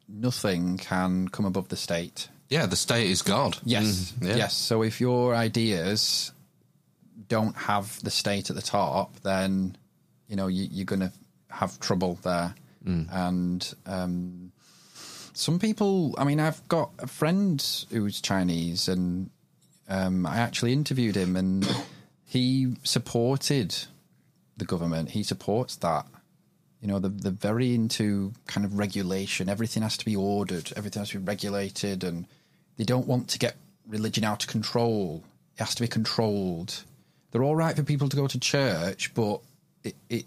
nothing 0.07 0.77
can 0.77 1.27
come 1.27 1.45
above 1.45 1.67
the 1.69 1.75
state. 1.75 2.29
Yeah, 2.49 2.65
the 2.65 2.77
state 2.77 3.09
is 3.09 3.21
God. 3.21 3.57
Yes. 3.65 4.13
Mm, 4.19 4.29
yeah. 4.29 4.35
Yes. 4.37 4.55
So 4.55 4.81
if 4.81 5.01
your 5.01 5.35
ideas 5.35 6.31
don't 7.27 7.55
have 7.57 8.01
the 8.03 8.09
state 8.11 8.49
at 8.49 8.55
the 8.55 8.61
top, 8.61 9.19
then 9.21 9.75
you 10.29 10.35
know 10.37 10.47
you, 10.47 10.67
you're 10.71 10.85
going 10.85 11.01
to 11.01 11.11
have 11.49 11.79
trouble 11.79 12.17
there. 12.23 12.55
And 12.85 13.73
um, 13.85 14.53
some 15.33 15.59
people, 15.59 16.15
I 16.17 16.23
mean, 16.23 16.39
I've 16.39 16.65
got 16.69 16.91
a 16.99 17.07
friend 17.07 17.61
who's 17.89 18.21
Chinese, 18.21 18.87
and 18.87 19.29
um, 19.89 20.25
I 20.25 20.37
actually 20.37 20.71
interviewed 20.71 21.17
him, 21.17 21.35
and 21.35 21.67
he 22.27 22.75
supported 22.83 23.73
the 24.57 24.65
government. 24.65 25.11
He 25.11 25.23
supports 25.23 25.77
that. 25.77 26.05
You 26.81 26.89
know, 26.89 26.99
they're, 26.99 27.09
they're 27.09 27.31
very 27.31 27.73
into 27.73 28.33
kind 28.47 28.65
of 28.65 28.77
regulation. 28.77 29.47
Everything 29.47 29.81
has 29.81 29.97
to 29.97 30.05
be 30.05 30.15
ordered. 30.15 30.73
Everything 30.75 30.99
has 30.99 31.09
to 31.11 31.19
be 31.19 31.25
regulated, 31.25 32.03
and 32.03 32.27
they 32.75 32.83
don't 32.83 33.07
want 33.07 33.29
to 33.29 33.39
get 33.39 33.55
religion 33.87 34.25
out 34.25 34.43
of 34.43 34.49
control. 34.49 35.23
It 35.55 35.59
has 35.59 35.73
to 35.75 35.81
be 35.81 35.87
controlled. 35.87 36.83
They're 37.31 37.43
all 37.43 37.55
right 37.55 37.75
for 37.75 37.83
people 37.83 38.09
to 38.09 38.17
go 38.17 38.27
to 38.27 38.39
church, 38.39 39.13
but 39.13 39.39
it, 39.85 39.95
it 40.09 40.25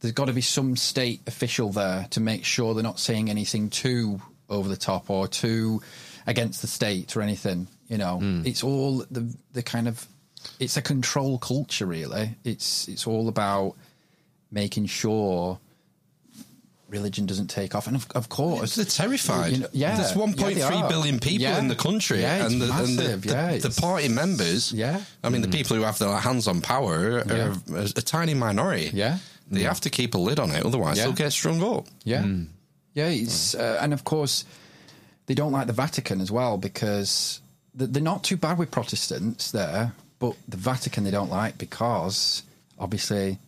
there's 0.00 0.14
got 0.14 0.26
to 0.26 0.32
be 0.32 0.40
some 0.40 0.76
state 0.76 1.20
official 1.26 1.70
there 1.70 2.06
to 2.10 2.20
make 2.20 2.44
sure 2.44 2.74
they're 2.74 2.82
not 2.82 3.00
saying 3.00 3.28
anything 3.28 3.70
too 3.70 4.20
over 4.48 4.68
the 4.68 4.76
top 4.76 5.10
or 5.10 5.26
too 5.26 5.82
against 6.28 6.60
the 6.60 6.68
state 6.68 7.16
or 7.16 7.22
anything. 7.22 7.66
You 7.88 7.98
know, 7.98 8.18
hmm. 8.18 8.42
it's 8.44 8.62
all 8.62 9.04
the 9.10 9.34
the 9.52 9.64
kind 9.64 9.88
of 9.88 10.06
it's 10.58 10.76
a 10.76 10.82
control 10.82 11.38
culture. 11.38 11.86
Really, 11.86 12.36
it's 12.44 12.88
it's 12.88 13.06
all 13.06 13.28
about 13.28 13.74
making 14.50 14.86
sure 14.86 15.58
religion 16.88 17.26
doesn't 17.26 17.48
take 17.48 17.74
off, 17.74 17.86
and 17.86 17.96
of, 17.96 18.06
of 18.14 18.28
course 18.28 18.76
They're 18.76 18.84
terrified. 18.84 19.52
You 19.52 19.58
know, 19.58 19.68
yeah, 19.72 19.96
there's 19.96 20.14
yeah, 20.14 20.22
1.3 20.22 20.54
they 20.54 20.62
are. 20.62 20.88
billion 20.88 21.18
people 21.18 21.42
Yeah. 21.42 21.58
in 21.58 21.68
the 21.68 21.74
country, 21.74 22.20
Yeah, 22.20 22.46
and, 22.46 22.60
the, 22.60 22.72
and 22.72 22.98
the, 22.98 23.16
the, 23.16 23.28
yeah, 23.28 23.56
the 23.58 23.70
party 23.80 24.08
members. 24.08 24.72
Yeah. 24.72 25.00
I 25.24 25.28
mean, 25.28 25.42
the 25.42 25.48
mm. 25.48 25.54
people 25.54 25.76
who 25.76 25.82
have 25.82 25.98
their 25.98 26.16
hands 26.16 26.46
on 26.46 26.60
power 26.60 26.94
are, 26.94 27.24
Yeah. 27.26 27.54
are 27.74 27.80
a 27.80 28.02
tiny 28.02 28.34
minority. 28.34 28.90
Yeah. 28.92 29.18
they 29.50 29.60
mm. 29.62 29.64
have 29.64 29.80
to 29.80 29.90
keep 29.90 30.14
a 30.14 30.18
lid 30.18 30.38
on 30.38 30.50
it, 30.50 30.64
otherwise 30.64 30.96
Yeah. 30.96 31.04
they'll 31.04 31.12
get 31.12 31.32
strung 31.32 31.62
up. 31.62 31.86
Yeah, 32.04 32.22
mm. 32.22 32.46
yeah. 32.94 33.08
It's 33.08 33.54
uh, 33.54 33.78
and 33.80 33.92
of 33.92 34.04
course 34.04 34.44
they 35.26 35.34
don't 35.34 35.52
like 35.52 35.66
the 35.66 35.72
Vatican 35.72 36.20
as 36.20 36.30
well 36.30 36.56
because 36.56 37.40
they're 37.74 38.02
not 38.02 38.24
too 38.24 38.36
bad 38.36 38.58
with 38.58 38.70
Protestants 38.70 39.50
there, 39.50 39.92
but 40.18 40.34
the 40.48 40.56
Vatican 40.56 41.04
they 41.04 41.10
don't 41.10 41.30
like 41.30 41.58
because 41.58 42.42
obviously 42.78 43.38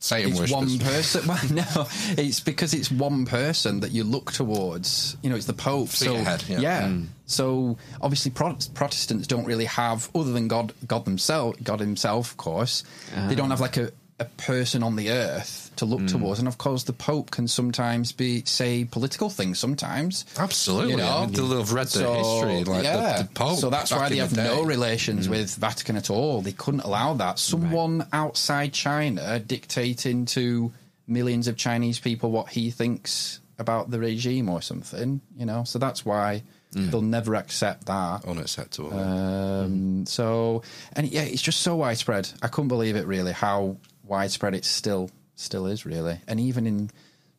Satan 0.00 0.30
it's 0.30 0.40
worshippers. 0.40 0.78
one 0.78 0.78
person. 0.92 1.26
Well, 1.26 1.40
no, 1.50 1.88
it's 2.16 2.40
because 2.40 2.72
it's 2.72 2.90
one 2.90 3.26
person 3.26 3.80
that 3.80 3.92
you 3.92 4.02
look 4.02 4.32
towards. 4.32 5.16
You 5.22 5.30
know, 5.30 5.36
it's 5.36 5.46
the 5.46 5.52
Pope. 5.52 5.88
so 5.88 6.06
Figurehead, 6.06 6.44
yeah. 6.48 6.88
Hmm. 6.88 7.04
So 7.26 7.76
obviously, 8.00 8.30
Pro- 8.30 8.56
Protestants 8.74 9.26
don't 9.26 9.44
really 9.44 9.66
have, 9.66 10.10
other 10.14 10.32
than 10.32 10.48
God, 10.48 10.72
God 10.86 11.04
themselves, 11.04 11.58
God 11.62 11.80
Himself, 11.80 12.32
of 12.32 12.36
course. 12.38 12.82
They 13.14 13.20
ah. 13.20 13.34
don't 13.34 13.50
have 13.50 13.60
like 13.60 13.76
a, 13.76 13.92
a 14.18 14.24
person 14.24 14.82
on 14.82 14.96
the 14.96 15.10
earth 15.10 15.69
to 15.80 15.84
look 15.84 16.06
towards, 16.06 16.38
and 16.38 16.48
of 16.48 16.56
course, 16.56 16.84
the 16.84 16.94
Pope 16.94 17.30
can 17.30 17.46
sometimes 17.48 18.12
be 18.12 18.42
say 18.46 18.84
political 18.84 19.28
things. 19.28 19.58
Sometimes, 19.58 20.24
Absolutely. 20.38 20.92
You 20.92 20.96
know? 20.98 21.08
I 21.08 21.26
mean, 21.26 21.50
have 21.58 21.72
read 21.72 21.88
the 21.88 22.14
history, 22.14 22.64
like 22.64 22.84
the, 22.84 23.24
the 23.24 23.28
Pope. 23.34 23.58
so 23.58 23.68
that's 23.68 23.90
why 23.92 24.08
they 24.08 24.16
have 24.16 24.32
day. 24.34 24.44
no 24.44 24.62
relations 24.62 25.28
with 25.28 25.54
Vatican 25.56 25.96
at 25.96 26.08
all. 26.08 26.40
They 26.40 26.52
couldn't 26.52 26.80
allow 26.82 27.14
that. 27.14 27.38
Someone 27.38 28.06
outside 28.12 28.72
China 28.72 29.38
dictating 29.40 30.24
to 30.26 30.72
millions 31.06 31.48
of 31.48 31.56
Chinese 31.56 31.98
people 31.98 32.30
what 32.30 32.48
he 32.50 32.70
thinks 32.70 33.40
about 33.58 33.90
the 33.90 33.98
regime 33.98 34.48
or 34.48 34.62
something, 34.62 35.20
you 35.36 35.44
know. 35.44 35.64
So 35.64 35.78
that's 35.78 36.04
why 36.06 36.42
Mm. 36.72 36.92
they'll 36.92 37.02
never 37.02 37.34
accept 37.34 37.86
that. 37.86 38.24
Unacceptable. 38.24 38.96
Um, 38.96 40.06
so, 40.06 40.62
and 40.92 41.08
yeah, 41.10 41.22
it's 41.22 41.42
just 41.42 41.62
so 41.62 41.74
widespread. 41.74 42.30
I 42.42 42.46
couldn't 42.46 42.68
believe 42.68 42.94
it 42.94 43.08
really 43.08 43.32
how 43.32 43.76
widespread 44.04 44.54
it's 44.54 44.68
still 44.68 45.10
still 45.40 45.66
is 45.66 45.84
really, 45.86 46.20
and 46.28 46.38
even 46.40 46.66
in 46.66 46.90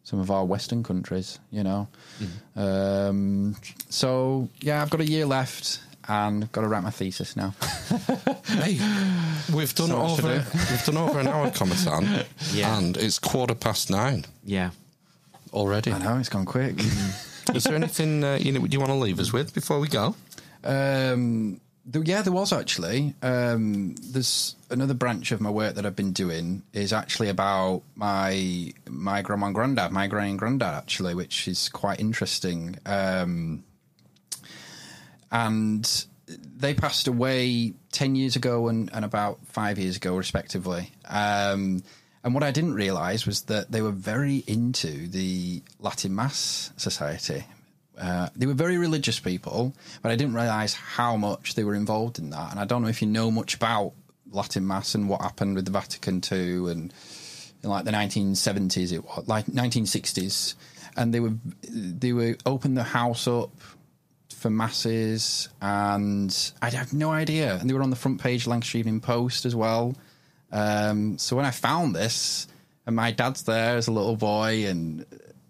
some 0.04 0.20
of 0.20 0.32
our 0.32 0.44
Western 0.46 0.84
countries, 0.84 1.40
you 1.52 1.64
know. 1.64 1.88
Um, 2.56 3.56
so 3.90 4.50
yeah, 4.62 4.82
I've 4.82 4.90
got 4.90 5.02
a 5.02 5.06
year 5.06 5.26
left, 5.26 5.80
and 6.08 6.44
I've 6.44 6.52
got 6.52 6.62
to 6.62 6.68
write 6.68 6.84
my 6.84 6.90
thesis 6.92 7.36
now. 7.36 7.54
hey, 8.46 8.80
we've 9.54 9.74
done 9.76 9.90
So 9.90 9.98
much 9.98 10.18
to 10.20 10.28
over 10.28 10.46
we've 10.72 10.86
done 10.86 10.98
over 10.98 11.20
an 11.20 11.28
hour, 11.28 11.50
Cometan, 11.52 12.26
Yeah. 12.54 12.78
and 12.78 12.98
it's 12.98 13.20
quarter 13.20 13.56
past 13.56 13.90
nine 13.90 14.26
Yeah. 14.44 14.72
already. 15.54 15.92
I 15.92 16.00
know 16.00 16.18
it's 16.18 16.30
gone 16.30 16.46
quick. 16.46 16.76
Is 17.54 17.64
there 17.66 17.76
anything 17.76 18.24
uh, 18.24 18.38
you 18.42 18.52
know 18.52 18.66
you 18.66 18.80
want 18.80 18.92
to 18.92 18.96
leave 18.96 19.20
us 19.20 19.32
with 19.34 19.54
before 19.54 19.80
we 19.80 19.88
go? 19.88 20.16
Um, 20.64 21.60
there, 21.86 22.04
yeah, 22.04 22.22
there 22.22 22.34
was 22.34 22.54
actually. 22.54 23.16
Um, 23.22 23.96
there's 23.96 24.56
another 24.70 24.94
branch 24.94 25.32
of 25.32 25.42
my 25.42 25.50
work 25.50 25.76
that 25.76 25.86
I've 25.86 25.96
been 25.96 26.14
doing 26.14 26.64
is 26.74 26.94
actually 26.94 27.30
about 27.30 27.84
my 27.96 28.74
my 28.88 29.22
grandma 29.22 29.48
and 29.48 29.56
granddad, 29.56 29.92
my 29.92 30.08
granny 30.08 30.32
and 30.32 30.40
granddad, 30.40 30.74
actually, 30.74 31.16
which 31.16 31.48
is 31.48 31.70
quite 31.70 32.00
interesting. 32.00 32.78
Um, 32.86 33.64
and 35.32 36.06
they 36.28 36.74
passed 36.74 37.08
away 37.08 37.74
10 37.92 38.16
years 38.16 38.36
ago 38.36 38.68
and, 38.68 38.90
and 38.94 39.04
about 39.04 39.40
five 39.48 39.78
years 39.78 39.98
ago, 39.98 40.16
respectively. 40.16 40.92
Um, 41.10 41.84
and 42.24 42.34
what 42.34 42.44
I 42.44 42.52
didn't 42.52 42.74
realize 42.74 43.26
was 43.26 43.44
that 43.44 43.72
they 43.72 43.82
were 43.82 43.92
very 43.92 44.44
into 44.48 45.08
the 45.08 45.64
Latin 45.80 46.16
Mass 46.16 46.72
Society. 46.78 47.46
Uh, 48.02 48.30
they 48.36 48.48
were 48.48 48.54
very 48.54 48.80
religious 48.80 49.20
people, 49.20 49.76
but 50.02 50.12
I 50.12 50.16
didn't 50.16 50.34
realize 50.34 50.74
how 50.74 51.16
much 51.16 51.54
they 51.54 51.64
were 51.64 51.76
involved 51.76 52.18
in 52.18 52.32
that. 52.32 52.50
And 52.50 52.60
I 52.60 52.66
don't 52.66 52.82
know 52.82 52.88
if 52.88 53.02
you 53.02 53.08
know 53.08 53.30
much 53.30 53.54
about 53.54 53.94
Latin 54.32 54.66
Mass 54.66 54.96
and 54.96 55.08
what 55.08 55.22
happened 55.22 55.56
with 55.56 55.66
the 55.66 55.72
Vatican 55.72 56.20
too, 56.20 56.68
and 56.70 56.92
in 57.64 57.70
like 57.70 57.86
the 57.86 57.92
1970s, 57.92 58.92
it 58.92 59.04
was 59.04 59.28
like 59.28 59.46
1960s, 59.46 60.56
and 60.98 61.14
they 61.14 61.20
were 61.20 61.34
they 61.70 62.12
were 62.12 62.36
open 62.46 62.74
the 62.74 62.84
house 62.84 63.28
up 63.28 63.52
for 64.30 64.50
masses, 64.50 65.50
and 65.62 66.54
I 66.60 66.72
have 66.72 66.94
no 66.94 67.12
idea. 67.12 67.58
And 67.58 67.70
they 67.70 67.74
were 67.76 67.84
on 67.84 67.92
the 67.92 67.96
front 67.96 68.20
page 68.20 68.48
Lancashire 68.48 68.80
Evening 68.80 69.00
Post 69.00 69.46
as 69.46 69.56
well. 69.56 69.96
Um, 70.52 71.20
so 71.20 71.36
when 71.36 71.46
I 71.46 71.52
found 71.52 71.96
this, 71.96 72.48
and 72.88 72.96
my 72.96 73.12
dad's 73.12 73.44
there 73.44 73.78
as 73.78 73.88
a 73.88 73.92
little 73.92 74.16
boy, 74.16 74.66
and 74.66 75.06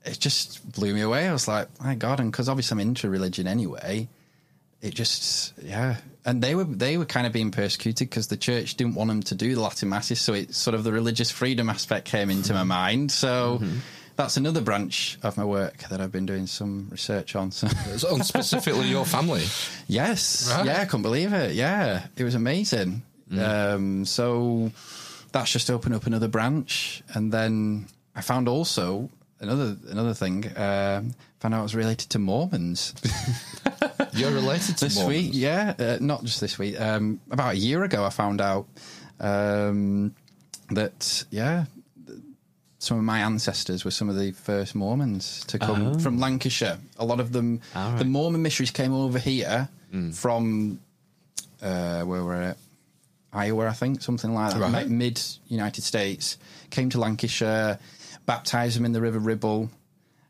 it 0.06 0.20
just 0.20 0.72
blew 0.72 0.94
me 0.94 1.02
away. 1.02 1.28
I 1.28 1.34
was 1.34 1.48
like, 1.48 1.68
my 1.82 1.96
God! 1.96 2.20
And 2.20 2.32
because 2.32 2.50
obviously 2.50 2.76
I'm 2.76 2.80
into 2.80 3.10
religion 3.10 3.48
anyway, 3.48 4.08
it 4.82 4.94
just 4.94 5.54
yeah, 5.62 5.98
and 6.26 6.42
they 6.42 6.56
were 6.56 6.64
they 6.64 6.98
were 6.98 7.06
kind 7.06 7.28
of 7.28 7.34
being 7.34 7.52
persecuted 7.52 8.10
because 8.10 8.28
the 8.28 8.38
church 8.38 8.76
didn't 8.76 8.96
want 8.96 9.10
them 9.10 9.24
to 9.24 9.36
do 9.36 9.56
the 9.56 9.62
Latin 9.62 9.90
masses, 9.90 10.20
so 10.20 10.34
it 10.34 10.54
sort 10.54 10.76
of 10.76 10.84
the 10.84 10.92
religious 10.92 11.32
freedom 11.32 11.70
aspect 11.70 12.06
came 12.06 12.30
into 12.30 12.54
my 12.54 12.64
mind. 12.64 13.12
So. 13.12 13.60
Mm-hmm. 13.62 13.78
That's 14.18 14.36
another 14.36 14.62
branch 14.62 15.18
of 15.24 15.38
my 15.38 15.46
work 15.46 15.78
that 15.90 16.00
I've 16.00 16.12
been 16.12 16.26
doing 16.26 16.46
some 16.46 16.90
research 16.92 17.34
on. 17.34 17.50
So. 17.50 17.68
On 18.12 18.22
specifically 18.24 18.88
your 18.88 19.06
family. 19.06 19.46
Yes. 19.88 20.52
Right. 20.52 20.66
Yeah, 20.66 20.82
I 20.82 20.86
couldn't 20.86 21.02
believe 21.02 21.32
it. 21.34 21.54
Yeah, 21.54 22.06
it 22.18 22.24
was 22.24 22.36
amazing. 22.36 23.04
Um, 23.40 24.06
so 24.06 24.72
that's 25.32 25.52
just 25.52 25.70
opened 25.72 25.96
up 25.96 26.06
another 26.06 26.28
branch, 26.28 27.04
and 27.14 27.32
then 27.32 27.88
I 28.16 28.22
found 28.22 28.48
also 28.48 29.10
another 29.42 29.76
another 29.90 30.14
thing. 30.14 30.46
Um, 30.56 31.14
found 31.40 31.54
out 31.54 31.60
I 31.60 31.64
was 31.64 31.76
related 31.76 32.10
to 32.12 32.20
Mormons 32.20 32.94
You're 34.14 34.32
related 34.32 34.78
to 34.78 34.86
this 34.86 34.96
Mormons. 34.96 35.24
week. 35.24 35.32
Yeah, 35.34 35.74
uh, 35.78 35.98
not 36.00 36.24
just 36.24 36.42
this 36.42 36.58
week. 36.60 36.80
Um, 36.80 37.20
about 37.30 37.54
a 37.54 37.58
year 37.58 37.84
ago, 37.84 38.04
I 38.04 38.10
found 38.10 38.42
out 38.42 38.68
um, 39.20 40.16
that 40.70 41.26
yeah. 41.30 41.66
Some 42.80 42.98
of 42.98 43.04
my 43.04 43.20
ancestors 43.20 43.86
were 43.86 43.92
some 43.92 44.10
of 44.10 44.18
the 44.18 44.32
first 44.32 44.74
Mormons 44.74 45.46
to 45.46 45.60
come 45.60 46.00
from 46.00 46.18
Lancashire. 46.18 46.80
A 46.98 47.06
lot 47.06 47.20
of 47.20 47.32
them, 47.32 47.62
right. 47.76 47.96
the 48.00 48.06
Mormon 48.06 48.42
missionaries 48.42 48.72
came 48.72 48.92
over 48.92 49.20
here 49.20 49.70
from 50.14 50.80
uh, 51.62 52.02
where 52.02 52.24
were 52.24 52.42
it? 52.42 52.58
Iowa, 53.34 53.68
I 53.68 53.74
think, 53.74 54.02
something 54.02 54.34
like 54.34 54.54
that. 54.54 54.60
Right. 54.60 54.90
Mid 54.90 55.22
United 55.48 55.84
States. 55.84 56.40
Came 56.72 56.90
to 56.90 57.00
Lancashire, 57.00 57.78
baptized 58.26 58.78
them 58.78 58.86
in 58.86 58.92
the 58.92 59.02
River 59.02 59.20
Ribble. 59.20 59.70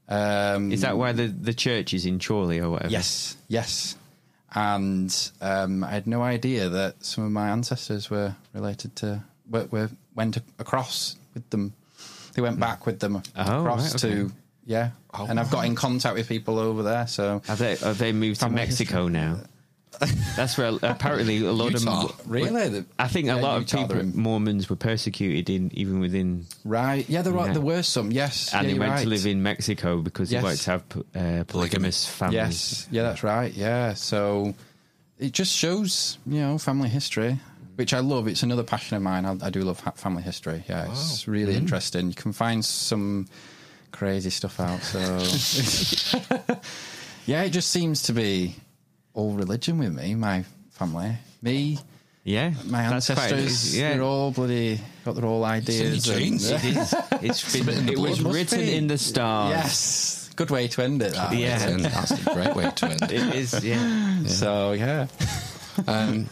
Um, 0.07 0.71
Is 0.71 0.81
that 0.81 0.97
why 0.97 1.11
the, 1.13 1.27
the 1.27 1.53
church 1.53 1.93
is 1.93 2.05
in 2.05 2.19
Chorley 2.19 2.59
or 2.59 2.69
whatever? 2.71 2.91
Yes, 2.91 3.37
yes. 3.47 3.95
And 4.53 5.31
um, 5.39 5.83
I 5.83 5.91
had 5.91 6.07
no 6.07 6.21
idea 6.21 6.67
that 6.69 7.05
some 7.05 7.23
of 7.23 7.31
my 7.31 7.49
ancestors 7.49 8.09
were 8.09 8.35
related 8.53 8.95
to, 8.97 9.23
were, 9.49 9.65
were 9.71 9.89
went 10.13 10.37
across 10.59 11.15
with 11.33 11.49
them. 11.49 11.73
They 12.33 12.41
went 12.41 12.59
back 12.59 12.85
with 12.85 12.99
them 12.99 13.15
Oh, 13.35 13.59
across 13.61 13.93
right, 13.93 14.03
okay. 14.05 14.15
to, 14.15 14.31
yeah. 14.65 14.89
Oh, 15.13 15.25
and 15.29 15.39
I've 15.39 15.51
got 15.51 15.65
in 15.65 15.75
contact 15.75 16.15
with 16.15 16.27
people 16.27 16.59
over 16.59 16.83
there. 16.83 17.07
So 17.07 17.41
Have 17.47 17.59
they 17.59 17.75
have 17.77 17.97
they 17.97 18.11
moved 18.11 18.41
to 18.41 18.49
Mexico 18.49 19.07
now? 19.07 19.39
That's 20.35 20.57
where 20.57 20.71
apparently 20.81 21.45
a 21.45 21.51
lot 21.51 21.73
Utah. 21.73 22.05
of 22.05 22.21
really, 22.29 22.83
I 22.97 23.07
think 23.07 23.25
a 23.25 23.35
yeah, 23.35 23.35
lot 23.35 23.59
Utah, 23.59 23.83
of 23.83 23.89
people 23.89 24.01
in- 24.01 24.15
Mormons 24.17 24.69
were 24.69 24.75
persecuted 24.75 25.49
in 25.49 25.71
even 25.77 25.99
within 25.99 26.45
right? 26.65 27.07
Yeah, 27.09 27.21
there, 27.21 27.33
were 27.33 27.45
Yeah. 27.45 27.53
there 27.53 27.61
were 27.61 27.83
some. 27.83 28.11
Yes, 28.11 28.53
and 28.53 28.65
yeah, 28.67 28.73
they 28.73 28.79
went 28.79 28.91
right. 28.93 29.03
to 29.03 29.09
live 29.09 29.25
in 29.25 29.43
Mexico 29.43 30.01
because 30.01 30.29
they 30.29 30.37
Yes. 30.37 30.43
wanted 30.43 30.59
to 30.59 30.71
have 30.71 30.83
uh, 31.15 31.43
polygamous 31.45 32.05
families. 32.07 32.35
Yes, 32.35 32.87
yeah, 32.91 33.03
that's 33.03 33.23
right. 33.23 33.53
Yeah, 33.53 33.93
so 33.93 34.53
it 35.19 35.33
just 35.33 35.53
shows, 35.53 36.17
you 36.25 36.39
know, 36.39 36.57
family 36.57 36.89
history, 36.89 37.39
which 37.75 37.93
I 37.93 37.99
love. 37.99 38.27
It's 38.27 38.41
another 38.43 38.63
passion 38.63 38.97
of 38.97 39.03
mine. 39.03 39.25
I, 39.25 39.37
I 39.45 39.49
do 39.51 39.61
love 39.61 39.79
family 39.95 40.23
history. 40.23 40.63
Yeah, 40.67 40.89
it's 40.89 41.27
really 41.27 41.55
interesting. 41.55 42.07
You 42.07 42.15
can 42.15 42.33
find 42.33 42.65
some 42.65 43.27
crazy 43.91 44.31
stuff 44.31 44.59
out. 44.59 44.81
So, 44.81 44.99
yeah, 47.25 47.43
it 47.43 47.51
just 47.51 47.69
seems 47.69 48.01
to 48.03 48.13
be 48.13 48.55
all 49.13 49.33
religion 49.33 49.77
with 49.77 49.93
me. 49.93 50.15
My 50.15 50.43
family, 50.71 51.15
me, 51.41 51.79
Yeah, 52.23 52.53
my 52.67 52.87
that's 52.89 53.07
quite- 53.07 53.31
ancestors. 53.33 53.77
yeah, 53.77 53.93
they're 53.93 54.03
all 54.03 54.31
bloody 54.31 54.79
got 55.05 55.15
their 55.15 55.25
all 55.25 55.43
ideas. 55.43 56.05
your 56.07 56.15
and- 56.17 56.39
genes. 56.39 56.49
it 56.51 56.63
is. 56.63 56.95
It's 57.21 57.53
been, 57.53 57.65
bit 57.85 57.89
it 57.93 57.97
was 57.99 58.21
written 58.21 58.59
be. 58.59 58.75
in 58.75 58.87
the 58.87 58.97
stars. 58.97 59.51
Yes, 59.51 60.29
good 60.35 60.49
way 60.51 60.67
to 60.69 60.83
end 60.83 61.01
it. 61.01 61.13
that. 61.13 61.33
Yeah. 61.35 61.61
And 61.67 61.85
that's 61.85 62.11
a 62.11 62.33
great 62.33 62.55
way 62.55 62.69
to 62.75 62.85
end 62.85 63.01
it. 63.03 63.11
It 63.11 63.35
is. 63.35 63.63
Yeah. 63.63 64.23
So 64.27 64.71
yeah, 64.73 65.07
Um, 65.87 66.27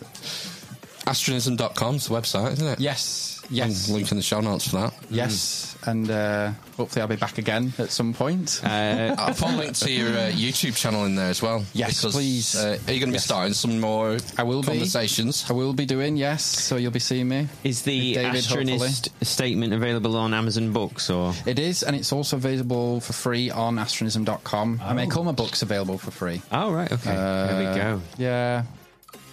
astronism.com 1.08 1.96
is 1.96 2.08
the 2.08 2.14
website, 2.14 2.54
isn't 2.54 2.68
it? 2.68 2.80
yes, 2.80 3.29
yes. 3.50 3.90
Link 3.90 4.12
in 4.12 4.18
the 4.18 4.24
show 4.24 4.40
notes 4.42 4.68
for 4.70 4.78
that. 4.78 4.94
Yes, 5.10 5.76
and 5.86 6.10
uh, 6.10 6.52
hopefully 6.78 7.02
I'll 7.02 7.08
be 7.08 7.16
back 7.16 7.38
again 7.38 7.74
at 7.78 7.90
some 7.92 8.14
point. 8.14 8.62
Uh, 8.64 9.16
I'll 9.18 9.34
put 9.34 9.50
a 9.52 9.56
link 9.58 9.76
to 9.78 9.92
your 9.92 10.10
uh, 10.10 10.32
YouTube 10.32 10.76
channel 10.76 11.06
in 11.06 11.16
there 11.16 11.30
as 11.30 11.42
well. 11.42 11.64
Yes, 11.74 12.04
please. 12.06 12.56
Uh, 12.56 12.78
are 12.88 12.94
you 12.94 13.00
going 13.00 13.02
to 13.02 13.06
be 13.08 13.12
Yes. 13.14 13.26
starting 13.26 13.54
some 13.54 13.80
more 13.80 14.18
I 14.38 14.44
will 14.44 14.62
be. 14.62 14.68
conversations? 14.68 15.46
I 15.50 15.54
will 15.54 15.74
be 15.74 15.86
doing 15.86 16.18
yes, 16.18 16.44
so 16.44 16.76
you'll 16.78 16.92
be 16.92 17.00
seeing 17.00 17.28
me. 17.28 17.48
is 17.64 17.82
the 17.84 18.16
With 18.16 18.24
David, 18.24 18.44
Astronist 18.44 19.10
statement 19.26 19.74
available 19.74 20.16
on 20.18 20.34
Amazon 20.34 20.72
Books 20.74 21.10
or? 21.10 21.34
It 21.46 21.60
is, 21.60 21.84
and 21.84 21.96
it's 21.96 22.12
also 22.14 22.38
available 22.38 23.00
for 23.02 23.14
free 23.14 23.50
on 23.50 23.78
astronism.com. 23.78 24.82
I 24.84 24.94
make 24.94 25.16
all 25.18 25.24
my 25.24 25.32
books 25.32 25.62
available 25.62 25.98
for 25.98 26.12
free. 26.12 26.42
Oh 26.52 26.72
right, 26.72 26.92
okay. 26.92 27.12
there 27.16 27.60
we 27.60 27.66
Uh, 27.66 27.76
go. 27.76 28.02
Yeah, 28.18 28.64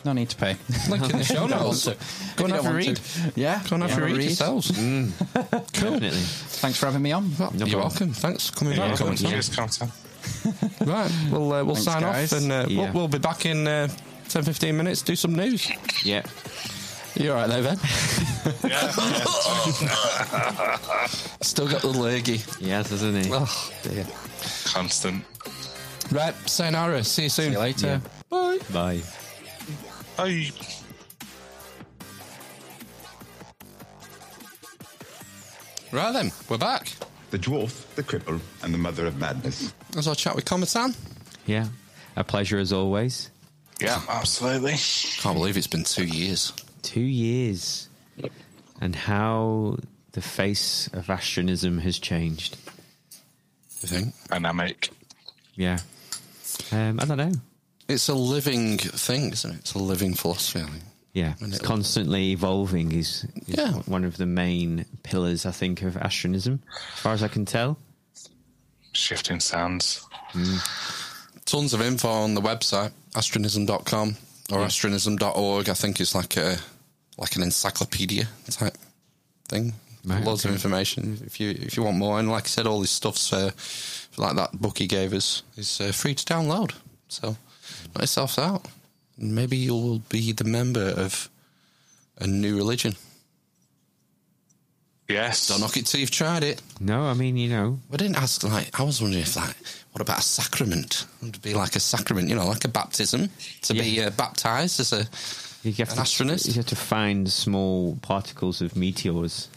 no 0.06 0.12
need 0.14 0.30
to 0.30 0.36
pay. 0.36 0.56
Link 0.88 1.10
in 1.10 1.18
the 1.18 1.24
show 1.24 1.46
notes. 1.46 1.84
Go 1.86 1.92
If 1.92 2.38
and 2.40 2.48
you 2.48 2.54
have 2.54 2.66
a 2.66 2.72
read. 2.74 2.96
to. 2.96 3.32
Yeah, 3.34 3.60
Go 3.68 3.74
and 3.76 3.82
have 3.84 3.98
yeah, 3.98 4.04
a 4.04 4.06
read 4.14 4.22
yourselves. 4.22 4.68
Definitely. 5.34 6.10
Thanks 6.10 6.78
for 6.78 6.86
having 6.86 7.02
me 7.02 7.12
on. 7.12 7.30
Well, 7.38 7.50
you're 7.54 7.66
problem. 7.68 7.80
welcome. 7.80 8.12
Thanks 8.12 8.48
for 8.50 8.56
coming 8.56 8.78
Yeah, 8.78 8.88
back. 8.88 8.98
come 8.98 9.14
Cheers, 9.16 9.48
content. 9.54 9.90
Right, 10.86 11.10
we'll, 11.30 11.52
uh, 11.52 11.62
we'll 11.64 11.74
Thanks, 11.76 11.84
sign 11.84 12.02
guys. 12.02 12.32
off 12.32 12.40
and 12.42 12.50
uh, 12.52 12.64
Yeah. 12.68 12.84
we'll, 12.84 12.92
we'll 12.92 13.08
be 13.08 13.18
back 13.18 13.44
in 13.46 13.66
uh, 13.68 13.88
10 14.28 14.42
15 14.42 14.76
minutes, 14.76 15.02
do 15.02 15.14
some 15.14 15.34
news. 15.36 15.70
Yeah. 16.04 16.22
You 17.14 17.30
all 17.32 17.36
right 17.36 17.48
there, 17.48 17.62
Ben? 17.62 17.78
Yeah, 18.70 18.90
Still 21.40 21.68
got 21.68 21.80
the 21.82 21.88
leggy. 21.88 22.42
Yes, 22.60 22.92
isn't 22.92 23.24
he? 23.24 23.30
Oh, 23.32 23.70
dear. 23.82 24.04
constant. 24.66 25.24
Right, 26.12 26.34
sayonara. 26.48 27.02
See 27.04 27.24
you 27.24 27.28
soon. 27.28 27.46
See 27.46 27.52
you 27.52 27.58
later. 27.58 28.00
Bye. 28.28 28.58
Bye. 28.72 29.00
Bye. 30.16 30.50
Right 35.92 36.12
then, 36.12 36.32
we're 36.48 36.58
back. 36.58 36.92
The 37.30 37.38
dwarf, 37.38 37.94
the 37.94 38.02
cripple, 38.02 38.40
and 38.62 38.72
the 38.72 38.78
mother 38.78 39.06
of 39.06 39.18
madness. 39.18 39.72
As 39.96 40.08
our 40.08 40.14
chat 40.14 40.34
with 40.34 40.44
Cometan. 40.44 40.96
Yeah. 41.46 41.68
A 42.16 42.24
pleasure 42.24 42.58
as 42.58 42.72
always. 42.72 43.30
Yeah, 43.80 44.00
absolutely. 44.08 44.76
Can't 45.18 45.36
believe 45.36 45.56
it's 45.56 45.66
been 45.66 45.84
two 45.84 46.06
years. 46.06 46.52
Two 46.82 47.00
years. 47.00 47.88
And 48.80 48.94
how 48.94 49.78
the 50.12 50.22
face 50.22 50.88
of 50.92 51.10
astronism 51.10 51.78
has 51.78 51.98
changed. 51.98 52.56
You 53.82 53.88
think? 53.88 54.14
Dynamic. 54.28 54.90
Yeah. 55.54 55.78
Um, 56.72 57.00
I 57.00 57.04
don't 57.04 57.18
know. 57.18 57.32
It's 57.88 58.08
a 58.08 58.14
living 58.14 58.78
thing, 58.78 59.30
isn't 59.32 59.50
it? 59.50 59.58
It's 59.58 59.74
a 59.74 59.78
living 59.78 60.14
philosophy. 60.14 60.60
I 60.60 60.64
think. 60.66 60.82
Yeah, 61.12 61.34
And 61.40 61.52
it's 61.52 61.62
constantly 61.62 62.32
evolving 62.32 62.92
is, 62.92 63.24
is 63.46 63.56
Yeah. 63.56 63.72
one 63.86 64.04
of 64.04 64.18
the 64.18 64.26
main 64.26 64.84
pillars, 65.02 65.46
I 65.46 65.50
think, 65.50 65.80
of 65.82 65.96
astronism, 65.96 66.60
as 66.94 66.98
far 67.00 67.14
as 67.14 67.22
I 67.22 67.28
can 67.28 67.46
tell. 67.46 67.78
Shifting 68.92 69.40
sands. 69.40 70.04
Tons 71.44 71.72
of 71.74 71.80
info 71.80 72.08
on 72.10 72.34
the 72.34 72.42
website, 72.42 72.92
astronism.com 73.14 74.16
or 74.52 74.58
astronism.org. 74.64 75.68
I 75.68 75.74
think 75.74 76.00
it's 76.00 76.14
like 76.14 76.36
a 76.36 76.58
like 77.18 77.36
an 77.36 77.42
encyclopedia 77.42 78.28
type 78.50 78.76
thing. 79.48 79.74
Right, 80.04 80.22
Loads 80.22 80.44
of 80.44 80.52
information 80.52 81.18
if 81.24 81.40
you 81.40 81.50
if 81.50 81.76
you 81.76 81.82
want 81.82 81.96
more. 81.96 82.18
And 82.18 82.30
like 82.30 82.44
I 82.44 82.48
said, 82.48 82.66
all 82.66 82.80
this 82.80 82.90
stuff's 82.90 83.32
uh, 83.32 83.50
like 84.16 84.36
that 84.36 84.52
book 84.52 84.78
he 84.78 84.86
gave 84.86 85.12
us 85.14 85.42
is 85.56 85.80
uh, 85.80 85.92
free 85.92 86.14
to 86.14 86.24
download. 86.24 86.72
So 87.08 87.36
knock 87.96 88.02
yourself 88.02 88.38
out. 88.38 88.66
And 89.18 89.34
Maybe 89.34 89.56
you 89.56 89.74
will 89.74 89.98
be 90.10 90.32
the 90.32 90.44
member 90.44 90.88
of 90.96 91.28
a 92.18 92.26
new 92.26 92.56
religion. 92.56 92.94
Yes. 95.08 95.46
Don't 95.48 95.60
knock 95.60 95.76
it 95.76 95.86
till 95.86 96.00
you've 96.00 96.10
tried 96.10 96.42
it. 96.42 96.60
No, 96.80 97.04
I 97.04 97.14
mean, 97.14 97.36
you 97.36 97.48
know, 97.48 97.78
I 97.92 97.96
didn't 97.96 98.16
ask. 98.16 98.42
Like, 98.42 98.78
I 98.78 98.82
was 98.82 99.00
wondering 99.00 99.22
if, 99.22 99.36
like, 99.36 99.54
what 99.92 100.02
about 100.02 100.18
a 100.18 100.22
sacrament? 100.22 101.06
It 101.22 101.24
would 101.26 101.42
be 101.42 101.54
like 101.54 101.76
a 101.76 101.80
sacrament, 101.80 102.28
you 102.28 102.34
know, 102.34 102.46
like 102.46 102.64
a 102.64 102.68
baptism 102.68 103.28
to 103.62 103.72
be 103.72 104.02
uh, 104.02 104.10
baptized 104.10 104.80
as 104.80 104.92
a. 104.92 105.06
you 105.62 105.72
have 105.74 105.90
An 105.90 105.96
to 105.96 106.02
astronist? 106.02 106.48
You 106.48 106.54
have 106.54 106.66
to 106.66 106.76
find 106.76 107.30
small 107.30 107.96
particles 108.02 108.60
of 108.60 108.74
meteors, 108.74 109.48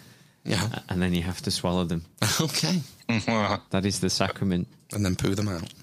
Yeah. 0.45 0.67
and 0.87 1.01
then 1.01 1.13
you 1.15 1.23
have 1.23 1.41
to 1.41 1.51
swallow 1.51 1.83
them. 1.83 2.05
okay. 2.41 2.81
That 3.71 3.85
is 3.85 4.01
the 4.01 4.09
sacrament. 4.11 4.67
And 4.93 5.03
then 5.03 5.15
poo 5.15 5.33
them 5.33 5.47
out. 5.47 5.73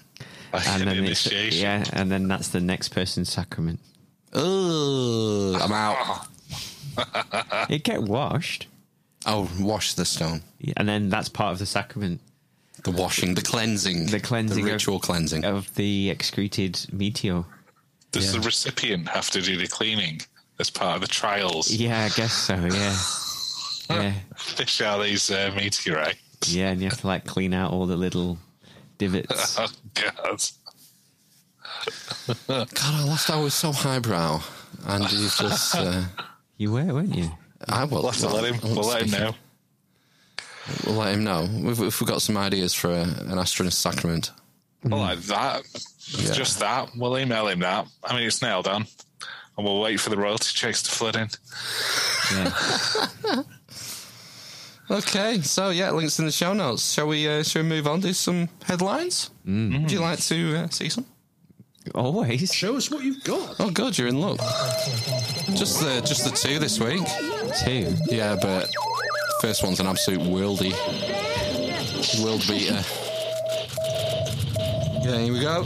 Like 0.53 0.67
And 0.67 0.87
then 0.87 1.05
it's, 1.05 1.31
yeah, 1.55 1.83
and 1.93 2.11
then 2.11 2.27
that's 2.27 2.49
the 2.49 2.59
next 2.61 2.89
person's 2.89 3.31
sacrament. 3.31 3.79
Oh, 4.33 5.57
I'm 5.61 5.71
out. 5.71 6.27
It 7.69 7.83
get 7.83 8.01
washed, 8.03 8.67
Oh, 9.25 9.49
wash 9.59 9.93
the 9.93 10.05
stone. 10.05 10.41
yeah, 10.59 10.73
and 10.77 10.87
then 10.89 11.09
that's 11.09 11.29
part 11.29 11.51
of 11.53 11.59
the 11.59 11.65
sacrament 11.67 12.21
The 12.83 12.91
washing, 12.91 13.35
the 13.35 13.41
cleansing, 13.43 14.07
The 14.07 14.19
cleansing 14.19 14.63
the 14.63 14.69
of- 14.71 14.73
ritual 14.73 14.99
cleansing. 14.99 15.45
of 15.45 15.73
the 15.75 16.09
excreted 16.09 16.79
meteor. 16.91 17.43
Does 18.11 18.25
Yeah. 18.33 18.39
the 18.39 18.45
recipient 18.47 19.09
have 19.09 19.29
to 19.31 19.41
do 19.41 19.57
the 19.57 19.67
cleaning 19.67 20.21
as 20.59 20.69
part 20.71 20.95
of 20.95 21.01
the 21.01 21.07
trials? 21.07 21.69
Yeah, 21.69 22.05
I 22.05 22.09
guess 22.09 22.33
so. 22.33 22.55
Yeah, 22.55 22.97
yeah, 23.89 24.13
Fish 24.37 24.81
out 24.81 25.03
these 25.03 25.29
uh, 25.29 25.51
meteorites. 25.55 26.51
yeah, 26.51 26.69
and 26.71 26.81
you 26.81 26.89
have 26.89 26.99
to 27.01 27.07
like 27.07 27.25
clean 27.25 27.53
out 27.53 27.71
all 27.73 27.85
the 27.85 27.97
little 27.97 28.39
divots. 28.97 29.57
Oh, 29.59 29.67
God. 29.93 30.41
God, 32.47 32.69
I 32.83 33.03
last 33.05 33.29
I 33.29 33.39
was 33.39 33.53
so 33.53 33.71
highbrow, 33.71 34.41
and 34.87 35.05
he's 35.05 35.37
just. 35.37 35.75
Uh, 35.75 36.03
You 36.59 36.71
were, 36.71 36.85
weren't 36.85 37.15
you? 37.15 37.29
I 37.69 37.83
will. 37.83 38.01
We'll 38.01 38.11
have 38.11 38.19
to 38.21 38.29
let 38.29 38.43
him. 38.51 38.59
We'll 38.75 38.87
let 38.87 39.03
him 39.03 39.07
speak- 39.09 39.19
know. 39.21 39.35
We'll 40.87 40.95
let 40.95 41.13
him 41.13 41.23
know. 41.23 41.47
We've, 41.63 41.79
if 41.83 42.01
we've 42.01 42.07
got 42.09 42.23
some 42.23 42.35
ideas 42.35 42.73
for 42.73 42.89
a, 42.89 43.01
an 43.03 43.37
Astronist 43.37 43.73
sacrament. 43.73 44.31
Well, 44.83 44.99
like 45.01 45.19
that. 45.19 45.61
Yeah. 46.07 46.31
Just 46.33 46.59
that. 46.59 46.89
We'll 46.97 47.17
email 47.19 47.47
him 47.47 47.59
that. 47.59 47.85
I 48.03 48.15
mean, 48.15 48.25
it's 48.25 48.41
nailed 48.41 48.67
on. 48.67 48.87
And 49.55 49.65
we'll 49.65 49.79
wait 49.79 49.99
for 49.99 50.09
the 50.09 50.17
royalty 50.17 50.49
checks 50.53 50.81
to 50.83 50.91
flood 50.91 51.15
in. 51.15 51.29
Yeah. 52.33 53.43
Okay, 54.89 55.41
so 55.41 55.69
yeah, 55.69 55.91
links 55.91 56.17
in 56.19 56.25
the 56.25 56.31
show 56.31 56.53
notes. 56.53 56.93
Shall 56.93 57.07
we? 57.07 57.27
Uh, 57.27 57.43
shall 57.43 57.61
we 57.61 57.67
move 57.67 57.87
on 57.87 57.99
to 58.01 58.13
some 58.13 58.47
headlines? 58.63 59.31
Mm. 59.45 59.81
Would 59.81 59.91
you 59.91 59.99
like 59.99 60.19
to 60.19 60.57
uh, 60.57 60.69
see 60.69 60.87
some? 60.87 61.05
Always. 61.93 62.53
Show 62.53 62.77
us 62.77 62.89
what 62.89 63.03
you've 63.03 63.23
got. 63.23 63.55
Oh, 63.59 63.69
good, 63.69 63.97
you're 63.97 64.07
in 64.07 64.21
luck. 64.21 64.37
Just 65.55 65.81
the 65.81 66.01
just 66.05 66.23
the 66.23 66.31
two 66.31 66.59
this 66.59 66.79
week. 66.79 67.03
Two. 67.65 67.93
Yeah, 68.13 68.37
but 68.41 68.69
first 69.41 69.61
one's 69.61 69.79
an 69.81 69.87
absolute 69.87 70.21
worldy 70.21 70.73
world 72.23 72.45
beater. 72.47 72.81
Yeah, 75.03 75.17
here 75.19 75.33
we 75.33 75.41
go. 75.41 75.65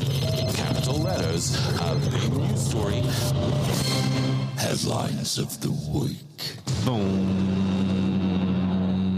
Capital 0.54 0.98
letters 0.98 1.56
of 1.80 2.12
the 2.12 2.40
news 2.40 2.70
story. 2.70 3.02
Headlines 4.58 5.38
of 5.38 5.60
the 5.62 5.72
week. 5.94 6.18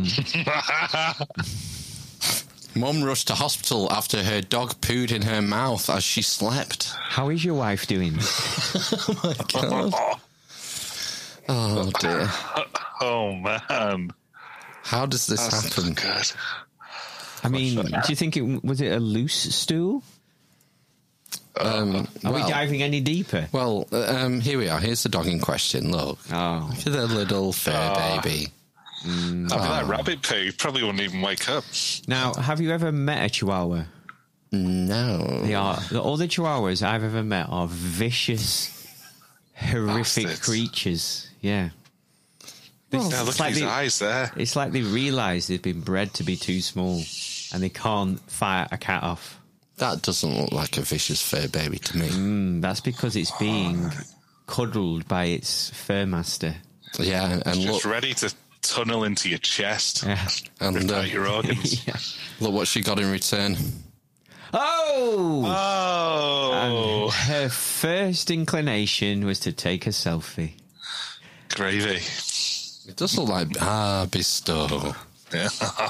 Mum 2.75 3.03
rushed 3.03 3.27
to 3.27 3.35
hospital 3.35 3.87
after 3.91 4.23
her 4.23 4.41
dog 4.41 4.81
pooed 4.81 5.11
in 5.11 5.21
her 5.21 5.43
mouth 5.43 5.91
as 5.91 6.03
she 6.03 6.23
slept. 6.23 6.91
How 7.09 7.29
is 7.29 7.45
your 7.45 7.53
wife 7.53 7.85
doing? 7.85 8.13
God. 9.53 9.93
Oh 11.47 11.91
dear. 11.99 12.27
Oh, 13.01 13.35
man. 13.35 14.11
How 14.83 15.05
does 15.05 15.27
this 15.27 15.45
That's 15.47 15.75
happen? 15.75 15.93
good. 15.93 16.31
I 17.43 17.49
mean, 17.49 17.75
do 17.75 17.99
you 18.09 18.15
think 18.15 18.37
it 18.37 18.63
was 18.63 18.81
it 18.81 18.91
a 18.93 18.99
loose 18.99 19.53
stool? 19.55 20.01
Um, 21.59 22.07
Are 22.25 22.33
we 22.33 22.41
diving 22.41 22.81
any 22.81 22.99
deeper? 23.01 23.47
well 23.51 23.87
uh, 23.91 24.21
um, 24.25 24.39
here 24.39 24.57
we 24.57 24.69
are. 24.69 24.79
Here's 24.79 25.03
the 25.03 25.09
dog 25.09 25.27
in 25.27 25.39
question. 25.39 25.91
Look. 25.91 26.17
Oh, 26.31 26.67
Look 26.69 26.87
at 26.87 26.93
the 26.93 27.05
little 27.05 27.53
fur 27.53 27.71
Ah. 27.75 28.19
baby. 28.23 28.47
That'd 29.03 29.49
be 29.49 29.55
like 29.55 29.87
rabbit 29.87 30.21
poo. 30.21 30.51
Probably 30.53 30.83
wouldn't 30.83 31.01
even 31.01 31.21
wake 31.21 31.49
up. 31.49 31.63
now 32.07 32.33
have 32.33 32.61
you 32.61 32.71
ever 32.71 32.91
met 32.91 33.25
a 33.25 33.29
Chihuahua? 33.29 33.83
No. 34.51 35.41
They 35.41 35.55
are 35.55 35.79
all 35.95 36.15
the 36.17 36.27
Chihuahuas 36.27 36.83
I've 36.83 37.03
ever 37.03 37.23
met 37.23 37.47
are 37.49 37.67
vicious, 37.67 38.69
horrific 39.55 40.25
Bastards. 40.25 40.39
creatures. 40.45 41.29
Yeah. 41.41 41.69
Now 42.91 42.99
it's, 42.99 43.09
look 43.25 43.35
at 43.35 43.39
like 43.39 43.49
his 43.49 43.59
they, 43.61 43.65
eyes 43.65 43.99
there. 43.99 44.31
it's 44.35 44.55
like 44.55 44.71
they 44.71 44.81
realise 44.81 45.47
they've 45.47 45.61
been 45.61 45.81
bred 45.81 46.13
to 46.15 46.23
be 46.23 46.35
too 46.35 46.61
small, 46.61 47.01
and 47.51 47.63
they 47.63 47.69
can't 47.69 48.19
fight 48.29 48.67
a 48.71 48.77
cat 48.77 49.01
off. 49.01 49.39
That 49.77 50.03
doesn't 50.03 50.37
look 50.39 50.51
like 50.51 50.77
a 50.77 50.81
vicious 50.81 51.19
fur 51.19 51.47
baby 51.47 51.79
to 51.79 51.97
me. 51.97 52.07
Mm, 52.09 52.61
that's 52.61 52.79
because 52.79 53.15
it's 53.15 53.31
being 53.37 53.89
cuddled 54.45 55.07
by 55.07 55.25
its 55.25 55.71
fur 55.71 56.05
master. 56.05 56.53
Yeah, 56.99 57.41
and 57.43 57.59
Just 57.59 57.85
look, 57.85 57.91
ready 57.91 58.13
to 58.13 58.31
tunnel 58.63 59.03
into 59.03 59.29
your 59.29 59.37
chest. 59.39 60.03
Yeah. 60.05 60.27
and 60.59 60.89
uh, 60.91 60.95
out 60.97 61.09
your 61.11 61.27
organs. 61.27 61.85
Yeah. 61.87 61.97
look 62.39 62.53
what 62.53 62.67
she 62.67 62.81
got 62.81 62.99
in 62.99 63.11
return. 63.11 63.55
Oh! 64.53 65.43
Oh, 65.45 67.09
Her 67.09 67.49
first 67.49 68.29
inclination 68.31 69.25
was 69.25 69.39
to 69.41 69.51
take 69.51 69.87
a 69.87 69.91
selfie. 69.91 70.53
gravy. 71.49 72.01
It 72.87 72.95
does 72.97 73.17
look 73.17 73.29
like 73.29 73.47
ah 73.61 74.07
bestow. 74.11 74.93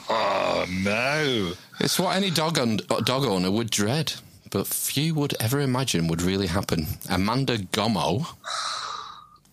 Oh, 0.10 0.66
no. 0.70 1.52
It's 1.82 2.00
what 2.00 2.16
any 2.16 2.30
dog 2.30 2.58
on, 2.58 2.78
dog 3.04 3.26
owner 3.26 3.52
would 3.52 3.70
dread, 3.70 4.14
but 4.52 4.66
few 4.66 5.14
would 5.16 5.36
ever 5.42 5.60
imagine 5.60 6.08
would 6.08 6.22
really 6.22 6.48
happen. 6.48 6.88
Amanda 7.10 7.58
Gomo. 7.58 8.26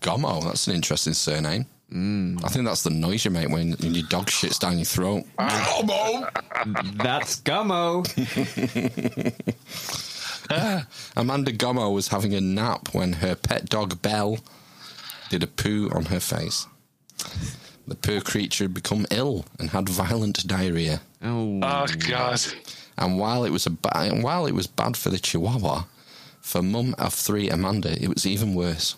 Gomo, 0.01 0.45
that's 0.45 0.69
an 0.69 0.75
interesting 0.77 1.13
surname. 1.13 1.67
Mm. 1.93 2.45
I 2.45 2.49
think 2.49 2.65
that's 2.67 2.83
the 2.85 2.91
noise 2.91 3.25
you 3.25 3.31
make 3.33 3.49
when 3.49 3.71
your 3.81 4.07
dog 4.09 4.27
shits 4.27 4.59
down 4.61 4.79
your 4.79 4.85
throat. 4.85 5.25
Gomo! 5.39 6.31
That's 7.03 7.41
Gummo. 7.41 8.07
Amanda 11.17 11.53
Gomo 11.53 11.93
was 11.95 12.09
having 12.09 12.35
a 12.35 12.41
nap 12.41 12.89
when 12.95 13.15
her 13.15 13.35
pet 13.35 13.69
dog 13.69 14.01
Belle 14.03 14.39
did 15.31 15.43
a 15.43 15.47
poo 15.47 15.91
on 15.95 16.07
her 16.07 16.21
face. 16.21 16.67
The 17.87 17.95
poor 17.95 18.21
creature 18.21 18.65
had 18.65 18.75
become 18.75 19.07
ill 19.11 19.45
and 19.59 19.71
had 19.71 19.89
violent 19.89 20.47
diarrhea. 20.47 21.01
Oh, 21.23 21.61
Oh, 21.63 21.87
God. 22.09 22.41
And 22.99 23.19
while 23.19 23.45
it 23.45 23.51
was 23.51 23.67
a 23.67 23.71
ba- 23.71 24.11
while 24.21 24.47
it 24.47 24.55
was 24.55 24.67
bad 24.67 24.97
for 24.97 25.09
the 25.11 25.19
Chihuahua, 25.19 25.85
for 26.41 26.63
mum 26.63 26.95
of 26.99 27.15
three 27.15 27.49
Amanda, 27.49 28.01
it 28.03 28.09
was 28.09 28.27
even 28.27 28.55
worse. 28.55 28.97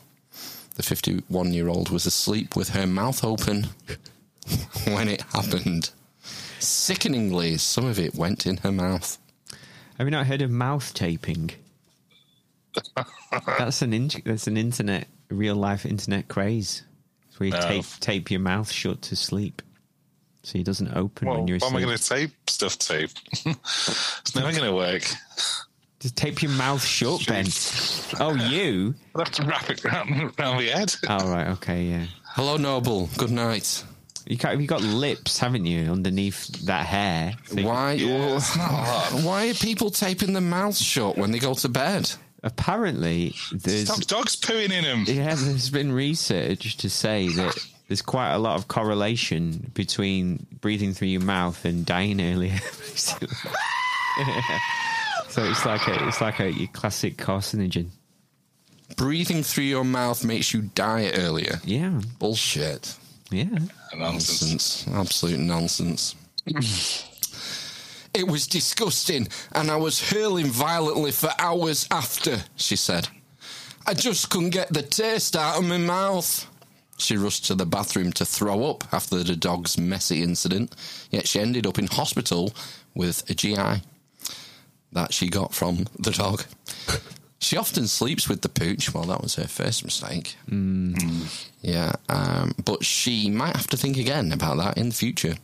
The 0.74 0.82
51 0.82 1.52
year 1.52 1.68
old 1.68 1.90
was 1.90 2.06
asleep 2.06 2.56
with 2.56 2.70
her 2.70 2.86
mouth 2.86 3.22
open 3.24 3.68
when 4.88 5.08
it 5.08 5.22
happened. 5.32 5.90
Sickeningly, 6.58 7.58
some 7.58 7.84
of 7.86 7.98
it 7.98 8.14
went 8.14 8.46
in 8.46 8.58
her 8.58 8.72
mouth. 8.72 9.18
have 9.98 10.06
you 10.06 10.10
not 10.10 10.26
heard 10.26 10.42
of 10.42 10.50
mouth 10.50 10.94
taping? 10.94 11.50
that's 13.58 13.82
an 13.82 13.92
in- 13.92 14.10
that's 14.24 14.46
an 14.46 14.56
internet, 14.56 15.08
real 15.28 15.56
life 15.56 15.84
internet 15.84 16.28
craze. 16.28 16.82
It's 17.28 17.38
where 17.38 17.48
you 17.48 17.52
No. 17.54 17.60
tape 17.60 17.84
tape 18.00 18.30
your 18.30 18.40
mouth 18.40 18.70
shut 18.70 19.02
to 19.02 19.16
sleep, 19.16 19.60
so 20.42 20.58
it 20.58 20.64
doesn't 20.64 20.94
open 20.96 21.28
Well, 21.28 21.38
when 21.38 21.48
you're 21.48 21.58
what 21.58 21.70
am 21.70 21.76
I 21.76 21.82
going 21.82 21.98
to 21.98 22.02
tape 22.02 22.30
stuff 22.48 22.78
tape? 22.78 23.10
it's 23.44 24.34
never 24.34 24.52
going 24.52 24.64
to 24.64 24.74
work. 24.74 25.02
Just 26.02 26.16
tape 26.16 26.42
your 26.42 26.50
mouth 26.52 26.84
shut, 26.84 27.24
Ben. 27.28 27.46
Oh, 28.18 28.34
you? 28.34 28.94
I'll 29.14 29.24
have 29.24 29.32
to 29.34 29.44
wrap 29.44 29.70
it 29.70 29.84
around, 29.84 30.10
around 30.10 30.56
my 30.56 30.62
head. 30.64 30.92
Oh, 31.08 31.30
right. 31.30 31.46
Okay, 31.52 31.84
yeah. 31.84 32.06
Hello, 32.24 32.56
Noble. 32.56 33.08
Good 33.16 33.30
night. 33.30 33.84
You 34.26 34.36
can't, 34.36 34.58
you've 34.58 34.68
got 34.68 34.82
lips, 34.82 35.38
haven't 35.38 35.64
you, 35.66 35.92
underneath 35.92 36.48
that 36.66 36.86
hair? 36.86 37.34
So 37.46 37.62
Why? 37.62 37.92
Yeah, 37.92 38.36
it's 38.36 38.56
not 38.56 38.68
hard. 38.68 39.24
Why 39.24 39.48
are 39.50 39.54
people 39.54 39.90
taping 39.90 40.32
their 40.32 40.42
mouths 40.42 40.80
shut 40.80 41.16
when 41.16 41.30
they 41.30 41.38
go 41.38 41.54
to 41.54 41.68
bed? 41.68 42.10
Apparently, 42.42 43.34
there's 43.52 43.84
Stop 43.84 44.00
dogs 44.08 44.34
pooing 44.34 44.72
in 44.72 44.82
them. 44.82 45.04
yeah, 45.06 45.36
there's 45.36 45.70
been 45.70 45.92
research 45.92 46.78
to 46.78 46.90
say 46.90 47.28
that 47.28 47.56
there's 47.86 48.02
quite 48.02 48.32
a 48.32 48.38
lot 48.38 48.56
of 48.56 48.66
correlation 48.66 49.70
between 49.74 50.46
breathing 50.60 50.94
through 50.94 51.08
your 51.08 51.20
mouth 51.20 51.64
and 51.64 51.86
dying 51.86 52.20
earlier. 52.20 52.58
basically. 52.80 53.28
so 55.32 55.42
it's 55.44 55.64
like 55.64 55.88
a 55.88 56.06
it's 56.08 56.20
like 56.20 56.40
a 56.40 56.52
your 56.52 56.68
classic 56.68 57.16
carcinogen. 57.16 57.88
Breathing 58.96 59.42
through 59.42 59.64
your 59.64 59.84
mouth 59.84 60.22
makes 60.24 60.52
you 60.52 60.62
die 60.74 61.10
earlier. 61.14 61.58
Yeah, 61.64 62.00
Bullshit. 62.18 62.94
yeah. 63.30 63.44
Nonsense. 63.96 64.86
Nonsense. 64.86 64.88
Absolute 64.88 65.40
nonsense. 65.40 66.14
it 68.14 68.28
was 68.28 68.46
disgusting, 68.46 69.28
and 69.52 69.70
I 69.70 69.76
was 69.76 70.10
hurling 70.10 70.48
violently 70.48 71.12
for 71.12 71.30
hours 71.38 71.86
after, 71.90 72.44
she 72.56 72.76
said. 72.76 73.08
I 73.86 73.94
just 73.94 74.28
couldn't 74.28 74.50
get 74.50 74.70
the 74.70 74.82
taste 74.82 75.34
out 75.34 75.56
of 75.58 75.64
my 75.64 75.78
mouth. 75.78 76.46
She 76.98 77.16
rushed 77.16 77.46
to 77.46 77.54
the 77.54 77.64
bathroom 77.66 78.12
to 78.12 78.26
throw 78.26 78.68
up 78.70 78.84
after 78.92 79.22
the 79.24 79.34
dog's 79.34 79.78
messy 79.78 80.22
incident, 80.22 80.76
yet 81.10 81.26
she 81.26 81.40
ended 81.40 81.66
up 81.66 81.78
in 81.78 81.86
hospital 81.86 82.52
with 82.94 83.28
a 83.30 83.34
GI 83.34 83.82
that 84.92 85.12
she 85.12 85.28
got 85.28 85.54
from 85.54 85.86
the 85.98 86.10
dog. 86.10 86.44
She 87.38 87.56
often 87.56 87.88
sleeps 87.88 88.28
with 88.28 88.42
the 88.42 88.48
pooch. 88.48 88.94
Well, 88.94 89.04
that 89.04 89.22
was 89.22 89.34
her 89.34 89.48
first 89.48 89.84
mistake. 89.84 90.36
Yeah, 91.60 91.92
um, 92.08 92.52
but 92.64 92.84
she 92.84 93.28
might 93.30 93.56
have 93.56 93.66
to 93.68 93.76
think 93.76 93.96
again 93.96 94.32
about 94.32 94.58
that 94.58 94.78
in 94.78 94.90
the 94.90 94.94
future. 94.94 95.34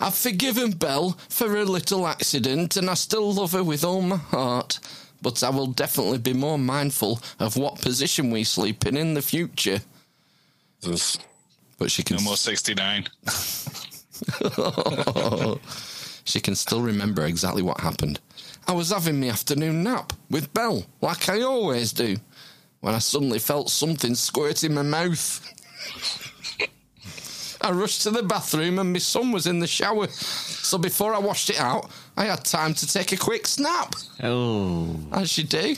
I've 0.00 0.14
forgiven 0.16 0.72
Belle 0.72 1.16
for 1.28 1.48
her 1.48 1.64
little 1.64 2.08
accident 2.08 2.76
and 2.76 2.90
I 2.90 2.94
still 2.94 3.32
love 3.32 3.52
her 3.52 3.62
with 3.62 3.84
all 3.84 4.02
my 4.02 4.16
heart, 4.16 4.80
but 5.20 5.44
I 5.44 5.50
will 5.50 5.68
definitely 5.68 6.18
be 6.18 6.32
more 6.32 6.58
mindful 6.58 7.20
of 7.38 7.56
what 7.56 7.80
position 7.80 8.32
we 8.32 8.42
sleep 8.42 8.84
in 8.84 8.96
in 8.96 9.14
the 9.14 9.22
future. 9.22 9.80
But 11.78 11.90
she 11.90 12.02
can, 12.02 12.16
No 12.16 12.22
more 12.22 12.36
69. 12.36 13.06
she 16.24 16.40
can 16.40 16.56
still 16.56 16.82
remember 16.82 17.24
exactly 17.24 17.62
what 17.62 17.80
happened. 17.80 18.18
I 18.66 18.72
was 18.72 18.90
having 18.90 19.20
my 19.20 19.28
afternoon 19.28 19.82
nap 19.82 20.12
with 20.30 20.52
Belle, 20.54 20.84
like 21.00 21.28
I 21.28 21.42
always 21.42 21.92
do, 21.92 22.16
when 22.80 22.94
I 22.94 22.98
suddenly 22.98 23.38
felt 23.38 23.70
something 23.70 24.14
squirt 24.14 24.64
in 24.64 24.74
my 24.74 24.82
mouth. 24.82 25.40
I 27.60 27.70
rushed 27.70 28.02
to 28.02 28.10
the 28.10 28.22
bathroom 28.22 28.78
and 28.78 28.92
my 28.92 28.98
son 28.98 29.30
was 29.30 29.46
in 29.46 29.60
the 29.60 29.66
shower. 29.68 30.08
So 30.08 30.78
before 30.78 31.14
I 31.14 31.18
washed 31.18 31.50
it 31.50 31.60
out, 31.60 31.90
I 32.16 32.24
had 32.24 32.44
time 32.44 32.74
to 32.74 32.86
take 32.86 33.12
a 33.12 33.16
quick 33.16 33.46
snap. 33.46 33.94
Oh, 34.22 34.96
As 35.12 35.38
you 35.38 35.44
do. 35.44 35.76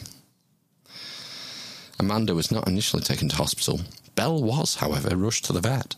Amanda 2.01 2.35
was 2.35 2.51
not 2.51 2.67
initially 2.69 3.03
taken 3.03 3.29
to 3.29 3.37
hospital. 3.37 3.81
Belle 4.15 4.43
was, 4.43 4.77
however, 4.77 5.17
rushed 5.17 5.45
to 5.47 5.53
the 5.53 5.61
vet. 5.61 5.97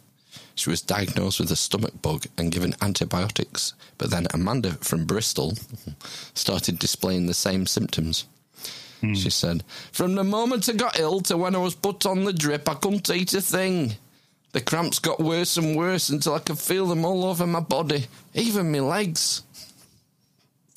She 0.57 0.71
was 0.71 0.81
diagnosed 0.81 1.39
with 1.39 1.51
a 1.53 1.57
stomach 1.57 2.01
bug 2.01 2.25
and 2.39 2.51
given 2.51 2.75
antibiotics, 2.81 3.75
but 3.99 4.11
then 4.11 4.27
Amanda 4.33 4.73
from 4.81 5.05
Bristol 5.05 5.55
started 6.35 6.79
displaying 6.79 7.27
the 7.27 7.35
same 7.35 7.67
symptoms. 7.67 8.25
Hmm. 9.01 9.13
She 9.13 9.29
said, 9.29 9.65
From 9.93 10.15
the 10.15 10.25
moment 10.25 10.69
I 10.69 10.73
got 10.73 10.99
ill 10.99 11.21
to 11.23 11.37
when 11.37 11.55
I 11.55 11.59
was 11.59 11.75
put 11.75 12.07
on 12.07 12.25
the 12.25 12.33
drip, 12.33 12.69
I 12.69 12.75
couldn't 12.75 13.11
eat 13.11 13.35
a 13.35 13.43
thing. 13.43 13.97
The 14.53 14.63
cramps 14.63 14.99
got 14.99 15.21
worse 15.21 15.59
and 15.59 15.77
worse 15.77 16.09
until 16.09 16.33
I 16.33 16.39
could 16.39 16.59
feel 16.59 16.87
them 16.87 17.05
all 17.05 17.25
over 17.25 17.47
my 17.47 17.61
body, 17.61 18.07
even 18.33 18.73
my 18.73 18.81
legs. 18.81 19.43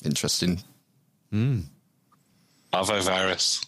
Interesting. 0.04 0.62
Hmm. 1.32 1.62
Parvovirus. 2.74 3.66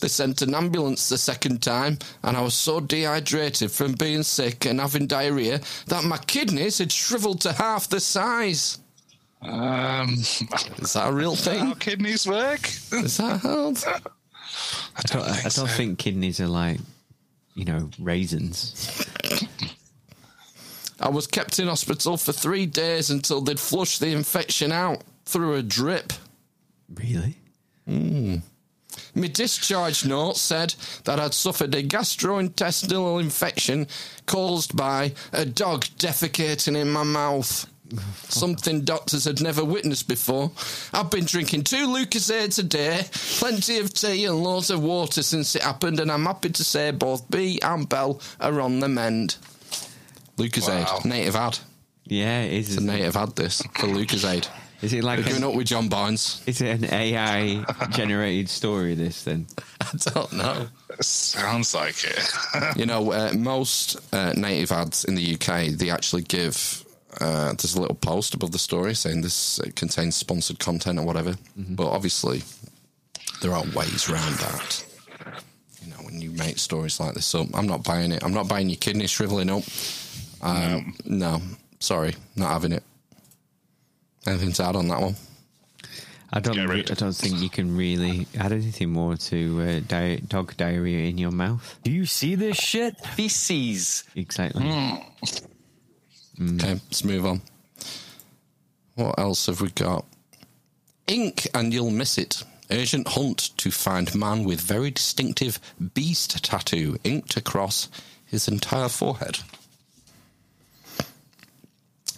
They 0.00 0.08
sent 0.08 0.42
an 0.42 0.54
ambulance 0.54 1.08
the 1.08 1.18
second 1.18 1.62
time, 1.62 1.98
and 2.22 2.36
I 2.36 2.40
was 2.42 2.54
so 2.54 2.80
dehydrated 2.80 3.70
from 3.70 3.92
being 3.92 4.22
sick 4.22 4.64
and 4.66 4.80
having 4.80 5.06
diarrhea 5.06 5.60
that 5.86 6.04
my 6.04 6.18
kidneys 6.18 6.78
had 6.78 6.92
shriveled 6.92 7.40
to 7.42 7.52
half 7.52 7.88
the 7.88 8.00
size. 8.00 8.78
Um, 9.42 10.14
Is 10.14 10.92
that 10.94 11.08
a 11.08 11.12
real 11.12 11.36
thing? 11.36 11.58
how 11.60 11.70
thing? 11.70 11.78
kidneys 11.78 12.26
work? 12.26 12.66
Is 12.92 13.18
that 13.18 13.40
hard? 13.40 13.78
I 14.96 15.02
don't 15.02 15.22
I 15.22 15.32
think 15.32 15.42
don't 15.42 15.50
so. 15.50 15.66
think 15.66 15.98
kidneys 15.98 16.40
are 16.40 16.46
like, 16.48 16.80
you 17.54 17.64
know, 17.64 17.90
raisins. 17.98 19.04
I 20.98 21.10
was 21.10 21.26
kept 21.26 21.58
in 21.58 21.68
hospital 21.68 22.16
for 22.16 22.32
three 22.32 22.64
days 22.66 23.10
until 23.10 23.40
they'd 23.42 23.60
flushed 23.60 24.00
the 24.00 24.08
infection 24.12 24.72
out 24.72 25.02
through 25.26 25.54
a 25.54 25.62
drip. 25.62 26.12
Really? 26.94 27.36
My 29.16 29.28
discharge 29.28 30.04
note 30.04 30.36
said 30.36 30.74
that 31.04 31.18
I'd 31.18 31.32
suffered 31.32 31.74
a 31.74 31.82
gastrointestinal 31.82 33.18
infection 33.20 33.86
caused 34.26 34.76
by 34.76 35.14
a 35.32 35.46
dog 35.46 35.84
defecating 35.98 36.76
in 36.76 36.90
my 36.90 37.02
mouth. 37.02 37.66
Something 38.28 38.82
doctors 38.82 39.24
had 39.24 39.40
never 39.40 39.64
witnessed 39.64 40.06
before. 40.06 40.50
I've 40.92 41.10
been 41.10 41.24
drinking 41.24 41.64
two 41.64 41.86
Lucozades 41.86 42.58
a 42.58 42.62
day, 42.62 43.04
plenty 43.38 43.78
of 43.78 43.94
tea 43.94 44.26
and 44.26 44.42
loads 44.42 44.68
of 44.70 44.82
water 44.82 45.22
since 45.22 45.56
it 45.56 45.62
happened, 45.62 45.98
and 46.00 46.12
I'm 46.12 46.26
happy 46.26 46.50
to 46.50 46.64
say 46.64 46.90
both 46.90 47.30
B 47.30 47.58
and 47.62 47.88
Bell 47.88 48.20
are 48.40 48.60
on 48.60 48.80
the 48.80 48.88
mend. 48.88 49.36
Lucozade, 50.36 50.84
Wow. 50.84 51.00
native 51.04 51.36
ad. 51.36 51.58
Yeah, 52.04 52.42
it 52.42 52.52
is. 52.52 52.68
It's 52.70 52.76
a 52.78 52.84
native 52.84 53.16
ad, 53.16 53.34
this, 53.36 53.62
for 53.62 53.86
Lucozade. 53.86 54.48
Is 54.82 54.92
it 54.92 55.02
like 55.04 55.18
We're 55.18 55.26
an, 55.26 55.40
going 55.40 55.44
up 55.44 55.54
with 55.54 55.66
John 55.66 55.88
Barnes. 55.88 56.42
is 56.46 56.60
it 56.60 56.68
an 56.68 56.92
AI 56.92 57.64
generated 57.90 58.48
story? 58.48 58.94
This 58.94 59.22
then? 59.24 59.46
I 59.80 59.96
don't 59.96 60.32
know. 60.32 60.68
Sounds 61.00 61.74
like 61.74 61.96
it. 62.04 62.76
You 62.76 62.86
know, 62.86 63.12
uh, 63.12 63.32
most 63.36 63.96
uh, 64.14 64.32
native 64.36 64.72
ads 64.72 65.04
in 65.04 65.14
the 65.14 65.34
UK, 65.34 65.68
they 65.78 65.90
actually 65.90 66.22
give. 66.22 66.84
Uh, 67.18 67.54
there's 67.54 67.74
a 67.74 67.80
little 67.80 67.96
post 67.96 68.34
above 68.34 68.52
the 68.52 68.58
story 68.58 68.94
saying 68.94 69.22
this 69.22 69.58
uh, 69.60 69.70
contains 69.74 70.16
sponsored 70.16 70.58
content 70.58 70.98
or 70.98 71.06
whatever. 71.06 71.34
But 71.56 71.86
obviously, 71.88 72.42
there 73.40 73.52
are 73.52 73.64
ways 73.74 74.10
around 74.10 74.34
that. 74.34 74.84
You 75.82 75.90
know, 75.90 75.96
when 76.02 76.20
you 76.20 76.30
make 76.32 76.58
stories 76.58 77.00
like 77.00 77.14
this 77.14 77.34
up, 77.34 77.46
I'm 77.54 77.66
not 77.66 77.82
buying 77.84 78.12
it. 78.12 78.22
I'm 78.22 78.34
not 78.34 78.48
buying 78.48 78.68
your 78.68 78.76
kidney 78.76 79.06
shriveling 79.06 79.48
up. 79.48 79.62
Um, 80.42 80.94
no, 81.06 81.40
sorry, 81.80 82.14
not 82.36 82.50
having 82.50 82.72
it. 82.72 82.82
Anything 84.26 84.52
to 84.52 84.64
add 84.64 84.76
on 84.76 84.88
that 84.88 85.00
one? 85.00 85.16
I 86.32 86.40
don't. 86.40 86.66
Re- 86.66 86.84
I 86.90 86.94
don't 86.94 87.14
think 87.14 87.40
you 87.40 87.48
can 87.48 87.76
really 87.76 88.26
add 88.36 88.52
anything 88.52 88.90
more 88.90 89.16
to 89.16 89.60
uh, 89.62 89.80
di- 89.86 90.20
dog 90.26 90.56
diarrhea 90.56 91.08
in 91.08 91.18
your 91.18 91.30
mouth. 91.30 91.78
Do 91.84 91.90
you 91.92 92.04
see 92.04 92.34
this 92.34 92.56
shit? 92.56 92.98
Feces. 93.14 94.04
Exactly. 94.16 94.64
Okay, 96.42 96.72
let's 96.72 97.04
move 97.04 97.24
on. 97.26 97.42
What 98.96 99.18
else 99.18 99.46
have 99.46 99.60
we 99.60 99.70
got? 99.70 100.04
Ink 101.06 101.46
and 101.54 101.72
you'll 101.72 101.90
miss 101.90 102.18
it. 102.18 102.42
Urgent 102.70 103.06
hunt 103.08 103.56
to 103.58 103.70
find 103.70 104.12
man 104.14 104.42
with 104.44 104.60
very 104.60 104.90
distinctive 104.90 105.60
beast 105.94 106.44
tattoo 106.44 106.98
inked 107.04 107.36
across 107.36 107.88
his 108.24 108.48
entire 108.48 108.88
forehead. 108.88 109.38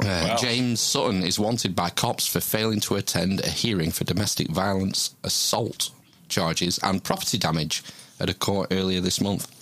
Uh, 0.05 0.37
James 0.37 0.81
Sutton 0.81 1.23
is 1.23 1.39
wanted 1.39 1.75
by 1.75 1.91
cops 1.91 2.27
for 2.27 2.41
failing 2.41 2.81
to 2.81 2.97
attend 2.97 3.41
a 3.41 3.51
hearing 3.51 3.91
for 3.91 4.05
domestic 4.05 4.49
violence, 4.49 5.15
assault 5.25 5.91
charges, 6.29 6.79
and 6.83 7.03
property 7.03 7.39
damage 7.39 7.83
at 8.20 8.31
a 8.31 8.35
court 8.35 8.69
earlier 8.70 9.01
this 9.01 9.20
month. 9.20 9.55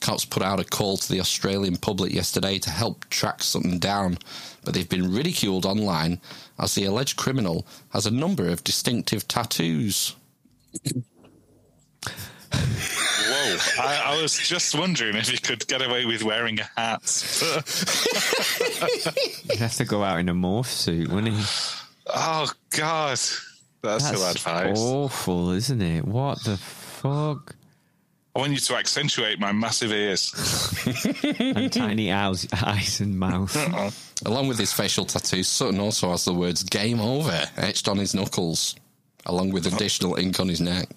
Cops 0.00 0.24
put 0.26 0.42
out 0.42 0.60
a 0.60 0.64
call 0.64 0.98
to 0.98 1.10
the 1.10 1.20
Australian 1.20 1.76
public 1.76 2.12
yesterday 2.12 2.58
to 2.58 2.68
help 2.68 3.08
track 3.08 3.42
Sutton 3.42 3.78
down, 3.78 4.18
but 4.62 4.74
they've 4.74 4.88
been 4.88 5.14
ridiculed 5.14 5.64
online 5.64 6.20
as 6.58 6.74
the 6.74 6.84
alleged 6.84 7.16
criminal 7.16 7.66
has 7.90 8.04
a 8.04 8.10
number 8.10 8.48
of 8.48 8.64
distinctive 8.64 9.26
tattoos. 9.26 10.14
Whoa. 12.54 13.82
I, 13.82 14.02
I 14.16 14.22
was 14.22 14.36
just 14.38 14.74
wondering 14.78 15.16
if 15.16 15.28
he 15.28 15.38
could 15.38 15.66
get 15.66 15.82
away 15.82 16.04
with 16.04 16.22
wearing 16.22 16.58
a 16.60 16.68
hat. 16.76 17.02
He'd 19.50 19.58
have 19.58 19.74
to 19.76 19.84
go 19.84 20.02
out 20.02 20.18
in 20.20 20.28
a 20.28 20.34
morph 20.34 20.66
suit, 20.66 21.08
wouldn't 21.08 21.34
he? 21.34 21.44
oh, 22.14 22.50
God. 22.70 23.18
That's, 23.82 24.12
ill 24.12 24.24
advice. 24.26 24.78
awful, 24.78 25.50
isn't 25.50 25.82
it? 25.82 26.04
What 26.06 26.42
the 26.44 26.56
fuck? 26.56 27.54
I 28.34 28.40
want 28.40 28.52
you 28.52 28.58
to 28.58 28.76
accentuate 28.76 29.38
my 29.38 29.52
massive 29.52 29.92
ears. 29.92 30.32
And 31.38 31.72
tiny 31.72 32.10
eyes, 32.12 32.48
eyes 32.52 33.00
and 33.00 33.18
mouth. 33.18 33.54
Along 34.26 34.48
with 34.48 34.58
his 34.58 34.72
facial 34.72 35.04
tattoos, 35.04 35.46
Sutton 35.48 35.78
also 35.80 36.10
has 36.10 36.24
the 36.24 36.34
words 36.34 36.62
game 36.64 37.00
over 37.00 37.44
etched 37.56 37.88
on 37.88 37.98
his 37.98 38.14
knuckles, 38.14 38.74
along 39.26 39.50
with 39.52 39.66
additional 39.66 40.16
ink 40.16 40.40
on 40.40 40.48
his 40.48 40.60
neck. 40.60 40.88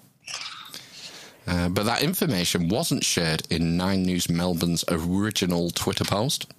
Uh, 1.48 1.68
but 1.68 1.84
that 1.84 2.02
information 2.02 2.68
wasn't 2.68 3.04
shared 3.04 3.42
in 3.50 3.76
Nine 3.76 4.02
News 4.02 4.28
Melbourne's 4.28 4.84
original 4.88 5.70
Twitter 5.70 6.04
post. 6.04 6.52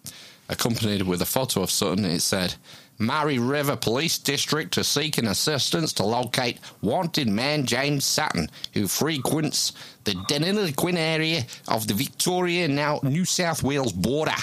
Accompanied 0.50 1.04
with 1.04 1.22
a 1.22 1.26
photo 1.26 1.62
of 1.62 1.70
Sutton, 1.70 2.06
it 2.06 2.22
said, 2.22 2.56
Murray 2.98 3.38
River 3.40 3.76
Police 3.76 4.18
District 4.18 4.78
are 4.78 4.84
seeking 4.84 5.28
assistance 5.28 5.94
to 5.94 6.04
locate 6.04 6.60
wanted 6.82 7.28
man 7.28 7.66
James 7.66 8.04
Sutton, 8.04 8.50
who 8.74 8.88
frequents 8.88 9.74
the 10.04 10.14
Deniliquin 10.28 10.98
area 10.98 11.46
of 11.68 11.88
the 11.88 11.94
Victoria, 11.94 12.68
now 12.68 13.00
New 13.04 13.26
South 13.26 13.64
Wales 13.64 13.94
border 13.94 14.34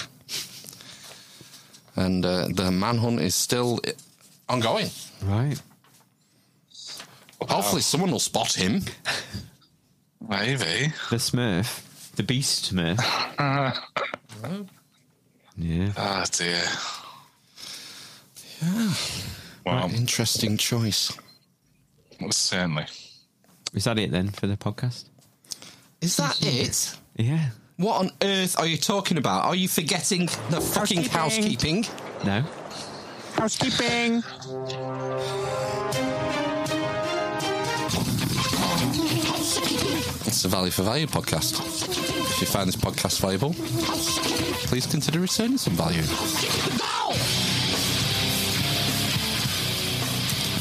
and 1.97 2.25
uh, 2.25 2.49
the 2.49 2.71
manhunt 2.71 3.21
is 3.21 3.35
still 3.35 3.81
ongoing. 4.49 4.89
Right. 5.23 5.61
Hopefully, 7.41 7.83
someone 7.83 8.11
will 8.11 8.19
spot 8.19 8.53
him. 8.53 8.83
Maybe. 10.21 10.93
The 11.11 11.17
Smurf. 11.17 11.83
The 12.17 12.23
Beast 12.23 12.73
Smurf. 12.75 12.99
yeah. 15.57 15.93
Oh, 15.97 16.25
dear. 16.33 16.63
Yeah. 18.63 18.93
Well, 19.65 19.91
Interesting 19.95 20.57
choice. 20.57 21.13
certainly. 22.31 22.87
Is 23.75 23.85
that 23.85 23.99
it 23.99 24.11
then 24.11 24.29
for 24.31 24.47
the 24.47 24.57
podcast? 24.57 25.05
Is 26.01 26.17
that 26.17 26.39
it? 26.43 26.97
Yeah. 27.17 27.51
What 27.77 28.01
on 28.01 28.11
earth 28.23 28.59
are 28.59 28.67
you 28.67 28.79
talking 28.79 29.19
about? 29.19 29.45
Are 29.45 29.55
you 29.55 29.69
forgetting 29.69 30.27
the 30.51 30.61
fucking 30.61 31.05
housekeeping? 31.05 31.85
No? 32.25 32.43
Housekeeping. 33.35 34.23
It's 40.27 40.43
the 40.43 40.49
Value 40.49 40.73
for 40.73 40.83
Value 40.83 41.07
podcast. 41.07 41.61
If 41.61 42.41
you 42.41 42.49
find 42.49 42.67
this 42.67 42.75
podcast 42.75 43.21
valuable, 43.21 43.55
please 44.67 44.85
consider 44.85 45.21
returning 45.21 45.57
some 45.57 45.75
value. 45.75 46.03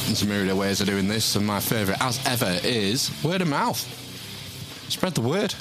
There's 0.06 0.22
a 0.22 0.26
myriad 0.28 0.52
of 0.52 0.60
ways 0.60 0.82
of 0.82 0.88
doing 0.88 1.08
this, 1.08 1.36
and 1.36 1.48
my 1.48 1.60
favourite, 1.60 2.00
as 2.00 2.24
ever, 2.28 2.60
is 2.64 3.12
word 3.24 3.42
of 3.42 3.48
mouth. 3.48 3.80
Spread 4.90 5.16
the 5.16 5.22
word. 5.22 5.56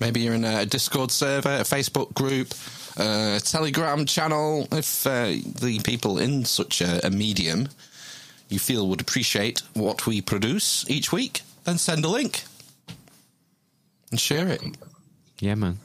Maybe 0.00 0.18
you're 0.18 0.34
in 0.34 0.44
a 0.44 0.66
Discord 0.66 1.12
server, 1.12 1.48
a 1.48 1.60
Facebook 1.60 2.12
group, 2.12 2.54
a 2.96 3.40
Telegram 3.40 4.04
channel. 4.04 4.66
If 4.72 5.06
uh, 5.06 5.26
the 5.26 5.80
people 5.84 6.18
in 6.18 6.44
such 6.44 6.80
a, 6.80 7.06
a 7.06 7.10
medium 7.10 7.68
you 8.48 8.58
feel 8.58 8.88
would 8.88 9.00
appreciate 9.00 9.62
what 9.74 10.06
we 10.06 10.20
produce 10.20 10.84
each 10.90 11.12
week, 11.12 11.42
then 11.64 11.78
send 11.78 12.04
a 12.04 12.08
link 12.08 12.44
and 14.10 14.20
share 14.20 14.48
it. 14.48 14.62
Yeah, 15.40 15.54
man. 15.54 15.78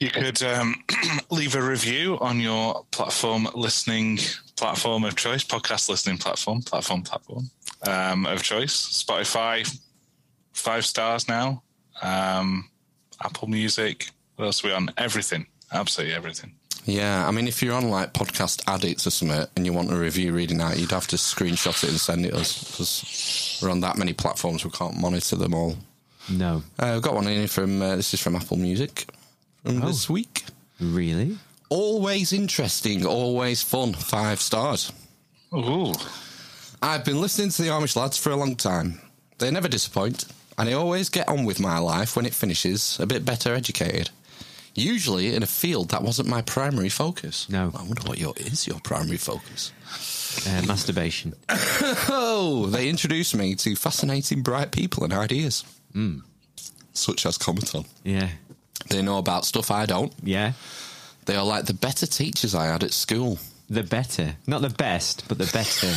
You 0.00 0.10
could 0.10 0.42
um, 0.42 0.74
leave 1.30 1.54
a 1.54 1.62
review 1.62 2.18
on 2.20 2.40
your 2.40 2.84
platform 2.90 3.48
listening 3.54 4.18
platform 4.56 5.04
of 5.04 5.14
choice, 5.16 5.44
podcast 5.44 5.88
listening 5.88 6.18
platform, 6.18 6.62
platform, 6.62 7.02
platform 7.02 7.50
um, 7.86 8.26
of 8.26 8.42
choice, 8.42 9.04
Spotify, 9.04 9.66
five 10.52 10.84
stars 10.84 11.28
now. 11.28 11.62
Um, 12.02 12.70
Apple 13.22 13.48
Music. 13.48 14.10
What 14.36 14.46
else 14.46 14.64
are 14.64 14.68
we 14.68 14.74
on? 14.74 14.90
Everything. 14.96 15.46
Absolutely 15.72 16.14
everything. 16.14 16.54
Yeah, 16.90 17.26
I 17.26 17.30
mean, 17.30 17.46
if 17.48 17.62
you're 17.62 17.74
on 17.74 17.88
like 17.90 18.12
podcast 18.12 18.62
addicts 18.66 19.06
or 19.06 19.10
something 19.10 19.46
and 19.56 19.64
you 19.66 19.72
want 19.72 19.92
a 19.92 19.96
review 19.96 20.32
reading 20.32 20.60
out, 20.60 20.78
you'd 20.78 20.90
have 20.90 21.06
to 21.08 21.16
screenshot 21.16 21.82
it 21.84 21.90
and 21.90 21.98
send 22.00 22.26
it 22.26 22.34
us 22.34 22.62
because 22.64 23.60
we're 23.62 23.70
on 23.70 23.80
that 23.80 23.96
many 23.96 24.12
platforms 24.12 24.64
we 24.64 24.70
can't 24.70 24.96
monitor 24.98 25.36
them 25.36 25.54
all. 25.54 25.76
No. 26.28 26.62
Uh, 26.78 26.96
I've 26.96 27.02
got 27.02 27.14
one 27.14 27.26
in 27.28 27.38
here 27.38 27.48
from 27.48 27.80
uh, 27.82 27.96
this 27.96 28.12
is 28.14 28.20
from 28.20 28.36
Apple 28.36 28.56
Music 28.56 29.06
from 29.64 29.82
Oh. 29.82 29.86
this 29.86 30.08
week. 30.08 30.44
Really? 30.80 31.38
Always 31.68 32.32
interesting, 32.32 33.06
always 33.06 33.62
fun. 33.62 33.92
Five 33.94 34.40
stars. 34.40 34.92
Ooh. 35.54 35.92
I've 36.82 37.04
been 37.04 37.20
listening 37.20 37.50
to 37.50 37.62
the 37.62 37.68
Amish 37.68 37.96
lads 37.96 38.16
for 38.16 38.30
a 38.30 38.36
long 38.36 38.56
time. 38.56 39.00
They 39.38 39.50
never 39.50 39.68
disappoint, 39.68 40.24
and 40.58 40.68
I 40.68 40.72
always 40.72 41.08
get 41.08 41.28
on 41.28 41.44
with 41.44 41.60
my 41.60 41.78
life 41.78 42.16
when 42.16 42.26
it 42.26 42.34
finishes 42.34 42.98
a 43.00 43.06
bit 43.06 43.24
better 43.24 43.54
educated. 43.54 44.10
Usually 44.74 45.34
in 45.34 45.42
a 45.42 45.46
field 45.46 45.90
that 45.90 46.02
wasn't 46.02 46.28
my 46.28 46.42
primary 46.42 46.88
focus. 46.88 47.48
No. 47.48 47.72
I 47.74 47.82
wonder 47.82 48.02
what 48.06 48.18
your 48.18 48.34
is 48.36 48.66
your 48.66 48.80
primary 48.80 49.16
focus. 49.16 49.72
Uh, 50.48 50.62
masturbation. 50.66 51.34
Oh, 52.08 52.66
they 52.70 52.88
introduced 52.88 53.34
me 53.34 53.54
to 53.56 53.74
fascinating, 53.74 54.42
bright 54.42 54.70
people 54.70 55.02
and 55.04 55.12
ideas, 55.12 55.64
such 56.92 57.26
as 57.26 57.36
Cometan. 57.36 57.84
Yeah. 58.04 58.28
They 58.88 59.02
know 59.02 59.18
about 59.18 59.44
stuff 59.44 59.70
I 59.70 59.86
don't. 59.86 60.12
Yeah. 60.22 60.52
They 61.26 61.36
are 61.36 61.44
like 61.44 61.66
the 61.66 61.74
better 61.74 62.06
teachers 62.06 62.54
I 62.54 62.66
had 62.66 62.84
at 62.84 62.92
school. 62.92 63.38
The 63.68 63.82
better. 63.82 64.36
Not 64.46 64.62
the 64.62 64.70
best, 64.70 65.24
but 65.28 65.38
the 65.38 65.50
better. 65.52 65.92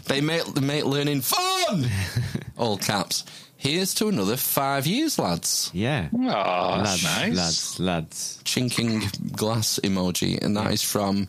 They 0.06 0.20
make, 0.20 0.44
they 0.44 0.60
make 0.60 0.84
learning 0.84 1.22
fun! 1.22 1.88
All 2.56 2.76
caps. 2.78 3.24
Here's 3.60 3.92
to 3.94 4.06
another 4.06 4.36
five 4.36 4.86
years, 4.86 5.18
lads. 5.18 5.70
yeah. 5.74 6.08
Oh, 6.14 6.18
lads, 6.18 7.02
that's 7.02 7.04
nice. 7.04 7.36
lads, 7.36 7.80
lads. 7.80 8.40
Chinking 8.44 9.02
glass 9.32 9.80
emoji, 9.82 10.40
and 10.42 10.56
that 10.56 10.72
is 10.72 10.82
from 10.82 11.26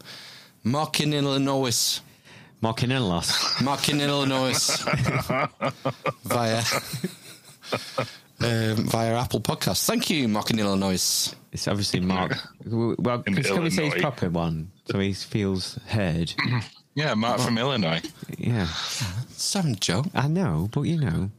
Markin, 0.63 1.11
Illinois. 1.13 1.99
Mocking 2.61 2.91
in 2.91 3.01
loss. 3.07 3.59
Markin, 3.61 3.99
Illinois. 4.01 4.53
via. 6.23 6.61
Um, 8.41 8.75
via 8.87 9.15
Apple 9.17 9.41
Podcast. 9.41 9.85
Thank 9.85 10.09
you, 10.09 10.27
Markin, 10.27 10.59
Illinois. 10.59 11.33
It's 11.51 11.67
obviously 11.67 11.99
Mark. 11.99 12.37
Well, 12.65 13.23
In 13.25 13.33
can, 13.35 13.43
can 13.43 13.63
we 13.63 13.69
say 13.69 13.89
his 13.89 14.01
proper 14.01 14.29
one 14.29 14.71
so 14.85 14.99
he 14.99 15.13
feels 15.13 15.79
heard? 15.87 16.33
Yeah, 16.95 17.13
Mark 17.13 17.39
from 17.39 17.57
Illinois. 17.57 18.01
Yeah. 18.37 18.65
Some 19.29 19.75
joke. 19.75 20.07
I 20.13 20.27
know, 20.27 20.67
but 20.73 20.81
you 20.81 20.97
know. 20.99 21.29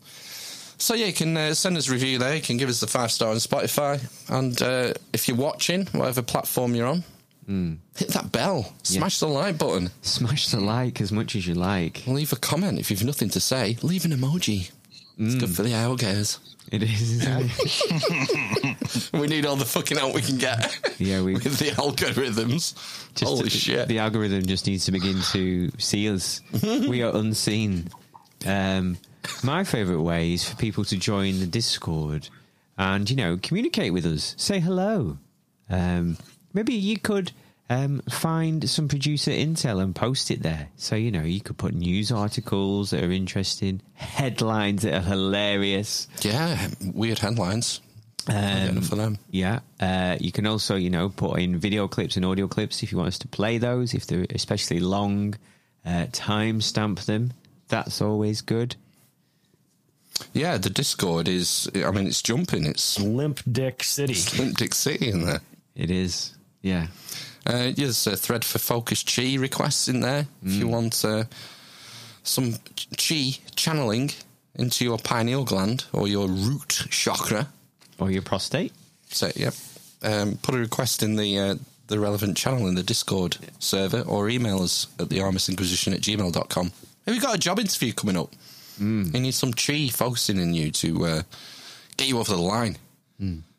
So 0.80 0.94
yeah, 0.94 1.06
you 1.06 1.12
can 1.12 1.36
uh, 1.36 1.54
send 1.54 1.76
us 1.76 1.88
a 1.88 1.92
review 1.92 2.18
there. 2.18 2.34
You 2.34 2.40
can 2.40 2.56
give 2.56 2.68
us 2.70 2.80
the 2.80 2.86
five 2.86 3.12
star 3.12 3.28
on 3.30 3.36
Spotify, 3.36 4.00
and 4.30 4.60
uh, 4.62 4.94
if 5.12 5.28
you're 5.28 5.36
watching, 5.36 5.86
whatever 5.92 6.22
platform 6.22 6.74
you're 6.74 6.86
on, 6.88 7.04
hit 7.96 8.08
that 8.08 8.32
bell, 8.32 8.72
smash 8.82 9.18
the 9.18 9.26
like 9.28 9.58
button, 9.58 9.90
Smash 10.02 10.48
the 10.48 10.58
like 10.60 11.00
as 11.00 11.12
much 11.12 11.36
as 11.36 11.46
you 11.46 11.54
like. 11.54 12.06
leave 12.06 12.32
a 12.32 12.36
comment 12.36 12.78
if 12.78 12.90
you've 12.90 13.04
nothing 13.04 13.28
to 13.30 13.40
say. 13.40 13.76
Leave 13.82 14.04
an 14.06 14.12
emoji. 14.12 14.70
It's 15.18 15.34
good 15.34 15.50
for 15.54 15.62
the 15.62 15.70
algos. 15.72 16.38
It 16.72 16.82
is. 16.82 17.26
We 19.12 19.26
need 19.26 19.44
all 19.44 19.56
the 19.56 19.64
fucking 19.66 19.98
help 19.98 20.14
we 20.14 20.22
can 20.22 20.38
get. 20.38 20.78
Yeah, 20.98 21.22
we- 21.22 21.34
with 21.34 21.58
the 21.58 21.70
algorithms. 21.72 22.74
Just 23.14 23.24
Holy 23.24 23.42
the, 23.44 23.50
shit! 23.50 23.88
The 23.88 23.98
algorithm 23.98 24.46
just 24.46 24.66
needs 24.66 24.84
to 24.86 24.92
begin 24.92 25.20
to 25.32 25.70
see 25.78 26.08
us. 26.10 26.40
we 26.62 27.02
are 27.02 27.14
unseen. 27.14 27.88
Um, 28.46 28.96
my 29.42 29.64
favourite 29.64 30.02
way 30.02 30.32
is 30.32 30.48
for 30.48 30.56
people 30.56 30.84
to 30.84 30.96
join 30.96 31.40
the 31.40 31.46
Discord 31.46 32.28
and, 32.78 33.08
you 33.08 33.16
know, 33.16 33.38
communicate 33.42 33.92
with 33.92 34.06
us. 34.06 34.34
Say 34.38 34.60
hello. 34.60 35.18
Um, 35.68 36.16
maybe 36.52 36.74
you 36.74 36.98
could 36.98 37.32
um, 37.68 38.02
find 38.10 38.68
some 38.68 38.88
producer 38.88 39.30
intel 39.30 39.82
and 39.82 39.94
post 39.94 40.30
it 40.30 40.42
there. 40.42 40.68
So, 40.76 40.96
you 40.96 41.10
know, 41.10 41.22
you 41.22 41.40
could 41.40 41.56
put 41.56 41.74
news 41.74 42.10
articles 42.10 42.90
that 42.90 43.04
are 43.04 43.12
interesting, 43.12 43.80
headlines 43.94 44.82
that 44.82 44.94
are 44.94 45.08
hilarious. 45.08 46.08
yeah, 46.22 46.68
weird 46.92 47.18
headlines. 47.20 47.80
Um, 48.28 48.82
for 48.82 48.96
them. 48.96 49.18
Yeah. 49.30 49.60
Uh, 49.80 50.16
you 50.20 50.30
can 50.30 50.46
also, 50.46 50.76
you 50.76 50.90
know, 50.90 51.08
put 51.08 51.40
in 51.40 51.58
video 51.58 51.88
clips 51.88 52.16
and 52.16 52.24
audio 52.24 52.48
clips 52.48 52.82
if 52.82 52.92
you 52.92 52.98
want 52.98 53.08
us 53.08 53.18
to 53.20 53.28
play 53.28 53.58
those, 53.58 53.94
if 53.94 54.06
they're 54.06 54.26
especially 54.30 54.78
long, 54.78 55.34
uh, 55.84 56.06
time 56.12 56.60
stamp 56.60 57.00
them. 57.00 57.32
That's 57.68 58.02
always 58.02 58.40
good. 58.42 58.76
Yeah, 60.32 60.58
the 60.58 60.70
Discord 60.70 61.28
is. 61.28 61.68
I 61.74 61.90
mean, 61.90 62.06
it's 62.06 62.22
jumping. 62.22 62.66
It's 62.66 62.98
Limp 63.00 63.40
Dick 63.50 63.82
City. 63.82 64.14
Limp 64.38 64.58
Dick 64.58 64.74
City 64.74 65.08
in 65.10 65.24
there. 65.24 65.40
It 65.74 65.90
is. 65.90 66.34
Yeah. 66.62 66.88
Uh, 67.46 67.72
there's 67.74 68.06
a 68.06 68.16
thread 68.16 68.44
for 68.44 68.58
focus 68.58 69.02
chi 69.02 69.36
requests 69.36 69.88
in 69.88 70.00
there. 70.00 70.26
If 70.44 70.52
you 70.52 70.68
want 70.68 71.02
uh, 71.04 71.24
some 72.22 72.54
chi 72.98 73.38
channeling 73.56 74.10
into 74.54 74.84
your 74.84 74.98
pineal 74.98 75.44
gland 75.44 75.84
or 75.92 76.06
your 76.06 76.28
root 76.28 76.84
chakra, 76.90 77.48
Or 77.98 78.10
your 78.10 78.22
prostate. 78.22 78.72
so 79.08 79.30
yep, 79.34 79.54
um, 80.02 80.36
put 80.42 80.54
a 80.54 80.58
request 80.58 81.02
in 81.02 81.16
the 81.16 81.38
uh, 81.38 81.54
the 81.86 81.98
relevant 81.98 82.36
channel 82.36 82.68
in 82.68 82.74
the 82.74 82.82
Discord 82.82 83.38
server 83.58 84.02
or 84.02 84.28
email 84.28 84.62
us 84.62 84.86
at 84.98 85.08
the 85.08 85.18
Inquisition 85.20 85.94
at 85.94 86.00
gmail.com. 86.00 86.72
Have 87.06 87.14
you 87.14 87.20
got 87.20 87.34
a 87.34 87.38
job 87.38 87.58
interview 87.58 87.92
coming 87.92 88.16
up? 88.18 88.32
Mm. 88.80 89.14
You 89.14 89.20
need 89.20 89.34
some 89.34 89.52
chi 89.52 89.88
focusing 89.88 90.38
in 90.38 90.54
you 90.54 90.70
to 90.72 91.06
uh, 91.06 91.22
get 91.96 92.08
you 92.08 92.18
over 92.18 92.32
the 92.32 92.40
line. 92.40 92.76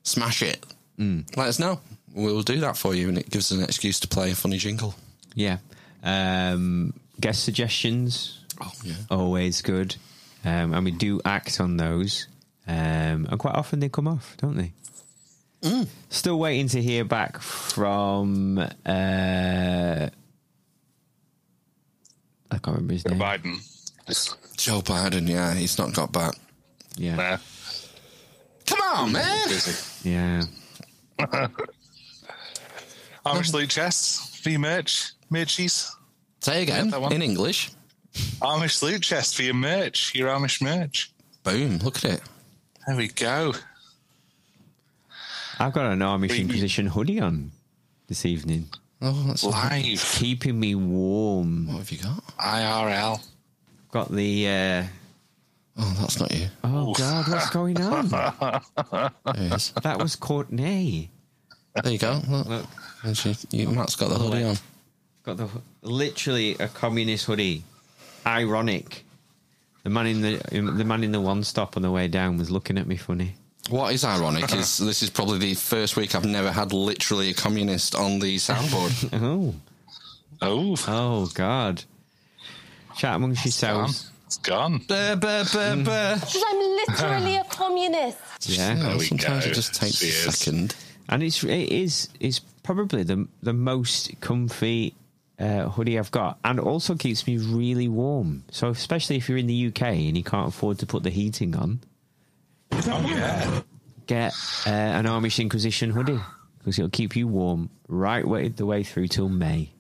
Smash 0.04 0.42
it. 0.42 0.66
Let 0.98 1.48
us 1.48 1.60
know. 1.60 1.80
We'll 2.14 2.42
do 2.42 2.60
that 2.62 2.76
for 2.76 2.94
you, 2.94 3.08
and 3.10 3.18
it 3.18 3.30
gives 3.30 3.52
us 3.52 3.58
an 3.58 3.64
excuse 3.64 4.00
to 4.02 4.08
play 4.08 4.32
a 4.32 4.36
funny 4.36 4.58
jingle. 4.58 4.96
Yeah. 5.36 5.58
Um, 6.04 6.94
guest 7.20 7.44
suggestions. 7.44 8.40
Oh, 8.60 8.72
yeah. 8.84 8.96
Always 9.10 9.62
good. 9.62 9.96
Um, 10.44 10.74
and 10.74 10.84
we 10.86 10.92
do 10.92 11.22
act 11.24 11.60
on 11.62 11.78
those. 11.78 12.28
Um, 12.68 13.28
and 13.30 13.40
quite 13.40 13.56
often 13.56 13.80
they 13.80 13.90
come 13.90 14.08
off, 14.08 14.36
don't 14.38 14.58
they? 14.58 14.74
Still 16.10 16.40
waiting 16.40 16.68
to 16.70 16.82
hear 16.82 17.06
back 17.06 17.40
from. 17.40 18.58
Uh, 18.58 18.70
I 18.86 20.10
can't 22.50 22.66
remember 22.68 22.94
his 22.94 23.04
Joe 23.04 23.12
name. 23.12 23.20
Biden. 23.20 24.41
Joe 24.62 24.82
Biden, 24.82 25.28
yeah, 25.28 25.56
he's 25.56 25.78
not 25.80 25.92
got 25.94 26.12
back. 26.12 26.36
Yeah. 26.96 27.16
Nah, 27.16 27.38
Come 28.68 28.80
on, 28.82 29.12
man! 29.12 29.48
busy. 29.50 30.08
Yeah. 30.08 30.44
Amish 33.26 33.54
loot 33.54 33.70
chests 33.72 34.40
for 34.40 34.50
your 34.52 34.60
merch. 34.60 35.14
Merchies. 35.32 35.90
Say 36.42 36.62
again 36.62 36.90
that 36.92 37.02
one. 37.02 37.12
in 37.12 37.24
English. 37.24 37.72
Amish 38.40 38.84
loot 38.84 39.02
chest 39.02 39.36
for 39.36 39.42
your 39.42 39.56
merch. 39.56 40.14
Your 40.14 40.30
Amish 40.30 40.62
merch. 40.62 41.12
Boom! 41.44 41.80
Look 41.80 41.98
at 41.98 42.06
it. 42.06 42.22
There 42.86 42.96
we 42.96 43.08
go. 43.08 43.54
I've 45.60 45.74
got 45.74 45.92
an 45.92 46.02
Army 46.04 46.28
We- 46.28 46.40
Inquisition 46.42 46.86
hoodie 46.88 47.20
on 47.20 47.52
this 48.08 48.26
evening, 48.28 48.70
Oh, 49.02 49.24
that's 49.28 49.44
Live. 49.44 50.04
keeping 50.20 50.60
me 50.60 50.76
warm. 50.76 51.66
What 51.68 51.78
have 51.78 51.92
you 51.92 51.98
got? 51.98 52.24
IRL. 52.38 53.20
Got 53.92 54.12
the. 54.12 54.48
Uh, 54.48 54.84
Oh, 55.78 55.98
that's 56.02 56.20
not 56.20 56.32
you. 56.34 56.48
oh 56.66 56.94
God, 56.94 57.28
what's 57.30 57.50
going 57.50 57.80
on? 57.82 58.10
There 58.12 59.50
that 59.84 59.98
was 60.00 60.18
Courtney. 60.18 61.10
There 61.82 61.92
you 61.94 61.98
go. 61.98 62.22
Look. 62.28 62.68
Look, 63.06 63.16
she, 63.16 63.34
you, 63.52 63.70
Matt's 63.70 63.96
got 63.96 64.10
the 64.10 64.16
hoodie 64.20 64.44
on. 64.44 64.58
got 65.24 65.38
the 65.38 65.48
literally 65.82 66.56
a 66.60 66.68
communist 66.68 67.26
hoodie. 67.26 67.64
Ironic. 68.28 69.06
The 69.84 69.90
man 69.90 70.08
in 70.08 70.22
the 70.22 70.42
the 70.52 70.84
man 70.84 71.06
in 71.06 71.14
the 71.14 71.22
one 71.22 71.42
stop 71.44 71.78
on 71.78 71.84
the 71.84 71.90
way 71.92 72.10
down 72.10 72.38
was 72.38 72.52
looking 72.52 72.78
at 72.78 72.86
me 72.86 72.98
funny. 72.98 73.36
What 73.70 73.94
is 73.94 74.04
ironic 74.04 74.54
is 74.54 74.78
this 74.86 75.02
is 75.02 75.10
probably 75.10 75.38
the 75.40 75.54
first 75.54 75.96
week 75.96 76.16
I've 76.16 76.26
never 76.26 76.52
had 76.52 76.74
literally 76.74 77.30
a 77.30 77.34
communist 77.34 77.96
on 77.96 78.20
the 78.20 78.36
soundboard. 78.36 79.10
Oh, 79.24 79.56
Oh, 80.42 80.76
oh 80.88 81.26
God! 81.34 81.84
Chat 82.96 83.16
amongst 83.16 83.46
yourselves. 83.46 84.12
it's 84.26 84.38
gone. 84.38 84.80
Buh, 84.88 85.16
buh, 85.16 85.44
buh, 85.54 85.76
buh. 85.84 86.16
Because 86.16 86.44
I'm 86.48 86.58
literally 86.60 87.36
a 87.38 87.44
communist. 87.46 88.18
Yeah, 88.50 88.76
Yeah, 88.76 88.98
we 88.98 89.06
sometimes 89.06 89.46
go. 89.46 89.52
it 89.52 89.54
just 89.54 89.74
takes 89.76 89.98
She 89.98 90.08
a 90.10 90.32
second. 90.32 90.76
and 91.10 91.22
it's 91.24 91.44
it 91.44 91.70
is 91.72 92.10
it's 92.20 92.40
probably 92.64 93.04
the 93.04 93.28
the 93.44 93.54
most 93.54 94.20
comfy 94.22 94.94
uh, 95.40 95.70
hoodie 95.70 95.98
I've 95.98 96.12
got, 96.12 96.38
and 96.46 96.60
also 96.60 96.96
keeps 96.96 97.26
me 97.26 97.38
really 97.38 97.88
warm. 97.88 98.44
So 98.52 98.70
especially 98.70 99.16
if 99.18 99.28
you're 99.28 99.40
in 99.40 99.48
the 99.48 99.68
UK 99.68 99.82
and 99.82 100.16
you 100.18 100.24
can't 100.24 100.50
afford 100.50 100.78
to 100.80 100.86
put 100.86 101.02
the 101.04 101.10
heating 101.10 101.56
on, 101.56 101.80
Oh, 102.72 103.06
yeah. 103.08 103.62
get 104.06 104.34
uh, 104.68 104.70
an 104.70 105.06
Amish 105.06 105.40
Inquisition 105.40 105.90
hoodie 105.90 106.20
because 106.60 106.78
it'll 106.78 106.90
keep 106.92 107.16
you 107.16 107.28
warm 107.28 107.70
right 107.88 108.26
way 108.28 108.50
the 108.50 108.66
way 108.68 108.84
through 108.84 109.08
till 109.08 109.30
May. 109.30 109.72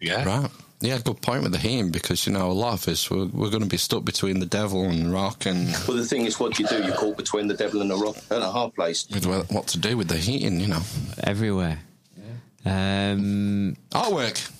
Yeah. 0.00 0.24
Right. 0.24 0.50
Yeah, 0.82 0.98
good 1.04 1.20
point 1.20 1.42
with 1.42 1.52
the 1.52 1.58
heme 1.58 1.92
because 1.92 2.26
you 2.26 2.32
know 2.32 2.50
a 2.50 2.52
lot 2.52 2.72
of 2.72 2.88
us 2.88 3.10
we're, 3.10 3.26
we're 3.26 3.50
going 3.50 3.62
to 3.62 3.68
be 3.68 3.76
stuck 3.76 4.02
between 4.02 4.40
the 4.40 4.46
devil 4.46 4.84
and 4.84 5.12
rock 5.12 5.44
and 5.44 5.66
Well, 5.86 5.98
the 5.98 6.06
thing 6.06 6.24
is, 6.24 6.40
what 6.40 6.54
do 6.54 6.62
you 6.62 6.68
do? 6.70 6.82
You're 6.82 6.96
caught 6.96 7.18
between 7.18 7.48
the 7.48 7.54
devil 7.54 7.82
and 7.82 7.92
a 7.92 7.96
rock 7.96 8.16
and 8.30 8.42
a 8.42 8.50
hard 8.50 8.74
place. 8.74 9.06
with 9.12 9.26
what 9.26 9.50
what 9.52 9.66
to 9.68 9.78
do 9.78 9.98
with 9.98 10.08
the 10.08 10.16
heating. 10.16 10.58
You 10.58 10.68
know, 10.68 10.80
Everywhere. 11.22 11.80
Um, 12.64 13.76
artwork, 13.90 14.50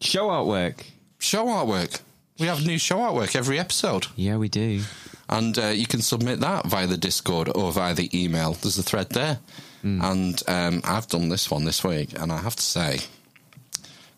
show 0.00 0.28
artwork. 0.28 0.82
show 1.18 1.46
artwork. 1.46 2.00
We 2.38 2.46
have 2.46 2.66
new 2.66 2.78
show 2.78 2.96
artwork 2.98 3.36
every 3.36 3.58
episode, 3.58 4.06
Yeah, 4.16 4.36
we 4.38 4.48
do. 4.48 4.80
and 5.28 5.56
uh, 5.58 5.66
you 5.68 5.86
can 5.86 6.00
submit 6.02 6.40
that 6.40 6.66
via 6.66 6.86
the 6.86 6.96
Discord 6.96 7.48
or 7.54 7.70
via 7.72 7.94
the 7.94 8.10
email. 8.12 8.54
There's 8.54 8.78
a 8.78 8.82
thread 8.82 9.10
there, 9.10 9.38
and 9.82 10.42
um, 10.48 10.80
I've 10.84 11.06
done 11.08 11.28
this 11.28 11.50
one 11.50 11.64
this 11.64 11.84
week, 11.84 12.18
and 12.18 12.32
I 12.32 12.38
have 12.38 12.56
to 12.56 12.62
say, 12.62 13.00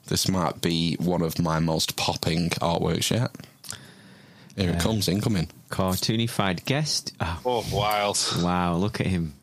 this 0.09 0.29
might 0.29 0.61
be 0.61 0.95
one 1.01 1.23
of 1.23 1.39
my 1.39 1.59
most 1.61 1.97
popping 1.97 2.51
artworks 2.51 3.11
yet. 3.11 3.31
Here 4.57 4.71
it 4.71 4.77
uh, 4.77 4.81
comes, 4.81 5.09
incoming. 5.09 5.49
Cartoonified 5.71 6.65
guest. 6.65 7.13
Oh, 7.21 7.41
Oh, 7.45 7.65
wild. 7.77 8.19
wow, 8.43 8.75
look 8.77 9.01
at 9.01 9.07
him. 9.07 9.35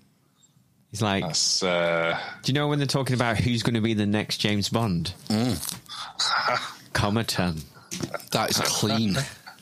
He's 0.89 1.01
like, 1.01 1.23
That's 1.23 1.63
uh, 1.63 2.17
do 2.43 2.51
you 2.51 2.53
know 2.53 2.67
when 2.67 2.77
they're 2.79 2.85
talking 2.87 3.15
about 3.15 3.37
who's 3.37 3.63
going 3.63 3.73
to 3.75 3.81
be 3.81 3.93
the 3.93 4.05
next 4.05 4.37
James 4.37 4.69
Bond? 4.69 5.13
Mm. 5.27 5.79
Cometan. 6.93 7.63
That 8.31 8.49
is 8.51 8.57
clean. 8.59 9.15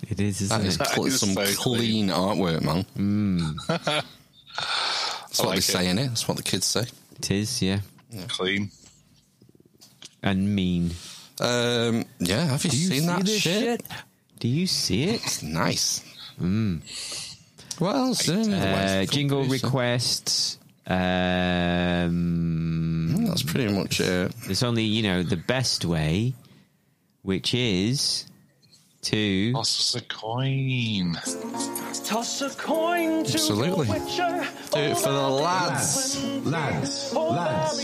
It 0.10 0.20
is, 0.20 0.42
isn't 0.42 0.58
That 0.62 0.68
is 0.68 0.80
it? 0.80 0.88
cl- 0.88 1.06
is 1.06 1.20
some 1.20 1.34
so 1.34 1.46
clean, 1.62 2.08
artwork, 2.10 2.62
man. 2.64 2.86
Mm. 2.98 3.56
That's 3.68 5.40
I 5.40 5.44
what 5.44 5.50
like 5.50 5.56
they 5.56 5.58
it. 5.60 5.62
say 5.62 5.88
in 5.90 6.00
it. 6.00 6.08
That's 6.08 6.28
what 6.28 6.38
the 6.38 6.44
kids 6.44 6.66
say. 6.66 6.84
It 7.18 7.32
is, 7.32 7.62
yeah. 7.62 7.80
clean. 8.28 8.72
And 10.24 10.56
mean. 10.56 10.92
Um, 11.40 12.06
yeah, 12.20 12.46
have 12.46 12.64
you, 12.64 12.72
seen 12.72 13.08
that 13.08 13.28
shit? 13.28 13.82
Do 14.40 14.48
you 14.48 14.68
see 14.68 15.06
it? 15.06 15.24
It's 15.24 15.42
nice. 15.42 16.02
What 17.80 17.96
else? 17.96 18.30
Uh, 18.30 19.06
jingle 19.10 19.44
requests. 19.46 20.60
Um, 20.88 22.16
That's 23.26 23.44
pretty 23.44 23.74
much 23.74 24.00
it. 24.02 24.32
there's 24.46 24.64
only, 24.64 24.84
you 24.84 25.04
know, 25.04 25.24
the 25.24 25.38
best 25.38 25.86
way, 25.86 26.34
which 27.22 27.54
is 27.54 28.26
to. 29.04 29.52
Toss 29.54 29.96
a 29.96 30.02
coin. 30.02 31.18
Toss 32.06 32.42
a 32.42 32.50
coin 32.52 33.24
to 33.24 33.34
Absolutely. 33.34 33.88
Do 33.88 34.80
it 34.80 34.98
for 34.98 35.10
the 35.10 35.30
lads. 35.30 36.24
Lads, 36.46 37.14
lads. 37.14 37.80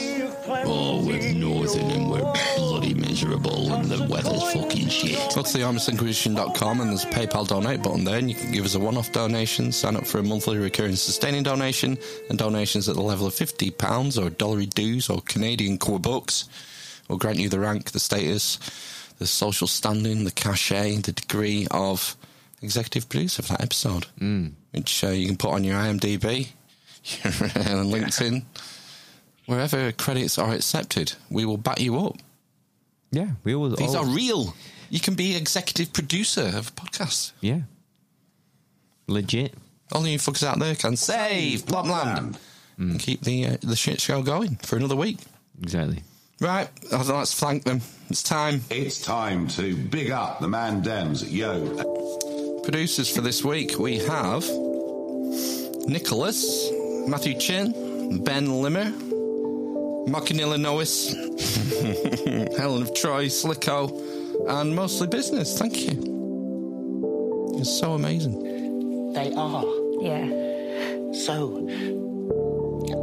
Oh, 0.50 1.04
we're 1.06 1.34
northern 1.34 1.92
and 1.92 2.10
we're 2.10 2.34
bloody 2.56 2.94
miserable 2.94 3.74
and 3.74 3.86
the 3.86 4.04
weather's 4.06 4.44
fucking 4.54 4.88
shit. 4.88 5.18
Go 5.36 5.42
to 5.42 5.58
theamishinquisition.com 5.58 6.82
and 6.82 6.90
there's 6.90 7.04
a 7.04 7.08
PayPal 7.08 7.48
donate 7.48 7.84
button 7.84 8.04
there, 8.04 8.18
and 8.18 8.30
you 8.30 8.36
can 8.36 8.52
give 8.52 8.66
us 8.66 8.76
a 8.76 8.80
one 8.80 8.98
off 8.98 9.12
donation, 9.12 9.72
sign 9.72 9.96
up 9.96 10.06
for 10.06 10.20
a 10.20 10.24
monthly 10.24 10.58
recurring 10.58 10.96
sustaining 10.96 11.44
donation, 11.44 11.98
and 12.30 12.38
donations 12.38 12.88
at 12.88 12.96
the 12.96 13.02
level 13.02 13.28
of 13.28 13.34
£50 13.34 14.24
or 14.24 14.30
dollary 14.30 14.66
dues 14.68 15.10
or 15.10 15.22
Canadian 15.22 15.78
core 15.78 16.00
bucks 16.00 16.48
will 17.08 17.18
grant 17.18 17.38
you 17.38 17.50
the 17.50 17.60
rank, 17.60 17.92
the 17.92 18.00
status, 18.00 18.60
the 19.18 19.28
social 19.28 19.68
standing, 19.68 20.24
the 20.24 20.32
cachet, 20.32 20.98
the 20.98 21.12
degree 21.12 21.68
of 21.72 22.16
executive 22.62 23.10
producer 23.10 23.42
for 23.42 23.54
that 23.54 23.64
episode, 23.64 24.08
mm. 24.20 24.52
which 24.72 25.04
uh, 25.04 25.10
you 25.10 25.28
can 25.28 25.38
put 25.38 25.52
on 25.52 25.64
your 25.64 25.76
IMDb, 25.76 26.50
your 27.24 27.34
uh, 27.34 27.84
LinkedIn, 27.84 28.44
wherever 29.46 29.92
credits 29.92 30.38
are 30.38 30.54
accepted. 30.54 31.14
We 31.30 31.46
will 31.46 31.58
back 31.58 31.80
you 31.80 31.98
up. 32.00 32.18
Yeah, 33.12 33.32
we 33.44 33.56
all. 33.56 33.70
These 33.70 33.96
all- 33.96 34.06
are 34.06 34.16
real. 34.16 34.54
You 34.90 35.00
can 35.00 35.16
be 35.16 35.36
executive 35.36 35.92
producer 35.92 36.44
of 36.44 36.70
a 36.70 36.72
podcast. 36.72 37.34
Yeah. 37.42 37.62
Legit. 39.08 39.54
Only 39.92 40.14
you 40.14 40.18
fuckers 40.20 40.46
out 40.46 40.60
there 40.60 40.76
can 40.76 40.98
save 40.98 41.66
Blobland 41.66 42.38
and 42.78 43.00
keep 43.00 43.22
the 43.22 43.46
uh, 43.48 43.58
the 43.62 43.76
shit 43.76 44.02
show 44.02 44.22
going 44.22 44.58
for 44.58 44.76
another 44.76 44.96
week. 44.96 45.18
Exactly. 45.62 46.04
Right, 46.40 46.70
let's 46.92 47.34
thank 47.34 47.64
them. 47.64 47.82
It's 48.10 48.22
time. 48.22 48.62
It's 48.70 49.02
time 49.02 49.48
to 49.50 49.76
big 49.76 50.12
up 50.12 50.40
the 50.40 50.48
man 50.48 50.84
Dems. 50.84 51.26
Yo. 51.32 52.62
Producers 52.64 53.10
for 53.14 53.22
this 53.22 53.44
week 53.44 53.80
we 53.80 53.98
have 54.00 54.44
Nicholas, 55.88 56.70
Matthew 57.08 57.34
Chin, 57.40 58.22
Ben 58.24 58.62
Limmer, 58.62 58.92
Mark 60.10 60.30
in 60.32 60.40
Illinois, 60.40 61.14
Helen 62.58 62.84
of 62.84 62.94
Troy, 62.94 63.28
Slicko, 63.30 63.90
and 64.48 64.76
mostly 64.76 65.08
business. 65.08 65.58
Thank 65.58 65.88
you. 65.88 67.54
You're 67.56 67.66
so 67.66 67.94
amazing. 67.94 69.14
They 69.14 69.34
are 69.34 69.66
Yeah. 70.02 70.28
so 71.14 71.58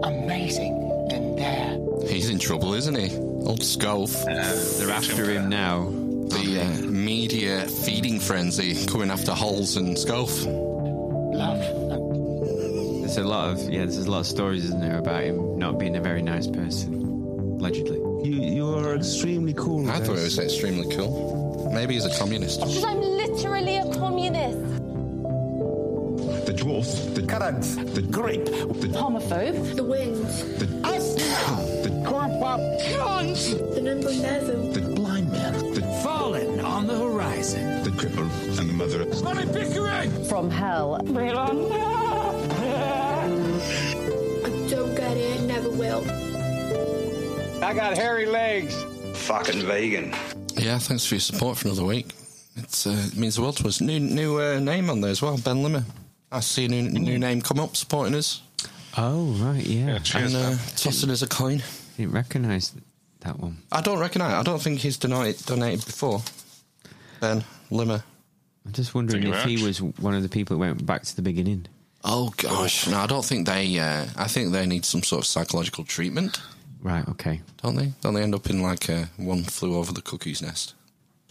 amazing 0.05 1.09
in 1.11 1.36
there. 1.36 1.78
He's 2.09 2.28
in 2.28 2.39
trouble, 2.39 2.74
isn't 2.74 2.94
he? 2.94 3.16
Old 3.16 3.60
Scove. 3.60 4.12
They're 4.78 4.90
after 4.90 5.31
him 5.31 5.48
now. 5.48 5.85
the 5.85 6.60
uh, 6.62 6.86
media 6.86 7.66
feeding 7.66 8.20
frenzy 8.20 8.86
coming 8.86 9.10
after 9.10 9.32
Holes 9.32 9.76
and 9.76 9.97
Scove. 9.97 10.44
Love. 11.35 11.60
There's 13.01 13.18
a 13.18 13.24
lot 13.24 13.51
of 13.51 13.60
yeah. 13.70 13.81
There's 13.81 13.98
a 13.98 14.10
lot 14.10 14.20
of 14.20 14.26
stories, 14.26 14.64
isn't 14.64 14.81
there, 14.81 14.98
about 14.98 15.22
him 15.24 15.59
not 15.59 15.78
being 15.78 15.97
a 15.97 16.01
very 16.01 16.22
nice 16.22 16.47
person, 16.47 16.94
allegedly. 17.60 17.98
You 18.28 18.43
you 18.43 18.68
are 18.74 18.97
extremely 18.97 19.52
cool. 19.55 19.89
I 19.90 19.98
thought 20.01 20.18
it 20.18 20.22
was 20.22 20.39
extremely 20.39 20.94
cool. 20.97 21.70
Maybe 21.72 21.94
he's 21.94 22.06
a 22.06 22.18
communist. 22.18 22.60
Because 22.60 22.85
I'm 22.85 23.01
literally 23.01 23.76
a 23.76 23.94
communist. 23.94 24.59
The 26.47 26.52
dwarf, 26.52 27.14
the 27.14 27.22
Currant. 27.22 27.94
the 27.94 28.02
grape, 28.02 28.44
the 28.47 28.89
Homophobe. 28.89 29.76
The 29.76 29.85
wings. 29.85 30.59
the 30.59 30.66
the 32.44 33.72
The 33.74 33.80
number 33.80 34.10
11. 34.10 34.72
the 34.72 34.80
blind 34.80 35.32
man, 35.32 35.52
the 35.74 35.80
Fallen 36.02 36.60
on 36.60 36.86
the 36.86 36.96
horizon. 36.98 37.82
the 37.82 37.90
cripple, 37.90 38.28
and 38.58 38.68
the 38.68 38.74
mother 38.74 39.02
of 39.02 39.14
Sonny 39.14 39.46
Pickering. 39.46 40.10
From 40.26 40.50
hell. 40.50 40.96
I 40.96 41.04
don't 44.68 44.94
get 44.94 45.16
it. 45.16 45.40
Never 45.42 45.70
will. 45.70 46.04
I 47.64 47.72
got 47.72 47.96
hairy 47.96 48.26
legs. 48.26 48.74
Fucking 49.14 49.62
vegan. 49.62 50.14
Yeah, 50.54 50.78
thanks 50.78 51.06
for 51.06 51.14
your 51.14 51.20
support 51.20 51.56
for 51.56 51.68
another 51.68 51.84
week. 51.84 52.12
It's, 52.56 52.86
uh, 52.86 52.90
it 53.06 53.16
means 53.16 53.36
the 53.36 53.42
world 53.42 53.56
to 53.56 53.68
us. 53.68 53.80
New 53.80 53.98
new 53.98 54.38
uh, 54.38 54.60
name 54.60 54.90
on 54.90 55.00
there 55.00 55.10
as 55.10 55.22
well, 55.22 55.38
Ben 55.38 55.62
Limmer. 55.62 55.84
I 56.30 56.40
see 56.40 56.66
a 56.66 56.68
new, 56.68 56.82
new 56.82 57.18
name 57.18 57.40
come 57.40 57.58
up 57.60 57.74
supporting 57.76 58.14
us 58.14 58.42
Oh 58.96 59.24
right, 59.40 59.64
yeah. 59.64 59.86
Yeah, 59.86 59.98
cheers, 59.98 60.34
and 60.34 60.54
uh, 60.54 60.58
tossing 60.76 61.10
us 61.10 61.22
a 61.22 61.26
coin. 61.26 61.62
Didn't 61.96 62.12
recognise 62.12 62.74
that 63.20 63.38
one. 63.38 63.58
I 63.72 63.80
don't 63.80 63.98
recognise. 63.98 64.32
I 64.34 64.42
don't 64.42 64.60
think 64.60 64.80
he's 64.80 64.96
donated, 64.98 65.44
donated 65.46 65.84
before. 65.86 66.22
Ben 67.20 67.44
Limmer. 67.70 68.02
I'm 68.66 68.72
just 68.72 68.94
wondering 68.94 69.22
Thank 69.24 69.34
if 69.34 69.44
he 69.44 69.56
very 69.56 69.66
was 69.68 69.80
one 69.82 70.14
of 70.14 70.22
the 70.22 70.28
people 70.28 70.56
that 70.56 70.60
went 70.60 70.84
back 70.86 71.02
to 71.02 71.16
the 71.16 71.22
beginning. 71.22 71.66
Oh 72.02 72.32
gosh, 72.36 72.86
no, 72.88 72.98
I 72.98 73.06
don't 73.06 73.24
think 73.24 73.46
they. 73.46 73.78
Uh, 73.78 74.06
I 74.16 74.26
think 74.28 74.52
they 74.52 74.66
need 74.66 74.84
some 74.84 75.02
sort 75.02 75.20
of 75.22 75.26
psychological 75.26 75.84
treatment, 75.84 76.40
Right. 76.82 77.06
Okay. 77.08 77.40
don't 77.62 77.76
they? 77.76 77.92
Don't 78.02 78.12
they 78.14 78.22
end 78.22 78.34
up 78.34 78.50
in 78.50 78.60
like 78.62 78.90
uh, 78.90 79.04
one 79.16 79.42
flew 79.44 79.76
over 79.76 79.92
the 79.92 80.02
cuckoo's 80.02 80.42
nest? 80.42 80.74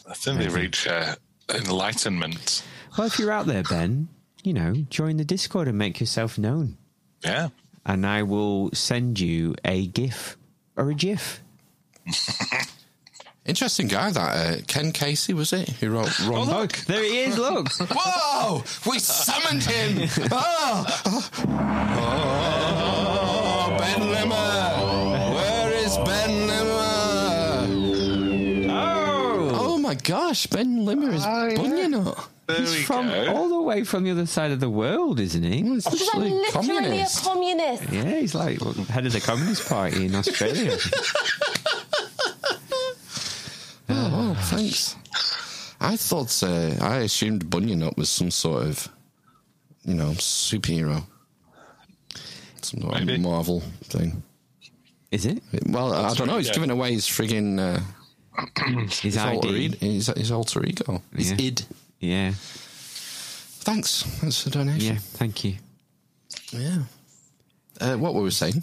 I 0.10 0.14
think 0.16 0.40
they 0.40 0.48
reach 0.48 0.88
uh, 0.88 1.16
enlightenment. 1.54 2.64
Well, 2.98 3.08
if 3.08 3.20
you're 3.20 3.32
out 3.32 3.46
there, 3.46 3.64
Ben, 3.64 4.08
you 4.44 4.54
know, 4.54 4.74
join 4.90 5.18
the 5.18 5.26
Discord 5.26 5.68
and 5.68 5.78
make 5.78 6.00
yourself 6.00 6.38
known, 6.38 6.78
Yeah. 7.24 7.50
and 7.86 8.06
I 8.06 8.24
will 8.24 8.70
send 8.74 9.20
you 9.20 9.56
a 9.66 9.88
GIF 9.88 10.38
or 10.76 10.90
a 10.90 10.94
GIF. 10.94 11.42
Interesting 13.46 13.88
guy, 13.88 14.10
that 14.10 14.20
uh, 14.20 14.62
Ken 14.68 14.94
Kesey 14.94 15.34
was 15.34 15.52
it? 15.52 15.68
Who 15.70 15.90
wrote 15.90 16.18
Ron 16.22 16.48
Oh, 16.48 16.60
look, 16.62 16.72
there 16.88 17.04
he 17.04 17.20
is. 17.24 17.38
Look. 17.38 17.68
Whoa! 17.94 18.64
We 18.90 19.00
summoned 19.00 19.64
him! 19.64 20.10
Oh, 20.32 20.86
oh, 22.56 23.76
Ben 23.78 24.00
Limmer! 24.12 25.34
Where 25.36 25.74
is 25.74 25.98
Ben 25.98 26.48
Limmer? 26.48 27.68
Oh, 28.72 29.52
Oh 29.56 29.78
my 29.78 29.96
gosh, 29.96 30.48
Ben 30.48 30.86
Limmer 30.86 31.12
is 31.14 31.26
bunyan 31.26 31.96
up. 31.96 32.30
There 32.46 32.58
he's 32.60 32.84
from 32.86 33.08
go. 33.08 33.34
all 33.34 33.48
the 33.50 33.62
way 33.62 33.84
from 33.86 34.04
the 34.04 34.12
other 34.12 34.26
side 34.26 34.52
of 34.52 34.60
the 34.60 34.70
world, 34.70 35.20
isn't 35.20 35.44
he? 35.44 35.62
He's 35.62 35.86
Because 35.86 36.10
I'm 36.14 36.22
literally 36.22 36.40
literally 36.42 36.68
communist. 36.68 37.22
a 37.22 37.24
communist. 37.30 37.84
Yeah, 37.92 38.20
he's 38.20 38.36
like 38.36 38.60
head 38.90 39.06
of 39.06 39.14
the 39.14 39.22
Communist 39.22 39.68
Party 39.70 40.06
in 40.08 40.16
Australia. 40.16 40.78
Oh, 43.90 44.34
thanks. 44.50 44.96
I 45.80 45.96
thought, 45.98 46.42
uh, 46.44 46.76
I 46.82 46.98
assumed 47.00 47.50
Bunyan 47.50 47.84
Up 47.84 47.98
was 47.98 48.10
some 48.10 48.32
sort 48.32 48.64
of, 48.64 48.88
you 49.84 49.94
know, 49.94 50.12
superhero. 50.12 51.04
Some 52.62 52.82
sort 52.82 52.94
Maybe. 53.00 53.16
of 53.16 53.22
Marvel 53.22 53.60
thing. 53.84 54.24
Is 55.12 55.26
it? 55.26 55.44
Well, 55.68 55.94
I 55.94 56.14
don't 56.14 56.28
know. 56.28 56.38
He's 56.38 56.48
yeah. 56.48 56.54
giving 56.54 56.72
away 56.72 56.94
his 56.94 57.06
frigging 57.06 57.60
uh, 57.60 57.80
His 59.02 59.18
alter, 59.18 59.50
ID. 59.50 59.58
ego, 59.66 59.78
his, 59.80 60.08
his 60.08 60.32
alter 60.32 60.66
ego. 60.66 61.02
His 61.16 61.32
Yeah. 61.32 61.38
id. 61.42 61.66
Yeah. 62.04 62.34
Thanks. 62.36 64.04
That's 64.20 64.44
for 64.44 64.50
the 64.50 64.58
donation. 64.60 64.96
Yeah. 64.96 65.00
Thank 65.00 65.46
you. 65.46 65.56
Yeah. 66.52 66.80
Uh, 67.80 67.96
what 67.96 68.14
were 68.14 68.22
we 68.22 68.30
saying? 68.30 68.62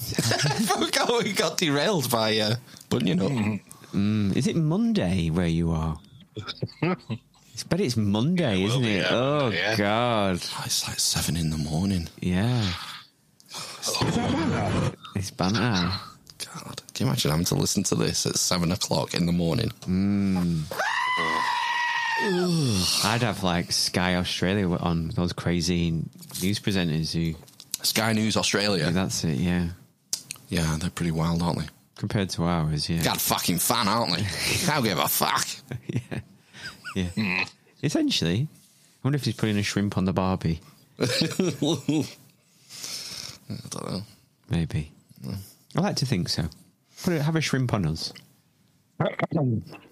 we, 0.79 0.91
got, 0.91 1.09
we 1.25 1.33
got 1.33 1.57
derailed 1.57 2.11
by 2.11 2.39
uh, 2.39 2.57
Bunyan 2.91 3.21
Up. 3.21 3.33
Mm, 3.95 4.37
is 4.37 4.47
it 4.47 4.57
Monday 4.57 5.31
where 5.31 5.47
you 5.47 5.71
are? 5.71 5.99
It's, 6.37 7.65
but 7.69 7.81
it's 7.81 7.97
Monday, 7.97 8.63
isn't 8.63 8.83
be, 8.83 8.97
it? 8.97 9.03
yeah, 9.03 9.09
oh 9.11 9.49
yeah. 9.49 9.75
God! 9.75 10.37
it's 10.37 10.87
like 10.87 11.01
seven 11.01 11.35
in 11.35 11.49
the 11.49 11.57
morning. 11.57 12.09
Yeah. 12.21 12.71
It's 15.17 15.31
banter. 15.31 15.61
God, 15.61 16.83
can 16.95 17.07
you 17.07 17.07
imagine 17.07 17.31
having 17.31 17.47
to 17.47 17.55
listen 17.55 17.83
to 17.85 17.95
this 17.95 18.27
at 18.27 18.37
seven 18.37 18.71
o'clock 18.71 19.15
in 19.15 19.25
the 19.25 19.33
morning? 19.33 19.71
Mm. 19.87 20.65
I'd 22.23 23.23
have 23.23 23.43
like 23.43 23.73
Sky 23.73 24.17
Australia 24.17 24.69
on 24.69 25.09
those 25.09 25.33
crazy 25.33 25.91
news 26.43 26.61
presenters 26.61 27.13
who 27.13 27.39
Sky 27.83 28.13
News 28.13 28.37
Australia. 28.37 28.85
Yeah, 28.85 28.91
that's 28.91 29.25
it. 29.25 29.39
Yeah, 29.39 29.69
yeah, 30.49 30.77
they're 30.79 30.91
pretty 30.91 31.13
wild, 31.13 31.43
aren't 31.43 31.61
they? 31.61 31.67
Compared 31.97 32.31
to 32.31 32.45
ours, 32.45 32.89
yeah. 32.91 33.03
God 33.03 33.21
fucking 33.21 33.59
fan, 33.59 33.89
aren't 33.89 34.17
they? 34.17 34.23
I 34.73 34.75
don't 34.75 34.85
give 34.85 34.99
a 34.99 35.09
fuck. 35.09 35.47
yeah, 36.95 37.07
yeah. 37.17 37.45
Essentially, 37.83 38.49
I 38.51 38.99
wonder 39.03 39.17
if 39.17 39.25
he's 39.25 39.35
putting 39.35 39.59
a 39.59 39.63
shrimp 39.63 39.97
on 39.97 40.05
the 40.05 40.13
Barbie. 40.13 40.61
I 41.01 41.07
don't 43.71 43.91
know. 43.91 44.03
Maybe. 44.51 44.93
I 45.77 45.81
like 45.81 45.97
to 45.97 46.07
think 46.07 46.29
so. 46.29 46.45
Put 47.03 47.15
it, 47.15 47.23
have 47.23 47.37
a 47.37 47.41
shrimp 47.41 47.73
on 47.73 47.87
us. 47.87 48.13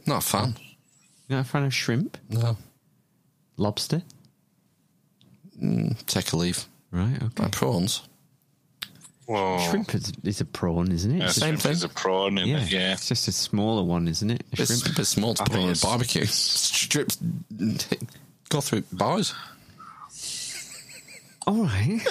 Not 0.06 0.18
a 0.18 0.20
fan. 0.20 0.54
You're 1.28 1.38
not 1.38 1.46
a 1.46 1.48
fan 1.48 1.64
of 1.64 1.74
shrimp? 1.74 2.16
No. 2.30 2.56
Lobster? 3.56 4.02
Mm, 5.62 6.04
take 6.06 6.32
a 6.32 6.36
leave. 6.36 6.64
Right, 6.90 7.16
okay. 7.22 7.42
Like 7.42 7.52
prawns. 7.52 8.02
Whoa. 9.26 9.58
Shrimp 9.68 9.94
is, 9.94 10.10
is 10.24 10.40
a 10.40 10.46
prawn, 10.46 10.90
isn't 10.90 11.10
it? 11.14 11.18
Yeah, 11.18 11.24
It's 11.26 11.36
a- 11.36 11.40
shrimp 11.40 11.66
is 11.66 11.84
a 11.84 11.88
prawn, 11.90 12.38
isn't 12.38 12.48
yeah. 12.48 12.62
it? 12.62 12.72
Yeah. 12.72 12.92
It's 12.94 13.08
just 13.08 13.28
a 13.28 13.32
smaller 13.32 13.82
one, 13.82 14.08
isn't 14.08 14.30
it? 14.30 14.42
A 14.56 14.62
It's 14.62 14.80
shrimp. 14.80 14.94
a 14.94 15.00
bit 15.00 15.04
small 15.06 15.34
to 15.34 15.42
I 15.42 15.46
put 15.46 15.56
on 15.56 15.68
a 15.70 15.74
barbecue. 15.82 16.24
Strips 16.24 17.18
go 18.48 18.60
through 18.62 18.84
bars. 18.92 19.34
All 21.46 21.64
right. 21.64 22.00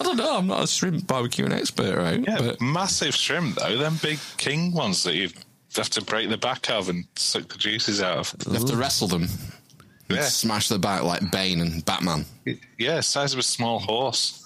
I 0.00 0.04
don't 0.04 0.16
know. 0.16 0.36
I'm 0.38 0.46
not 0.46 0.64
a 0.64 0.66
shrimp 0.66 1.04
barbecuing 1.06 1.52
expert, 1.52 1.96
right? 1.96 2.20
Yeah, 2.26 2.38
But 2.40 2.60
massive 2.60 3.14
shrimp 3.14 3.56
though. 3.56 3.76
Them 3.78 3.98
big 4.02 4.18
king 4.36 4.72
ones 4.72 5.02
that 5.04 5.14
you 5.14 5.30
have 5.78 5.90
to 5.90 6.02
break 6.04 6.28
the 6.28 6.36
back 6.36 6.68
of 6.70 6.88
and 6.88 7.04
suck 7.16 7.48
the 7.48 7.58
juices 7.58 8.02
out 8.02 8.18
of. 8.18 8.34
you 8.46 8.52
have 8.54 8.66
to 8.66 8.76
wrestle 8.76 9.08
them. 9.08 9.28
Yeah. 10.10 10.22
Smash 10.22 10.68
the 10.68 10.78
back 10.78 11.02
like 11.02 11.30
Bane 11.30 11.60
and 11.60 11.84
Batman. 11.84 12.24
Yeah, 12.78 13.00
size 13.00 13.32
of 13.34 13.38
a 13.38 13.42
small 13.42 13.78
horse. 13.78 14.42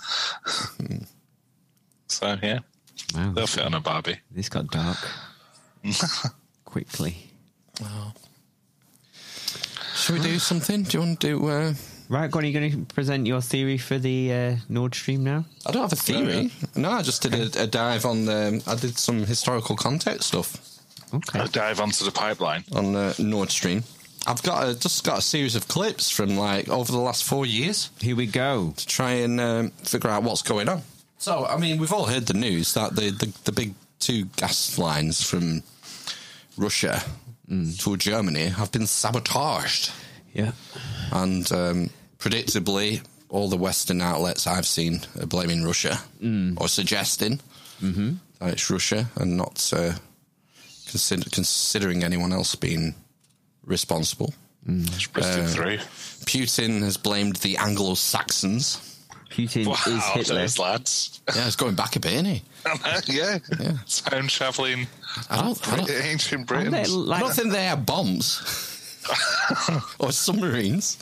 so 2.09 2.37
yeah, 2.43 2.59
Wow. 3.15 3.33
they'll 3.33 3.47
fit 3.47 3.65
on 3.65 3.75
a 3.75 3.81
Barbie. 3.81 4.19
This 4.31 4.49
got 4.49 4.67
dark 4.69 4.99
quickly. 6.65 7.31
Should 9.95 10.17
we 10.19 10.23
do 10.23 10.39
something? 10.39 10.83
Do 10.83 10.99
you 10.99 11.05
want 11.05 11.21
to 11.21 11.27
do? 11.27 11.49
Uh, 11.49 11.75
Right, 12.09 12.31
Gwen, 12.31 12.45
are 12.45 12.49
you 12.49 12.53
going 12.53 12.71
to 12.87 12.95
present 12.95 13.27
your 13.27 13.41
theory 13.41 13.79
for 13.79 13.99
the 13.99 14.33
uh, 14.33 14.57
Nord 14.69 14.95
Stream 14.95 15.25
now? 15.25 15.47
I 15.65 15.71
don't 15.71 15.81
have 15.83 15.95
a 15.95 15.97
theory. 15.97 16.51
No, 16.77 16.91
I 16.91 17.01
just 17.01 17.23
did 17.23 17.33
a, 17.57 17.63
a 17.63 17.67
dive 17.67 18.05
on 18.05 18.27
the. 18.27 18.63
I 18.67 18.75
did 18.75 18.99
some 18.99 19.25
historical 19.25 19.77
context 19.77 20.29
stuff 20.29 20.72
Okay. 21.15 21.41
I'll 21.41 21.47
dive 21.49 21.81
onto 21.81 22.05
the 22.05 22.11
pipeline. 22.13 22.65
on 22.75 22.95
uh, 22.97 23.13
Nord 23.19 23.51
Stream. 23.51 23.85
I've 24.27 24.43
got 24.43 24.69
a, 24.69 24.79
just 24.79 25.05
got 25.05 25.19
a 25.19 25.23
series 25.23 25.57
of 25.57 25.67
clips 25.69 26.09
from 26.11 26.37
like 26.37 26.69
over 26.69 26.93
the 26.93 26.99
last 26.99 27.25
four 27.25 27.45
years 27.45 27.91
Here 28.01 28.15
we 28.15 28.27
go. 28.27 28.73
to 28.77 28.87
try 28.87 29.13
and 29.13 29.41
um, 29.41 29.71
figure 29.83 30.11
out 30.11 30.23
what's 30.23 30.43
going 30.43 30.69
on. 30.69 30.83
So, 31.19 31.45
I 31.47 31.57
mean, 31.57 31.79
we've 31.79 31.93
all 31.93 32.07
heard 32.07 32.27
the 32.27 32.35
news 32.35 32.75
that 32.75 32.95
the 32.97 33.11
the, 33.11 33.33
the 33.45 33.53
big 33.53 33.75
two 33.99 34.27
gas 34.37 34.79
lines 34.79 35.23
from 35.29 35.63
Russia 36.57 37.03
to 37.79 37.97
Germany 37.97 38.47
have 38.47 38.73
been 38.73 38.87
sabotaged. 38.87 39.93
Yeah. 40.33 40.53
and 41.13 41.51
um, 41.53 41.91
predictably, 42.19 43.03
all 43.29 43.49
the 43.51 43.57
Western 43.59 44.01
outlets 44.01 44.47
I've 44.47 44.67
seen 44.67 45.01
are 45.21 45.27
blaming 45.27 45.63
Russia 45.65 45.99
or 46.57 46.69
suggesting 46.69 47.41
that 47.81 48.53
it's 48.53 48.71
Russia 48.71 49.09
and 49.17 49.37
not 49.37 49.71
uh, 49.77 49.93
consider- 50.93 51.31
considering 51.31 52.05
anyone 52.05 52.33
else 52.33 52.55
being 52.55 52.95
responsible. 53.65 54.33
It's 54.67 55.07
busted 55.09 55.45
Uh, 55.45 55.49
through. 55.49 55.79
Putin 56.25 56.83
has 56.83 56.97
blamed 56.97 57.37
the 57.37 57.57
Anglo-Saxons. 57.57 58.79
Putin 59.31 59.67
Wow, 59.67 59.75
is 59.87 60.05
Hitler. 60.15 60.35
those 60.43 60.59
lads. 60.59 61.21
Yeah, 61.35 61.47
it's 61.47 61.57
going 61.57 61.75
back 61.75 61.97
a 61.97 62.01
bit, 62.01 62.13
isn't 62.13 62.25
he? 62.27 62.43
yeah, 63.07 63.39
Yeah. 63.59 63.79
time 64.05 64.29
traveling. 64.29 64.87
I 65.31 65.41
don't, 65.43 65.69
I 65.69 65.77
don't, 65.77 65.91
ancient 65.91 66.39
Aren't 66.51 66.71
Britain. 66.71 66.71
they 66.73 67.13
I 67.15 67.19
don't 67.21 67.35
think 67.35 67.51
they 67.53 67.65
have 67.65 67.85
bombs 67.87 68.41
or 69.99 70.13
submarines. 70.13 70.99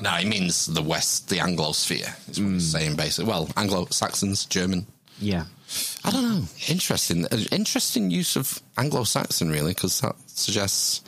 No, 0.00 0.10
he 0.12 0.24
means 0.26 0.66
the 0.66 0.82
West, 0.82 1.28
the 1.28 1.36
Anglosphere, 1.38 2.14
is 2.30 2.40
what 2.40 2.52
he's 2.52 2.70
saying 2.70 2.96
basically. 2.96 3.28
Well, 3.30 3.48
Anglo 3.56 3.86
Saxons, 3.90 4.44
German. 4.46 4.86
yeah. 5.20 5.44
I 6.04 6.10
don't 6.10 6.22
know. 6.28 6.44
Interesting. 6.68 7.26
Uh, 7.26 7.38
Interesting 7.52 8.10
use 8.10 8.36
of 8.36 8.60
Anglo 8.76 9.04
Saxon, 9.04 9.50
really, 9.50 9.72
because 9.74 10.00
that 10.00 10.16
suggests 10.26 11.02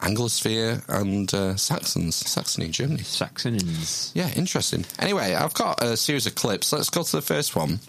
Anglosphere 0.00 0.86
and 0.88 1.32
uh, 1.32 1.56
Saxons, 1.56 2.16
Saxony, 2.16 2.68
Germany. 2.68 3.02
Saxons. 3.02 4.12
Yeah, 4.14 4.30
interesting. 4.36 4.84
Anyway, 4.98 5.34
I've 5.34 5.54
got 5.54 5.82
a 5.82 5.96
series 5.96 6.26
of 6.26 6.34
clips. 6.34 6.72
Let's 6.72 6.90
go 6.90 7.02
to 7.02 7.16
the 7.16 7.22
first 7.22 7.56
one. 7.56 7.80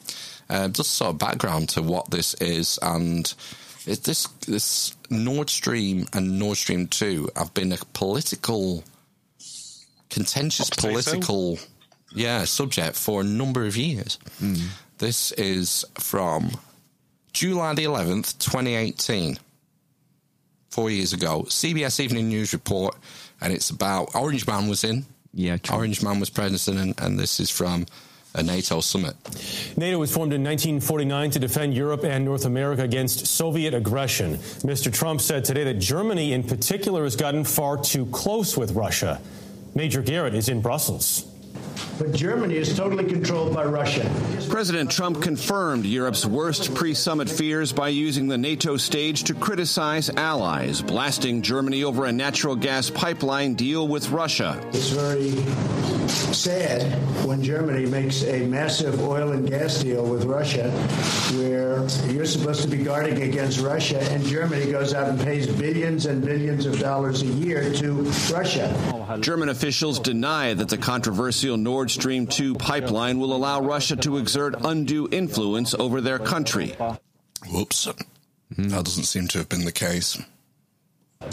Uh, 0.49 0.69
just 0.69 0.91
sort 0.91 1.11
of 1.11 1.17
background 1.19 1.69
to 1.69 1.81
what 1.81 2.09
this 2.09 2.34
is, 2.35 2.79
and 2.81 3.34
it, 3.85 4.03
this 4.03 4.27
this 4.47 4.95
Nord 5.09 5.49
Stream 5.49 6.05
and 6.13 6.39
Nord 6.39 6.55
Stream 6.57 6.88
Two 6.88 7.29
have 7.35 7.53
been 7.53 7.73
a 7.73 7.77
political, 7.91 8.85
contentious 10.09 10.69
Hot 10.69 10.77
potato? 10.77 10.93
political, 10.93 11.59
yeah, 12.15 12.45
subject 12.45 12.95
for 12.95 13.19
a 13.19 13.23
number 13.25 13.65
of 13.65 13.75
years. 13.75 14.17
This 14.98 15.32
is 15.34 15.86
from 15.99 16.52
July 17.32 17.76
the 17.76 17.84
eleventh, 17.84 18.40
2018. 18.40 19.38
Four 20.72 20.90
years 20.90 21.14
ago. 21.14 21.44
CBS 21.44 21.99
Evening 21.99 22.30
News 22.30 22.53
report, 22.53 22.95
and 23.41 23.53
it's 23.53 23.69
about 23.69 24.15
Orange 24.15 24.45
Man 24.48 24.68
was 24.68 24.84
in. 24.84 25.06
Yeah, 25.34 25.57
true. 25.57 25.78
Orange 25.78 26.03
Man 26.03 26.19
was 26.19 26.30
president, 26.30 26.80
and, 26.80 26.99
and 26.99 27.19
this 27.19 27.40
is 27.40 27.49
from 27.49 27.86
a 28.34 28.44
NATO 28.44 28.82
summit. 28.82 29.15
NATO 29.78 29.99
was 29.99 30.11
formed 30.11 30.34
in 30.34 30.44
1949 30.44 31.32
to 31.32 31.40
defend 31.40 31.74
Europe 31.74 32.03
and 32.03 32.26
North 32.26 32.45
America 32.45 32.84
against 32.84 33.26
Soviet 33.28 33.74
aggression. 33.74 34.38
Mr. 34.38 34.94
Trump 34.94 35.22
said 35.22 35.45
today 35.45 35.64
that 35.64 35.76
Germany, 35.76 36.34
in 36.34 36.44
particular, 36.44 37.03
has 37.03 37.15
gotten 37.15 37.44
far 37.44 37.78
too 37.78 38.06
close 38.07 38.57
with 38.57 38.72
Russia. 38.72 39.19
Major 39.76 40.02
Garrett 40.02 40.34
is 40.36 40.49
in 40.49 40.61
Brussels. 40.61 41.27
But 41.98 42.14
Germany 42.14 42.56
is 42.56 42.76
totally 42.76 43.06
controlled 43.06 43.54
by 43.54 43.66
Russia. 43.66 44.10
President 44.49 44.91
Trump 44.91 45.22
confirmed 45.22 45.86
Europe's 45.86 46.26
worst 46.26 46.74
pre 46.76 46.94
summit 46.94 47.30
fears 47.30 47.74
by 47.74 47.90
using 47.90 48.28
the 48.28 48.38
NATO 48.38 48.78
stage 48.78 49.24
to 49.26 49.34
criticize 49.34 50.10
allies, 50.10 50.82
blasting 50.82 51.41
Germany 51.41 51.84
over 51.84 52.06
a 52.06 52.12
natural 52.12 52.56
gas 52.56 52.90
pipeline 52.90 53.56
deal 53.56 53.88
with 53.88 54.10
Russia. 54.10 54.62
It's 54.70 54.90
very 54.90 55.32
sad 56.34 56.84
when 57.26 57.44
Germany 57.44 57.86
makes 57.86 58.24
a 58.24 58.45
massive 58.45 59.02
oil 59.02 59.32
and 59.32 59.49
gas 59.49 59.84
deal 59.84 60.06
with 60.06 60.24
Russia 60.24 60.70
where 61.36 61.86
you're 62.12 62.26
supposed 62.26 62.62
to 62.62 62.68
be 62.68 62.78
guarding 62.78 63.22
against 63.24 63.60
Russia 63.60 63.99
and 64.12 64.24
Germany 64.24 64.72
goes 64.72 64.94
out 64.94 65.10
and 65.10 65.20
pays 65.20 65.48
billions 65.48 66.06
and 66.06 66.24
billions 66.24 66.66
of 66.66 66.80
dollars 66.80 67.22
a 67.24 67.26
year 67.26 67.74
to 67.74 67.94
Russia. 68.32 68.74
German 69.20 69.49
officials 69.49 69.99
deny 69.99 70.54
that 70.54 70.70
the 70.70 70.78
controversial 70.78 71.58
Nord 71.68 71.91
Stream 71.91 72.27
2 72.27 72.56
pipeline 72.56 73.19
will 73.19 73.35
allow 73.35 73.60
Russia 73.60 73.98
to 73.98 74.15
exert 74.19 74.56
undue 74.64 75.10
influence 75.11 75.73
over 75.73 75.99
their 75.99 76.18
country. 76.18 76.77
Whoops. 77.52 77.89
That 78.52 78.85
doesn't 78.85 79.03
seem 79.03 79.27
to 79.27 79.39
have 79.39 79.49
been 79.49 79.65
the 79.65 79.73
case. 79.73 80.18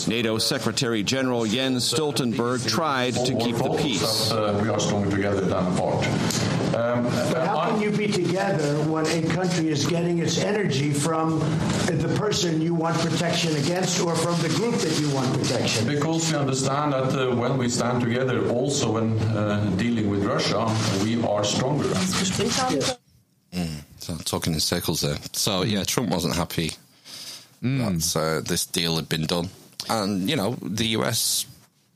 NATO 0.08 0.38
Secretary 0.38 1.04
General 1.04 1.44
Jens 1.44 1.88
Stoltenberg 1.88 2.68
tried 2.68 3.14
to 3.14 3.38
keep 3.38 3.54
the 3.54 3.78
peace. 3.80 4.32
Uh, 4.32 4.58
we 4.60 4.68
are 4.70 4.80
stronger 4.80 5.08
together 5.08 5.42
than 5.42 5.72
apart. 5.72 6.04
Um, 6.74 7.04
But 7.04 7.46
how 7.46 7.70
can 7.70 7.80
you 7.80 7.90
be 7.90 8.08
together 8.08 8.74
when 8.90 9.06
a 9.06 9.22
country 9.34 9.68
is 9.68 9.86
getting 9.86 10.18
its 10.18 10.38
energy 10.38 10.90
from 10.92 11.38
the 11.86 12.12
person 12.18 12.60
you 12.60 12.74
want 12.74 12.98
protection 12.98 13.54
against 13.56 14.00
or 14.00 14.14
from 14.16 14.36
the 14.42 14.48
group 14.48 14.74
that 14.76 14.98
you 15.00 15.08
want 15.10 15.32
protection? 15.38 15.86
Because 15.86 16.32
we 16.32 16.38
understand 16.38 16.92
that 16.92 17.14
uh, 17.14 17.34
when 17.36 17.58
we 17.58 17.68
stand 17.68 18.02
together, 18.02 18.48
also 18.50 18.92
when 18.92 19.18
uh, 19.36 19.70
dealing 19.76 20.10
with 20.10 20.24
Russia, 20.24 20.66
we 21.04 21.22
are 21.22 21.44
stronger. 21.44 21.88
So 23.98 24.16
talking 24.24 24.52
in 24.52 24.60
circles 24.60 25.00
there. 25.00 25.16
So 25.32 25.62
yeah, 25.62 25.84
Trump 25.84 26.10
wasn't 26.10 26.34
happy 26.34 26.72
that 27.62 28.16
uh, 28.16 28.46
this 28.46 28.66
deal 28.66 28.96
had 28.96 29.08
been 29.08 29.26
done. 29.26 29.48
And, 29.88 30.28
you 30.28 30.36
know, 30.36 30.56
the 30.60 30.88
US, 30.98 31.46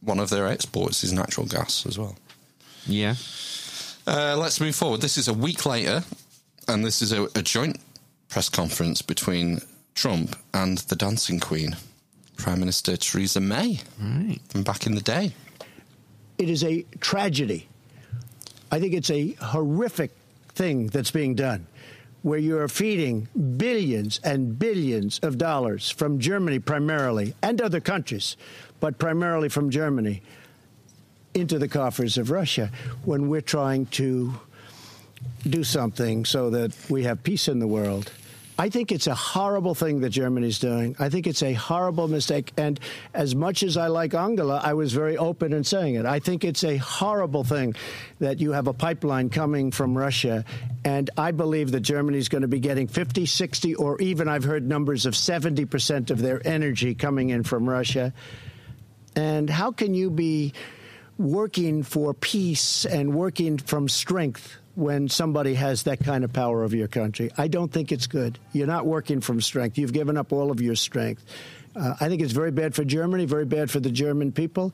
one 0.00 0.18
of 0.18 0.30
their 0.30 0.46
exports 0.46 1.04
is 1.04 1.12
natural 1.12 1.46
gas 1.46 1.84
as 1.86 1.98
well. 1.98 2.16
Yeah. 2.86 3.14
Uh, 4.08 4.34
let's 4.38 4.58
move 4.58 4.74
forward. 4.74 5.02
This 5.02 5.18
is 5.18 5.28
a 5.28 5.34
week 5.34 5.66
later, 5.66 6.02
and 6.66 6.82
this 6.82 7.02
is 7.02 7.12
a, 7.12 7.24
a 7.34 7.42
joint 7.42 7.78
press 8.30 8.48
conference 8.48 9.02
between 9.02 9.60
Trump 9.94 10.34
and 10.54 10.78
the 10.78 10.96
Dancing 10.96 11.38
Queen, 11.38 11.76
Prime 12.38 12.58
Minister 12.58 12.96
Theresa 12.96 13.38
May, 13.38 13.80
right. 14.00 14.38
from 14.48 14.62
back 14.62 14.86
in 14.86 14.94
the 14.94 15.02
day. 15.02 15.32
It 16.38 16.48
is 16.48 16.64
a 16.64 16.86
tragedy. 17.00 17.68
I 18.72 18.80
think 18.80 18.94
it's 18.94 19.10
a 19.10 19.32
horrific 19.42 20.12
thing 20.54 20.86
that's 20.86 21.10
being 21.10 21.34
done, 21.34 21.66
where 22.22 22.38
you 22.38 22.56
are 22.56 22.68
feeding 22.68 23.28
billions 23.58 24.20
and 24.24 24.58
billions 24.58 25.18
of 25.22 25.36
dollars 25.36 25.90
from 25.90 26.18
Germany 26.18 26.60
primarily 26.60 27.34
and 27.42 27.60
other 27.60 27.80
countries, 27.80 28.38
but 28.80 28.96
primarily 28.96 29.50
from 29.50 29.68
Germany 29.68 30.22
into 31.34 31.58
the 31.58 31.68
coffers 31.68 32.18
of 32.18 32.30
Russia 32.30 32.70
when 33.04 33.28
we're 33.28 33.40
trying 33.40 33.86
to 33.86 34.32
do 35.48 35.64
something 35.64 36.24
so 36.24 36.50
that 36.50 36.72
we 36.88 37.04
have 37.04 37.22
peace 37.22 37.48
in 37.48 37.58
the 37.58 37.66
world. 37.66 38.12
I 38.60 38.70
think 38.70 38.90
it's 38.90 39.06
a 39.06 39.14
horrible 39.14 39.76
thing 39.76 40.00
that 40.00 40.10
Germany's 40.10 40.58
doing. 40.58 40.96
I 40.98 41.10
think 41.10 41.28
it's 41.28 41.44
a 41.44 41.52
horrible 41.52 42.08
mistake. 42.08 42.52
And 42.56 42.80
as 43.14 43.36
much 43.36 43.62
as 43.62 43.76
I 43.76 43.86
like 43.86 44.14
Angela, 44.14 44.60
I 44.60 44.74
was 44.74 44.92
very 44.92 45.16
open 45.16 45.52
in 45.52 45.62
saying 45.62 45.94
it. 45.94 46.04
I 46.04 46.18
think 46.18 46.42
it's 46.42 46.64
a 46.64 46.76
horrible 46.76 47.44
thing 47.44 47.76
that 48.18 48.40
you 48.40 48.50
have 48.50 48.66
a 48.66 48.72
pipeline 48.72 49.30
coming 49.30 49.70
from 49.70 49.96
Russia. 49.96 50.44
And 50.84 51.08
I 51.16 51.30
believe 51.30 51.70
that 51.70 51.80
Germany's 51.80 52.28
going 52.28 52.42
to 52.42 52.48
be 52.48 52.58
getting 52.58 52.88
50, 52.88 53.26
60, 53.26 53.76
or 53.76 54.00
even 54.00 54.26
I've 54.26 54.42
heard 54.42 54.66
numbers 54.66 55.06
of 55.06 55.14
70% 55.14 56.10
of 56.10 56.18
their 56.18 56.44
energy 56.44 56.96
coming 56.96 57.30
in 57.30 57.44
from 57.44 57.68
Russia. 57.68 58.12
And 59.14 59.48
how 59.48 59.70
can 59.70 59.94
you 59.94 60.10
be 60.10 60.52
working 61.18 61.82
for 61.82 62.14
peace 62.14 62.84
and 62.84 63.14
working 63.14 63.58
from 63.58 63.88
strength 63.88 64.56
when 64.76 65.08
somebody 65.08 65.54
has 65.54 65.82
that 65.82 65.98
kind 65.98 66.22
of 66.22 66.32
power 66.32 66.62
over 66.62 66.76
your 66.76 66.86
country. 66.86 67.30
I 67.36 67.48
don't 67.48 67.72
think 67.72 67.90
it's 67.90 68.06
good. 68.06 68.38
You're 68.52 68.68
not 68.68 68.86
working 68.86 69.20
from 69.20 69.40
strength. 69.40 69.76
You've 69.76 69.92
given 69.92 70.16
up 70.16 70.32
all 70.32 70.52
of 70.52 70.60
your 70.60 70.76
strength. 70.76 71.24
Uh, 71.74 71.94
I 72.00 72.08
think 72.08 72.22
it's 72.22 72.32
very 72.32 72.52
bad 72.52 72.74
for 72.74 72.84
Germany, 72.84 73.24
very 73.24 73.44
bad 73.44 73.70
for 73.70 73.80
the 73.80 73.90
German 73.90 74.30
people, 74.30 74.72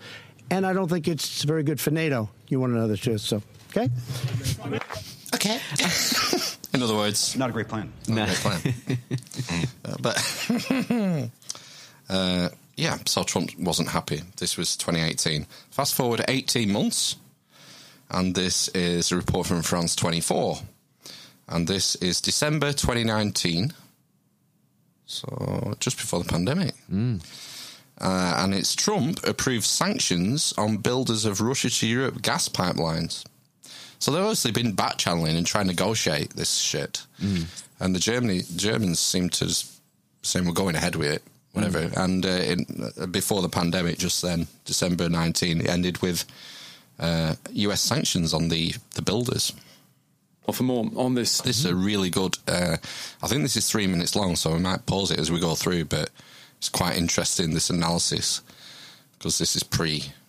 and 0.51 0.67
I 0.67 0.75
don't 0.75 0.89
think 0.89 1.09
it's 1.09 1.43
very 1.43 1.63
good 1.63 1.81
for 1.81 1.91
NATO. 1.91 2.29
You 2.49 2.61
want 2.61 2.75
to 2.75 2.79
know 2.79 2.89
the 2.89 2.97
truth, 2.97 3.23
so 3.23 3.43
okay. 3.71 3.89
Okay. 5.35 5.59
In 6.75 6.83
other 6.83 6.95
words, 6.95 7.37
not 7.37 7.51
a 7.51 7.53
great 7.53 7.69
plan. 7.69 7.93
Not 8.09 8.29
a 8.29 8.43
great 8.43 8.75
plan. 8.85 8.99
uh, 9.85 9.97
but 10.01 11.31
uh, 12.09 12.49
yeah, 12.77 12.99
so 13.07 13.23
Trump 13.23 13.51
wasn't 13.59 13.89
happy. 13.89 14.23
This 14.37 14.57
was 14.57 14.77
2018. 14.77 15.47
Fast 15.71 15.95
forward 15.95 16.25
18 16.27 16.71
months, 16.73 17.17
and 18.11 18.35
this 18.35 18.69
is 18.69 19.13
a 19.13 19.17
report 19.17 19.47
from 19.47 19.63
France 19.63 19.95
24. 19.97 20.59
And 21.49 21.69
this 21.69 21.95
is 21.97 22.21
December 22.21 22.73
2019, 22.73 23.73
so 25.07 25.75
just 25.79 25.99
before 25.99 26.21
the 26.23 26.29
pandemic. 26.29 26.75
Uh, 28.01 28.35
and 28.39 28.55
it's 28.55 28.75
Trump 28.75 29.25
approved 29.27 29.65
sanctions 29.65 30.53
on 30.59 30.79
builders 30.79 31.25
of 31.27 31.41
Russia 31.41 31.71
to 31.71 31.87
Europe 31.87 32.23
gas 32.23 32.49
pipelines. 32.49 33.25
So 34.01 34.11
they've 34.11 34.21
obviously 34.21 34.51
been 34.51 34.73
back 34.73 34.99
channeling 34.99 35.37
and 35.37 35.47
trying 35.47 35.67
to 35.67 35.73
negotiate 35.73 36.31
this 36.35 36.57
shit. 36.57 37.07
And 37.79 37.95
the 37.95 38.01
Germany 38.01 38.43
Germans 38.57 38.99
seem 38.99 39.29
to 39.31 39.55
saying 40.23 40.47
we're 40.47 40.53
going 40.53 40.75
ahead 40.75 40.97
with 40.97 41.13
it, 41.13 41.23
whatever. 41.55 41.91
And 41.97 42.27
uh, 42.27 42.29
in, 42.29 42.67
uh, 43.01 43.07
before 43.07 43.41
the 43.41 43.49
pandemic, 43.49 43.99
just 43.99 44.21
then, 44.21 44.47
December 44.65 45.09
19, 45.09 45.63
it 45.63 45.69
ended 45.69 46.03
with 46.03 46.25
uh, 46.99 47.35
US 47.53 47.81
sanctions 47.81 48.35
on 48.35 48.49
the, 48.49 48.75
the 48.95 49.03
builders. 49.03 49.53
Well, 50.47 50.55
for 50.55 50.65
more 50.65 50.91
on 50.97 51.15
this, 51.15 51.41
this 51.41 51.59
is 51.59 51.65
a 51.65 51.75
really 51.75 52.11
good. 52.11 52.37
Uh, 52.47 52.77
I 53.23 53.27
think 53.29 53.43
this 53.43 53.57
is 53.57 53.71
three 53.71 53.87
minutes 53.87 54.15
long, 54.15 54.37
so 54.37 54.53
we 54.53 54.59
might 54.59 54.85
pause 54.85 55.11
it 55.11 55.19
as 55.19 55.33
we 55.33 55.41
go 55.41 55.55
through. 55.55 55.87
But 55.87 56.11
it's 56.59 56.69
quite 56.69 56.99
interesting 56.99 57.55
this 57.55 57.71
analysis 57.71 58.43
because 59.17 59.39
this 59.39 59.57
is 59.57 59.63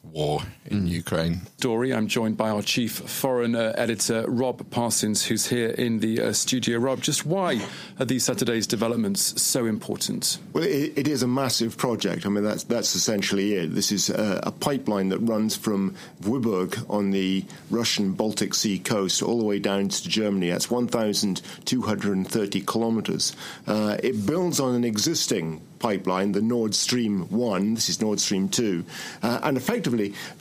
pre-war 0.05 0.41
in 0.65 0.87
Ukraine. 0.87 1.41
Dory, 1.59 1.93
I'm 1.93 2.07
joined 2.07 2.37
by 2.37 2.49
our 2.49 2.61
chief 2.61 2.91
foreign 2.93 3.55
uh, 3.55 3.73
editor, 3.77 4.25
Rob 4.27 4.69
Parsons, 4.71 5.25
who's 5.25 5.47
here 5.47 5.69
in 5.69 5.99
the 5.99 6.21
uh, 6.21 6.33
studio. 6.33 6.79
Rob, 6.79 7.01
just 7.01 7.25
why 7.25 7.61
are 7.99 8.05
these 8.05 8.23
Saturday's 8.23 8.67
developments 8.67 9.41
so 9.41 9.65
important? 9.65 10.39
Well, 10.53 10.63
it, 10.63 10.93
it 10.95 11.07
is 11.07 11.23
a 11.23 11.27
massive 11.27 11.77
project. 11.77 12.25
I 12.25 12.29
mean, 12.29 12.43
that's 12.43 12.63
that's 12.63 12.95
essentially 12.95 13.53
it. 13.53 13.75
This 13.75 13.91
is 13.91 14.09
a, 14.09 14.41
a 14.43 14.51
pipeline 14.51 15.09
that 15.09 15.19
runs 15.19 15.55
from 15.55 15.95
Vyborg 16.21 16.89
on 16.89 17.11
the 17.11 17.45
Russian 17.69 18.13
Baltic 18.13 18.53
Sea 18.53 18.79
coast 18.79 19.21
all 19.21 19.39
the 19.39 19.45
way 19.45 19.59
down 19.59 19.89
to 19.89 20.09
Germany. 20.09 20.49
That's 20.49 20.71
1,230 20.71 22.61
kilometers. 22.61 23.35
Uh, 23.67 23.97
it 24.01 24.25
builds 24.25 24.59
on 24.59 24.75
an 24.75 24.83
existing 24.83 25.61
pipeline, 25.85 26.31
the 26.31 26.41
Nord 26.41 26.73
Stream 26.73 27.29
1, 27.29 27.75
this 27.75 27.89
is 27.89 28.01
Nord 28.01 28.19
Stream 28.19 28.49
2, 28.49 28.83
uh, 29.21 29.39
and 29.43 29.55
effectively 29.55 29.94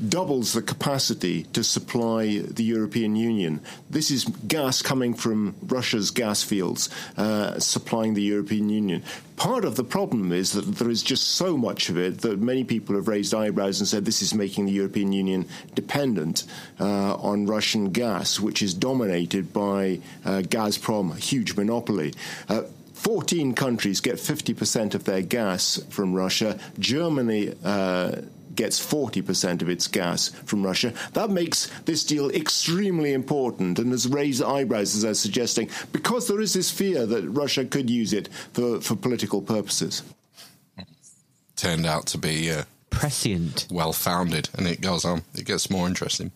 doubles 0.08 0.52
the 0.52 0.62
capacity 0.62 1.44
to 1.52 1.62
supply 1.62 2.38
the 2.38 2.64
European 2.64 3.16
Union. 3.16 3.60
This 3.90 4.10
is 4.10 4.24
gas 4.46 4.82
coming 4.82 5.14
from 5.14 5.54
Russia's 5.62 6.10
gas 6.10 6.42
fields, 6.42 6.90
uh, 7.16 7.58
supplying 7.58 8.14
the 8.14 8.22
European 8.22 8.68
Union. 8.68 9.02
Part 9.36 9.64
of 9.64 9.74
the 9.74 9.84
problem 9.84 10.32
is 10.32 10.52
that 10.52 10.76
there 10.76 10.90
is 10.90 11.02
just 11.02 11.24
so 11.34 11.56
much 11.56 11.88
of 11.88 11.98
it 11.98 12.20
that 12.20 12.38
many 12.38 12.62
people 12.62 12.94
have 12.94 13.08
raised 13.08 13.34
eyebrows 13.34 13.80
and 13.80 13.88
said 13.88 14.04
this 14.04 14.22
is 14.22 14.32
making 14.32 14.66
the 14.66 14.72
European 14.72 15.12
Union 15.12 15.46
dependent 15.74 16.44
uh, 16.78 17.14
on 17.16 17.46
Russian 17.46 17.90
gas, 17.90 18.38
which 18.38 18.62
is 18.62 18.74
dominated 18.74 19.52
by 19.52 20.00
uh, 20.24 20.42
Gazprom, 20.42 21.12
a 21.12 21.18
huge 21.18 21.56
monopoly. 21.56 22.14
Uh, 22.48 22.62
14 23.04 23.54
countries 23.54 24.00
get 24.00 24.14
50% 24.14 24.94
of 24.94 25.04
their 25.04 25.20
gas 25.20 25.78
from 25.90 26.14
Russia. 26.14 26.58
Germany 26.78 27.52
uh, 27.62 28.22
gets 28.56 28.84
40% 28.84 29.62
of 29.62 29.68
its 29.68 29.86
gas 29.88 30.28
from 30.44 30.64
Russia. 30.64 30.92
That 31.12 31.30
makes 31.30 31.66
this 31.84 32.04
deal 32.04 32.30
extremely 32.30 33.12
important 33.12 33.78
and 33.78 33.90
has 33.90 34.08
raised 34.08 34.42
eyebrows, 34.42 34.94
as 34.94 35.04
I 35.04 35.08
was 35.08 35.20
suggesting, 35.20 35.70
because 35.92 36.28
there 36.28 36.40
is 36.40 36.54
this 36.54 36.70
fear 36.70 37.06
that 37.06 37.28
Russia 37.28 37.64
could 37.64 37.90
use 37.90 38.12
it 38.12 38.28
for, 38.52 38.80
for 38.80 38.96
political 38.96 39.42
purposes. 39.42 40.02
Turned 41.56 41.86
out 41.86 42.06
to 42.06 42.18
be 42.18 42.50
uh, 42.50 42.64
prescient, 42.90 43.66
well 43.70 43.92
founded, 43.92 44.48
and 44.56 44.66
it 44.66 44.80
goes 44.80 45.04
on. 45.04 45.22
It 45.34 45.44
gets 45.44 45.70
more 45.70 45.86
interesting. 45.86 46.32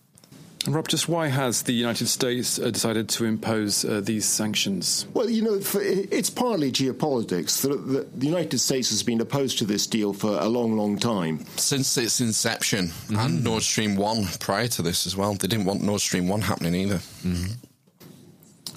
And 0.66 0.74
Rob, 0.74 0.89
just 0.89 1.09
why 1.09 1.28
has 1.28 1.62
the 1.62 1.72
United 1.72 2.09
States 2.09 2.59
uh, 2.59 2.70
decided 2.70 3.09
to 3.10 3.24
impose 3.24 3.85
uh, 3.85 4.01
these 4.02 4.26
sanctions? 4.26 5.06
Well, 5.14 5.30
you 5.30 5.43
know, 5.43 5.60
for, 5.60 5.80
it's 5.82 6.30
partly 6.30 6.72
geopolitics. 6.72 7.62
The, 7.62 7.76
the, 7.76 8.09
the, 8.14 8.26
United 8.26 8.59
States 8.59 8.90
has 8.90 9.02
been 9.02 9.20
opposed 9.20 9.59
to 9.59 9.64
this 9.64 9.86
deal 9.86 10.12
for 10.12 10.39
a 10.39 10.47
long, 10.48 10.76
long 10.76 10.98
time. 10.98 11.47
Since 11.56 11.97
its 11.97 12.20
inception, 12.20 12.90
and 13.10 13.44
Nord 13.44 13.62
Stream 13.62 13.97
1 13.97 14.26
prior 14.40 14.68
to 14.68 14.82
this 14.82 15.06
as 15.06 15.16
well. 15.16 15.35
They 15.35 15.48
didn't 15.48 15.64
want 15.64 15.82
Nord 15.82 16.01
Stream 16.01 16.28
1 16.28 16.40
happening 16.43 16.74
either. 16.74 17.01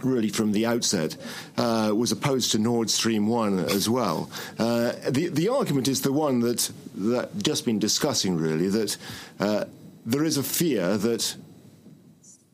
Really, 0.03 0.30
from 0.30 0.52
the 0.52 0.66
outset, 0.66 1.16
uh, 1.58 1.91
was 1.95 2.12
opposed 2.12 2.52
to 2.52 2.58
Nord 2.58 2.90
Stream 2.90 3.28
One 3.28 3.60
as 3.60 3.88
well. 3.88 4.32
Uh, 4.58 4.94
the 5.08 5.28
the 5.28 5.49
argument 5.49 5.88
is 5.88 6.02
the 6.02 6.12
one 6.12 6.40
that 6.40 6.72
that 6.95 7.38
just 7.44 7.66
been 7.66 7.78
discussing. 7.78 8.36
Really, 8.36 8.68
that 8.70 8.98
uh, 9.40 9.66
there 10.03 10.24
is 10.24 10.38
a 10.38 10.44
fear 10.44 10.98
that 10.98 11.36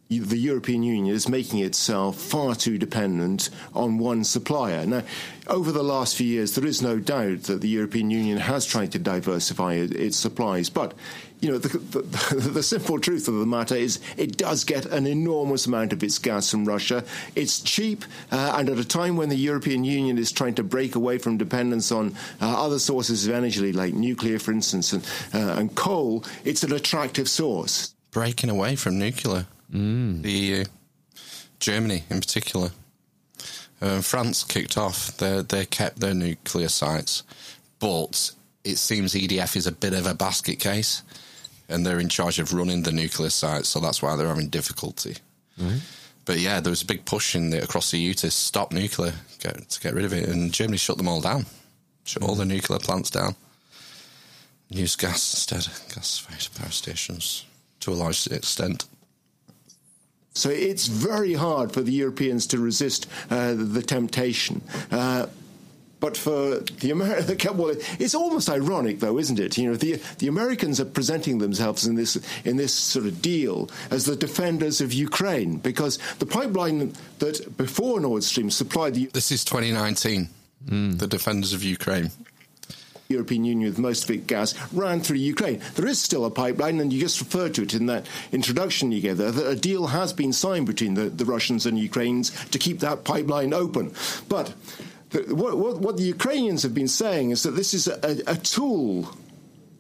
the 0.10 0.38
European 0.38 0.84
Union 0.84 1.14
is 1.14 1.28
making 1.28 1.60
itself 1.60 2.18
far 2.18 2.56
too 2.56 2.78
dependent 2.78 3.50
on 3.74 3.98
one 3.98 4.24
supplier. 4.24 4.86
Now, 4.86 5.04
over 5.48 5.72
the 5.72 5.84
last 5.84 6.16
few 6.16 6.28
years, 6.28 6.56
there 6.56 6.66
is 6.66 6.82
no 6.82 7.00
doubt 7.00 7.44
that 7.44 7.62
the 7.62 7.68
European 7.68 8.10
Union 8.10 8.38
has 8.38 8.66
tried 8.66 8.92
to 8.94 9.00
diversify 9.00 9.74
its 9.74 10.18
supplies, 10.18 10.70
but 10.70 10.94
you 11.40 11.52
know, 11.52 11.58
the, 11.58 11.78
the, 11.78 12.36
the, 12.36 12.64
simple 12.64 13.00
truth 13.00 13.28
of 13.28 13.36
the 13.36 13.46
matter 13.46 13.76
is 13.76 14.00
it 14.18 14.38
does 14.38 14.64
get 14.64 14.86
an 14.88 15.06
enormous 15.06 15.68
amount 15.68 15.94
of 15.94 16.04
its 16.04 16.18
gas 16.18 16.50
from 16.50 16.66
Russia. 16.66 17.04
It's 17.36 17.60
cheap, 17.60 18.06
uh, 18.32 18.56
and 18.58 18.70
at 18.70 18.80
a 18.80 18.86
time 18.86 19.18
when 19.18 19.30
the 19.30 19.36
European 19.36 19.84
Union 19.84 20.18
is 20.18 20.32
trying 20.32 20.56
to 20.56 20.64
break 20.64 20.96
away 20.96 21.18
from 21.18 21.38
dependence 21.38 21.92
on 21.92 22.16
uh, 22.42 22.66
other 22.66 22.80
sources 22.80 23.28
of 23.28 23.34
energy, 23.34 23.72
like 23.72 23.94
nuclear, 23.94 24.40
for 24.40 24.52
instance, 24.52 24.94
and, 24.94 25.06
uh, 25.34 25.60
and 25.60 25.76
coal, 25.76 26.24
it's 26.44 26.64
an 26.64 26.74
attractive 26.74 27.30
source. 27.30 27.94
Breaking 28.12 28.50
away 28.50 28.76
from 28.76 28.98
nuclear. 28.98 29.46
Mm. 29.74 30.22
The 30.22 30.32
EU, 30.32 30.66
Germany 31.60 32.04
in 32.10 32.20
particular. 32.20 32.70
Uh, 33.82 34.02
France 34.02 34.44
kicked 34.44 34.78
off. 34.78 35.16
They 35.18 35.42
they 35.42 35.66
kept 35.66 36.00
their 36.00 36.14
nuclear 36.14 36.70
sites, 36.70 37.24
but 37.80 38.32
it 38.64 38.78
seems 38.78 39.14
EDF 39.14 39.56
is 39.56 39.68
a 39.68 39.72
bit 39.72 39.94
of 39.94 40.08
a 40.08 40.16
basket 40.16 40.60
case, 40.60 41.04
and 41.70 41.86
they're 41.86 42.00
in 42.00 42.10
charge 42.10 42.40
of 42.40 42.54
running 42.54 42.84
the 42.84 42.92
nuclear 42.92 43.30
sites, 43.30 43.70
so 43.70 43.80
that's 43.80 44.02
why 44.02 44.16
they're 44.16 44.28
having 44.28 44.50
difficulty. 44.50 45.18
Right. 45.58 45.82
But 46.26 46.40
yeah, 46.40 46.60
there 46.60 46.72
was 46.72 46.82
a 46.82 46.86
big 46.86 47.06
push 47.06 47.36
in 47.36 47.52
the, 47.52 47.64
across 47.64 47.92
the 47.92 48.00
EU 48.00 48.14
to 48.16 48.30
stop 48.30 48.74
nuclear, 48.74 49.14
get, 49.40 49.70
to 49.70 49.80
get 49.80 49.94
rid 49.94 50.04
of 50.04 50.12
it, 50.12 50.28
and 50.28 50.52
Germany 50.52 50.78
shut 50.78 50.98
them 50.98 51.08
all 51.08 51.22
down. 51.22 51.46
Shut 52.04 52.24
all 52.24 52.36
the 52.36 52.46
nuclear 52.46 52.80
plants 52.80 53.10
down. 53.10 53.36
Use 54.70 54.98
gas 54.98 55.34
instead. 55.34 55.66
Gas 55.94 56.20
fired 56.20 56.50
power 56.56 56.72
stations 56.72 57.46
to 57.80 57.92
a 57.92 57.96
large 57.96 58.28
extent. 58.28 58.86
So 60.38 60.50
it's 60.50 60.88
very 60.88 61.34
hard 61.34 61.72
for 61.72 61.82
the 61.82 61.92
Europeans 61.92 62.46
to 62.48 62.60
resist 62.60 63.08
uh, 63.30 63.56
the 63.56 63.82
temptation. 63.82 64.62
Uh, 64.92 65.26
but 66.00 66.16
for 66.16 66.60
the 66.60 66.92
American, 66.92 67.58
well, 67.58 67.76
it's 67.98 68.14
almost 68.14 68.48
ironic, 68.48 69.00
though, 69.00 69.18
isn't 69.18 69.40
it? 69.40 69.58
You 69.58 69.70
know, 69.70 69.76
the 69.76 70.00
the 70.20 70.28
Americans 70.28 70.80
are 70.80 70.86
presenting 70.86 71.40
themselves 71.40 71.88
in 71.88 71.96
this 71.96 72.18
in 72.46 72.58
this 72.58 72.74
sort 72.74 73.08
of 73.08 73.20
deal 73.22 73.70
as 73.90 74.06
the 74.06 74.16
defenders 74.16 74.80
of 74.80 74.94
Ukraine 74.94 75.58
because 75.58 75.98
the 76.20 76.28
pipeline 76.28 76.94
that 77.18 77.58
before 77.58 78.00
Nord 78.00 78.24
Stream 78.24 78.52
supplied 78.52 78.94
the 78.94 79.08
This 79.08 79.32
is 79.32 79.44
2019. 79.44 80.30
The 80.98 81.08
defenders 81.08 81.54
of 81.54 81.64
Ukraine. 81.64 82.12
European 83.10 83.46
Union 83.46 83.70
with 83.70 83.80
most 83.80 84.04
of 84.04 84.12
its 84.12 84.26
gas 84.26 84.54
ran 84.74 85.02
through 85.02 85.18
Ukraine. 85.18 85.62
There 85.76 85.88
is 85.88 86.00
still 86.00 86.26
a 86.26 86.32
pipeline, 86.32 86.80
and 86.80 86.92
you 86.92 87.00
just 87.00 87.20
referred 87.20 87.54
to 87.56 87.64
it 87.64 87.74
in 87.74 87.86
that 87.86 88.06
introduction 88.32 88.92
you 88.92 89.02
gave 89.02 89.18
there, 89.18 89.32
that 89.32 89.48
a 89.50 89.56
deal 89.56 89.88
has 89.88 90.14
been 90.14 90.34
signed 90.34 90.68
between 90.68 90.96
the, 90.96 91.10
the 91.10 91.26
Russians 91.26 91.66
and 91.66 91.80
Ukrainians 91.80 92.32
to 92.48 92.60
keep 92.60 92.80
that 92.80 93.04
pipeline 93.04 93.54
open. 93.54 93.94
But 94.28 94.54
the, 95.12 95.20
what, 95.34 95.58
what, 95.58 95.80
what 95.80 95.98
the 95.98 96.04
Ukrainians 96.04 96.64
have 96.64 96.74
been 96.74 96.88
saying 96.88 97.32
is 97.32 97.44
that 97.44 97.52
this 97.52 97.74
is 97.74 97.88
a, 97.88 98.22
a 98.28 98.36
tool. 98.36 99.10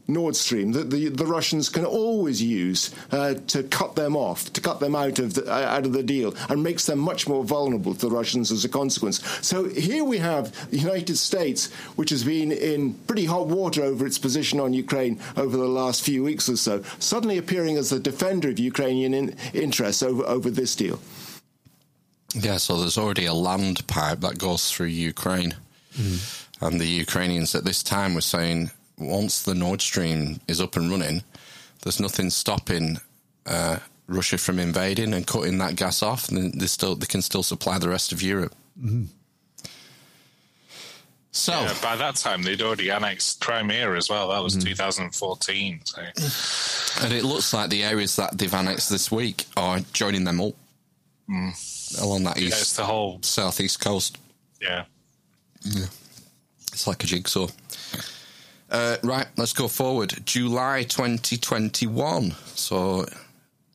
Nord 0.08 0.36
Stream 0.36 0.72
that 0.72 0.90
the, 0.90 1.10
the 1.10 1.26
Russians 1.26 1.70
can 1.70 1.86
always 1.86 2.42
use 2.42 2.94
uh, 3.12 3.36
to 3.48 3.64
cut 3.64 3.96
them 3.96 4.16
off, 4.16 4.52
to 4.54 4.62
cut 4.62 4.80
them 4.80 4.96
out 4.96 5.20
of 5.20 5.34
the 5.34 5.46
uh, 5.52 5.76
out 5.76 5.86
of 5.86 5.94
the 5.94 6.04
deal, 6.04 6.34
and 6.50 6.64
makes 6.64 6.86
them 6.86 7.00
much 7.00 7.28
more 7.28 7.44
vulnerable 7.44 7.94
to 7.94 8.08
the 8.08 8.16
Russians 8.16 8.52
as 8.52 8.64
a 8.64 8.70
consequence. 8.70 9.22
So 9.46 9.66
here 9.66 10.04
we 10.04 10.18
have 10.20 10.70
the 10.72 10.78
United 10.78 11.18
States, 11.18 11.72
which 11.96 12.10
has 12.12 12.24
been 12.24 12.52
in 12.52 12.94
pretty 12.94 13.26
hot 13.26 13.48
water 13.48 13.84
over 13.84 14.06
its 14.06 14.18
position 14.18 14.60
on 14.60 14.74
Ukraine 14.74 15.20
over 15.36 15.58
the 15.58 15.68
last 15.68 16.02
few 16.02 16.24
weeks 16.24 16.48
or 16.48 16.58
so, 16.58 16.84
suddenly 17.00 17.38
appearing 17.38 17.78
as 17.78 17.90
the 17.90 18.00
defender 18.00 18.50
of 18.50 18.60
Ukrainian 18.60 19.14
in, 19.14 19.36
interests 19.54 20.02
over 20.02 20.24
over 20.24 20.50
this 20.50 20.76
deal. 20.76 21.00
Yeah, 22.34 22.58
so 22.58 22.78
there's 22.78 22.98
already 22.98 23.26
a 23.26 23.34
land 23.34 23.88
pipe 23.88 24.20
that 24.22 24.38
goes 24.38 24.72
through 24.72 24.88
Ukraine. 24.88 25.56
And 26.62 26.80
the 26.80 26.88
Ukrainians 26.88 27.56
at 27.56 27.64
this 27.66 27.84
time 27.84 28.14
were 28.14 28.22
saying 28.22 28.72
once 28.98 29.44
the 29.44 29.56
Nord 29.56 29.82
Stream 29.82 30.40
is 30.48 30.60
up 30.60 30.76
and 30.76 30.90
running, 30.90 31.24
there's 31.84 32.00
nothing 32.00 32.30
stopping 32.30 32.98
uh, 33.46 33.78
Russia 34.08 34.38
from 34.38 34.60
invading 34.60 35.14
and 35.14 35.28
cutting 35.28 35.58
that 35.60 35.76
gas 35.76 36.02
off. 36.02 36.30
And 36.30 36.60
they 36.60 36.68
still 36.68 36.96
they 36.96 37.06
can 37.06 37.22
still 37.22 37.44
supply 37.44 37.78
the 37.78 37.90
rest 37.90 38.12
of 38.12 38.22
Europe. 38.22 38.56
Mm-hmm. 38.80 39.06
So 41.32 41.52
Yeah, 41.52 41.74
by 41.84 41.96
that 41.98 42.16
time, 42.16 42.42
they'd 42.42 42.62
already 42.62 42.90
annexed 42.90 43.42
Crimea 43.42 43.94
as 43.94 44.10
well. 44.10 44.30
That 44.30 44.40
was 44.44 44.58
mm-hmm. 44.58 44.70
2014. 44.70 45.82
So. 45.84 46.02
and 47.04 47.14
it 47.14 47.24
looks 47.24 47.54
like 47.54 47.70
the 47.70 47.84
areas 47.84 48.16
that 48.16 48.38
they've 48.38 48.54
annexed 48.54 48.90
this 48.90 49.12
week 49.12 49.46
are 49.56 49.82
joining 49.94 50.24
them 50.24 50.42
up 50.42 50.54
mm. 51.30 52.02
along 52.02 52.24
that 52.24 52.38
Yeah, 52.38 52.48
east 52.48 52.78
the 52.78 52.86
whole. 52.86 53.20
southeast 53.22 53.80
coast. 53.80 54.18
Yeah. 54.60 54.86
Yeah. 55.62 55.86
It's 56.74 56.88
like 56.88 57.04
a 57.04 57.08
jigsaw. 57.08 57.48
Uh, 58.70 58.98
right, 59.04 59.28
let's 59.38 59.54
go 59.54 59.68
forward. 59.68 60.14
July 60.26 60.84
2021. 60.84 62.32
So, 62.56 63.06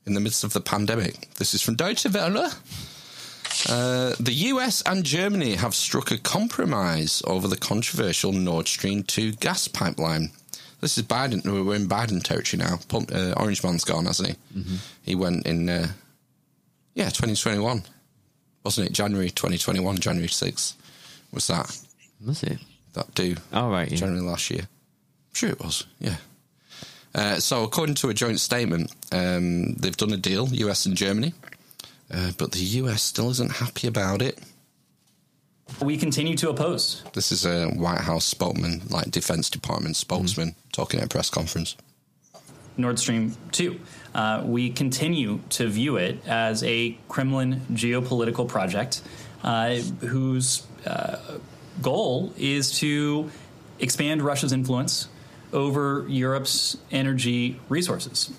in 0.06 0.14
the 0.14 0.20
midst 0.20 0.44
of 0.44 0.52
the 0.52 0.60
pandemic. 0.60 1.30
This 1.34 1.54
is 1.54 1.62
from 1.62 1.76
Deutsche 1.76 2.06
Welle. 2.06 2.52
Uh, 3.68 4.14
the 4.18 4.32
US 4.32 4.82
and 4.82 5.04
Germany 5.04 5.54
have 5.54 5.74
struck 5.74 6.10
a 6.10 6.18
compromise 6.18 7.22
over 7.26 7.46
the 7.46 7.56
controversial 7.56 8.32
Nord 8.32 8.66
Stream 8.66 9.02
2 9.02 9.32
gas 9.32 9.68
pipeline. 9.68 10.30
This 10.80 10.98
is 10.98 11.04
Biden. 11.04 11.44
We're 11.44 11.76
in 11.76 11.86
Biden 11.86 12.22
territory 12.22 12.62
now. 12.62 12.78
Pump, 12.88 13.12
uh, 13.14 13.34
Orange 13.36 13.62
Man's 13.62 13.84
gone, 13.84 14.06
hasn't 14.06 14.30
he? 14.30 14.64
He 15.02 15.14
went 15.14 15.46
in, 15.46 15.68
uh, 15.68 15.88
yeah, 16.94 17.04
2021. 17.04 17.84
Wasn't 18.64 18.88
it? 18.88 18.92
January 18.92 19.30
2021, 19.30 19.98
January 19.98 20.28
6th. 20.28 20.74
Was 21.32 21.46
that? 21.46 21.78
Was 22.26 22.42
it? 22.42 22.58
That 22.94 23.14
do. 23.14 23.36
Oh, 23.52 23.70
right. 23.70 23.90
Yeah. 23.90 23.96
January 23.98 24.22
last 24.22 24.50
year. 24.50 24.68
Sure 25.32 25.50
it 25.50 25.60
was, 25.60 25.86
yeah. 25.98 26.16
Uh, 27.14 27.38
so, 27.38 27.64
according 27.64 27.94
to 27.96 28.08
a 28.08 28.14
joint 28.14 28.40
statement, 28.40 28.90
um, 29.12 29.74
they've 29.74 29.96
done 29.96 30.12
a 30.12 30.16
deal, 30.16 30.48
US 30.48 30.86
and 30.86 30.96
Germany, 30.96 31.34
uh, 32.10 32.32
but 32.38 32.52
the 32.52 32.60
US 32.60 33.02
still 33.02 33.30
isn't 33.30 33.52
happy 33.52 33.86
about 33.86 34.22
it. 34.22 34.38
We 35.80 35.96
continue 35.96 36.36
to 36.36 36.50
oppose. 36.50 37.02
This 37.12 37.32
is 37.32 37.44
a 37.44 37.68
White 37.68 38.00
House 38.00 38.24
spokesman, 38.24 38.82
like 38.90 39.10
Defense 39.10 39.48
Department 39.50 39.96
spokesman, 39.96 40.54
talking 40.72 41.00
at 41.00 41.06
a 41.06 41.08
press 41.08 41.30
conference. 41.30 41.76
Nord 42.76 42.98
Stream 42.98 43.36
2. 43.52 43.78
Uh, 44.14 44.42
we 44.44 44.70
continue 44.70 45.40
to 45.50 45.68
view 45.68 45.96
it 45.96 46.26
as 46.26 46.62
a 46.64 46.96
Kremlin 47.08 47.60
geopolitical 47.72 48.48
project 48.48 49.02
uh, 49.42 49.76
whose 50.00 50.66
uh, 50.86 51.18
goal 51.80 52.32
is 52.36 52.78
to 52.78 53.30
expand 53.78 54.22
Russia's 54.22 54.52
influence 54.52 55.08
over 55.52 56.06
Europe's 56.08 56.76
energy 56.90 57.60
resources. 57.68 58.32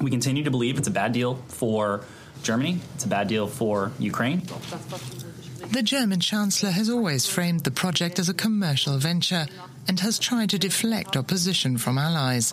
We 0.00 0.10
continue 0.10 0.44
to 0.44 0.50
believe 0.50 0.78
it's 0.78 0.88
a 0.88 0.92
bad 0.92 1.12
deal 1.12 1.36
for 1.48 2.04
Germany, 2.42 2.80
it's 2.94 3.04
a 3.04 3.08
bad 3.08 3.28
deal 3.28 3.46
for 3.46 3.92
Ukraine. 3.98 4.42
The 5.70 5.82
German 5.82 6.20
Chancellor 6.20 6.70
has 6.70 6.90
always 6.90 7.26
framed 7.26 7.60
the 7.60 7.70
project 7.70 8.18
as 8.18 8.28
a 8.28 8.34
commercial 8.34 8.98
venture 8.98 9.46
and 9.88 9.98
has 10.00 10.18
tried 10.18 10.50
to 10.50 10.58
deflect 10.58 11.16
opposition 11.16 11.78
from 11.78 11.98
allies. 11.98 12.52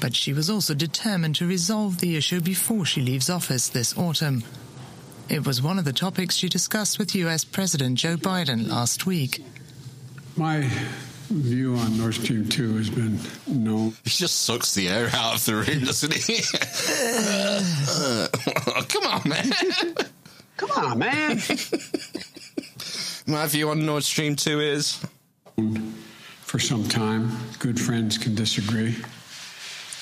But 0.00 0.14
she 0.14 0.32
was 0.32 0.50
also 0.50 0.74
determined 0.74 1.36
to 1.36 1.46
resolve 1.46 1.98
the 1.98 2.16
issue 2.16 2.40
before 2.40 2.84
she 2.84 3.00
leaves 3.00 3.30
office 3.30 3.68
this 3.68 3.96
autumn. 3.96 4.44
It 5.28 5.46
was 5.46 5.62
one 5.62 5.78
of 5.78 5.84
the 5.84 5.92
topics 5.92 6.36
she 6.36 6.48
discussed 6.48 6.98
with 6.98 7.14
US 7.14 7.44
President 7.44 7.98
Joe 7.98 8.16
Biden 8.16 8.68
last 8.68 9.06
week. 9.06 9.44
My 10.36 10.68
view 11.28 11.74
on 11.76 11.98
Nord 11.98 12.14
Stream 12.14 12.48
2 12.48 12.76
has 12.76 12.90
been 12.90 13.18
no. 13.46 13.92
He 14.04 14.10
just 14.10 14.42
sucks 14.42 14.74
the 14.74 14.88
air 14.88 15.08
out 15.12 15.34
of 15.34 15.44
the 15.44 15.54
room, 15.56 15.84
doesn't 15.84 16.12
he? 16.12 16.42
Come 18.88 19.06
on, 19.06 19.28
man. 19.28 19.52
Come 20.56 20.70
on, 20.72 20.98
man. 20.98 21.40
My 23.26 23.46
view 23.46 23.70
on 23.70 23.84
Nord 23.84 24.04
Stream 24.04 24.36
2 24.36 24.60
is 24.60 25.04
For 26.42 26.58
some 26.58 26.88
time, 26.88 27.30
good 27.58 27.80
friends 27.80 28.18
can 28.18 28.34
disagree. 28.34 28.96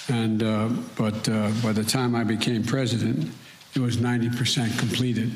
And 0.09 0.43
uh, 0.43 0.69
but 0.97 1.29
uh, 1.29 1.51
by 1.63 1.73
the 1.73 1.85
time 1.85 2.15
I 2.15 2.25
became 2.25 2.63
president, 2.63 3.31
it 3.75 3.81
was 3.81 3.97
90% 3.97 4.79
completed, 4.79 5.33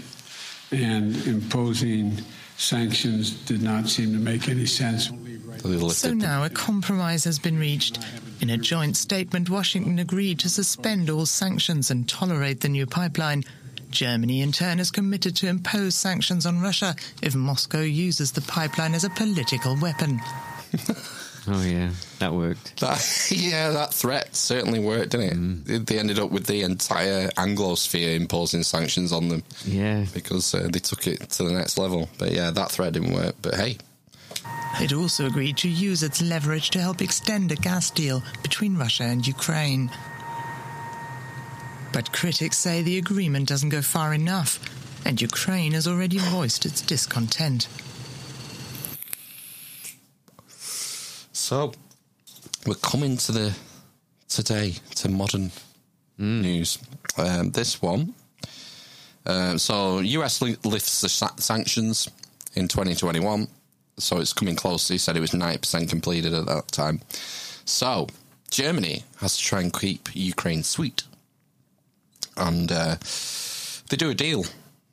and 0.71 1.17
imposing 1.27 2.19
sanctions 2.59 3.31
did 3.31 3.63
not 3.63 3.89
seem 3.89 4.13
to 4.13 4.19
make 4.19 4.49
any 4.49 4.67
sense. 4.67 5.11
So 5.91 6.15
now 6.15 6.45
a 6.45 6.51
compromise 6.51 7.25
has 7.25 7.39
been 7.39 7.59
reached. 7.59 7.99
In 8.41 8.51
a 8.51 8.57
joint 8.57 8.97
statement, 8.97 9.51
Washington 9.51 9.99
agreed 9.99 10.39
to 10.41 10.49
suspend 10.49 11.11
all 11.11 11.27
sanctions 11.27 11.91
and 11.91 12.09
tolerate 12.09 12.61
the 12.61 12.69
new 12.69 12.87
pipeline. 12.87 13.45
Germany, 13.91 14.43
in 14.43 14.53
turn, 14.53 14.79
has 14.79 14.91
committed 14.91 15.35
to 15.37 15.49
impose 15.49 15.95
sanctions 15.95 16.47
on 16.47 16.61
Russia 16.61 16.95
if 17.23 17.35
Moscow 17.35 17.81
uses 17.81 18.33
the 18.33 18.43
pipeline 18.43 18.95
as 18.95 19.05
a 19.05 19.11
political 19.11 19.77
weapon. 19.81 20.21
Oh 21.51 21.63
yeah, 21.63 21.91
that 22.19 22.35
worked. 22.35 22.79
That, 22.81 23.29
yeah, 23.31 23.71
that 23.71 23.95
threat 23.95 24.35
certainly 24.37 24.81
worked, 24.81 25.11
didn't 25.11 25.69
it? 25.69 25.87
They 25.87 25.99
ended 25.99 26.19
up 26.19 26.31
with 26.31 26.47
the 26.47 26.63
entire 26.63 27.29
Anglosphere 27.29 28.17
imposing 28.17 28.63
sanctions 28.63 29.13
on 29.13 29.29
them. 29.29 29.43
Yeah. 29.65 30.05
Because 30.13 30.55
uh, 30.55 30.69
they 30.71 30.79
took 30.79 31.07
it 31.07 31.31
to 31.31 31.45
the 31.45 31.53
next 31.53 31.79
level. 31.79 32.09
But 32.19 32.33
yeah, 32.33 32.51
that 32.51 32.71
threat 32.71 32.93
didn't 32.93 33.15
work. 33.15 33.37
But 33.41 33.55
hey, 33.55 33.79
It 34.81 34.93
also 34.93 35.27
agreed 35.27 35.57
to 35.59 35.69
use 35.69 36.03
its 36.03 36.23
leverage 36.23 36.71
to 36.71 36.81
help 36.81 37.03
extend 37.03 37.51
a 37.51 37.57
gas 37.57 37.91
deal 37.91 38.23
between 38.43 38.77
Russia 38.77 39.05
and 39.05 39.27
Ukraine. 39.27 39.91
But 41.93 42.13
critics 42.13 42.59
say 42.59 42.83
the 42.83 42.99
agreement 42.99 43.49
doesn't 43.49 43.71
go 43.71 43.83
far 43.83 44.15
enough, 44.15 44.61
and 45.05 45.21
Ukraine 45.21 45.73
has 45.73 45.89
already 45.89 46.19
voiced 46.19 46.65
its 46.67 46.81
discontent. 46.81 47.67
so 51.49 51.73
we're 52.67 52.75
coming 52.75 53.17
to 53.17 53.33
the 53.33 53.57
today 54.29 54.75
to 54.97 55.09
modern 55.09 55.51
news. 56.19 56.79
Um, 57.17 57.51
this 57.53 57.81
one. 57.81 58.15
Uh, 59.25 59.57
so 59.57 60.01
US 60.01 60.43
li- 60.43 60.59
lifts 60.65 61.01
the 61.01 61.09
sa- 61.09 61.35
sanctions 61.37 62.09
in 62.55 62.69
2021. 62.69 63.49
So 63.99 64.19
it's 64.19 64.33
coming 64.33 64.57
close. 64.57 64.89
He 64.89 64.99
said 64.99 65.17
it 65.17 65.21
was 65.21 65.33
90% 65.33 65.89
completed 65.89 66.35
at 66.35 66.47
that 66.47 66.69
time. 66.69 67.01
So 67.65 68.09
Germany 68.51 69.05
has 69.21 69.37
to 69.37 69.43
try 69.43 69.61
and 69.61 69.73
keep 69.73 70.09
Ukraine 70.15 70.63
sweet. 70.63 71.03
And 72.37 72.71
uh, 72.71 72.97
they 73.89 73.97
do 73.97 74.11
a 74.11 74.15
deal. 74.15 74.45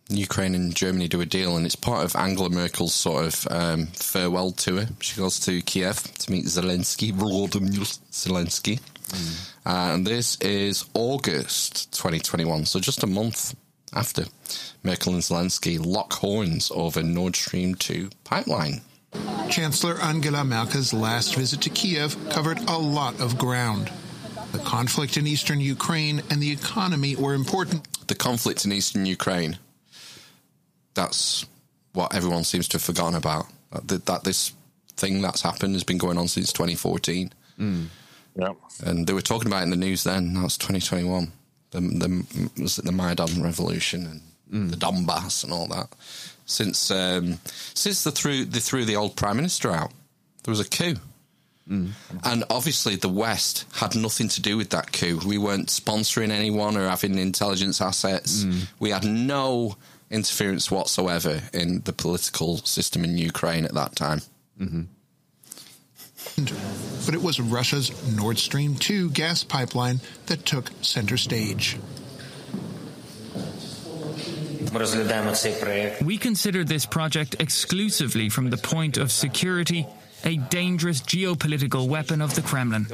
Ukraine 0.10 0.54
and 0.54 0.76
Germany 0.76 1.08
do 1.08 1.22
a 1.22 1.26
deal, 1.26 1.58
and 1.58 1.66
it's 1.66 1.76
part 1.76 2.06
of 2.06 2.16
Angela 2.16 2.50
Merkel's 2.50 2.94
sort 2.94 3.26
of 3.26 3.48
um, 3.50 3.88
farewell 3.88 4.52
tour. 4.52 4.86
She 5.00 5.18
goes 5.18 5.40
to 5.42 5.62
Kiev 5.62 6.04
to 6.20 6.32
meet 6.32 6.46
Zelensky, 6.46 7.12
Volodymyr 7.12 8.00
Zelensky. 8.12 8.80
Uh, 9.66 9.94
and 9.94 10.06
this 10.06 10.38
is 10.42 10.86
August 10.94 11.92
2021, 11.94 12.66
so 12.66 12.80
just 12.80 13.04
a 13.04 13.08
month 13.08 13.56
after 13.94 14.26
Merkel 14.84 15.14
and 15.14 15.24
Zelensky 15.24 15.84
lock 15.84 16.14
horns 16.14 16.72
over 16.74 17.02
Nord 17.02 17.36
Stream 17.36 17.74
2 17.76 18.10
pipeline. 18.24 18.82
Chancellor 19.50 20.00
Angela 20.02 20.44
Merkel's 20.44 20.94
last 20.94 21.36
visit 21.36 21.62
to 21.62 21.70
Kiev 21.70 22.18
covered 22.30 22.60
a 22.70 22.78
lot 22.78 23.20
of 23.20 23.38
ground. 23.38 23.92
The 24.52 24.60
conflict 24.60 25.18
in 25.18 25.28
eastern 25.28 25.60
Ukraine 25.60 26.22
and 26.30 26.42
the 26.42 26.52
economy 26.52 27.16
were 27.16 27.34
important. 27.34 27.88
The 28.08 28.16
conflict 28.16 28.66
in 28.66 28.72
eastern 28.72 29.06
Ukraine, 29.06 29.58
that's 30.94 31.46
what 31.94 32.16
everyone 32.16 32.44
seems 32.44 32.68
to 32.70 32.76
have 32.76 32.84
forgotten 32.84 33.16
about. 33.16 33.48
That, 33.84 34.06
that 34.06 34.24
this 34.24 34.54
thing 34.96 35.22
that's 35.22 35.42
happened 35.42 35.74
has 35.74 35.84
been 35.84 35.98
going 35.98 36.18
on 36.18 36.28
since 36.28 36.54
2014. 36.54 37.34
Mm. 37.60 37.88
Yeah. 38.36 38.54
And 38.84 39.08
they 39.08 39.14
were 39.14 39.22
talking 39.22 39.48
about 39.48 39.62
it 39.62 39.64
in 39.64 39.70
the 39.70 39.76
news 39.76 40.04
then. 40.04 40.34
Now 40.34 40.46
it's 40.46 40.58
2021. 40.58 41.32
The, 41.72 41.82
the, 41.82 42.62
was 42.62 42.80
it 42.80 42.86
the 42.86 42.92
Maidan 42.92 43.42
Revolution 43.42 44.06
and 44.06 44.22
mm. 44.52 44.72
the 44.72 44.78
Donbass 44.78 45.44
and 45.44 45.52
all 45.52 45.68
that. 45.68 45.90
Since 46.46 46.92
um, 46.92 47.40
since 47.74 48.04
they 48.04 48.12
threw, 48.12 48.46
they 48.46 48.60
threw 48.60 48.86
the 48.86 48.96
old 48.96 49.16
Prime 49.16 49.36
Minister 49.36 49.72
out, 49.72 49.92
there 50.44 50.52
was 50.52 50.60
a 50.60 50.70
coup. 50.70 50.96
Mm. 51.70 51.92
And 52.24 52.44
obviously, 52.52 52.96
the 52.96 53.10
West 53.10 53.66
had 53.74 53.96
nothing 53.96 54.28
to 54.30 54.42
do 54.42 54.56
with 54.56 54.70
that 54.70 54.92
coup. 54.92 55.20
We 55.26 55.40
weren't 55.40 55.70
sponsoring 55.70 56.30
anyone 56.30 56.78
or 56.78 56.88
having 56.88 57.18
intelligence 57.18 57.82
assets. 57.82 58.44
Mm. 58.44 58.68
We 58.78 58.92
had 58.92 59.04
no 59.04 59.76
interference 60.12 60.70
whatsoever 60.70 61.42
in 61.54 61.82
the 61.82 61.94
political 61.94 62.58
system 62.58 63.04
in 63.04 63.18
Ukraine 63.18 63.66
at 63.66 63.74
that 63.74 63.96
time. 63.96 64.22
Mm-hmm. 64.60 64.84
But 67.06 67.14
it 67.14 67.22
was 67.22 67.40
Russia's 67.40 67.92
Nord 68.16 68.38
Stream 68.38 68.76
2 68.76 69.12
gas 69.12 69.44
pipeline 69.44 70.02
that 70.26 70.46
took 70.46 70.72
center 70.82 71.18
stage. 71.18 71.78
We 76.02 76.18
consider 76.18 76.64
this 76.64 76.86
project 76.86 77.36
exclusively 77.40 78.30
from 78.30 78.50
the 78.50 78.58
point 78.58 78.98
of 78.98 79.12
security, 79.12 79.88
a 80.24 80.38
dangerous 80.38 81.02
geopolitical 81.02 81.88
weapon 81.88 82.22
of 82.22 82.34
the 82.36 82.42
Kremlin. 82.42 82.88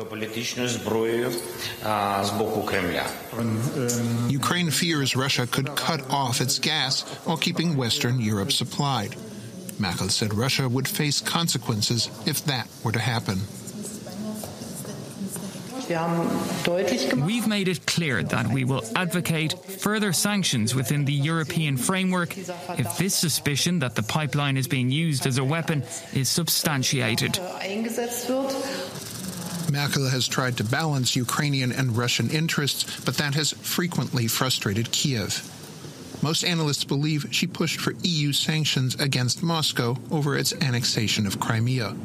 Ukraine 4.29 4.69
fears 4.71 5.15
Russia 5.15 5.47
could 5.47 5.75
cut 5.75 6.01
off 6.09 6.41
its 6.41 6.59
gas 6.59 7.03
while 7.25 7.37
keeping 7.37 7.77
Western 7.77 8.19
Europe 8.19 8.51
supplied. 8.51 9.15
Merkel 9.79 10.09
said 10.09 10.33
Russia 10.33 10.67
would 10.69 10.87
face 10.87 11.21
consequences 11.21 12.09
if 12.25 12.45
that 12.45 12.67
were 12.83 12.91
to 12.91 12.99
happen. 12.99 13.39
We've 17.25 17.47
made 17.47 17.67
it 17.67 17.85
clear 17.85 18.23
that 18.23 18.47
we 18.47 18.63
will 18.63 18.83
advocate 18.95 19.53
further 19.65 20.13
sanctions 20.13 20.75
within 20.75 21.05
the 21.05 21.13
European 21.13 21.77
framework 21.77 22.37
if 22.37 22.97
this 22.97 23.15
suspicion 23.15 23.79
that 23.79 23.95
the 23.95 24.03
pipeline 24.03 24.57
is 24.57 24.67
being 24.67 24.91
used 24.91 25.25
as 25.25 25.37
a 25.37 25.43
weapon 25.43 25.83
is 26.13 26.29
substantiated. 26.29 27.39
Merkel 29.71 30.09
has 30.09 30.27
tried 30.27 30.57
to 30.57 30.63
balance 30.65 31.15
Ukrainian 31.15 31.71
and 31.71 31.95
Russian 31.95 32.29
interests, 32.29 32.99
but 33.05 33.15
that 33.15 33.35
has 33.35 33.51
frequently 33.51 34.27
frustrated 34.27 34.91
Kiev. 34.91 35.47
Most 36.21 36.43
analysts 36.43 36.83
believe 36.83 37.27
she 37.31 37.47
pushed 37.47 37.79
for 37.79 37.93
EU 38.03 38.31
sanctions 38.33 38.95
against 38.95 39.41
Moscow 39.41 39.97
over 40.11 40.37
its 40.37 40.53
annexation 40.53 41.25
of 41.25 41.39
Crimea. 41.39 41.95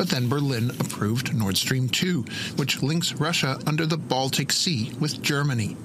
But 0.00 0.08
then 0.08 0.30
Berlin 0.30 0.70
approved 0.80 1.34
Nord 1.34 1.58
Stream 1.58 1.86
2, 1.86 2.24
which 2.56 2.82
links 2.82 3.12
Russia 3.12 3.60
under 3.66 3.84
the 3.84 3.98
Baltic 3.98 4.50
Sea 4.50 4.94
with 4.98 5.20
Germany. 5.20 5.76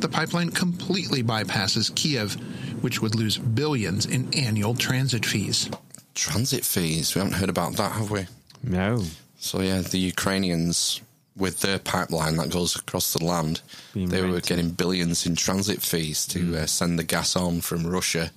The 0.00 0.08
pipeline 0.08 0.50
completely 0.50 1.22
bypasses 1.22 1.94
Kiev, 1.94 2.34
which 2.82 3.00
would 3.00 3.14
lose 3.14 3.38
billions 3.38 4.04
in 4.04 4.34
annual 4.34 4.74
transit 4.74 5.24
fees. 5.24 5.70
Transit 6.16 6.64
fees, 6.64 7.14
we 7.14 7.20
haven't 7.20 7.36
heard 7.36 7.50
about 7.50 7.74
that, 7.74 7.92
have 7.92 8.10
we? 8.10 8.26
No. 8.64 9.04
So, 9.38 9.60
yeah, 9.60 9.82
the 9.82 9.98
Ukrainians, 9.98 11.00
with 11.36 11.60
their 11.60 11.78
pipeline 11.78 12.38
that 12.38 12.50
goes 12.50 12.74
across 12.74 13.12
the 13.12 13.24
land, 13.24 13.60
Being 13.94 14.08
they 14.08 14.22
were 14.22 14.40
getting 14.40 14.70
billions 14.70 15.24
in 15.24 15.36
transit 15.36 15.82
fees 15.82 16.26
to 16.26 16.56
uh, 16.56 16.66
send 16.66 16.98
the 16.98 17.04
gas 17.04 17.36
on 17.36 17.60
from 17.60 17.86
Russia 17.86 18.32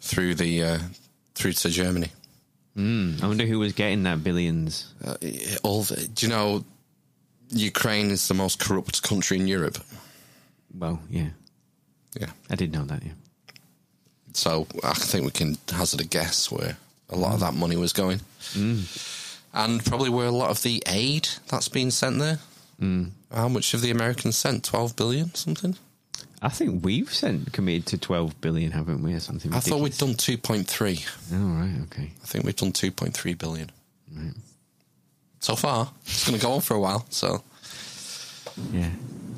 through 0.00 0.36
the 0.36 0.62
uh, 0.62 0.78
through 1.34 1.54
to 1.54 1.68
Germany. 1.68 2.12
Mm, 2.76 3.22
I 3.22 3.26
wonder 3.26 3.46
who 3.46 3.58
was 3.58 3.72
getting 3.72 4.02
that 4.02 4.22
billions. 4.22 4.92
Uh, 5.04 5.16
all 5.62 5.82
the, 5.82 6.06
do 6.08 6.26
you 6.26 6.32
know 6.32 6.64
Ukraine 7.48 8.10
is 8.10 8.28
the 8.28 8.34
most 8.34 8.58
corrupt 8.58 9.02
country 9.02 9.38
in 9.38 9.48
Europe? 9.48 9.78
Well, 10.76 11.00
yeah. 11.08 11.30
Yeah. 12.18 12.30
I 12.50 12.54
did 12.54 12.72
know 12.72 12.84
that, 12.84 13.02
yeah. 13.02 13.12
So 14.34 14.66
I 14.84 14.92
think 14.92 15.24
we 15.24 15.30
can 15.30 15.56
hazard 15.70 16.02
a 16.02 16.04
guess 16.04 16.50
where 16.50 16.76
a 17.08 17.16
lot 17.16 17.34
of 17.34 17.40
that 17.40 17.54
money 17.54 17.76
was 17.76 17.94
going. 17.94 18.20
And 19.54 19.82
probably 19.84 20.10
where 20.10 20.26
a 20.26 20.30
lot 20.30 20.50
of 20.50 20.62
the 20.62 20.82
aid 20.86 21.28
that's 21.48 21.68
been 21.68 21.90
sent 21.90 22.18
there. 22.18 22.40
Mm. 22.80 23.12
How 23.32 23.48
much 23.48 23.72
have 23.72 23.80
the 23.80 23.90
Americans 23.90 24.36
sent? 24.36 24.64
12 24.64 24.94
billion, 24.96 25.34
something? 25.34 25.76
I 26.46 26.48
think 26.48 26.84
we've 26.84 27.12
sent 27.12 27.52
committed 27.52 27.86
to 27.86 27.98
12 27.98 28.40
billion, 28.40 28.70
haven't 28.70 29.02
we, 29.02 29.14
or 29.14 29.18
something? 29.18 29.52
I 29.52 29.58
thought 29.58 29.80
we'd 29.80 29.98
done 29.98 30.14
2.3. 30.14 31.08
Oh, 31.32 31.60
right, 31.60 31.82
okay. 31.86 32.12
I 32.22 32.26
think 32.26 32.44
we've 32.44 32.54
done 32.54 32.70
2.3 32.70 33.36
billion. 33.36 33.72
Right. 34.16 34.32
So 35.40 35.56
far. 35.56 35.90
It's 36.04 36.24
going 36.24 36.38
to 36.38 36.46
go 36.46 36.52
on 36.52 36.60
for 36.60 36.74
a 36.74 36.80
while, 36.80 37.04
so. 37.10 37.42
Yeah. 38.72 38.90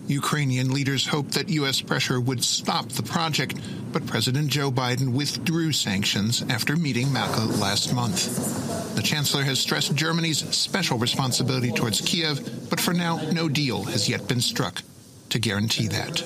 Ukrainian 0.07 0.71
leaders 0.71 1.07
hoped 1.07 1.33
that 1.33 1.49
U.S. 1.49 1.81
pressure 1.81 2.21
would 2.21 2.45
stop 2.45 2.91
the 2.91 3.03
project, 3.03 3.59
but 3.91 4.07
President 4.07 4.49
Joe 4.49 4.71
Biden 4.71 5.15
withdrew 5.15 5.73
sanctions 5.73 6.43
after 6.51 6.77
meeting 6.77 7.11
Merkel 7.11 7.47
last 7.47 7.95
month. 7.95 8.95
The 8.97 9.03
chancellor 9.03 9.45
has 9.45 9.59
stressed 9.59 9.95
Germany's 9.95 10.47
special 10.55 10.99
responsibility 10.99 11.73
towards 11.73 12.03
Kiev, 12.03 12.69
but 12.69 12.81
for 12.81 12.93
now, 12.93 13.17
no 13.33 13.49
deal 13.49 13.85
has 13.85 14.11
yet 14.11 14.29
been 14.29 14.43
struck 14.43 14.83
to 15.31 15.39
guarantee 15.39 15.89
that. 15.89 16.23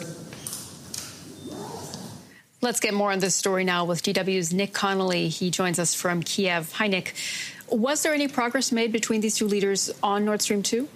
Let's 2.63 2.79
get 2.79 2.95
more 2.95 3.11
on 3.11 3.19
this 3.19 3.35
story 3.35 3.65
now 3.65 3.85
with 3.85 4.05
DW's 4.05 4.53
Nick 4.53 4.73
Connolly. 4.73 5.27
He 5.27 5.51
joins 5.51 5.81
us 5.81 5.97
from 5.97 6.23
Kiev. 6.23 6.71
Hi, 6.75 6.87
Nick. 6.87 7.17
Was 7.69 8.05
there 8.05 8.15
any 8.15 8.29
progress 8.29 8.71
made 8.71 8.93
between 8.93 9.21
these 9.21 9.35
two 9.35 9.49
leaders 9.49 9.91
on 10.01 10.25
Nord 10.25 10.43
Stream 10.43 10.63
2? 10.63 10.89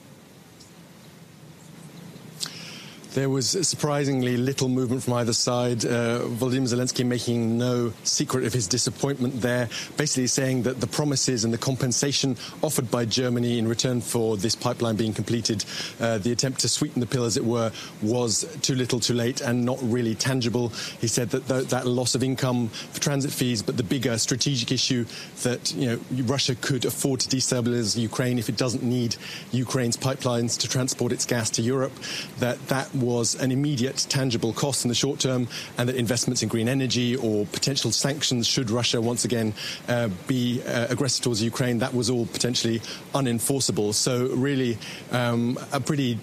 There 3.17 3.31
was 3.31 3.49
surprisingly 3.67 4.37
little 4.37 4.69
movement 4.69 5.03
from 5.03 5.15
either 5.15 5.33
side. 5.33 5.87
Uh, 5.87 6.21
Volodymyr 6.27 6.69
Zelensky 6.69 7.03
making 7.03 7.57
no 7.57 7.95
secret 8.05 8.45
of 8.45 8.53
his 8.53 8.69
disappointment 8.69 9.41
there, 9.41 9.71
basically 9.97 10.27
saying 10.27 10.65
that 10.65 10.83
the 10.83 10.87
promises 10.87 11.43
and 11.43 11.51
the 11.51 11.57
compensation 11.57 12.37
offered 12.63 12.91
by 12.91 13.07
Germany 13.07 13.59
in 13.59 13.67
return 13.67 14.03
for 14.03 14.37
this 14.37 14.55
pipeline 14.55 14.97
being 14.97 15.15
completed, 15.15 15.65
uh, 15.99 16.19
the 16.19 16.31
attempt 16.31 16.61
to 16.61 16.69
sweeten 16.69 17.01
the 17.01 17.07
pill, 17.07 17.25
as 17.25 17.39
it 17.39 17.45
were, 17.47 17.73
was 18.03 18.45
too 18.61 18.75
little, 18.75 19.01
too 19.01 19.15
late, 19.15 19.41
and 19.41 19.65
not 19.65 19.79
really 19.81 20.15
tangible. 20.15 20.69
He 21.01 21.09
said 21.09 21.31
that 21.31 21.49
th- 21.49 21.69
that 21.69 21.87
loss 21.87 22.15
of 22.15 22.23
income 22.23 22.69
for 22.69 23.01
transit 23.01 23.31
fees, 23.31 23.63
but 23.63 23.79
the 23.79 23.83
bigger 23.83 24.19
strategic 24.19 24.71
issue 24.71 25.07
that 25.43 25.73
you 25.73 25.87
know 25.87 25.99
Russia 26.25 26.55
could 26.55 26.85
afford 26.85 27.21
to 27.21 27.35
destabilize 27.35 27.97
Ukraine 27.97 28.39
if 28.39 28.51
it 28.51 28.59
doesn't 28.59 28.83
need 28.83 29.17
Ukraine's 29.53 29.97
pipelines 29.97 30.59
to 30.59 30.69
transport 30.69 31.13
its 31.13 31.25
gas 31.25 31.49
to 31.53 31.63
Europe, 31.63 31.95
that 32.41 32.59
that 32.69 32.95
was 33.07 33.35
an 33.37 33.51
immediate 33.51 34.07
tangible 34.09 34.53
cost 34.53 34.85
in 34.85 34.89
the 34.89 34.95
short 34.95 35.19
term, 35.21 35.49
and 35.79 35.89
that 35.89 35.97
investments 35.97 36.43
in 36.43 36.49
green 36.49 36.69
energy 36.69 37.17
or 37.17 37.47
potential 37.47 37.93
sanctions 37.93 38.47
should 38.47 38.69
Russia 38.71 39.01
once 39.01 39.25
again 39.25 39.55
uh, 39.89 40.09
be 40.27 40.63
uh, 40.67 40.87
aggressive 40.91 41.23
towards 41.25 41.43
Ukraine, 41.43 41.79
that 41.79 41.95
was 41.95 42.11
all 42.11 42.27
potentially 42.27 42.81
unenforceable. 43.15 43.95
So 43.95 44.27
really, 44.49 44.79
um, 45.13 45.59
a 45.73 45.81
pretty 45.81 46.19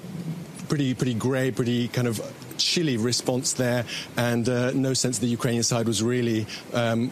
pretty 0.69 0.93
pretty 0.93 1.13
grey, 1.13 1.51
pretty 1.51 1.87
kind 1.87 2.07
of 2.07 2.21
chilly 2.57 2.97
response 2.97 3.53
there, 3.53 3.85
and 4.17 4.47
uh, 4.47 4.71
no 4.71 4.93
sense 4.93 5.19
the 5.19 5.27
Ukrainian 5.27 5.63
side 5.63 5.87
was 5.87 6.03
really 6.03 6.45
um, 6.73 7.11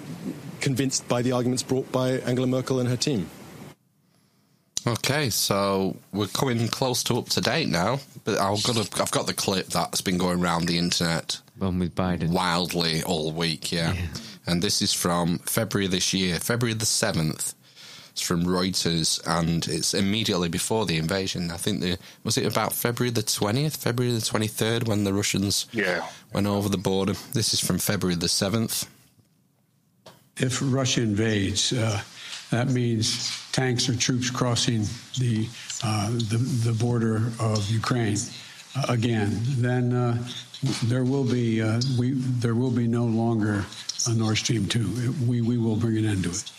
convinced 0.60 1.08
by 1.08 1.22
the 1.22 1.32
arguments 1.32 1.64
brought 1.64 1.92
by 1.92 2.12
Angela 2.30 2.48
Merkel 2.48 2.80
and 2.80 2.90
her 2.90 2.98
team. 2.98 3.30
Okay, 4.88 5.30
so 5.30 5.96
we're 6.12 6.28
coming 6.28 6.68
close 6.68 7.04
to 7.04 7.18
up 7.20 7.30
to 7.30 7.42
date 7.42 7.68
now, 7.70 8.00
but 8.24 8.40
I've 8.40 8.64
got 8.64 8.78
a, 8.78 9.02
I've 9.02 9.12
got 9.12 9.28
the 9.28 9.34
clip 9.34 9.68
that's 9.68 10.02
been 10.02 10.18
going 10.18 10.42
around 10.42 10.66
the 10.66 10.78
internet. 10.80 11.40
One 11.60 11.78
with 11.78 11.94
Biden. 11.94 12.30
Wildly 12.30 13.04
all 13.04 13.32
week, 13.32 13.72
yeah. 13.72 13.96
And 14.48 14.64
this 14.64 14.82
is 14.82 14.92
from 14.92 15.38
February 15.40 15.88
this 15.88 16.14
year, 16.16 16.40
February 16.40 16.74
the 16.74 16.86
7th. 16.86 17.54
It's 18.10 18.22
from 18.22 18.44
Reuters, 18.44 19.22
and 19.26 19.66
it's 19.68 19.94
immediately 19.94 20.50
before 20.50 20.86
the 20.88 20.98
invasion. 20.98 21.52
I 21.52 21.58
think 21.58 21.80
the 21.82 21.98
was 22.26 22.38
it 22.38 22.46
about 22.46 22.74
February 22.74 23.10
the 23.12 23.22
twentieth, 23.24 23.78
February 23.78 24.14
the 24.14 24.20
twenty 24.20 24.48
third, 24.48 24.86
when 24.86 25.06
the 25.06 25.14
Russians 25.14 25.66
Yeah. 25.72 26.06
went 26.34 26.46
over 26.46 26.68
the 26.68 26.78
border. 26.78 27.14
This 27.32 27.54
is 27.54 27.62
from 27.62 27.78
February 27.80 28.16
the 28.16 28.28
seventh. 28.28 28.86
If 30.36 30.60
Russia 30.62 31.04
invades, 31.04 31.72
uh, 31.72 32.02
that 32.52 32.70
means 32.70 33.32
tanks 33.54 33.90
or 33.90 33.96
troops 33.96 34.30
crossing 34.30 34.82
the 35.18 35.48
uh, 35.84 36.10
the, 36.12 36.38
the 36.66 36.74
border 36.74 37.32
of 37.40 37.68
Ukraine 37.70 38.18
uh, 38.76 38.86
again. 38.90 39.40
Then 39.58 39.94
uh, 39.94 40.24
there 40.84 41.04
will 41.04 41.24
be 41.24 41.62
uh, 41.62 41.82
we 41.98 42.12
there 42.12 42.54
will 42.54 42.72
be 42.72 42.88
no 42.88 43.06
longer 43.06 43.66
a 44.08 44.14
Nord 44.14 44.38
Stream 44.38 44.68
two. 44.68 45.14
We 45.28 45.42
we 45.42 45.58
will 45.58 45.78
bring 45.78 45.98
an 45.98 46.06
end 46.06 46.24
to 46.24 46.30
it. 46.30 46.52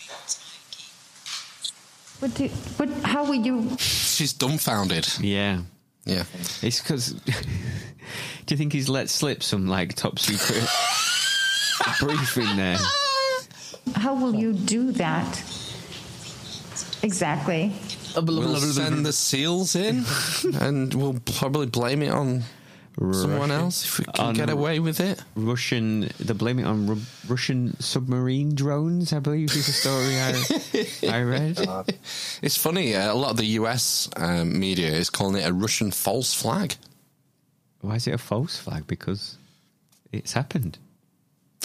What 2.19 2.33
do, 2.35 2.47
what, 2.77 2.89
how 3.03 3.25
will 3.25 3.35
you? 3.35 3.75
She's 3.77 4.33
dumbfounded. 4.33 5.07
Yeah. 5.19 5.61
Yeah. 6.05 6.23
It's 6.61 6.81
because. 6.81 7.11
do 8.45 8.53
you 8.53 8.57
think 8.57 8.73
he's 8.73 8.89
let 8.89 9.09
slip 9.09 9.43
some 9.43 9.67
like 9.67 9.93
top 9.93 10.19
secret 10.19 10.63
briefing 11.99 12.55
there? 12.55 12.77
How 13.95 14.15
will 14.15 14.33
you 14.33 14.53
do 14.53 14.91
that? 14.93 15.43
Exactly. 17.03 17.71
We'll 18.15 18.55
send 18.57 19.05
the 19.05 19.13
seals 19.13 19.75
in, 19.75 20.05
and 20.61 20.93
we'll 20.93 21.19
probably 21.37 21.65
blame 21.67 22.01
it 22.01 22.11
on 22.11 22.43
someone 22.97 23.49
else 23.51 23.85
if 23.85 23.99
we 23.99 24.05
can 24.05 24.25
On 24.27 24.33
get 24.35 24.49
away 24.49 24.79
with 24.79 24.99
it. 24.99 25.21
Russian, 25.35 26.09
they're 26.19 26.35
blaming 26.35 26.65
it 26.65 26.67
on 26.67 26.87
Ru- 26.87 27.01
Russian 27.27 27.79
submarine 27.79 28.53
drones. 28.55 29.13
I 29.13 29.19
believe 29.19 29.49
is 29.55 29.65
the 29.65 29.73
story 29.73 31.11
I, 31.11 31.17
I 31.17 31.23
read. 31.23 31.59
It's 32.41 32.57
funny. 32.57 32.95
Uh, 32.95 33.11
a 33.11 33.15
lot 33.15 33.31
of 33.31 33.37
the 33.37 33.45
US 33.59 34.09
um, 34.15 34.59
media 34.59 34.87
is 34.87 35.09
calling 35.09 35.41
it 35.41 35.47
a 35.49 35.53
Russian 35.53 35.91
false 35.91 36.33
flag. 36.33 36.75
Why 37.81 37.95
is 37.95 38.07
it 38.07 38.13
a 38.13 38.17
false 38.17 38.57
flag? 38.57 38.85
Because 38.85 39.37
it's 40.11 40.33
happened. 40.33 40.77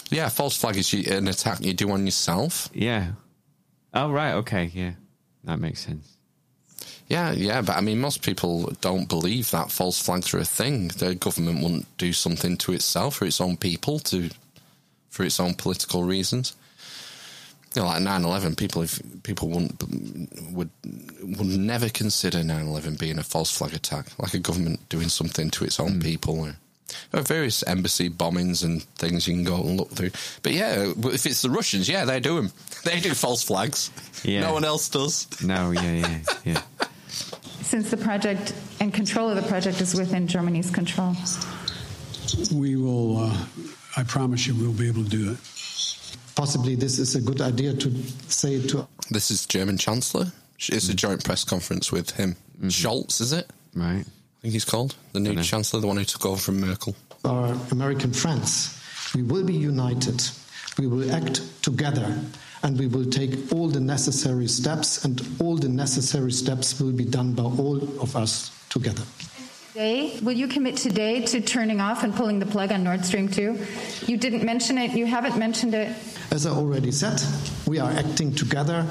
Yeah, 0.09 0.29
false 0.29 0.57
flag 0.57 0.77
is 0.77 0.91
you, 0.91 1.13
an 1.13 1.27
attack 1.27 1.63
you 1.63 1.73
do 1.73 1.91
on 1.91 2.05
yourself. 2.05 2.69
Yeah. 2.73 3.11
Oh 3.93 4.09
right. 4.09 4.33
Okay. 4.35 4.71
Yeah, 4.73 4.93
that 5.49 5.59
makes 5.59 5.85
sense. 5.85 6.15
Yeah, 7.07 7.31
yeah, 7.31 7.61
but 7.61 7.75
I 7.75 7.81
mean, 7.81 7.99
most 7.99 8.21
people 8.21 8.71
don't 8.81 9.09
believe 9.09 9.49
that 9.49 9.71
false 9.71 9.99
flags 9.99 10.31
are 10.33 10.39
a 10.39 10.45
thing. 10.45 10.89
The 10.89 11.15
government 11.15 11.63
wouldn't 11.63 11.97
do 11.97 12.13
something 12.13 12.55
to 12.57 12.73
itself 12.73 13.15
for 13.15 13.25
its 13.25 13.41
own 13.41 13.57
people 13.57 13.97
to, 13.99 14.29
for 15.09 15.23
its 15.23 15.39
own 15.39 15.55
political 15.55 16.03
reasons. 16.03 16.55
You 17.73 17.81
know, 17.81 17.87
like 17.87 18.03
9-11, 18.03 18.57
people 18.57 18.83
if 18.83 19.01
people 19.23 19.49
wouldn't 19.49 19.83
would 20.51 20.69
would 21.21 21.47
never 21.47 21.89
consider 21.89 22.39
9-11 22.39 22.99
being 22.99 23.17
a 23.17 23.23
false 23.23 23.55
flag 23.55 23.73
attack, 23.73 24.07
like 24.19 24.35
a 24.35 24.39
government 24.39 24.87
doing 24.89 25.09
something 25.09 25.49
to 25.51 25.65
its 25.65 25.79
own 25.79 25.93
hmm. 25.93 26.01
people. 26.01 26.39
Or, 26.39 26.55
there 27.11 27.21
are 27.21 27.23
various 27.23 27.63
embassy 27.63 28.09
bombings 28.09 28.63
and 28.63 28.83
things 28.97 29.27
you 29.27 29.33
can 29.35 29.43
go 29.43 29.55
and 29.55 29.77
look 29.77 29.89
through. 29.91 30.11
But 30.43 30.53
yeah, 30.53 30.91
if 30.97 31.25
it's 31.25 31.41
the 31.41 31.49
Russians, 31.49 31.87
yeah, 31.89 32.05
they 32.05 32.19
do 32.19 32.35
them. 32.35 32.51
They 32.85 33.01
do 33.01 33.13
false 33.13 33.43
flags. 33.43 33.91
Yeah. 34.23 34.39
No 34.39 34.53
one 34.53 34.63
else 34.63 34.87
does. 34.87 35.27
No. 35.43 35.71
Yeah. 35.71 35.95
Yeah. 35.95 36.19
Yeah. 36.45 36.61
Since 37.61 37.91
the 37.91 37.97
project 37.97 38.53
and 38.79 38.93
control 38.93 39.29
of 39.29 39.35
the 39.35 39.41
project 39.49 39.81
is 39.81 39.93
within 39.95 40.27
Germany's 40.27 40.71
control. 40.71 41.13
We 42.53 42.77
will. 42.77 43.17
Uh, 43.17 43.37
I 43.97 44.03
promise 44.03 44.47
you, 44.47 44.55
we'll 44.55 44.71
be 44.71 44.87
able 44.87 45.03
to 45.03 45.09
do 45.09 45.31
it. 45.31 45.37
Possibly, 46.35 46.75
this 46.75 46.99
is 46.99 47.15
a 47.15 47.21
good 47.21 47.41
idea 47.41 47.73
to 47.73 47.93
say 48.29 48.65
to 48.67 48.87
This 49.09 49.29
is 49.29 49.45
German 49.45 49.77
Chancellor. 49.77 50.31
It's 50.57 50.87
a 50.87 50.93
joint 50.93 51.25
press 51.25 51.43
conference 51.43 51.91
with 51.91 52.11
him. 52.11 52.37
Scholz, 52.63 53.19
is 53.19 53.33
it? 53.33 53.49
Right. 53.75 54.05
I 54.39 54.43
think 54.43 54.53
he's 54.53 54.63
called. 54.63 54.95
The 55.11 55.19
new 55.19 55.43
Chancellor, 55.43 55.81
the 55.81 55.87
one 55.87 55.97
who 55.97 56.05
took 56.05 56.25
over 56.25 56.39
from 56.39 56.61
Merkel. 56.61 56.95
our 57.25 57.57
American 57.71 58.13
friends. 58.13 58.81
We 59.13 59.21
will 59.21 59.43
be 59.43 59.53
united. 59.53 60.21
We 60.77 60.87
will 60.87 61.11
act 61.13 61.41
together. 61.61 62.17
And 62.63 62.79
we 62.79 62.87
will 62.87 63.03
take 63.03 63.51
all 63.51 63.67
the 63.67 63.81
necessary 63.81 64.47
steps, 64.47 65.03
and 65.03 65.21
all 65.41 65.57
the 65.57 65.67
necessary 65.67 66.31
steps 66.31 66.79
will 66.79 66.93
be 66.93 67.03
done 67.03 67.33
by 67.33 67.43
all 67.43 67.77
of 68.01 68.15
us 68.15 68.51
together. 68.69 69.03
Today, 69.73 70.17
will 70.21 70.37
you 70.37 70.47
commit 70.47 70.77
today 70.77 71.25
to 71.25 71.41
turning 71.41 71.81
off 71.81 72.03
and 72.03 72.15
pulling 72.15 72.39
the 72.39 72.45
plug 72.45 72.71
on 72.71 72.83
Nord 72.83 73.05
Stream 73.05 73.27
2? 73.27 73.65
You 74.07 74.17
didn't 74.17 74.43
mention 74.45 74.77
it. 74.77 74.91
You 74.91 75.05
haven't 75.05 75.37
mentioned 75.37 75.73
it. 75.73 75.95
As 76.31 76.45
I 76.45 76.51
already 76.51 76.91
said, 76.91 77.21
we 77.67 77.79
are 77.79 77.91
acting 77.91 78.33
together. 78.33 78.85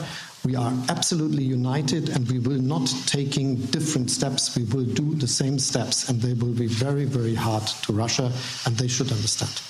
We 0.44 0.54
are 0.56 0.72
absolutely 0.88 1.44
united, 1.44 2.08
and 2.10 2.30
we 2.30 2.38
will 2.38 2.60
not 2.60 2.86
taking 3.06 3.56
different 3.56 4.10
steps. 4.10 4.56
We 4.56 4.64
will 4.64 4.84
do 4.84 5.14
the 5.14 5.28
same 5.28 5.58
steps, 5.58 6.08
and 6.08 6.20
they 6.20 6.34
will 6.34 6.54
be 6.54 6.66
very, 6.66 7.04
very 7.04 7.34
hard 7.34 7.66
to 7.66 7.92
Russia, 7.92 8.32
and 8.64 8.76
they 8.76 8.88
should 8.88 9.10
understand. 9.12 9.60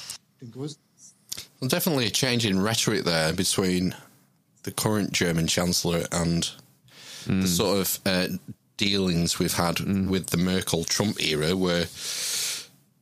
Well, 1.61 1.69
definitely 1.69 2.07
a 2.07 2.11
change 2.11 2.47
in 2.47 2.61
rhetoric 2.61 3.05
there 3.05 3.33
between 3.33 3.97
the 4.63 4.71
current 4.71 5.13
German 5.13 5.47
Chancellor 5.47 6.05
and 6.13 6.49
the 7.27 7.47
sort 7.47 7.79
of 7.79 7.99
uh, 8.07 8.29
dealings 8.77 9.39
we've 9.39 9.55
had 9.55 9.81
with 10.09 10.29
the 10.29 10.37
Merkel 10.37 10.85
Trump 10.85 11.21
era, 11.23 11.57
where 11.57 11.87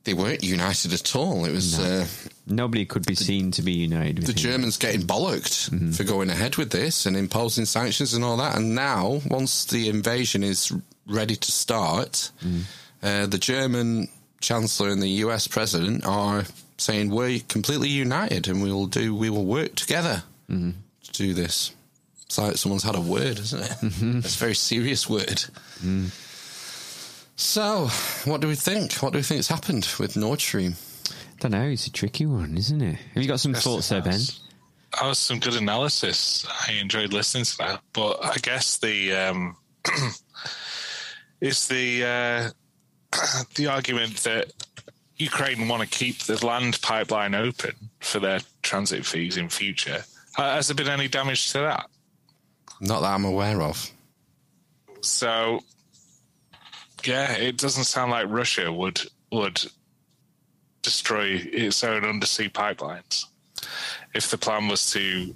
they 0.07 0.13
weren't 0.13 0.41
united 0.41 0.93
at 0.93 1.15
all. 1.17 1.43
It 1.43 1.51
was. 1.51 1.77
Uh, 1.77 2.07
Nobody 2.47 2.85
could 2.85 3.05
be 3.05 3.13
seen 3.13 3.51
to 3.51 3.61
be 3.61 3.73
united. 3.73 4.19
With 4.19 4.27
the. 4.27 4.33
Germans 4.33 4.77
getting 4.77 5.01
bollocked 5.01 5.69
mm-hmm. 5.69 5.91
for 5.91 6.05
going 6.05 6.29
ahead 6.29 6.55
with 6.55 6.71
this 6.71 7.05
and 7.05 7.17
imposing 7.17 7.65
sanctions 7.65 8.13
and 8.13 8.23
all 8.23 8.37
that. 8.37 8.55
And 8.55 8.73
now, 8.73 9.19
once 9.29 9.65
the 9.65 9.89
invasion 9.89 10.43
is 10.43 10.71
ready 11.07 11.35
to 11.35 11.51
start, 11.51 12.31
mm. 12.41 12.63
uh, 13.03 13.25
the 13.25 13.37
German 13.37 14.07
Chancellor 14.39 14.89
and 14.89 15.03
the 15.03 15.09
US 15.25 15.45
President 15.45 16.05
are 16.05 16.45
saying 16.77 17.09
we're 17.09 17.41
completely 17.49 17.89
united 17.89 18.47
and 18.47 18.63
we 18.63 18.71
will 18.71 18.85
do 18.85 19.13
we 19.13 19.29
will 19.29 19.45
work 19.45 19.75
together 19.75 20.23
mm-hmm. 20.49 20.71
to 21.03 21.11
do 21.11 21.33
this. 21.33 21.73
It's 22.27 22.37
like 22.37 22.55
someone's 22.55 22.83
had 22.83 22.95
a 22.95 23.01
word, 23.01 23.39
isn't 23.39 23.61
it? 23.61 23.71
Mm-hmm. 23.71 24.17
It's 24.19 24.35
a 24.35 24.39
very 24.39 24.55
serious 24.55 25.09
word. 25.09 25.43
Mm. 25.83 26.11
So, 27.37 27.87
what 28.25 28.41
do 28.41 28.47
we 28.47 28.55
think? 28.55 28.93
What 28.95 29.13
do 29.13 29.19
we 29.19 29.23
think 29.23 29.37
has 29.37 29.47
happened 29.47 29.87
with 29.99 30.17
Nord 30.17 30.41
Stream? 30.41 30.75
don't 31.39 31.51
know. 31.51 31.67
It's 31.67 31.85
a 31.85 31.91
tricky 31.91 32.25
one, 32.25 32.57
isn't 32.57 32.81
it? 32.81 32.95
Have 33.13 33.21
you 33.21 33.29
got 33.29 33.39
some 33.39 33.53
Yes, 33.53 33.63
thoughts 33.63 33.89
there, 33.89 34.01
Ben? 34.01 34.13
has. 34.13 34.39
That 34.93 35.05
was 35.05 35.19
some 35.19 35.39
good 35.39 35.55
analysis. 35.55 36.47
I 36.67 36.73
enjoyed 36.73 37.13
listening 37.13 37.43
to 37.45 37.57
that. 37.59 37.81
But 37.93 38.25
I 38.25 38.35
guess 38.41 38.79
the 38.79 39.13
um, 39.13 39.55
it's 41.41 41.67
the 41.67 42.03
uh, 42.03 42.49
the 43.55 43.67
argument 43.67 44.15
that 44.23 44.51
Ukraine 45.17 45.67
want 45.67 45.83
to 45.83 45.87
keep 45.87 46.19
the 46.23 46.43
land 46.43 46.81
pipeline 46.81 47.35
open 47.35 47.73
for 47.99 48.19
their 48.19 48.39
transit 48.63 49.05
fees 49.05 49.37
in 49.37 49.49
future. 49.49 50.03
Uh, 50.37 50.55
has 50.55 50.67
there 50.67 50.75
been 50.75 50.87
any 50.89 51.07
damage 51.07 51.51
to 51.51 51.59
that? 51.59 51.87
Not 52.81 53.01
that 53.01 53.13
I'm 53.13 53.25
aware 53.25 53.61
of. 53.61 53.91
So, 55.01 55.61
yeah, 57.05 57.33
it 57.33 57.57
doesn't 57.57 57.85
sound 57.85 58.11
like 58.11 58.27
Russia 58.29 58.71
would 58.71 59.01
would 59.31 59.61
destroy 60.81 61.25
its 61.25 61.83
own 61.83 62.05
undersea 62.05 62.47
pipelines 62.49 63.25
if 64.13 64.31
the 64.31 64.37
plan 64.37 64.67
was 64.67 64.89
to 64.91 65.35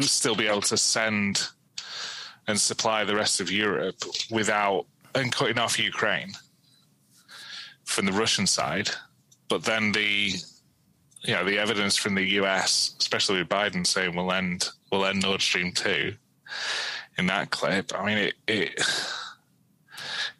still 0.00 0.34
be 0.34 0.46
able 0.46 0.62
to 0.62 0.76
send 0.76 1.48
and 2.46 2.60
supply 2.60 3.04
the 3.04 3.14
rest 3.14 3.40
of 3.40 3.50
Europe 3.50 3.96
without 4.30 4.86
and 5.14 5.32
cutting 5.32 5.58
off 5.58 5.78
Ukraine 5.78 6.32
from 7.84 8.06
the 8.06 8.12
Russian 8.12 8.46
side. 8.46 8.90
But 9.48 9.64
then 9.64 9.92
the 9.92 10.32
you 11.22 11.34
know 11.34 11.44
the 11.44 11.58
evidence 11.58 11.96
from 11.96 12.14
the 12.14 12.24
US, 12.40 12.94
especially 13.00 13.38
with 13.38 13.48
Biden 13.48 13.86
saying 13.86 14.14
we'll 14.14 14.32
end 14.32 14.68
we'll 14.90 15.06
end 15.06 15.22
Nord 15.22 15.42
Stream 15.42 15.72
two 15.72 16.14
in 17.18 17.26
that 17.26 17.50
clip. 17.50 17.92
I 17.94 18.04
mean 18.04 18.18
it, 18.18 18.34
it 18.46 18.84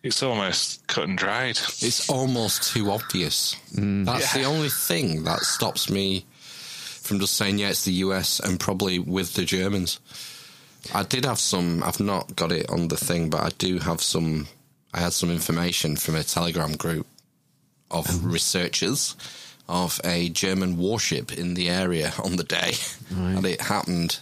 it's 0.06 0.22
almost 0.22 0.86
cut 0.86 1.08
and 1.08 1.18
dried. 1.18 1.58
It's 1.58 2.08
almost 2.08 2.72
too 2.72 2.90
obvious. 2.90 3.56
That's 3.72 4.32
the 4.32 4.44
only 4.44 4.68
thing 4.68 5.24
that 5.24 5.40
stops 5.40 5.90
me 5.90 6.24
from 7.02 7.20
just 7.20 7.34
saying, 7.34 7.58
yeah, 7.58 7.70
it's 7.70 7.84
the 7.84 7.92
US 7.92 8.40
and 8.40 8.58
probably 8.58 8.98
with 8.98 9.34
the 9.34 9.44
Germans. 9.44 10.00
I 10.94 11.02
did 11.02 11.24
have 11.24 11.38
some, 11.38 11.82
I've 11.82 12.00
not 12.00 12.36
got 12.36 12.52
it 12.52 12.70
on 12.70 12.88
the 12.88 12.96
thing, 12.96 13.30
but 13.30 13.40
I 13.40 13.50
do 13.58 13.78
have 13.78 14.00
some, 14.00 14.46
I 14.94 15.00
had 15.00 15.12
some 15.12 15.30
information 15.30 15.96
from 15.96 16.14
a 16.14 16.22
Telegram 16.22 16.76
group 16.76 17.06
of 17.90 18.24
researchers 18.24 19.16
of 19.68 20.00
a 20.04 20.28
German 20.28 20.76
warship 20.76 21.32
in 21.32 21.54
the 21.54 21.68
area 21.68 22.12
on 22.22 22.36
the 22.36 22.44
day. 22.44 22.74
And 23.10 23.44
it 23.44 23.60
happened. 23.60 24.20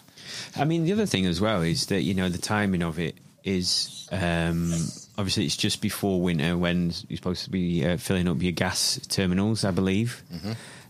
I 0.56 0.65
mean, 0.65 0.85
the 0.85 0.93
other 0.93 1.06
thing 1.06 1.27
as 1.27 1.40
well 1.40 1.62
is 1.62 1.86
that 1.86 2.02
you 2.02 2.15
know 2.15 2.28
the 2.28 2.39
timing 2.39 2.82
of 2.82 2.98
it 2.98 3.16
is 3.43 4.09
um, 4.11 4.73
obviously 5.16 5.45
it's 5.45 5.57
just 5.57 5.81
before 5.81 6.20
winter 6.20 6.57
when 6.57 6.93
you're 7.09 7.16
supposed 7.16 7.45
to 7.45 7.51
be 7.51 7.85
uh, 7.86 7.97
filling 7.97 8.28
up 8.28 8.43
your 8.43 8.53
gas 8.53 9.01
terminals, 9.09 9.65
I 9.65 9.70
believe. 9.70 10.23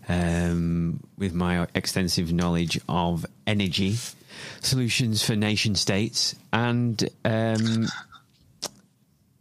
um, 0.07 0.99
with 1.17 1.33
my 1.33 1.67
extensive 1.73 2.31
knowledge 2.31 2.79
of 2.87 3.25
energy 3.47 3.95
solutions 4.61 5.23
for 5.23 5.35
nation 5.35 5.75
states. 5.75 6.35
And 6.53 7.01
um, 7.23 7.87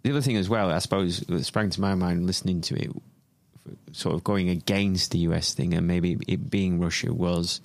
the 0.02 0.10
other 0.10 0.20
thing 0.20 0.36
as 0.36 0.48
well, 0.48 0.70
I 0.70 0.78
suppose, 0.78 1.20
that 1.20 1.44
sprang 1.44 1.70
to 1.70 1.80
my 1.80 1.94
mind 1.94 2.26
listening 2.26 2.60
to 2.62 2.74
it, 2.76 2.90
sort 3.92 4.14
of 4.14 4.24
going 4.24 4.48
against 4.48 5.10
the 5.12 5.18
US 5.18 5.54
thing 5.54 5.74
and 5.74 5.86
maybe 5.86 6.18
it 6.26 6.50
being 6.50 6.80
Russia 6.80 7.12
was 7.12 7.60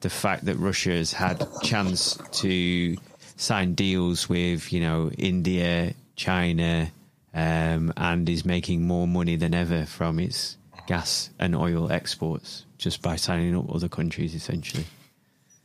the 0.00 0.10
fact 0.10 0.44
that 0.44 0.56
Russia 0.56 0.90
has 0.92 1.12
had 1.12 1.46
chance 1.62 2.18
to 2.32 2.96
sign 3.36 3.74
deals 3.74 4.28
with, 4.28 4.72
you 4.72 4.80
know, 4.80 5.10
India, 5.16 5.94
China, 6.16 6.90
um, 7.32 7.92
and 7.96 8.28
is 8.28 8.44
making 8.44 8.86
more 8.86 9.06
money 9.06 9.36
than 9.36 9.54
ever 9.54 9.86
from 9.86 10.18
its 10.18 10.56
gas 10.86 11.30
and 11.38 11.54
oil 11.54 11.90
exports 11.90 12.66
just 12.78 13.02
by 13.02 13.16
signing 13.16 13.56
up 13.56 13.74
other 13.74 13.88
countries, 13.88 14.34
essentially. 14.34 14.84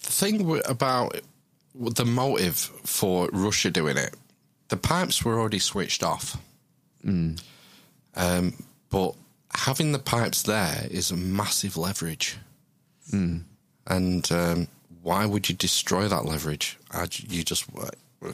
The 0.04 0.12
thing 0.12 0.62
about 0.66 1.20
the 1.76 2.06
motive 2.06 2.56
for 2.56 3.30
Russia 3.32 3.70
doing 3.70 3.98
it, 3.98 4.16
the 4.70 4.78
pipes 4.78 5.24
were 5.24 5.40
already 5.40 5.60
switched 5.60 6.04
off. 6.04 6.38
Mm. 7.06 7.42
Um, 8.16 8.54
but 8.90 9.16
having 9.54 9.92
the 9.92 10.00
pipes 10.00 10.44
there 10.44 10.88
is 10.90 11.12
a 11.12 11.18
massive 11.18 11.78
leverage. 11.78 12.38
Mm. 13.12 13.44
And 13.88 14.32
um, 14.32 14.68
why 15.02 15.26
would 15.26 15.50
you 15.50 15.56
destroy 15.56 16.08
that 16.08 16.26
leverage? 16.26 16.78
You 17.28 17.44
just, 17.44 17.66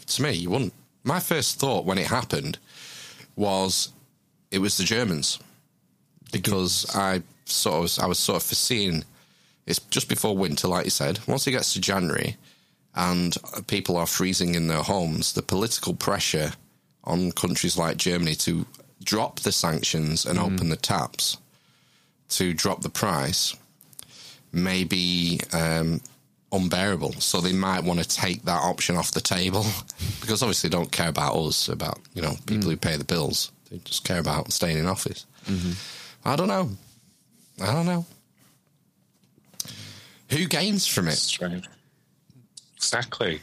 to 0.07 0.21
me, 0.21 0.31
you 0.31 0.49
wouldn't. 0.49 0.73
My 1.05 1.19
first 1.19 1.59
thought 1.59 1.85
when 1.85 1.97
it 1.99 2.07
happened 2.07 2.57
was 3.35 3.89
it 4.51 4.59
was 4.59 4.75
the 4.77 4.83
Germans 4.83 5.39
because 6.31 6.85
I 6.95 7.21
sort 7.45 7.75
of 7.75 7.81
was, 7.83 7.99
I 7.99 8.05
was 8.07 8.19
sort 8.19 8.37
of 8.37 8.43
foreseeing 8.43 9.03
it's 9.67 9.79
just 9.89 10.09
before 10.09 10.35
winter, 10.37 10.67
like 10.67 10.85
you 10.85 10.91
said. 10.91 11.19
Once 11.27 11.47
it 11.47 11.51
gets 11.51 11.73
to 11.73 11.81
January 11.81 12.37
and 12.95 13.35
people 13.67 13.97
are 13.97 14.05
freezing 14.07 14.55
in 14.55 14.67
their 14.67 14.83
homes, 14.83 15.33
the 15.33 15.41
political 15.41 15.93
pressure 15.93 16.53
on 17.03 17.31
countries 17.31 17.77
like 17.77 17.97
Germany 17.97 18.35
to 18.35 18.65
drop 19.03 19.39
the 19.41 19.51
sanctions 19.51 20.25
and 20.25 20.39
Mm. 20.39 20.43
open 20.53 20.69
the 20.69 20.75
taps 20.75 21.37
to 22.29 22.53
drop 22.53 22.81
the 22.81 22.89
price 22.89 23.55
maybe 24.51 25.39
um, 25.53 26.01
unbearable. 26.55 27.13
So 27.13 27.41
they 27.41 27.53
might 27.53 27.83
want 27.83 28.01
to 28.01 28.07
take 28.07 28.43
that 28.43 28.61
option 28.61 28.95
off 28.95 29.11
the 29.11 29.21
table 29.21 29.65
because 30.21 30.41
obviously 30.41 30.69
they 30.69 30.77
don't 30.77 30.91
care 30.91 31.09
about 31.09 31.35
us, 31.35 31.69
about 31.69 31.99
you 32.13 32.21
know 32.21 32.35
people 32.45 32.69
who 32.69 32.77
pay 32.77 32.97
the 32.97 33.03
bills. 33.03 33.51
They 33.69 33.77
just 33.79 34.03
care 34.03 34.19
about 34.19 34.51
staying 34.51 34.77
in 34.77 34.85
office. 34.85 35.25
Mm-hmm. 35.45 36.27
I 36.27 36.35
don't 36.35 36.47
know. 36.47 36.69
I 37.61 37.73
don't 37.73 37.85
know. 37.85 38.05
Who 40.31 40.45
gains 40.47 40.87
from 40.87 41.07
it? 41.07 41.15
Strange. 41.15 41.67
Exactly. 42.75 43.41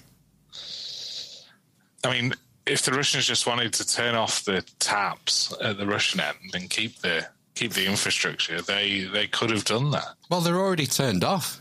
I 2.05 2.11
mean, 2.11 2.35
if 2.67 2.83
the 2.83 2.93
Russians 2.93 3.27
just 3.27 3.47
wanted 3.47 3.73
to 3.75 3.87
turn 3.87 4.15
off 4.15 4.45
the 4.45 4.65
taps 4.79 5.55
at 5.61 5.79
the 5.79 5.87
Russian 5.87 6.21
end 6.21 6.55
and 6.55 6.69
keep 6.69 7.01
the 7.01 7.27
keep 7.55 7.73
the 7.73 7.87
infrastructure, 7.87 8.61
they 8.61 9.05
they 9.05 9.27
could 9.27 9.51
have 9.51 9.65
done 9.65 9.91
that. 9.93 10.15
Well, 10.29 10.41
they're 10.41 10.59
already 10.59 10.87
turned 10.87 11.25
off. 11.25 11.61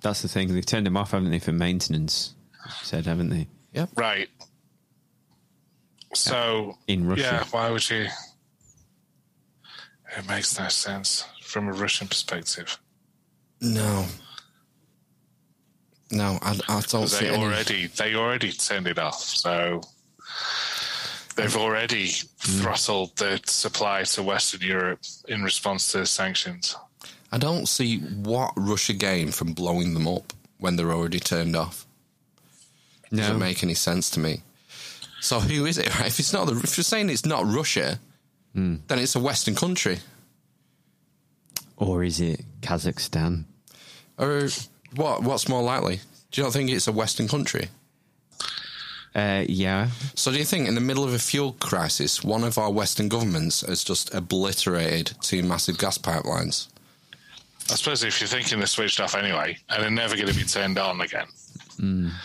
That's 0.00 0.22
the 0.22 0.28
thing. 0.28 0.52
They've 0.52 0.64
turned 0.64 0.86
them 0.86 0.96
off, 0.96 1.10
haven't 1.10 1.30
they, 1.30 1.38
for 1.38 1.52
maintenance? 1.52 2.34
Said, 2.82 3.06
haven't 3.06 3.30
they? 3.30 3.48
Yep. 3.72 3.90
Right. 3.96 4.28
So 6.14 6.78
In 6.86 7.06
Russia. 7.06 7.22
yeah, 7.22 7.44
why 7.50 7.70
would 7.70 7.88
you? 7.90 8.06
It 10.16 10.26
makes 10.26 10.58
no 10.58 10.68
sense 10.68 11.26
from 11.42 11.68
a 11.68 11.72
Russian 11.72 12.08
perspective. 12.08 12.78
No. 13.60 14.06
No, 16.10 16.38
I, 16.40 16.58
I 16.68 16.80
don't 16.80 17.08
see 17.08 17.26
They 17.26 17.34
any. 17.34 17.44
already 17.44 17.86
they 17.88 18.14
already 18.14 18.52
turned 18.52 18.86
it 18.86 18.98
off, 18.98 19.20
so 19.20 19.82
they've 21.36 21.50
mm. 21.50 21.60
already 21.60 22.06
mm. 22.06 22.60
throttled 22.62 23.14
the 23.16 23.40
supply 23.44 24.04
to 24.04 24.22
Western 24.22 24.62
Europe 24.62 25.00
in 25.28 25.42
response 25.42 25.92
to 25.92 25.98
the 25.98 26.06
sanctions. 26.06 26.74
I 27.30 27.38
don't 27.38 27.66
see 27.68 27.98
what 27.98 28.52
Russia 28.56 28.94
gained 28.94 29.34
from 29.34 29.52
blowing 29.52 29.94
them 29.94 30.08
up 30.08 30.32
when 30.58 30.76
they're 30.76 30.92
already 30.92 31.20
turned 31.20 31.54
off. 31.56 31.86
Doesn't 33.12 33.38
make 33.38 33.62
any 33.62 33.74
sense 33.74 34.10
to 34.10 34.20
me. 34.20 34.42
So 35.20 35.40
who 35.40 35.66
is 35.66 35.78
it? 35.78 35.86
If 36.00 36.18
it's 36.18 36.32
not 36.32 36.46
the, 36.46 36.58
if 36.58 36.76
you're 36.76 36.84
saying 36.84 37.10
it's 37.10 37.26
not 37.26 37.44
Russia, 37.46 37.98
then 38.54 38.98
it's 38.98 39.14
a 39.14 39.20
Western 39.20 39.54
country. 39.54 39.98
Or 41.76 42.02
is 42.02 42.20
it 42.20 42.44
Kazakhstan? 42.60 43.44
Or 44.18 44.48
what? 44.96 45.22
What's 45.22 45.48
more 45.48 45.62
likely? 45.62 46.00
Do 46.30 46.40
you 46.40 46.44
not 46.44 46.52
think 46.52 46.70
it's 46.70 46.88
a 46.88 46.92
Western 46.92 47.28
country? 47.28 47.68
Uh, 49.14 49.44
yeah. 49.48 49.88
So 50.14 50.30
do 50.32 50.38
you 50.38 50.44
think 50.44 50.68
in 50.68 50.74
the 50.74 50.80
middle 50.80 51.04
of 51.04 51.14
a 51.14 51.18
fuel 51.18 51.52
crisis, 51.60 52.22
one 52.24 52.44
of 52.44 52.58
our 52.58 52.70
Western 52.70 53.08
governments 53.08 53.62
has 53.62 53.82
just 53.84 54.12
obliterated 54.14 55.16
two 55.22 55.42
massive 55.42 55.78
gas 55.78 55.98
pipelines? 55.98 56.68
I 57.70 57.74
suppose 57.74 58.02
if 58.04 58.20
you're 58.20 58.28
thinking 58.28 58.58
they're 58.58 58.66
switched 58.66 59.00
off 59.00 59.14
anyway 59.14 59.58
and 59.68 59.82
they're 59.82 59.90
never 59.90 60.14
going 60.16 60.28
to 60.28 60.34
be 60.34 60.44
turned 60.44 60.78
on 60.78 61.00
again. 61.00 61.26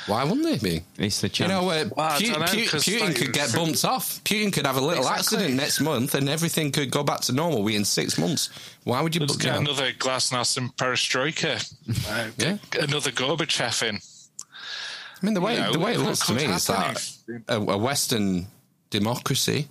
Why 0.07 0.24
wouldn't 0.24 0.44
they 0.44 0.57
be? 0.57 0.84
It's 0.98 1.22
the 1.22 1.30
You 1.32 1.48
know, 1.48 1.70
uh, 1.70 1.86
Well, 1.95 2.07
I 2.10 2.18
Pu- 2.20 2.32
know, 2.32 2.40
Pu- 2.40 2.65
Putin 2.78 3.02
like, 3.02 3.15
could 3.18 3.34
get 3.34 3.49
for- 3.49 3.57
bumped 3.57 3.86
off. 3.86 4.24
Putin 4.24 4.52
could 4.52 4.65
have 4.65 4.78
a 4.78 4.82
little 4.82 5.03
Exactly. 5.03 5.20
accident 5.20 5.53
next 5.53 5.80
month, 5.80 6.15
and 6.15 6.28
everything 6.28 6.72
could 6.72 6.90
go 6.90 7.03
back 7.03 7.22
to 7.22 7.34
normal 7.34 7.61
within 7.61 7.86
six 7.86 8.18
months. 8.18 8.49
Why 8.84 8.99
would 9.02 9.14
you? 9.14 9.22
Let's 9.22 9.36
get 9.36 9.53
know- 9.53 9.60
another 9.60 9.91
Glasnost 9.91 10.57
and 10.57 10.76
Perestroika. 10.76 11.72
Uh, 12.10 12.32
Yeah. 12.38 12.57
Another 12.82 13.11
Gorbachev 13.11 13.88
in. 13.88 13.98
I 15.22 15.26
mean, 15.26 15.36
the 15.36 15.41
way 15.41 15.56
You 15.56 15.61
know, 15.61 15.74
the 15.74 15.80
way 15.80 15.94
it 15.94 15.99
looks 15.99 16.26
to 16.26 16.34
me 16.34 16.45
is 16.45 16.65
happen 16.68 16.95
that 16.95 17.41
a, 17.48 17.57
a 17.57 17.78
Western 17.78 18.48
democracy 18.90 19.68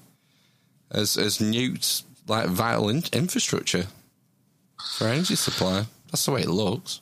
has, 0.95 1.17
has 1.17 1.39
nuked 1.39 2.05
like 2.29 2.47
vital 2.49 2.89
in, 2.89 3.03
infrastructure 3.13 3.89
for 4.97 5.09
energy 5.09 5.35
supply. 5.35 5.87
That's 6.11 6.25
the 6.27 6.33
way 6.33 6.43
it 6.43 6.49
looks. 6.49 7.01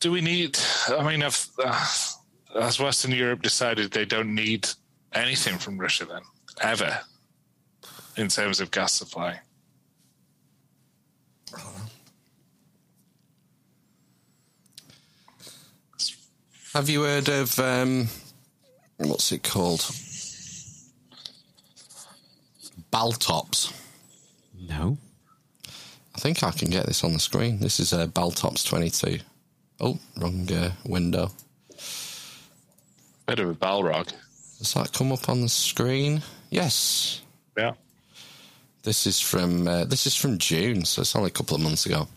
Do 0.00 0.12
we 0.12 0.20
need? 0.20 0.58
I 0.88 1.02
mean, 1.06 1.22
if, 1.22 1.48
uh, 1.58 1.72
has 2.60 2.78
Western 2.78 3.12
Europe 3.12 3.42
decided 3.42 3.90
they 3.90 4.04
don't 4.04 4.34
need 4.34 4.68
anything 5.12 5.58
from 5.58 5.78
Russia 5.78 6.04
then, 6.04 6.22
ever, 6.60 7.00
in 8.16 8.28
terms 8.28 8.60
of 8.60 8.70
gas 8.70 8.92
supply? 8.92 9.40
Have 16.74 16.88
you 16.88 17.02
heard 17.02 17.28
of 17.28 17.56
um, 17.60 18.08
what's 18.96 19.30
it 19.30 19.44
called? 19.44 19.80
Baltops. 22.92 23.72
No. 24.58 24.98
I 26.24 26.26
think 26.26 26.42
I 26.42 26.52
can 26.52 26.70
get 26.70 26.86
this 26.86 27.04
on 27.04 27.12
the 27.12 27.18
screen. 27.18 27.58
This 27.58 27.78
is 27.78 27.92
uh, 27.92 28.06
Baltops 28.06 28.66
22. 28.66 29.18
Oh, 29.78 29.98
wrong 30.16 30.50
uh, 30.50 30.70
window. 30.86 31.30
Bit 33.26 33.40
of 33.40 33.50
a 33.50 33.54
Balrog. 33.54 34.10
Does 34.58 34.72
that 34.72 34.94
come 34.94 35.12
up 35.12 35.28
on 35.28 35.42
the 35.42 35.50
screen? 35.50 36.22
Yes. 36.48 37.20
Yeah. 37.58 37.74
This 38.84 39.06
is 39.06 39.20
from 39.20 39.68
uh, 39.68 39.84
this 39.84 40.06
is 40.06 40.16
from 40.16 40.38
June, 40.38 40.86
so 40.86 41.02
it's 41.02 41.14
only 41.14 41.28
a 41.28 41.30
couple 41.30 41.56
of 41.56 41.62
months 41.62 41.84
ago. 41.84 42.08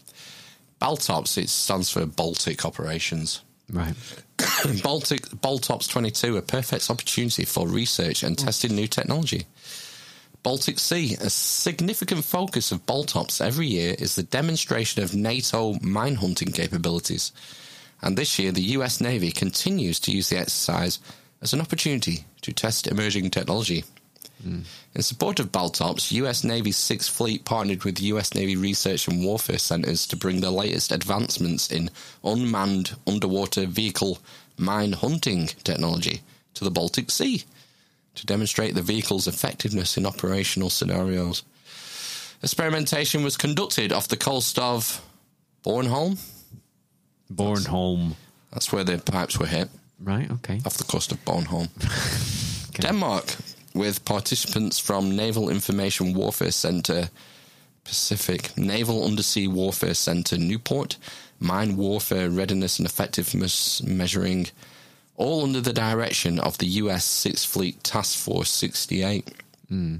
Baltops 0.81 1.37
it 1.37 1.49
stands 1.49 1.89
for 1.89 2.05
Baltic 2.05 2.63
Operations. 2.63 3.41
Right. 3.69 3.93
Baltic 4.83 5.23
Baltops 5.41 5.89
22, 5.89 6.37
a 6.37 6.41
perfect 6.41 6.89
opportunity 6.89 7.43
for 7.43 7.67
research 7.67 8.23
and 8.23 8.37
testing 8.37 8.73
new 8.73 8.87
technology. 8.87 9.47
Baltic 10.47 10.79
Sea, 10.79 11.17
a 11.19 11.29
significant 11.29 12.23
focus 12.23 12.71
of 12.71 12.85
Baltops 12.85 13.45
every 13.45 13.67
year 13.67 13.97
is 13.99 14.15
the 14.15 14.23
demonstration 14.23 15.03
of 15.03 15.13
NATO 15.13 15.73
mine 15.81 16.15
hunting 16.15 16.53
capabilities. 16.53 17.33
And 18.01 18.17
this 18.17 18.39
year, 18.39 18.53
the 18.53 18.69
US 18.77 19.01
Navy 19.01 19.29
continues 19.29 19.99
to 19.99 20.11
use 20.13 20.29
the 20.29 20.37
exercise 20.37 20.99
as 21.41 21.51
an 21.51 21.59
opportunity 21.59 22.23
to 22.43 22.53
test 22.53 22.87
emerging 22.87 23.29
technology. 23.31 23.83
In 24.95 25.01
support 25.01 25.41
of 25.41 25.51
Baltops, 25.51 26.13
US 26.13 26.45
Navy's 26.45 26.77
Sixth 26.77 27.13
Fleet 27.13 27.43
partnered 27.43 27.83
with 27.83 28.01
US 28.01 28.33
Navy 28.33 28.55
Research 28.55 29.05
and 29.09 29.25
Warfare 29.25 29.57
Centers 29.57 30.07
to 30.07 30.15
bring 30.15 30.39
the 30.39 30.49
latest 30.49 30.93
advancements 30.93 31.69
in 31.69 31.89
unmanned 32.23 32.95
underwater 33.05 33.65
vehicle 33.65 34.19
mine 34.57 34.93
hunting 34.93 35.47
technology 35.65 36.21
to 36.53 36.63
the 36.63 36.71
Baltic 36.71 37.11
Sea 37.11 37.43
to 38.17 38.25
demonstrate 38.25 38.75
the 38.75 38.81
vehicle's 38.81 39.27
effectiveness 39.27 39.97
in 39.97 40.05
operational 40.05 40.69
scenarios. 40.69 41.43
Experimentation 42.43 43.23
was 43.23 43.37
conducted 43.37 43.91
off 43.91 44.07
the 44.07 44.17
coast 44.17 44.59
of 44.59 45.01
Bornholm. 45.63 46.19
Bornholm. 47.31 48.13
That's 48.51 48.71
where 48.71 48.83
the 48.83 48.97
pipes 48.99 49.39
were 49.39 49.47
hit. 49.47 49.69
Right, 49.99 50.29
okay. 50.31 50.61
Off 50.65 50.77
the 50.77 50.83
coast 50.83 51.11
of 51.11 51.23
Bornholm. 51.25 51.69
Denmark, 52.81 53.35
with 53.73 54.05
participants 54.05 54.77
from 54.79 55.15
Naval 55.15 55.49
Information 55.49 56.13
Warfare 56.13 56.51
Centre 56.51 57.09
Pacific 57.83 58.55
Naval 58.57 59.05
Undersea 59.05 59.47
Warfare 59.47 59.93
Center, 59.93 60.37
Newport, 60.37 60.97
Mine 61.39 61.77
Warfare 61.77 62.29
Readiness 62.29 62.79
and 62.79 62.87
Effectiveness 62.87 63.81
Measuring, 63.81 64.47
all 65.17 65.43
under 65.43 65.59
the 65.59 65.73
direction 65.73 66.39
of 66.39 66.57
the 66.59 66.67
US 66.67 67.03
Sixth 67.03 67.45
Fleet 67.45 67.83
Task 67.83 68.17
Force 68.17 68.49
68. 68.51 69.27
Hmm. 69.67 69.97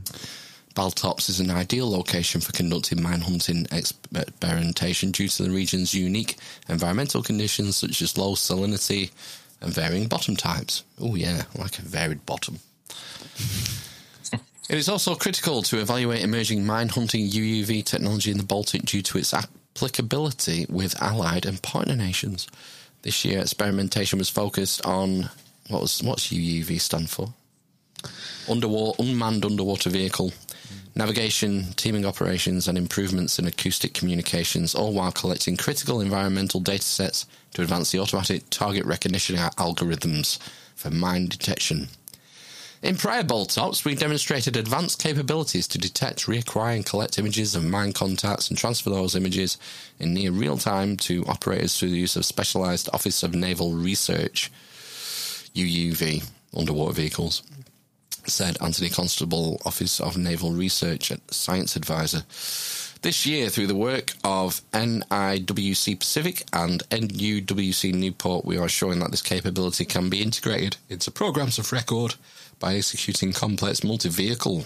Baltops 0.76 1.28
is 1.28 1.40
an 1.40 1.50
ideal 1.50 1.90
location 1.90 2.40
for 2.40 2.52
conducting 2.52 3.02
mine 3.02 3.22
hunting 3.22 3.66
experimentation 3.72 5.12
due 5.12 5.28
to 5.28 5.44
the 5.44 5.50
region's 5.50 5.94
unique 5.94 6.38
environmental 6.70 7.24
conditions 7.24 7.76
such 7.76 8.02
as 8.04 8.18
low 8.18 8.34
salinity 8.34 9.10
and 9.60 9.74
varying 9.74 10.08
bottom 10.08 10.36
types. 10.36 10.84
Oh, 11.02 11.16
yeah, 11.16 11.44
like 11.58 11.80
a 11.80 11.82
varied 11.82 12.26
bottom. 12.26 12.60
It 14.70 14.78
is 14.78 14.90
also 14.90 15.16
critical 15.16 15.62
to 15.64 15.80
evaluate 15.80 16.24
emerging 16.24 16.66
mine 16.66 16.90
hunting 16.90 17.30
UUV 17.30 17.86
technology 17.86 18.32
in 18.32 18.38
the 18.38 18.44
Baltic 18.44 18.82
due 18.82 19.02
to 19.02 19.18
its 19.18 19.34
applicability 19.34 20.66
with 20.68 21.02
allied 21.02 21.46
and 21.46 21.62
partner 21.62 21.96
nations. 21.96 22.48
This 23.02 23.24
year, 23.24 23.40
experimentation 23.40 24.20
was 24.20 24.30
focused 24.30 24.86
on 24.86 25.30
what 25.70 25.82
was 25.82 26.02
what's 26.04 26.28
UUV 26.28 26.80
stand 26.80 27.10
for? 27.10 27.34
Underwater, 28.50 29.04
unmanned 29.04 29.46
underwater 29.46 29.90
vehicle 29.90 30.32
navigation, 30.98 31.74
teaming 31.76 32.06
operations, 32.06 32.68
and 32.68 32.78
improvements 32.78 33.38
in 33.38 33.46
acoustic 33.46 33.94
communications, 33.94 34.74
all 34.74 34.94
while 34.94 35.12
collecting 35.12 35.56
critical 35.56 36.02
environmental 36.02 36.60
data 36.60 36.84
sets 36.84 37.28
to 37.54 37.62
advance 37.62 37.92
the 37.92 38.00
automatic 38.00 38.50
target 38.50 38.84
recognition 38.86 39.36
algorithms 39.36 40.40
for 40.76 40.90
mine 40.90 41.28
detection. 41.28 41.88
In 42.88 42.96
prior 42.96 43.22
Baltops, 43.22 43.84
we 43.84 43.96
demonstrated 43.96 44.56
advanced 44.56 45.04
capabilities 45.04 45.68
to 45.68 45.78
detect, 45.78 46.28
reacquire, 46.28 46.74
and 46.74 46.86
collect 46.86 47.20
images 47.20 47.54
of 47.54 47.66
mine 47.66 47.92
contacts 47.92 48.48
and 48.48 48.58
transfer 48.58 48.90
those 48.90 49.14
images 49.14 49.58
in 50.00 50.14
near 50.14 50.32
real 50.32 50.58
time 50.58 50.96
to 50.96 51.26
operators 51.26 51.78
through 51.78 51.90
the 51.90 51.98
use 51.98 52.16
of 52.16 52.24
specialized 52.24 52.88
Office 52.94 53.24
of 53.24 53.36
Naval 53.36 53.74
Research 53.74 54.50
UUV 55.54 56.30
underwater 56.56 56.94
vehicles, 56.94 57.44
said 58.26 58.56
Anthony 58.62 58.90
Constable, 58.90 59.62
Office 59.66 60.00
of 60.00 60.16
Naval 60.16 60.54
Research 60.54 61.12
and 61.12 61.20
Science 61.30 61.76
Advisor. 61.76 62.24
This 63.02 63.26
year, 63.26 63.50
through 63.50 63.68
the 63.68 63.76
work 63.76 64.14
of 64.24 64.62
NIWC 64.72 66.00
Pacific 66.00 66.46
and 66.54 66.88
NUWC 66.90 67.94
Newport, 67.94 68.46
we 68.46 68.58
are 68.58 68.70
showing 68.70 69.00
that 69.00 69.12
this 69.12 69.22
capability 69.22 69.84
can 69.84 70.10
be 70.10 70.22
integrated 70.22 70.78
into 70.90 71.12
programs 71.12 71.60
of 71.60 71.74
record 71.74 72.16
by 72.60 72.76
executing 72.76 73.34
complex 73.34 73.84
multi-vehicle 73.84 74.66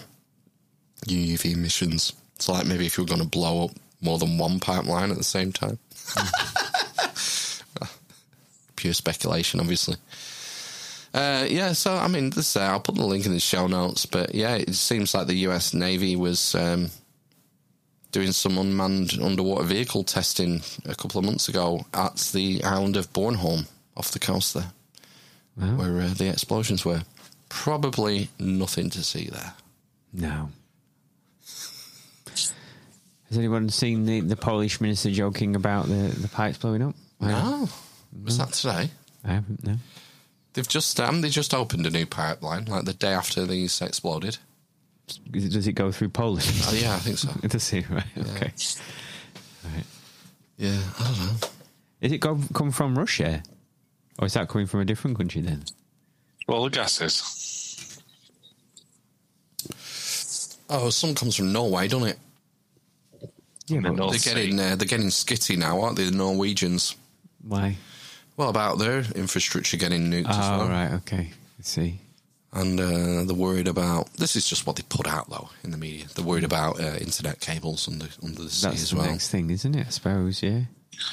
UUV 1.06 1.56
missions. 1.56 2.12
So, 2.38 2.52
like 2.52 2.66
maybe 2.66 2.86
if 2.86 2.96
you 2.96 3.04
were 3.04 3.08
going 3.08 3.20
to 3.22 3.26
blow 3.28 3.64
up 3.66 3.70
more 4.00 4.18
than 4.18 4.38
one 4.38 4.58
pipeline 4.60 5.10
at 5.10 5.16
the 5.16 5.24
same 5.24 5.52
time. 5.52 5.78
Pure 8.76 8.94
speculation, 8.94 9.60
obviously. 9.60 9.96
Uh, 11.14 11.46
yeah, 11.48 11.72
so 11.72 11.94
I 11.94 12.08
mean, 12.08 12.30
this 12.30 12.56
uh, 12.56 12.60
I'll 12.62 12.80
put 12.80 12.94
the 12.96 13.04
link 13.04 13.26
in 13.26 13.32
the 13.32 13.38
show 13.38 13.66
notes, 13.66 14.06
but 14.06 14.34
yeah, 14.34 14.56
it 14.56 14.74
seems 14.74 15.14
like 15.14 15.26
the 15.26 15.34
U.S. 15.48 15.74
Navy 15.74 16.16
was 16.16 16.54
um, 16.54 16.88
doing 18.12 18.32
some 18.32 18.56
unmanned 18.58 19.18
underwater 19.22 19.64
vehicle 19.64 20.04
testing 20.04 20.62
a 20.86 20.94
couple 20.94 21.18
of 21.18 21.24
months 21.26 21.48
ago 21.48 21.84
at 21.94 22.16
the 22.32 22.64
island 22.64 22.96
of 22.96 23.12
Bornholm 23.12 23.68
off 23.96 24.10
the 24.10 24.18
coast 24.18 24.54
there, 24.54 24.72
Wow. 25.56 25.76
where 25.76 26.00
uh, 26.00 26.14
the 26.14 26.28
explosions 26.28 26.84
were. 26.84 27.02
Probably 27.52 28.30
nothing 28.40 28.88
to 28.90 29.04
see 29.04 29.28
there. 29.30 29.52
No. 30.12 30.48
Has 33.28 33.38
anyone 33.38 33.68
seen 33.68 34.06
the, 34.06 34.20
the 34.20 34.36
Polish 34.36 34.80
minister 34.80 35.10
joking 35.10 35.54
about 35.54 35.86
the, 35.86 36.14
the 36.18 36.28
pipes 36.28 36.56
blowing 36.58 36.82
up? 36.82 36.94
No, 37.20 37.68
was 38.24 38.38
that 38.38 38.52
today? 38.52 38.90
I 39.22 39.34
haven't. 39.34 39.64
No. 39.64 39.76
They've 40.54 40.66
just 40.66 40.98
um, 40.98 41.20
they 41.20 41.28
just 41.28 41.52
opened 41.54 41.86
a 41.86 41.90
new 41.90 42.06
pipeline 42.06 42.64
like 42.64 42.84
the 42.84 42.94
day 42.94 43.12
after 43.12 43.44
these 43.46 43.80
exploded. 43.80 44.38
Does 45.30 45.66
it 45.66 45.74
go 45.74 45.92
through 45.92 46.08
Poland? 46.08 46.50
Oh, 46.64 46.74
yeah, 46.74 46.94
I 46.94 46.98
think 46.98 47.18
so. 47.18 47.28
Does 47.46 47.72
it? 47.72 47.88
Right. 47.88 48.04
Okay. 48.18 48.52
Right. 49.64 49.84
Yeah, 50.56 50.80
I 50.98 51.04
don't 51.04 51.18
know. 51.18 51.48
Is 52.00 52.12
it 52.12 52.18
go, 52.18 52.38
come 52.54 52.70
from 52.70 52.98
Russia, 52.98 53.42
or 54.18 54.26
is 54.26 54.32
that 54.34 54.48
coming 54.48 54.66
from 54.66 54.80
a 54.80 54.84
different 54.84 55.18
country 55.18 55.42
then? 55.42 55.64
Well, 56.48 56.64
the 56.64 56.70
gases. 56.70 57.38
Oh, 60.68 60.90
some 60.90 61.14
comes 61.14 61.36
from 61.36 61.52
Norway, 61.52 61.88
doesn't 61.88 62.08
it? 62.08 62.18
Yeah, 63.68 63.80
but- 63.80 63.96
they're 64.10 64.18
getting 64.34 64.58
uh, 64.58 64.76
they're 64.76 64.88
getting 64.88 65.08
skitty 65.08 65.56
now, 65.56 65.80
aren't 65.80 65.96
they? 65.96 66.04
The 66.04 66.10
Norwegians. 66.16 66.96
Why? 67.46 67.76
Well, 68.36 68.48
about 68.48 68.78
their 68.78 69.00
infrastructure 69.14 69.76
getting 69.76 70.10
nuked 70.10 70.28
as 70.28 70.36
Oh, 70.38 70.58
well. 70.58 70.68
right. 70.68 70.92
Okay. 70.94 71.30
I 71.58 71.62
see. 71.62 71.98
And 72.54 72.78
uh, 72.80 73.24
they're 73.24 73.34
worried 73.36 73.68
about. 73.68 74.12
This 74.14 74.36
is 74.36 74.46
just 74.48 74.66
what 74.66 74.76
they 74.76 74.82
put 74.88 75.06
out 75.06 75.30
though 75.30 75.48
in 75.64 75.70
the 75.70 75.76
media. 75.78 76.06
They're 76.14 76.24
worried 76.24 76.44
about 76.44 76.80
uh, 76.80 76.96
internet 77.00 77.40
cables 77.40 77.88
under 77.88 78.06
under 78.22 78.42
the 78.42 78.50
sea 78.50 78.68
That's 78.68 78.82
as 78.82 78.90
the 78.90 78.96
well. 78.96 79.06
next 79.06 79.30
thing, 79.30 79.48
isn't 79.50 79.74
it? 79.74 79.86
I 79.86 79.90
suppose. 79.90 80.42
Yeah. 80.42 80.62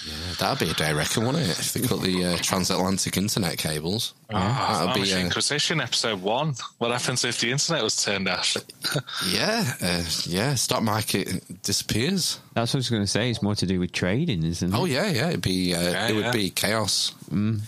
Yeah, 0.08 0.14
that'd 0.40 0.60
be 0.66 0.72
a 0.72 0.74
day 0.76 0.94
reckon, 0.94 1.26
wouldn't 1.26 1.44
it? 1.44 1.60
If 1.60 1.74
they 1.74 1.82
cut 1.82 2.02
the 2.02 2.26
uh, 2.26 2.38
transatlantic 2.38 3.18
internet 3.18 3.58
cables, 3.58 4.14
Ah, 4.32 4.86
that'd 4.86 5.02
be. 5.02 5.08
Amish 5.10 5.16
Uh, 5.16 5.20
Inquisition 5.26 5.82
episode 5.82 6.22
one. 6.22 6.54
What 6.78 6.92
happens 6.92 7.24
if 7.26 7.40
the 7.40 7.52
internet 7.52 7.84
was 7.84 8.02
turned 8.04 8.28
off? 8.28 8.56
yeah, 9.30 9.74
uh, 9.82 10.04
yeah. 10.24 10.56
Stock 10.56 10.84
market 10.84 11.62
disappears. 11.64 12.40
That's 12.54 12.74
what 12.74 12.78
I 12.78 12.80
was 12.80 12.90
going 12.90 13.04
to 13.04 13.08
say. 13.08 13.30
It's 13.30 13.42
more 13.42 13.56
to 13.56 13.66
do 13.66 13.80
with 13.80 13.92
trading, 13.92 14.44
isn't 14.44 14.74
it? 14.74 14.78
Oh 14.78 14.86
yeah, 14.86 15.08
yeah. 15.10 15.30
It'd 15.30 15.42
be 15.42 15.74
uh, 15.74 15.82
Yeah, 15.82 16.08
it 16.10 16.16
would 16.16 16.32
be 16.32 16.50
chaos. 16.50 17.14
Mm. 17.32 17.62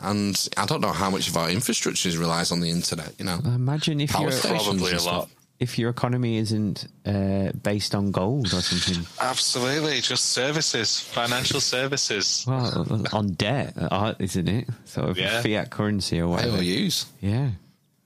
And 0.00 0.48
I 0.56 0.66
don't 0.66 0.80
know 0.80 0.92
how 0.92 1.08
much 1.08 1.28
of 1.28 1.36
our 1.36 1.48
infrastructure 1.50 2.10
relies 2.18 2.52
on 2.52 2.60
the 2.60 2.68
internet. 2.68 3.14
You 3.18 3.24
know, 3.24 3.38
Imagine 3.44 4.00
if 4.00 4.10
Power 4.10 4.22
your 4.24 4.32
stations 4.32 4.62
Probably 4.64 4.92
a 4.92 5.00
lot. 5.02 5.30
Stuff. 5.66 5.72
if 5.74 5.78
your 5.78 5.90
economy 5.90 6.36
isn't 6.38 6.86
uh, 7.06 7.52
based 7.62 7.94
on 7.94 8.10
gold 8.10 8.46
or 8.52 8.60
something. 8.60 9.04
Absolutely, 9.20 10.00
just 10.00 10.24
services, 10.32 11.00
financial 11.00 11.60
services. 11.60 12.44
Well, 12.46 12.86
on 13.12 13.32
debt, 13.32 13.74
isn't 14.20 14.48
it? 14.48 14.68
Sort 14.84 15.08
of 15.10 15.18
Yeah. 15.18 15.42
fiat 15.42 15.70
currency 15.70 16.20
or 16.20 16.28
whatever. 16.28 16.58
IOUs. 16.58 17.06
Yeah. 17.20 17.50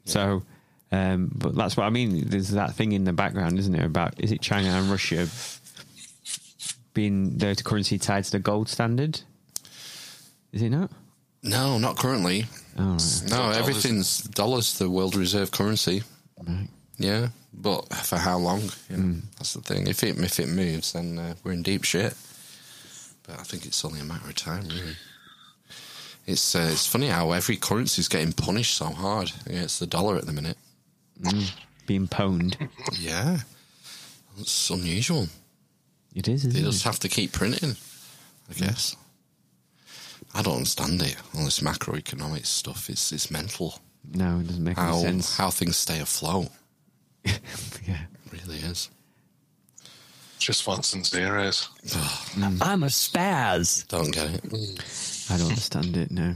So, 0.04 0.42
um, 0.90 1.30
but 1.34 1.54
that's 1.54 1.76
what 1.76 1.84
I 1.84 1.90
mean. 1.90 2.28
There's 2.28 2.50
that 2.50 2.74
thing 2.74 2.92
in 2.92 3.04
the 3.04 3.12
background, 3.12 3.58
isn't 3.58 3.74
it? 3.74 3.84
About 3.84 4.14
is 4.18 4.32
it 4.32 4.40
China 4.40 4.68
and 4.70 4.90
Russia 4.90 5.28
being 6.94 7.36
their 7.38 7.54
currency 7.54 7.98
tied 7.98 8.24
to 8.24 8.30
the 8.32 8.38
gold 8.38 8.68
standard? 8.68 9.20
Is 10.52 10.62
it 10.62 10.70
not? 10.70 10.90
No, 11.42 11.78
not 11.78 11.96
currently. 11.98 12.46
Oh, 12.78 12.92
right. 12.92 13.22
No, 13.28 13.36
dollars. 13.36 13.56
everything's 13.58 14.18
dollars, 14.22 14.78
the 14.78 14.88
world 14.90 15.14
reserve 15.14 15.50
currency. 15.50 16.02
Right. 16.46 16.68
Yeah, 16.98 17.28
but 17.54 17.92
for 17.94 18.16
how 18.18 18.38
long? 18.38 18.62
You 18.90 18.96
know, 18.96 19.02
Hmm. 19.02 19.18
That's 19.38 19.54
the 19.54 19.60
thing. 19.60 19.86
If 19.86 20.02
it 20.02 20.18
if 20.18 20.40
it 20.40 20.48
moves, 20.48 20.92
then 20.92 21.18
uh, 21.18 21.34
we're 21.44 21.52
in 21.52 21.62
deep 21.62 21.84
shit. 21.84 22.14
But 23.26 23.38
I 23.40 23.42
think 23.44 23.66
it's 23.66 23.84
only 23.84 24.00
a 24.00 24.04
matter 24.04 24.28
of 24.28 24.34
time, 24.34 24.66
really. 24.68 24.96
It's 26.26 26.54
uh, 26.54 26.68
it's 26.72 26.86
funny 26.86 27.08
how 27.08 27.32
every 27.32 27.56
currency 27.56 28.00
is 28.00 28.08
getting 28.08 28.32
punished 28.32 28.76
so 28.76 28.86
hard 28.86 29.32
against 29.46 29.80
the 29.80 29.86
dollar 29.86 30.16
at 30.16 30.26
the 30.26 30.32
minute. 30.32 30.56
Mm. 31.20 31.50
Being 31.86 32.08
pwned. 32.08 32.68
Yeah, 32.98 33.38
it's 34.38 34.70
unusual. 34.70 35.28
It 36.14 36.26
is, 36.28 36.42
They 36.42 36.60
just 36.62 36.80
it? 36.80 36.84
have 36.84 36.98
to 37.00 37.08
keep 37.08 37.32
printing, 37.32 37.76
I 38.50 38.54
guess. 38.54 38.96
I 40.34 40.42
don't 40.42 40.56
understand 40.56 41.00
it. 41.02 41.16
All 41.34 41.44
this 41.44 41.60
macroeconomic 41.60 42.44
stuff 42.44 42.90
is 42.90 43.12
it's 43.12 43.30
mental. 43.30 43.78
No, 44.12 44.40
it 44.40 44.48
doesn't 44.48 44.64
make 44.64 44.76
How 44.76 44.94
any 44.94 45.02
sense. 45.02 45.36
how 45.36 45.50
things 45.50 45.76
stay 45.76 46.00
afloat. 46.00 46.48
yeah. 47.86 48.02
It 48.32 48.32
really 48.32 48.58
is. 48.58 48.90
Just 50.38 50.66
ones 50.66 50.94
and 50.94 51.04
zeros. 51.04 51.68
I'm 52.62 52.82
a 52.82 52.86
spaz. 52.86 53.86
Don't 53.88 54.10
get 54.12 54.30
it. 54.30 54.44
I 55.30 55.36
don't 55.36 55.48
understand 55.48 55.96
it. 55.96 56.10
No. 56.10 56.34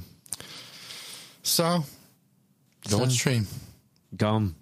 So, 1.43 1.85
Nord 2.91 3.13
Stream. 3.13 3.47
Gone. 4.17 4.55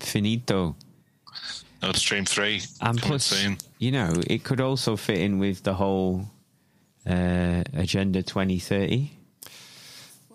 Finito. 0.00 0.76
Nord 1.82 1.96
Stream 1.96 2.24
3. 2.24 2.54
And 2.80 3.00
coming 3.00 3.00
plus, 3.00 3.24
soon. 3.24 3.58
you 3.78 3.92
know, 3.92 4.14
it 4.26 4.44
could 4.44 4.60
also 4.60 4.96
fit 4.96 5.18
in 5.18 5.38
with 5.38 5.62
the 5.62 5.74
whole 5.74 6.26
uh, 7.06 7.62
Agenda 7.74 8.22
2030 8.22 9.10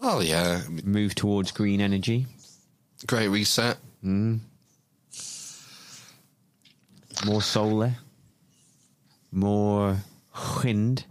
Well, 0.01 0.23
yeah, 0.23 0.61
move 0.83 1.15
towards 1.15 1.51
green 1.51 1.81
energy. 1.81 2.27
Great 3.07 3.27
Reset. 3.29 3.77
Mm. 4.05 4.39
More 7.25 7.41
solar. 7.41 7.93
More 9.31 9.97
wind. 10.63 11.05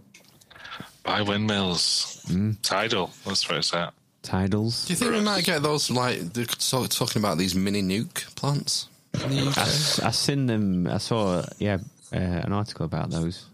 Buy 1.03 1.21
windmills. 1.21 2.23
Mm. 2.27 2.57
Tidal. 2.61 3.11
That's 3.25 3.47
where 3.49 3.59
it's 3.59 3.73
at. 3.73 3.93
Tidals. 4.21 4.85
Do 4.85 4.93
you 4.93 4.97
think 4.97 5.11
we 5.11 5.21
might 5.21 5.45
get 5.45 5.63
those 5.63 5.89
like 5.89 6.19
they're 6.33 6.45
sort 6.57 6.83
of 6.85 6.89
talking 6.89 7.21
about 7.21 7.37
these 7.37 7.55
mini 7.55 7.81
nuke 7.81 8.35
plants? 8.35 8.87
in 9.13 9.29
the 9.29 9.47
UK? 9.47 9.57
I, 9.57 9.61
s- 9.61 9.99
I 9.99 10.11
seen 10.11 10.45
them. 10.45 10.87
I 10.87 10.97
saw, 10.97 11.43
yeah, 11.57 11.77
uh, 12.13 12.17
an 12.17 12.51
article 12.53 12.85
about 12.85 13.09
those. 13.11 13.45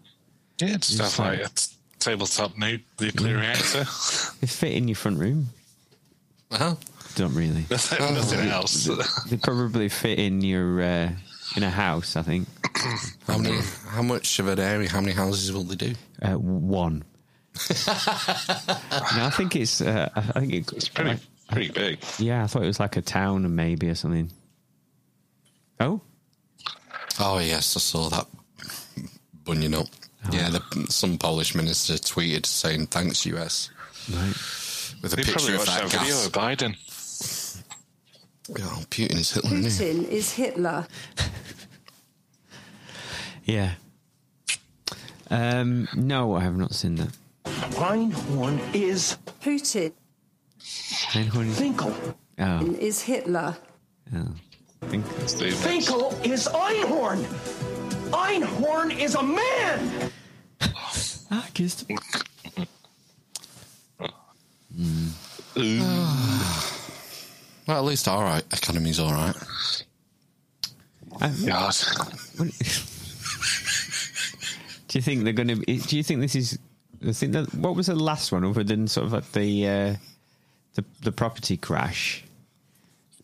Yeah, 0.60 0.69
it's 0.76 0.90
It's 0.90 0.95
stuff 0.95 1.19
like 1.19 1.40
like- 1.40 1.48
a 1.48 1.53
t- 1.53 1.72
tabletop 1.99 2.57
nu- 2.57 2.80
nuclear 2.99 3.38
reactor. 3.38 3.86
They 4.41 4.48
fit 4.48 4.72
in 4.73 4.88
your 4.88 4.95
front 4.95 5.19
room. 5.19 5.49
Oh. 6.52 6.77
Don't 7.15 7.34
really. 7.36 7.65
Nothing- 7.69 8.14
nothing 8.15 8.40
They- 8.40 8.49
else. 8.49 8.86
They, 8.86 8.95
they 9.30 9.38
probably 9.38 9.88
fit 9.90 10.18
in 10.19 10.41
your 10.41 10.82
uh, 10.82 11.10
in 11.56 11.64
a 11.64 11.69
house. 11.69 12.15
I 12.15 12.22
think. 12.22 12.48
How 13.27 13.38
many? 13.38 13.60
How 13.90 14.02
much 14.02 14.40
of 14.40 14.48
an 14.48 14.60
area? 14.60 14.90
How 14.90 15.02
many 15.02 15.14
houses 15.14 15.52
will 15.52 15.64
they 15.64 15.76
do? 15.76 15.94
Uh, 16.22 16.34
one. 16.34 17.03
no, 17.69 19.26
I 19.26 19.32
think 19.36 19.56
it's. 19.56 19.82
Uh, 19.82 20.10
I 20.15 20.22
think 20.41 20.53
it, 20.53 20.73
it's 20.73 20.90
pretty 20.90 21.19
pretty 21.49 21.72
big. 21.72 21.99
Yeah, 22.19 22.44
I 22.44 22.48
thought 22.48 22.64
it 22.64 22.68
was 22.68 22.80
like 22.80 22.98
a 22.98 23.02
town, 23.02 23.56
maybe 23.56 23.90
or 23.90 23.95
something. 23.95 24.32
Oh, 25.80 26.02
Oh 27.19 27.40
yes, 27.40 27.77
I 27.77 27.80
saw 27.80 28.10
that. 28.10 28.27
Bunyan 29.45 29.76
up. 29.76 29.88
Oh. 30.26 30.30
Yeah, 30.32 30.49
the, 30.49 30.88
some 30.90 31.18
Polish 31.18 31.56
minister 31.56 31.94
tweeted 31.94 32.45
saying 32.45 32.88
thanks 32.88 33.26
US 33.27 33.69
right. 34.11 34.34
with 35.02 35.14
a 35.14 35.15
They 35.18 35.23
probably 35.23 35.34
picture 35.34 35.53
of 35.53 35.60
watched 35.60 35.68
that 35.68 35.82
that 35.84 35.99
video 35.99 36.15
gas. 36.15 36.26
of 36.26 36.32
Biden. 36.34 36.76
Oh, 38.50 38.84
Putin 38.90 39.16
is 39.20 39.32
Hitler. 39.34 39.58
isn't? 39.58 39.88
Putin 40.06 40.10
is 40.10 40.32
Hitler. 40.34 40.88
yeah. 43.44 43.72
Um, 45.30 45.88
no, 45.96 46.36
I 46.36 46.42
have 46.42 46.56
not 46.56 46.74
seen 46.76 46.96
that. 46.96 47.10
Einhorn 47.76 48.60
is 48.74 49.18
Putin. 49.42 49.92
Einhorn 50.60 51.48
is- 51.50 51.58
Finkel 51.58 51.96
Oh, 52.38 52.76
is 52.80 53.02
Hitler. 53.02 53.58
oh. 54.16 54.28
I 54.84 54.88
Finkel 54.88 56.12
is 56.24 56.48
Einhorn. 56.48 57.24
Einhorn 58.12 58.92
is 59.00 59.16
a 59.16 59.24
man. 59.24 60.12
I 61.32 61.42
kissed. 61.54 61.86
Well, 67.68 67.78
at 67.78 67.84
least 67.84 68.08
our 68.08 68.42
Economy's 68.52 69.00
all 69.00 69.12
right. 69.12 69.36
God. 71.20 71.76
Do 74.88 75.00
you 75.00 75.02
think 75.02 75.24
they're 75.24 75.34
going 75.34 75.48
to? 75.48 75.56
Do 75.56 75.98
you 75.98 76.04
think 76.04 76.22
this 76.22 76.36
is? 76.36 76.60
I 77.06 77.12
think 77.12 77.34
that 77.34 77.54
what 77.56 77.76
was 77.76 77.88
the 77.88 77.96
last 77.96 78.32
one 78.32 78.44
other 78.44 78.64
than 78.64 78.88
sort 78.88 79.08
of 79.08 79.14
like 79.14 79.32
the 79.32 79.68
uh, 79.68 79.96
the 80.76 80.86
the 81.02 81.12
property 81.12 81.58
crash, 81.58 82.24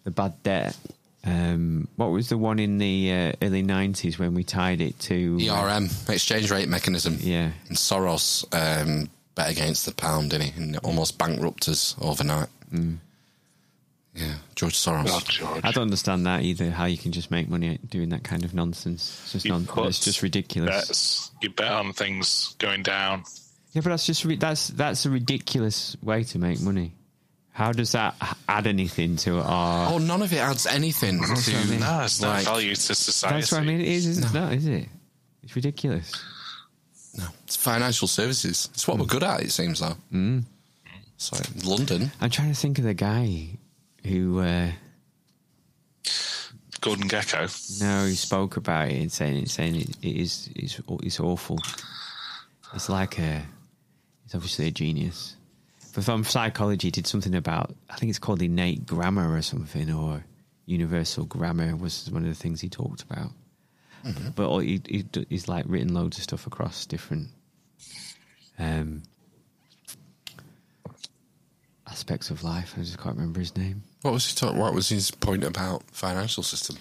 the 0.04 0.12
bad 0.12 0.42
debt. 0.44 0.76
Um, 1.24 1.88
what 1.98 2.08
was 2.08 2.30
the 2.30 2.38
one 2.38 2.58
in 2.58 2.80
the 2.80 3.12
uh, 3.14 3.32
early 3.44 3.62
nineties 3.62 4.18
when 4.18 4.34
we 4.34 4.44
tied 4.44 4.82
it 4.82 4.98
to 5.02 5.38
ERM, 5.48 5.88
exchange 6.10 6.50
rate 6.50 6.68
mechanism. 6.68 7.18
Yeah. 7.20 7.52
And 7.68 7.78
Soros 7.78 8.44
um, 8.54 9.08
bet 9.36 9.52
against 9.52 9.86
the 9.86 9.94
pound, 9.94 10.32
didn't 10.32 10.48
he? 10.48 10.62
And 10.62 10.78
almost 10.78 11.18
bankrupt 11.20 11.70
us 11.70 11.96
overnight. 12.02 12.48
Mm. 12.74 12.98
Yeah, 14.14 14.36
George 14.56 14.74
Soros. 14.74 15.64
I 15.64 15.72
don't 15.72 15.84
understand 15.84 16.26
that 16.26 16.42
either. 16.44 16.70
How 16.70 16.86
you 16.86 16.98
can 16.98 17.12
just 17.14 17.32
make 17.32 17.48
money 17.48 17.80
doing 17.90 18.10
that 18.10 18.24
kind 18.26 18.44
of 18.44 18.54
nonsense? 18.54 19.20
It's 19.24 19.32
just 19.44 19.46
non- 19.46 19.68
It's 19.88 20.04
just 20.04 20.22
ridiculous. 20.22 20.88
Bets, 20.88 21.32
you 21.42 21.50
bet 21.50 21.72
on 21.72 21.94
things 21.94 22.56
going 22.60 22.84
down. 22.84 23.24
Yeah, 23.72 23.82
but 23.84 23.92
that's 23.92 24.06
just 24.06 24.26
ri- 24.26 24.36
that's 24.36 24.68
that's 24.68 25.06
a 25.06 25.10
ridiculous 25.10 25.96
way 26.04 26.24
to 26.26 26.40
make 26.40 26.60
money. 26.60 26.92
How 27.54 27.72
does 27.72 27.94
that 27.94 28.16
add 28.50 28.68
anything 28.68 29.16
to 29.18 29.40
our? 29.40 29.94
Oh, 29.94 29.98
none 29.98 30.22
of 30.22 30.34
it 30.34 30.38
adds 30.40 30.66
anything 30.66 31.22
That's 31.22 31.46
to. 31.46 31.54
what 31.54 31.66
I 31.66 31.70
mean. 31.70 31.80
No, 31.80 32.02
it's 32.04 32.22
not 32.22 32.30
like- 32.36 32.46
value 32.46 32.76
to 32.76 32.96
society. 32.96 33.36
That's 33.40 33.52
what 33.54 33.62
I 33.62 33.66
mean. 33.66 33.80
It 33.82 33.88
is, 33.88 34.08
isn't 34.08 34.34
no. 34.34 34.48
is 34.48 34.68
it? 34.68 34.90
It's 35.44 35.56
ridiculous. 35.56 36.12
No, 37.18 37.26
it's 37.44 37.56
financial 37.56 38.08
services. 38.10 38.70
It's 38.74 38.86
what 38.88 38.98
we're 39.00 39.06
good 39.06 39.24
at. 39.24 39.42
It 39.42 39.52
seems 39.52 39.80
though. 39.80 39.96
Mm. 40.14 40.44
So 41.18 41.38
London. 41.64 42.12
I'm 42.20 42.30
trying 42.30 42.50
to 42.50 42.56
think 42.60 42.78
of 42.78 42.84
the 42.84 42.94
guy 42.94 43.58
who. 44.06 44.40
Uh, 44.40 44.72
Gordon 46.82 47.08
Gekko. 47.08 47.80
no, 47.82 48.06
he 48.08 48.16
spoke 48.16 48.58
about 48.58 48.90
it 48.90 49.00
and 49.00 49.12
saying 49.12 49.44
it, 49.44 49.50
saying 49.52 49.76
it, 49.76 49.90
it 50.02 50.16
is 50.16 50.50
it's, 50.56 50.82
it's 51.04 51.20
awful. 51.20 51.60
It's 52.74 52.90
like 52.90 53.20
a. 53.20 53.44
He's 54.24 54.34
obviously 54.34 54.68
a 54.68 54.72
genius. 54.72 55.36
But 55.94 56.06
from 56.06 56.24
psychology, 56.24 56.88
he 56.88 56.92
did 56.92 57.06
something 57.06 57.36
about. 57.36 57.76
I 57.90 57.98
think 57.98 58.10
it's 58.10 58.18
called 58.20 58.42
innate 58.42 58.86
grammar 58.88 59.36
or 59.36 59.42
something, 59.44 59.92
or 59.94 60.24
universal 60.66 61.26
grammar 61.26 61.76
was 61.76 62.10
one 62.10 62.24
of 62.24 62.30
the 62.30 62.36
things 62.36 62.62
he 62.62 62.70
talked 62.70 63.04
about. 63.04 63.30
But 64.36 64.48
all- 64.48 64.60
he, 64.60 64.82
he, 64.88 65.06
he's 65.30 65.48
like 65.48 65.66
written 65.68 65.94
loads 65.94 66.18
of 66.18 66.24
stuff 66.24 66.48
across 66.48 66.88
different 66.88 67.28
um, 68.58 69.04
aspects 71.92 72.30
of 72.32 72.44
life. 72.44 72.74
I 72.78 72.82
just 72.82 72.98
can't 72.98 73.16
remember 73.18 73.40
his 73.42 73.56
name. 73.58 73.84
What 74.02 74.14
was 74.14 74.26
he 74.28 74.36
talk- 74.36 74.56
What 74.56 74.74
was 74.74 74.90
his 74.90 75.12
point 75.12 75.44
about 75.44 75.84
financial 75.92 76.42
system? 76.44 76.78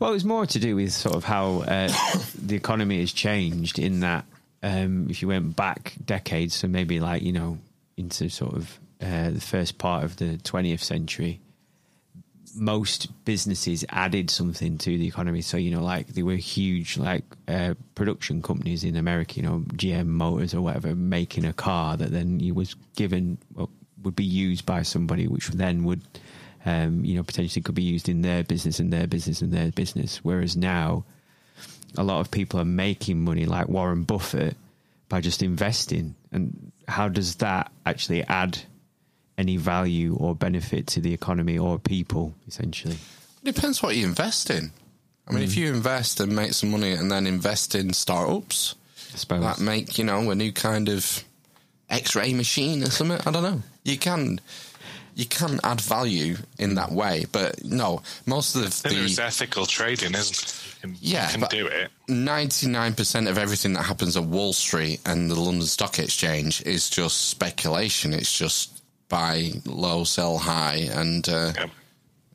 Well, 0.00 0.12
it's 0.12 0.24
more 0.24 0.46
to 0.46 0.58
do 0.58 0.76
with 0.76 0.92
sort 0.92 1.14
of 1.16 1.24
how 1.24 1.60
uh, 1.62 1.92
the 2.34 2.56
economy 2.56 3.00
has 3.00 3.12
changed. 3.12 3.78
In 3.78 4.00
that, 4.00 4.24
um, 4.62 5.08
if 5.08 5.22
you 5.22 5.28
went 5.28 5.56
back 5.56 5.94
decades, 6.04 6.54
so 6.56 6.68
maybe 6.68 7.00
like 7.00 7.22
you 7.22 7.32
know 7.32 7.58
into 7.96 8.28
sort 8.28 8.54
of 8.54 8.78
uh, 9.00 9.30
the 9.30 9.40
first 9.40 9.78
part 9.78 10.04
of 10.04 10.16
the 10.16 10.36
20th 10.38 10.80
century, 10.82 11.40
most 12.54 13.08
businesses 13.24 13.84
added 13.90 14.30
something 14.30 14.78
to 14.78 14.96
the 14.98 15.06
economy. 15.06 15.40
So 15.42 15.56
you 15.56 15.70
know, 15.70 15.82
like 15.82 16.08
they 16.08 16.22
were 16.22 16.36
huge, 16.36 16.96
like 16.96 17.24
uh, 17.46 17.74
production 17.94 18.42
companies 18.42 18.84
in 18.84 18.96
America, 18.96 19.34
you 19.36 19.42
know, 19.42 19.60
GM 19.74 20.06
Motors 20.06 20.54
or 20.54 20.60
whatever, 20.62 20.94
making 20.94 21.44
a 21.44 21.52
car 21.52 21.96
that 21.96 22.10
then 22.10 22.40
you 22.40 22.54
was 22.54 22.74
given 22.96 23.38
well, 23.54 23.70
would 24.02 24.16
be 24.16 24.24
used 24.24 24.66
by 24.66 24.82
somebody, 24.82 25.26
which 25.26 25.48
then 25.48 25.84
would 25.84 26.02
um, 26.64 27.04
you 27.04 27.14
know, 27.14 27.22
potentially 27.22 27.62
could 27.62 27.74
be 27.74 27.82
used 27.82 28.08
in 28.08 28.22
their 28.22 28.44
business 28.44 28.78
and 28.78 28.92
their 28.92 29.06
business 29.06 29.40
and 29.40 29.52
their 29.52 29.70
business. 29.70 30.20
Whereas 30.22 30.56
now, 30.56 31.04
a 31.96 32.02
lot 32.02 32.20
of 32.20 32.30
people 32.30 32.60
are 32.60 32.64
making 32.64 33.22
money, 33.22 33.46
like 33.46 33.68
Warren 33.68 34.02
Buffett, 34.02 34.56
by 35.08 35.20
just 35.20 35.42
investing. 35.42 36.14
And 36.32 36.72
how 36.86 37.08
does 37.08 37.36
that 37.36 37.72
actually 37.86 38.22
add 38.24 38.58
any 39.38 39.56
value 39.56 40.16
or 40.16 40.34
benefit 40.34 40.86
to 40.88 41.00
the 41.00 41.14
economy 41.14 41.58
or 41.58 41.78
people, 41.78 42.34
essentially? 42.46 42.98
Depends 43.42 43.82
what 43.82 43.96
you 43.96 44.04
invest 44.04 44.50
in. 44.50 44.72
I 45.26 45.32
mean, 45.32 45.42
if 45.42 45.56
you 45.56 45.72
invest 45.72 46.20
and 46.20 46.34
make 46.34 46.54
some 46.54 46.70
money 46.70 46.92
and 46.92 47.10
then 47.10 47.26
invest 47.26 47.74
in 47.74 47.92
startups, 47.92 48.74
suppose. 49.14 49.42
that 49.42 49.60
make 49.60 49.98
you 49.98 50.04
know 50.04 50.30
a 50.30 50.34
new 50.34 50.52
kind 50.52 50.88
of 50.88 51.22
X-ray 51.90 52.34
machine 52.34 52.82
or 52.82 52.90
something. 52.90 53.20
I 53.26 53.30
don't 53.30 53.42
know. 53.42 53.62
You 53.84 53.98
can 53.98 54.40
you 55.14 55.26
can 55.26 55.58
add 55.64 55.80
value 55.80 56.36
in 56.58 56.76
that 56.76 56.92
way, 56.92 57.24
but 57.32 57.64
no, 57.64 58.02
most 58.26 58.54
of 58.54 58.62
the 58.82 58.88
there's 58.88 59.18
ethical 59.18 59.66
trading, 59.66 60.14
isn't 60.14 60.36
it? 60.36 60.54
You 60.76 60.80
can, 60.80 60.96
Yeah, 61.00 61.26
you 61.32 61.38
can 61.38 61.48
do 61.48 61.66
it. 61.66 61.90
ninety 62.08 62.68
nine 62.68 62.94
percent 62.94 63.26
of 63.26 63.36
everything 63.38 63.72
that 63.72 63.82
happens 63.82 64.16
at 64.16 64.22
Wall 64.24 64.52
Street 64.52 65.00
and 65.06 65.28
the 65.30 65.34
London 65.40 65.66
Stock 65.66 65.98
Exchange 65.98 66.62
is 66.62 66.88
just 66.88 67.30
speculation. 67.30 68.12
It's 68.14 68.36
just 68.36 68.80
buy 69.08 69.52
low, 69.64 70.04
sell 70.04 70.38
high, 70.38 70.88
and 70.92 71.28
uh, 71.28 71.52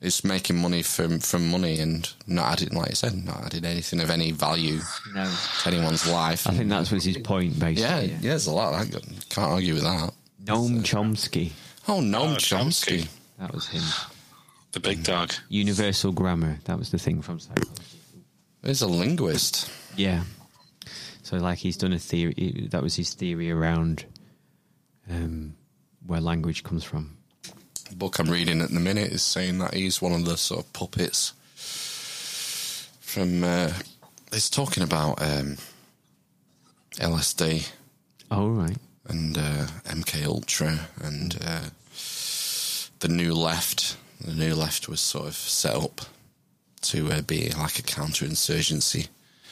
it's 0.03 0.23
making 0.23 0.57
money 0.61 0.83
from 0.83 1.19
from 1.19 1.49
money 1.49 1.79
and 1.79 2.11
not 2.27 2.53
adding, 2.61 2.77
like 2.77 2.91
I 2.91 2.93
said, 2.93 3.25
not 3.25 3.45
adding 3.45 3.65
anything 3.65 4.01
of 4.01 4.09
any 4.09 4.31
value 4.31 4.79
No. 5.13 5.33
to 5.61 5.67
anyone's 5.69 6.05
life. 6.07 6.45
I 6.47 6.51
think 6.53 6.69
that's 6.69 6.91
was 6.91 7.03
his 7.05 7.17
point, 7.17 7.57
basically. 7.59 7.81
yeah, 7.83 8.01
yeah, 8.01 8.17
there's 8.21 8.47
a 8.47 8.51
lot. 8.51 8.73
I 8.73 8.85
can't 8.85 9.51
argue 9.51 9.73
with 9.75 9.83
that. 9.83 10.13
Noam 10.43 10.81
Chomsky. 10.83 11.51
Oh, 11.87 11.99
Noam 12.01 12.33
Oh, 12.33 12.35
Chomsky. 12.37 12.99
Chomsky. 13.03 13.07
That 13.39 13.53
was 13.53 13.67
him. 13.67 13.83
The 14.73 14.79
big 14.79 15.03
dog. 15.03 15.33
Universal 15.49 16.11
grammar. 16.13 16.59
That 16.65 16.77
was 16.79 16.89
the 16.91 16.97
thing 16.99 17.21
from 17.21 17.39
psychology. 17.39 17.71
He's 18.63 18.81
a 18.81 18.87
linguist. 18.87 19.69
Yeah. 19.95 20.23
So, 21.21 21.37
like, 21.37 21.59
he's 21.59 21.77
done 21.77 21.93
a 21.93 21.99
theory. 21.99 22.67
That 22.71 22.81
was 22.83 22.95
his 22.95 23.13
theory 23.13 23.51
around 23.51 24.05
um, 25.09 25.55
where 26.05 26.19
language 26.21 26.63
comes 26.63 26.83
from. 26.83 27.17
The 27.93 27.99
book 27.99 28.17
I'm 28.17 28.31
reading 28.31 28.59
at 28.59 28.71
the 28.71 28.79
minute 28.79 29.11
is 29.11 29.21
saying 29.21 29.59
that 29.59 29.75
he's 29.75 30.01
one 30.01 30.13
of 30.13 30.25
the 30.25 30.35
sort 30.35 30.65
of 30.65 30.73
puppets 30.73 31.33
from. 32.99 33.43
Uh, 33.43 33.71
it's 34.31 34.49
talking 34.49 34.81
about 34.81 35.21
um, 35.21 35.57
LSD. 36.93 37.69
Oh, 38.31 38.47
right. 38.47 38.77
And 39.07 39.37
uh, 39.37 39.67
MK 39.85 40.25
Ultra 40.25 40.89
and 41.03 41.37
uh, 41.45 41.69
the 42.97 43.09
New 43.09 43.35
Left. 43.35 43.95
The 44.19 44.33
New 44.33 44.55
Left 44.55 44.89
was 44.89 44.99
sort 44.99 45.27
of 45.27 45.35
set 45.35 45.75
up 45.75 46.01
to 46.81 47.11
uh, 47.11 47.21
be 47.21 47.51
like 47.51 47.77
a 47.77 47.83
counterinsurgency. 47.83 49.07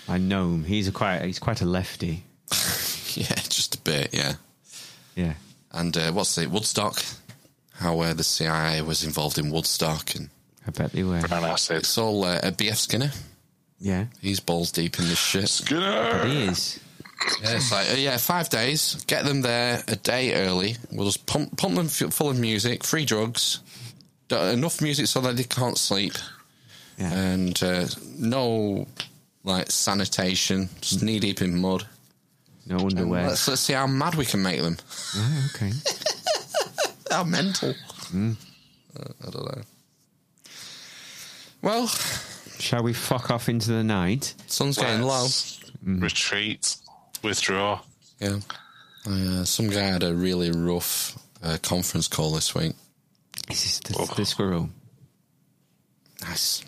I 0.09 0.17
know 0.17 0.45
him. 0.45 0.63
He's 0.63 0.87
a 0.87 0.91
quite. 0.91 1.21
He's 1.21 1.37
quite 1.37 1.61
a 1.61 1.65
lefty. 1.65 2.23
Yeah, 3.13 3.35
just 3.35 3.75
a 3.75 3.77
bit. 3.77 4.13
Yeah. 4.13 4.35
Yeah. 5.15 5.33
And 5.73 5.95
uh, 5.97 6.13
what's 6.13 6.37
it? 6.37 6.49
Woodstock. 6.49 7.03
How 7.81 7.99
uh, 7.99 8.13
the 8.13 8.23
CIA 8.23 8.81
was 8.81 9.03
involved 9.03 9.37
in 9.37 9.49
Woodstock 9.51 10.15
and 10.15 10.29
I 10.67 10.71
bet 10.71 10.91
they 10.93 11.03
were. 11.03 11.19
Brown 11.21 11.43
acid. 11.45 11.77
It's 11.77 11.97
all 11.97 12.23
uh, 12.23 12.39
BF 12.41 12.75
Skinner. 12.75 13.11
Yeah. 13.79 14.05
He's 14.21 14.39
balls 14.39 14.71
deep 14.71 14.99
in 14.99 15.05
this 15.05 15.17
shit. 15.19 15.61
But 15.69 16.27
he 16.27 16.43
is. 16.43 16.79
Yeah, 17.41 17.55
it's 17.55 17.71
like, 17.71 17.89
uh, 17.91 17.95
yeah, 17.97 18.17
five 18.17 18.49
days. 18.49 19.03
Get 19.07 19.25
them 19.25 19.41
there 19.41 19.83
a 19.87 19.95
day 19.95 20.33
early. 20.35 20.75
We'll 20.91 21.05
just 21.07 21.25
pump, 21.25 21.57
pump 21.57 21.75
them 21.75 21.85
f- 21.85 22.13
full 22.13 22.29
of 22.29 22.39
music, 22.39 22.83
free 22.83 23.05
drugs, 23.05 23.59
d- 24.27 24.35
enough 24.35 24.81
music 24.81 25.07
so 25.07 25.21
that 25.21 25.35
they 25.37 25.43
can't 25.43 25.77
sleep, 25.77 26.13
and 26.97 27.61
uh, 27.63 27.85
no 28.17 28.87
like 29.43 29.69
sanitation, 29.71 30.69
just 30.81 31.03
knee 31.03 31.19
deep 31.19 31.41
in 31.43 31.59
mud. 31.59 31.85
No 32.65 32.77
underwear. 32.77 33.27
Let's, 33.29 33.47
let's 33.47 33.61
see 33.61 33.73
how 33.73 33.87
mad 33.87 34.15
we 34.15 34.25
can 34.25 34.41
make 34.41 34.61
them. 34.61 34.77
Oh, 35.15 35.49
okay. 35.55 35.71
how 37.11 37.23
mental. 37.23 37.73
Mm. 38.11 38.35
Uh, 38.97 39.03
I 39.27 39.29
don't 39.29 39.45
know. 39.45 39.61
Well, 41.61 41.87
shall 42.59 42.83
we 42.83 42.93
fuck 42.93 43.29
off 43.29 43.47
into 43.49 43.69
the 43.71 43.83
night? 43.83 44.33
Sun's 44.47 44.77
getting 44.77 45.03
low. 45.03 45.27
Retreat, 45.83 46.75
withdraw. 47.23 47.81
Yeah. 48.19 48.39
Uh, 49.05 49.43
some 49.43 49.69
guy 49.69 49.81
had 49.81 50.03
a 50.03 50.13
really 50.13 50.51
rough 50.51 51.17
uh, 51.43 51.57
conference 51.61 52.07
call 52.07 52.31
this 52.31 52.53
week. 52.55 52.73
This 53.47 53.65
Is 53.65 53.79
this 53.81 53.97
the, 54.09 54.15
the 54.15 54.25
squirrel? 54.25 54.69
Nice. 56.21 56.63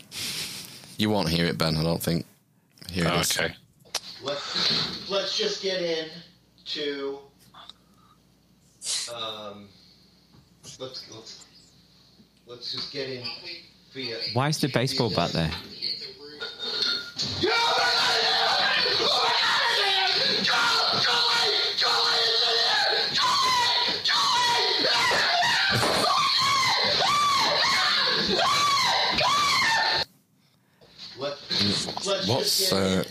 You 0.98 1.10
won't 1.10 1.30
hear 1.30 1.46
it, 1.46 1.58
Ben. 1.58 1.78
I 1.78 1.84
don't 1.84 2.02
think. 2.02 2.26
Here 2.92 3.08
it 3.08 3.14
is. 3.20 3.38
okay. 3.40 3.54
Let's, 4.24 5.10
let's 5.10 5.38
just 5.38 5.62
get 5.62 5.82
in 5.82 6.08
to. 6.66 7.20
Um, 9.14 9.68
let's, 10.80 11.12
let's, 11.12 11.46
let's 12.48 12.72
just 12.72 12.92
get 12.92 13.10
in 13.10 13.24
via. 13.94 14.18
Why 14.34 14.50
is 14.50 14.60
the 14.60 14.70
baseball 14.70 15.10
bat 15.10 15.32
there? 15.32 15.52
What's 32.26 32.72
uh, 32.74 33.04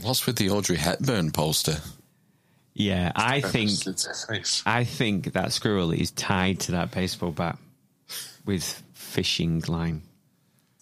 what's 0.00 0.26
with 0.26 0.36
the 0.36 0.50
Audrey 0.50 0.76
Hepburn 0.76 1.30
poster? 1.32 1.78
Yeah, 2.78 3.10
I 3.16 3.40
think 3.40 3.70
It's 3.86 4.06
a 4.06 4.26
face. 4.26 4.62
I 4.66 4.84
think 4.84 5.32
that 5.32 5.52
squirrel 5.52 5.92
is 5.92 6.10
tied 6.10 6.60
to 6.60 6.72
that 6.72 6.90
baseball 6.90 7.30
bat 7.30 7.58
with 8.44 8.82
fishing 8.92 9.62
line, 9.66 10.02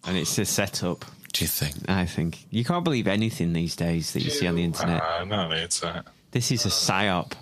and 0.05 0.17
it's 0.17 0.37
a 0.39 0.45
setup. 0.45 1.05
Do 1.33 1.45
you 1.45 1.49
think? 1.49 1.75
I 1.89 2.07
think 2.07 2.47
you 2.51 2.65
can't 2.65 2.85
believe 2.85 3.07
anything 3.07 3.53
these 3.53 3.77
days 3.77 4.13
that 4.13 4.23
you 4.23 4.31
see 4.31 4.47
on 4.47 4.57
the 4.57 4.65
internet. 4.65 5.03
Uh, 5.03 5.25
no, 5.25 5.51
it's 5.53 5.81
that. 5.81 6.07
This 6.33 6.51
is 6.51 6.65
a 6.65 6.69
psyop 6.69 7.33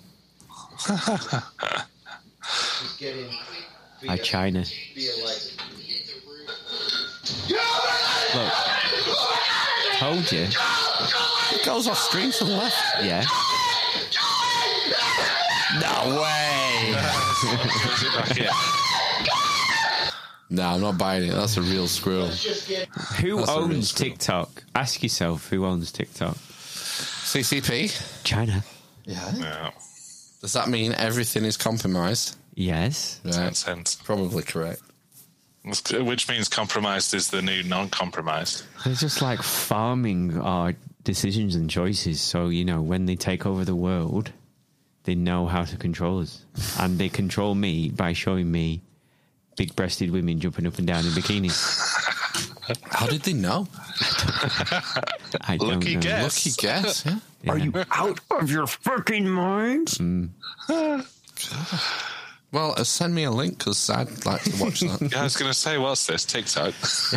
Just 0.87 2.99
get 2.99 3.16
in 3.16 3.29
by 4.07 4.16
China. 4.16 4.65
Look, 8.35 8.53
told 9.99 10.33
you. 10.33 10.47
It 11.53 11.65
goes 11.65 11.87
off 11.87 11.99
screen 11.99 12.33
to 12.33 12.45
the 12.45 12.53
left. 12.53 13.05
Yeah. 13.05 13.24
No 15.81 16.23
way. 16.23 16.94
no, 20.51 20.62
I'm 20.62 20.81
not 20.81 20.99
buying 20.99 21.28
it. 21.28 21.32
That's 21.32 21.57
a 21.57 21.62
real 21.62 21.86
squirrel. 21.86 22.27
Who 22.27 23.36
That's 23.39 23.51
owns 23.51 23.90
squirrel. 23.90 24.11
TikTok? 24.11 24.65
Ask 24.74 25.03
yourself 25.03 25.49
who 25.49 25.65
owns 25.65 25.90
TikTok. 25.93 26.36
CCP. 26.36 28.23
China. 28.24 28.62
Yeah. 29.05 29.70
Does 30.40 30.53
that 30.53 30.69
mean 30.69 30.93
everything 30.93 31.44
is 31.44 31.57
compromised? 31.57 32.36
Yes. 32.55 33.20
Right. 33.24 33.57
sense. 33.57 33.94
Probably 33.94 34.43
correct. 34.43 34.82
Which 35.65 36.28
means 36.28 36.49
compromised 36.49 37.15
is 37.15 37.31
the 37.31 37.40
new 37.40 37.62
non-compromised. 37.62 38.65
They're 38.85 38.94
just 38.94 39.23
like 39.23 39.40
farming 39.43 40.39
our 40.40 40.74
decisions 41.05 41.55
and 41.55 41.70
choices. 41.70 42.20
So, 42.20 42.49
you 42.49 42.65
know, 42.65 42.82
when 42.82 43.07
they 43.07 43.15
take 43.15 43.47
over 43.47 43.65
the 43.65 43.77
world, 43.77 44.32
they 45.05 45.15
know 45.15 45.47
how 45.47 45.65
to 45.65 45.77
control 45.77 46.20
us. 46.20 46.45
And 46.79 46.99
they 46.99 47.09
control 47.09 47.55
me 47.55 47.91
by 47.91 48.12
showing 48.12 48.51
me 48.51 48.83
big 49.57 49.74
breasted 49.77 50.11
women 50.11 50.41
jumping 50.41 50.66
up 50.66 50.79
and 50.79 50.87
down 50.87 51.05
in 51.05 51.12
bikinis. 51.12 51.59
How 52.85 53.07
did 53.07 53.23
they 53.23 53.33
know? 53.33 53.66
I 55.43 55.57
don't 55.59 55.69
Lucky 55.81 55.95
know. 55.97 56.01
guess. 56.01 56.47
Lucky 56.47 56.57
guess. 56.66 57.05
Yeah. 57.07 57.51
Are 57.53 57.59
you 57.59 57.73
out 57.91 58.20
of 58.31 58.51
your 58.51 58.66
fucking 58.66 59.29
minds? 59.29 59.99
Mm. 59.99 60.31
Well, 62.53 62.74
uh, 62.77 62.85
send 62.85 63.15
me 63.15 63.24
a 63.24 63.31
link 63.31 63.57
because 63.57 63.89
I'd 63.89 64.27
like 64.27 64.43
to 64.43 64.62
watch 64.62 64.81
that. 64.81 65.09
Yeah, 65.11 65.20
I 65.20 65.25
was 65.25 65.36
going 65.39 65.51
to 65.51 65.59
say, 65.59 65.78
what's 65.78 66.07
this 66.07 66.26
TikTok? 66.26 66.75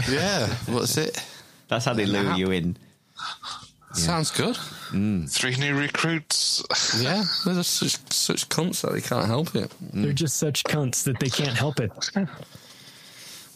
yeah. 0.09 0.47
What's 0.67 0.95
it? 0.95 1.21
That's 1.67 1.83
how 1.83 1.93
they 1.93 2.05
lure 2.05 2.35
you 2.35 2.51
in. 2.51 2.77
Sounds 3.95 4.31
good. 4.31 4.57
Three 5.29 5.55
new 5.55 5.75
recruits. 5.77 6.63
Yeah, 7.01 7.23
they're 7.45 7.55
just 7.55 7.73
such, 7.73 8.13
such 8.13 8.49
cunts 8.49 8.81
that 8.81 8.93
they 8.93 9.01
can't 9.01 9.25
help 9.25 9.55
it. 9.55 9.71
They're 9.93 10.13
just 10.13 10.37
such 10.37 10.63
cunts 10.63 11.03
that 11.03 11.19
they 11.19 11.29
can't 11.29 11.57
help 11.57 11.79
it. 11.79 11.91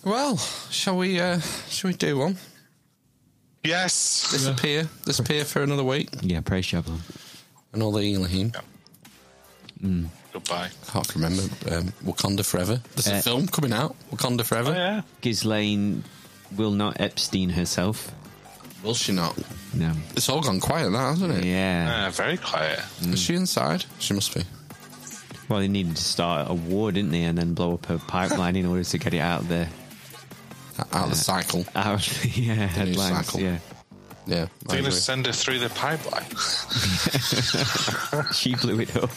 Well, 0.04 0.38
shall 0.70 0.98
we? 0.98 1.20
Uh, 1.20 1.40
shall 1.70 1.90
we 1.92 1.96
do 1.98 2.18
one? 2.18 2.38
Yes. 3.64 4.32
Disappear. 4.32 4.88
Disappear 5.06 5.46
for 5.46 5.62
another 5.64 5.84
week. 5.84 6.10
Yeah, 6.22 6.42
praise 6.42 6.68
Javelin. 6.68 7.00
Another 7.74 8.00
Elohim. 8.00 8.52
Mm. 9.82 10.08
Goodbye. 10.34 10.70
Can't 10.88 11.16
remember. 11.16 11.44
Um, 11.72 11.94
Wakanda 12.06 12.46
Forever. 12.46 12.82
There's 12.96 13.08
a 13.08 13.16
Uh, 13.18 13.22
film 13.22 13.48
coming 13.48 13.74
out. 13.74 13.96
Wakanda 14.12 14.44
Forever. 14.46 14.72
Oh, 14.72 14.78
yeah. 14.78 15.02
Ghislaine 15.22 16.04
will 16.56 16.72
not 16.72 17.00
Epstein 17.00 17.50
herself. 17.50 18.12
Will 18.84 18.94
she 18.94 19.12
not? 19.12 19.38
No. 19.74 19.92
It's 20.16 20.30
all 20.30 20.42
gone 20.42 20.60
quiet 20.60 20.92
now, 20.92 21.10
hasn't 21.10 21.34
it? 21.34 21.46
Yeah. 21.46 22.06
Uh, 22.08 22.12
very 22.12 22.38
quiet. 22.38 22.80
Is 23.02 23.20
she 23.22 23.36
inside? 23.36 23.86
She 24.00 24.14
must 24.14 24.34
be. 24.34 24.44
Well, 25.50 25.60
they 25.60 25.68
needed 25.68 25.96
to 25.96 26.04
start 26.04 26.50
a 26.50 26.54
war, 26.54 26.92
didn't 26.92 27.12
they? 27.12 27.24
And 27.24 27.38
then 27.38 27.54
blow 27.54 27.74
up 27.74 27.90
a 27.90 27.98
pipeline 27.98 28.56
in 28.56 28.66
order 28.66 28.84
to 28.84 28.98
get 28.98 29.14
it 29.14 29.20
out 29.20 29.42
of 29.42 29.48
the 29.50 29.68
Out 30.94 31.04
of 31.06 31.10
the 31.10 31.16
cycle. 31.16 31.66
out 31.76 31.96
of 32.08 32.22
the 32.22 32.30
yeah, 32.42 32.56
The 32.56 32.86
news 32.86 32.98
headlines. 33.02 33.26
cycle. 33.28 33.40
Yeah. 33.42 33.58
Yeah. 34.30 34.48
They're 34.68 34.82
going 34.82 34.84
to 34.84 34.92
send 34.92 35.26
her 35.26 35.32
through 35.32 35.58
the 35.60 35.70
pipeline. 35.70 36.24
she 38.34 38.54
blew 38.56 38.80
it 38.82 38.96
up. 38.96 39.10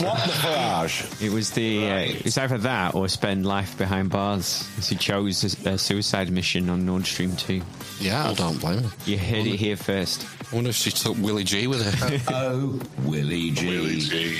What 0.00 0.18
the 0.26 0.40
barrage? 0.42 1.04
It 1.22 1.30
was 1.30 1.50
the 1.52 1.88
uh, 1.88 1.98
it 1.98 2.24
was 2.24 2.36
either 2.36 2.58
that 2.58 2.96
or 2.96 3.08
spend 3.08 3.46
life 3.46 3.78
behind 3.78 4.10
bars. 4.10 4.68
She 4.82 4.96
chose 4.96 5.44
a, 5.64 5.70
a 5.70 5.78
suicide 5.78 6.30
mission 6.32 6.68
on 6.68 6.84
Nord 6.84 7.06
Stream 7.06 7.36
two. 7.36 7.62
Yeah, 8.00 8.30
I 8.30 8.34
don't 8.34 8.58
blame 8.60 8.82
her. 8.82 8.90
You 9.06 9.18
heard 9.18 9.46
it 9.46 9.56
here 9.56 9.76
first. 9.76 10.26
I 10.50 10.54
wonder 10.56 10.70
if 10.70 10.76
she 10.76 10.90
took 10.90 11.16
Willie 11.18 11.44
G 11.44 11.68
with 11.68 11.82
her. 11.82 12.18
Oh, 12.34 12.80
Willie 13.04 13.50
G. 13.52 13.68
Willie 13.68 14.00
G. 14.00 14.38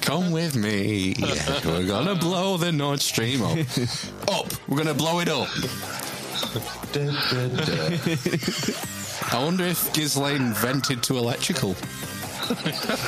Come 0.00 0.30
with 0.32 0.56
me. 0.56 1.14
We're 1.64 1.86
gonna 1.86 2.14
blow 2.14 2.56
the 2.56 2.72
Nord 2.72 3.00
Stream 3.00 3.42
up. 3.42 3.58
up. 4.28 4.46
We're 4.68 4.78
gonna 4.78 4.94
blow 4.94 5.20
it 5.20 5.28
up. 5.28 5.48
I 9.32 9.42
wonder 9.42 9.64
if 9.64 9.92
Ghislaine 9.92 10.52
vented 10.54 11.02
to 11.04 11.16
electrical. 11.18 11.74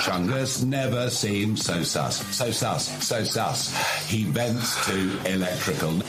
Chungus 0.05 0.65
never 0.65 1.11
seemed 1.11 1.59
so 1.59 1.83
sus. 1.83 2.25
So 2.35 2.51
sus. 2.51 3.07
So 3.07 3.25
sus. 3.25 3.75
He 4.07 4.25
vents 4.25 4.87
to 4.87 5.19
electrical. 5.27 6.01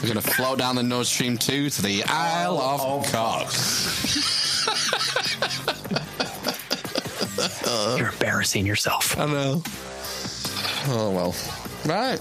We're 0.00 0.08
gonna 0.08 0.22
float 0.22 0.58
down 0.58 0.76
the 0.76 0.82
Nord 0.82 1.06
Stream 1.06 1.36
2 1.36 1.70
to 1.70 1.82
the 1.82 2.04
Isle 2.04 2.58
of 2.58 3.10
Cox. 3.12 4.64
You're 7.98 8.10
embarrassing 8.10 8.64
yourself. 8.64 9.18
I 9.18 9.26
know. 9.26 9.62
Oh 10.86 11.10
well. 11.10 11.34
Right. 11.84 12.20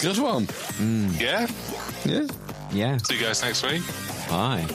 Good 0.00 0.18
one. 0.18 0.48
Yeah. 1.18 1.46
Yeah. 2.04 2.26
Yeah. 2.72 2.96
See 2.98 3.14
you 3.14 3.20
guys 3.20 3.42
next 3.42 3.62
week. 3.64 3.82
Bye. 4.28 4.66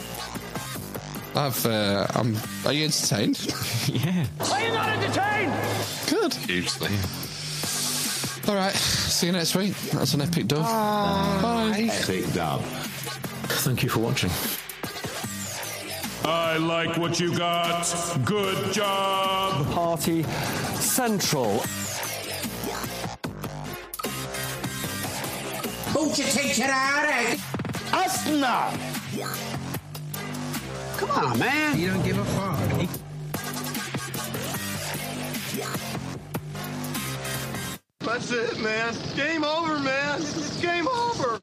I've 1.34 1.66
uh, 1.66 2.06
I'm 2.14 2.36
are 2.64 2.72
you 2.72 2.84
entertained? 2.84 3.38
yeah. 3.86 4.26
Are 4.40 4.60
you 4.60 4.72
not 4.72 4.88
entertained? 4.88 5.52
Good. 6.08 6.34
Hugely. 6.34 6.90
Alright. 8.48 8.74
See 8.74 9.26
you 9.26 9.32
next 9.32 9.54
week. 9.54 9.74
That's 9.92 10.14
an 10.14 10.22
epic 10.22 10.46
dub. 10.46 10.62
Bye. 10.62 11.88
Epic 11.90 12.32
dub. 12.32 12.62
Thank 13.62 13.82
you 13.82 13.88
for 13.88 14.00
watching. 14.00 14.30
I 16.24 16.56
like 16.56 16.96
what 16.96 17.18
you 17.18 17.36
got. 17.36 17.84
Good 18.24 18.72
job. 18.72 19.66
Party 19.72 20.22
Central. 20.74 21.58
Who'd 25.92 26.18
you 26.18 26.24
teach 26.24 26.58
it 26.58 26.70
out? 26.70 27.38
Us 27.92 28.26
now. 28.28 28.72
Come 30.96 31.10
on, 31.10 31.38
man. 31.38 31.78
You 31.78 31.90
don't 31.90 32.02
give 32.04 32.18
a 32.18 32.24
fuck. 32.24 32.88
That's 38.00 38.30
it, 38.30 38.60
man. 38.60 38.94
Game 39.16 39.44
over, 39.44 39.78
man. 39.78 40.20
It's 40.20 40.60
game 40.60 40.88
over. 40.88 41.40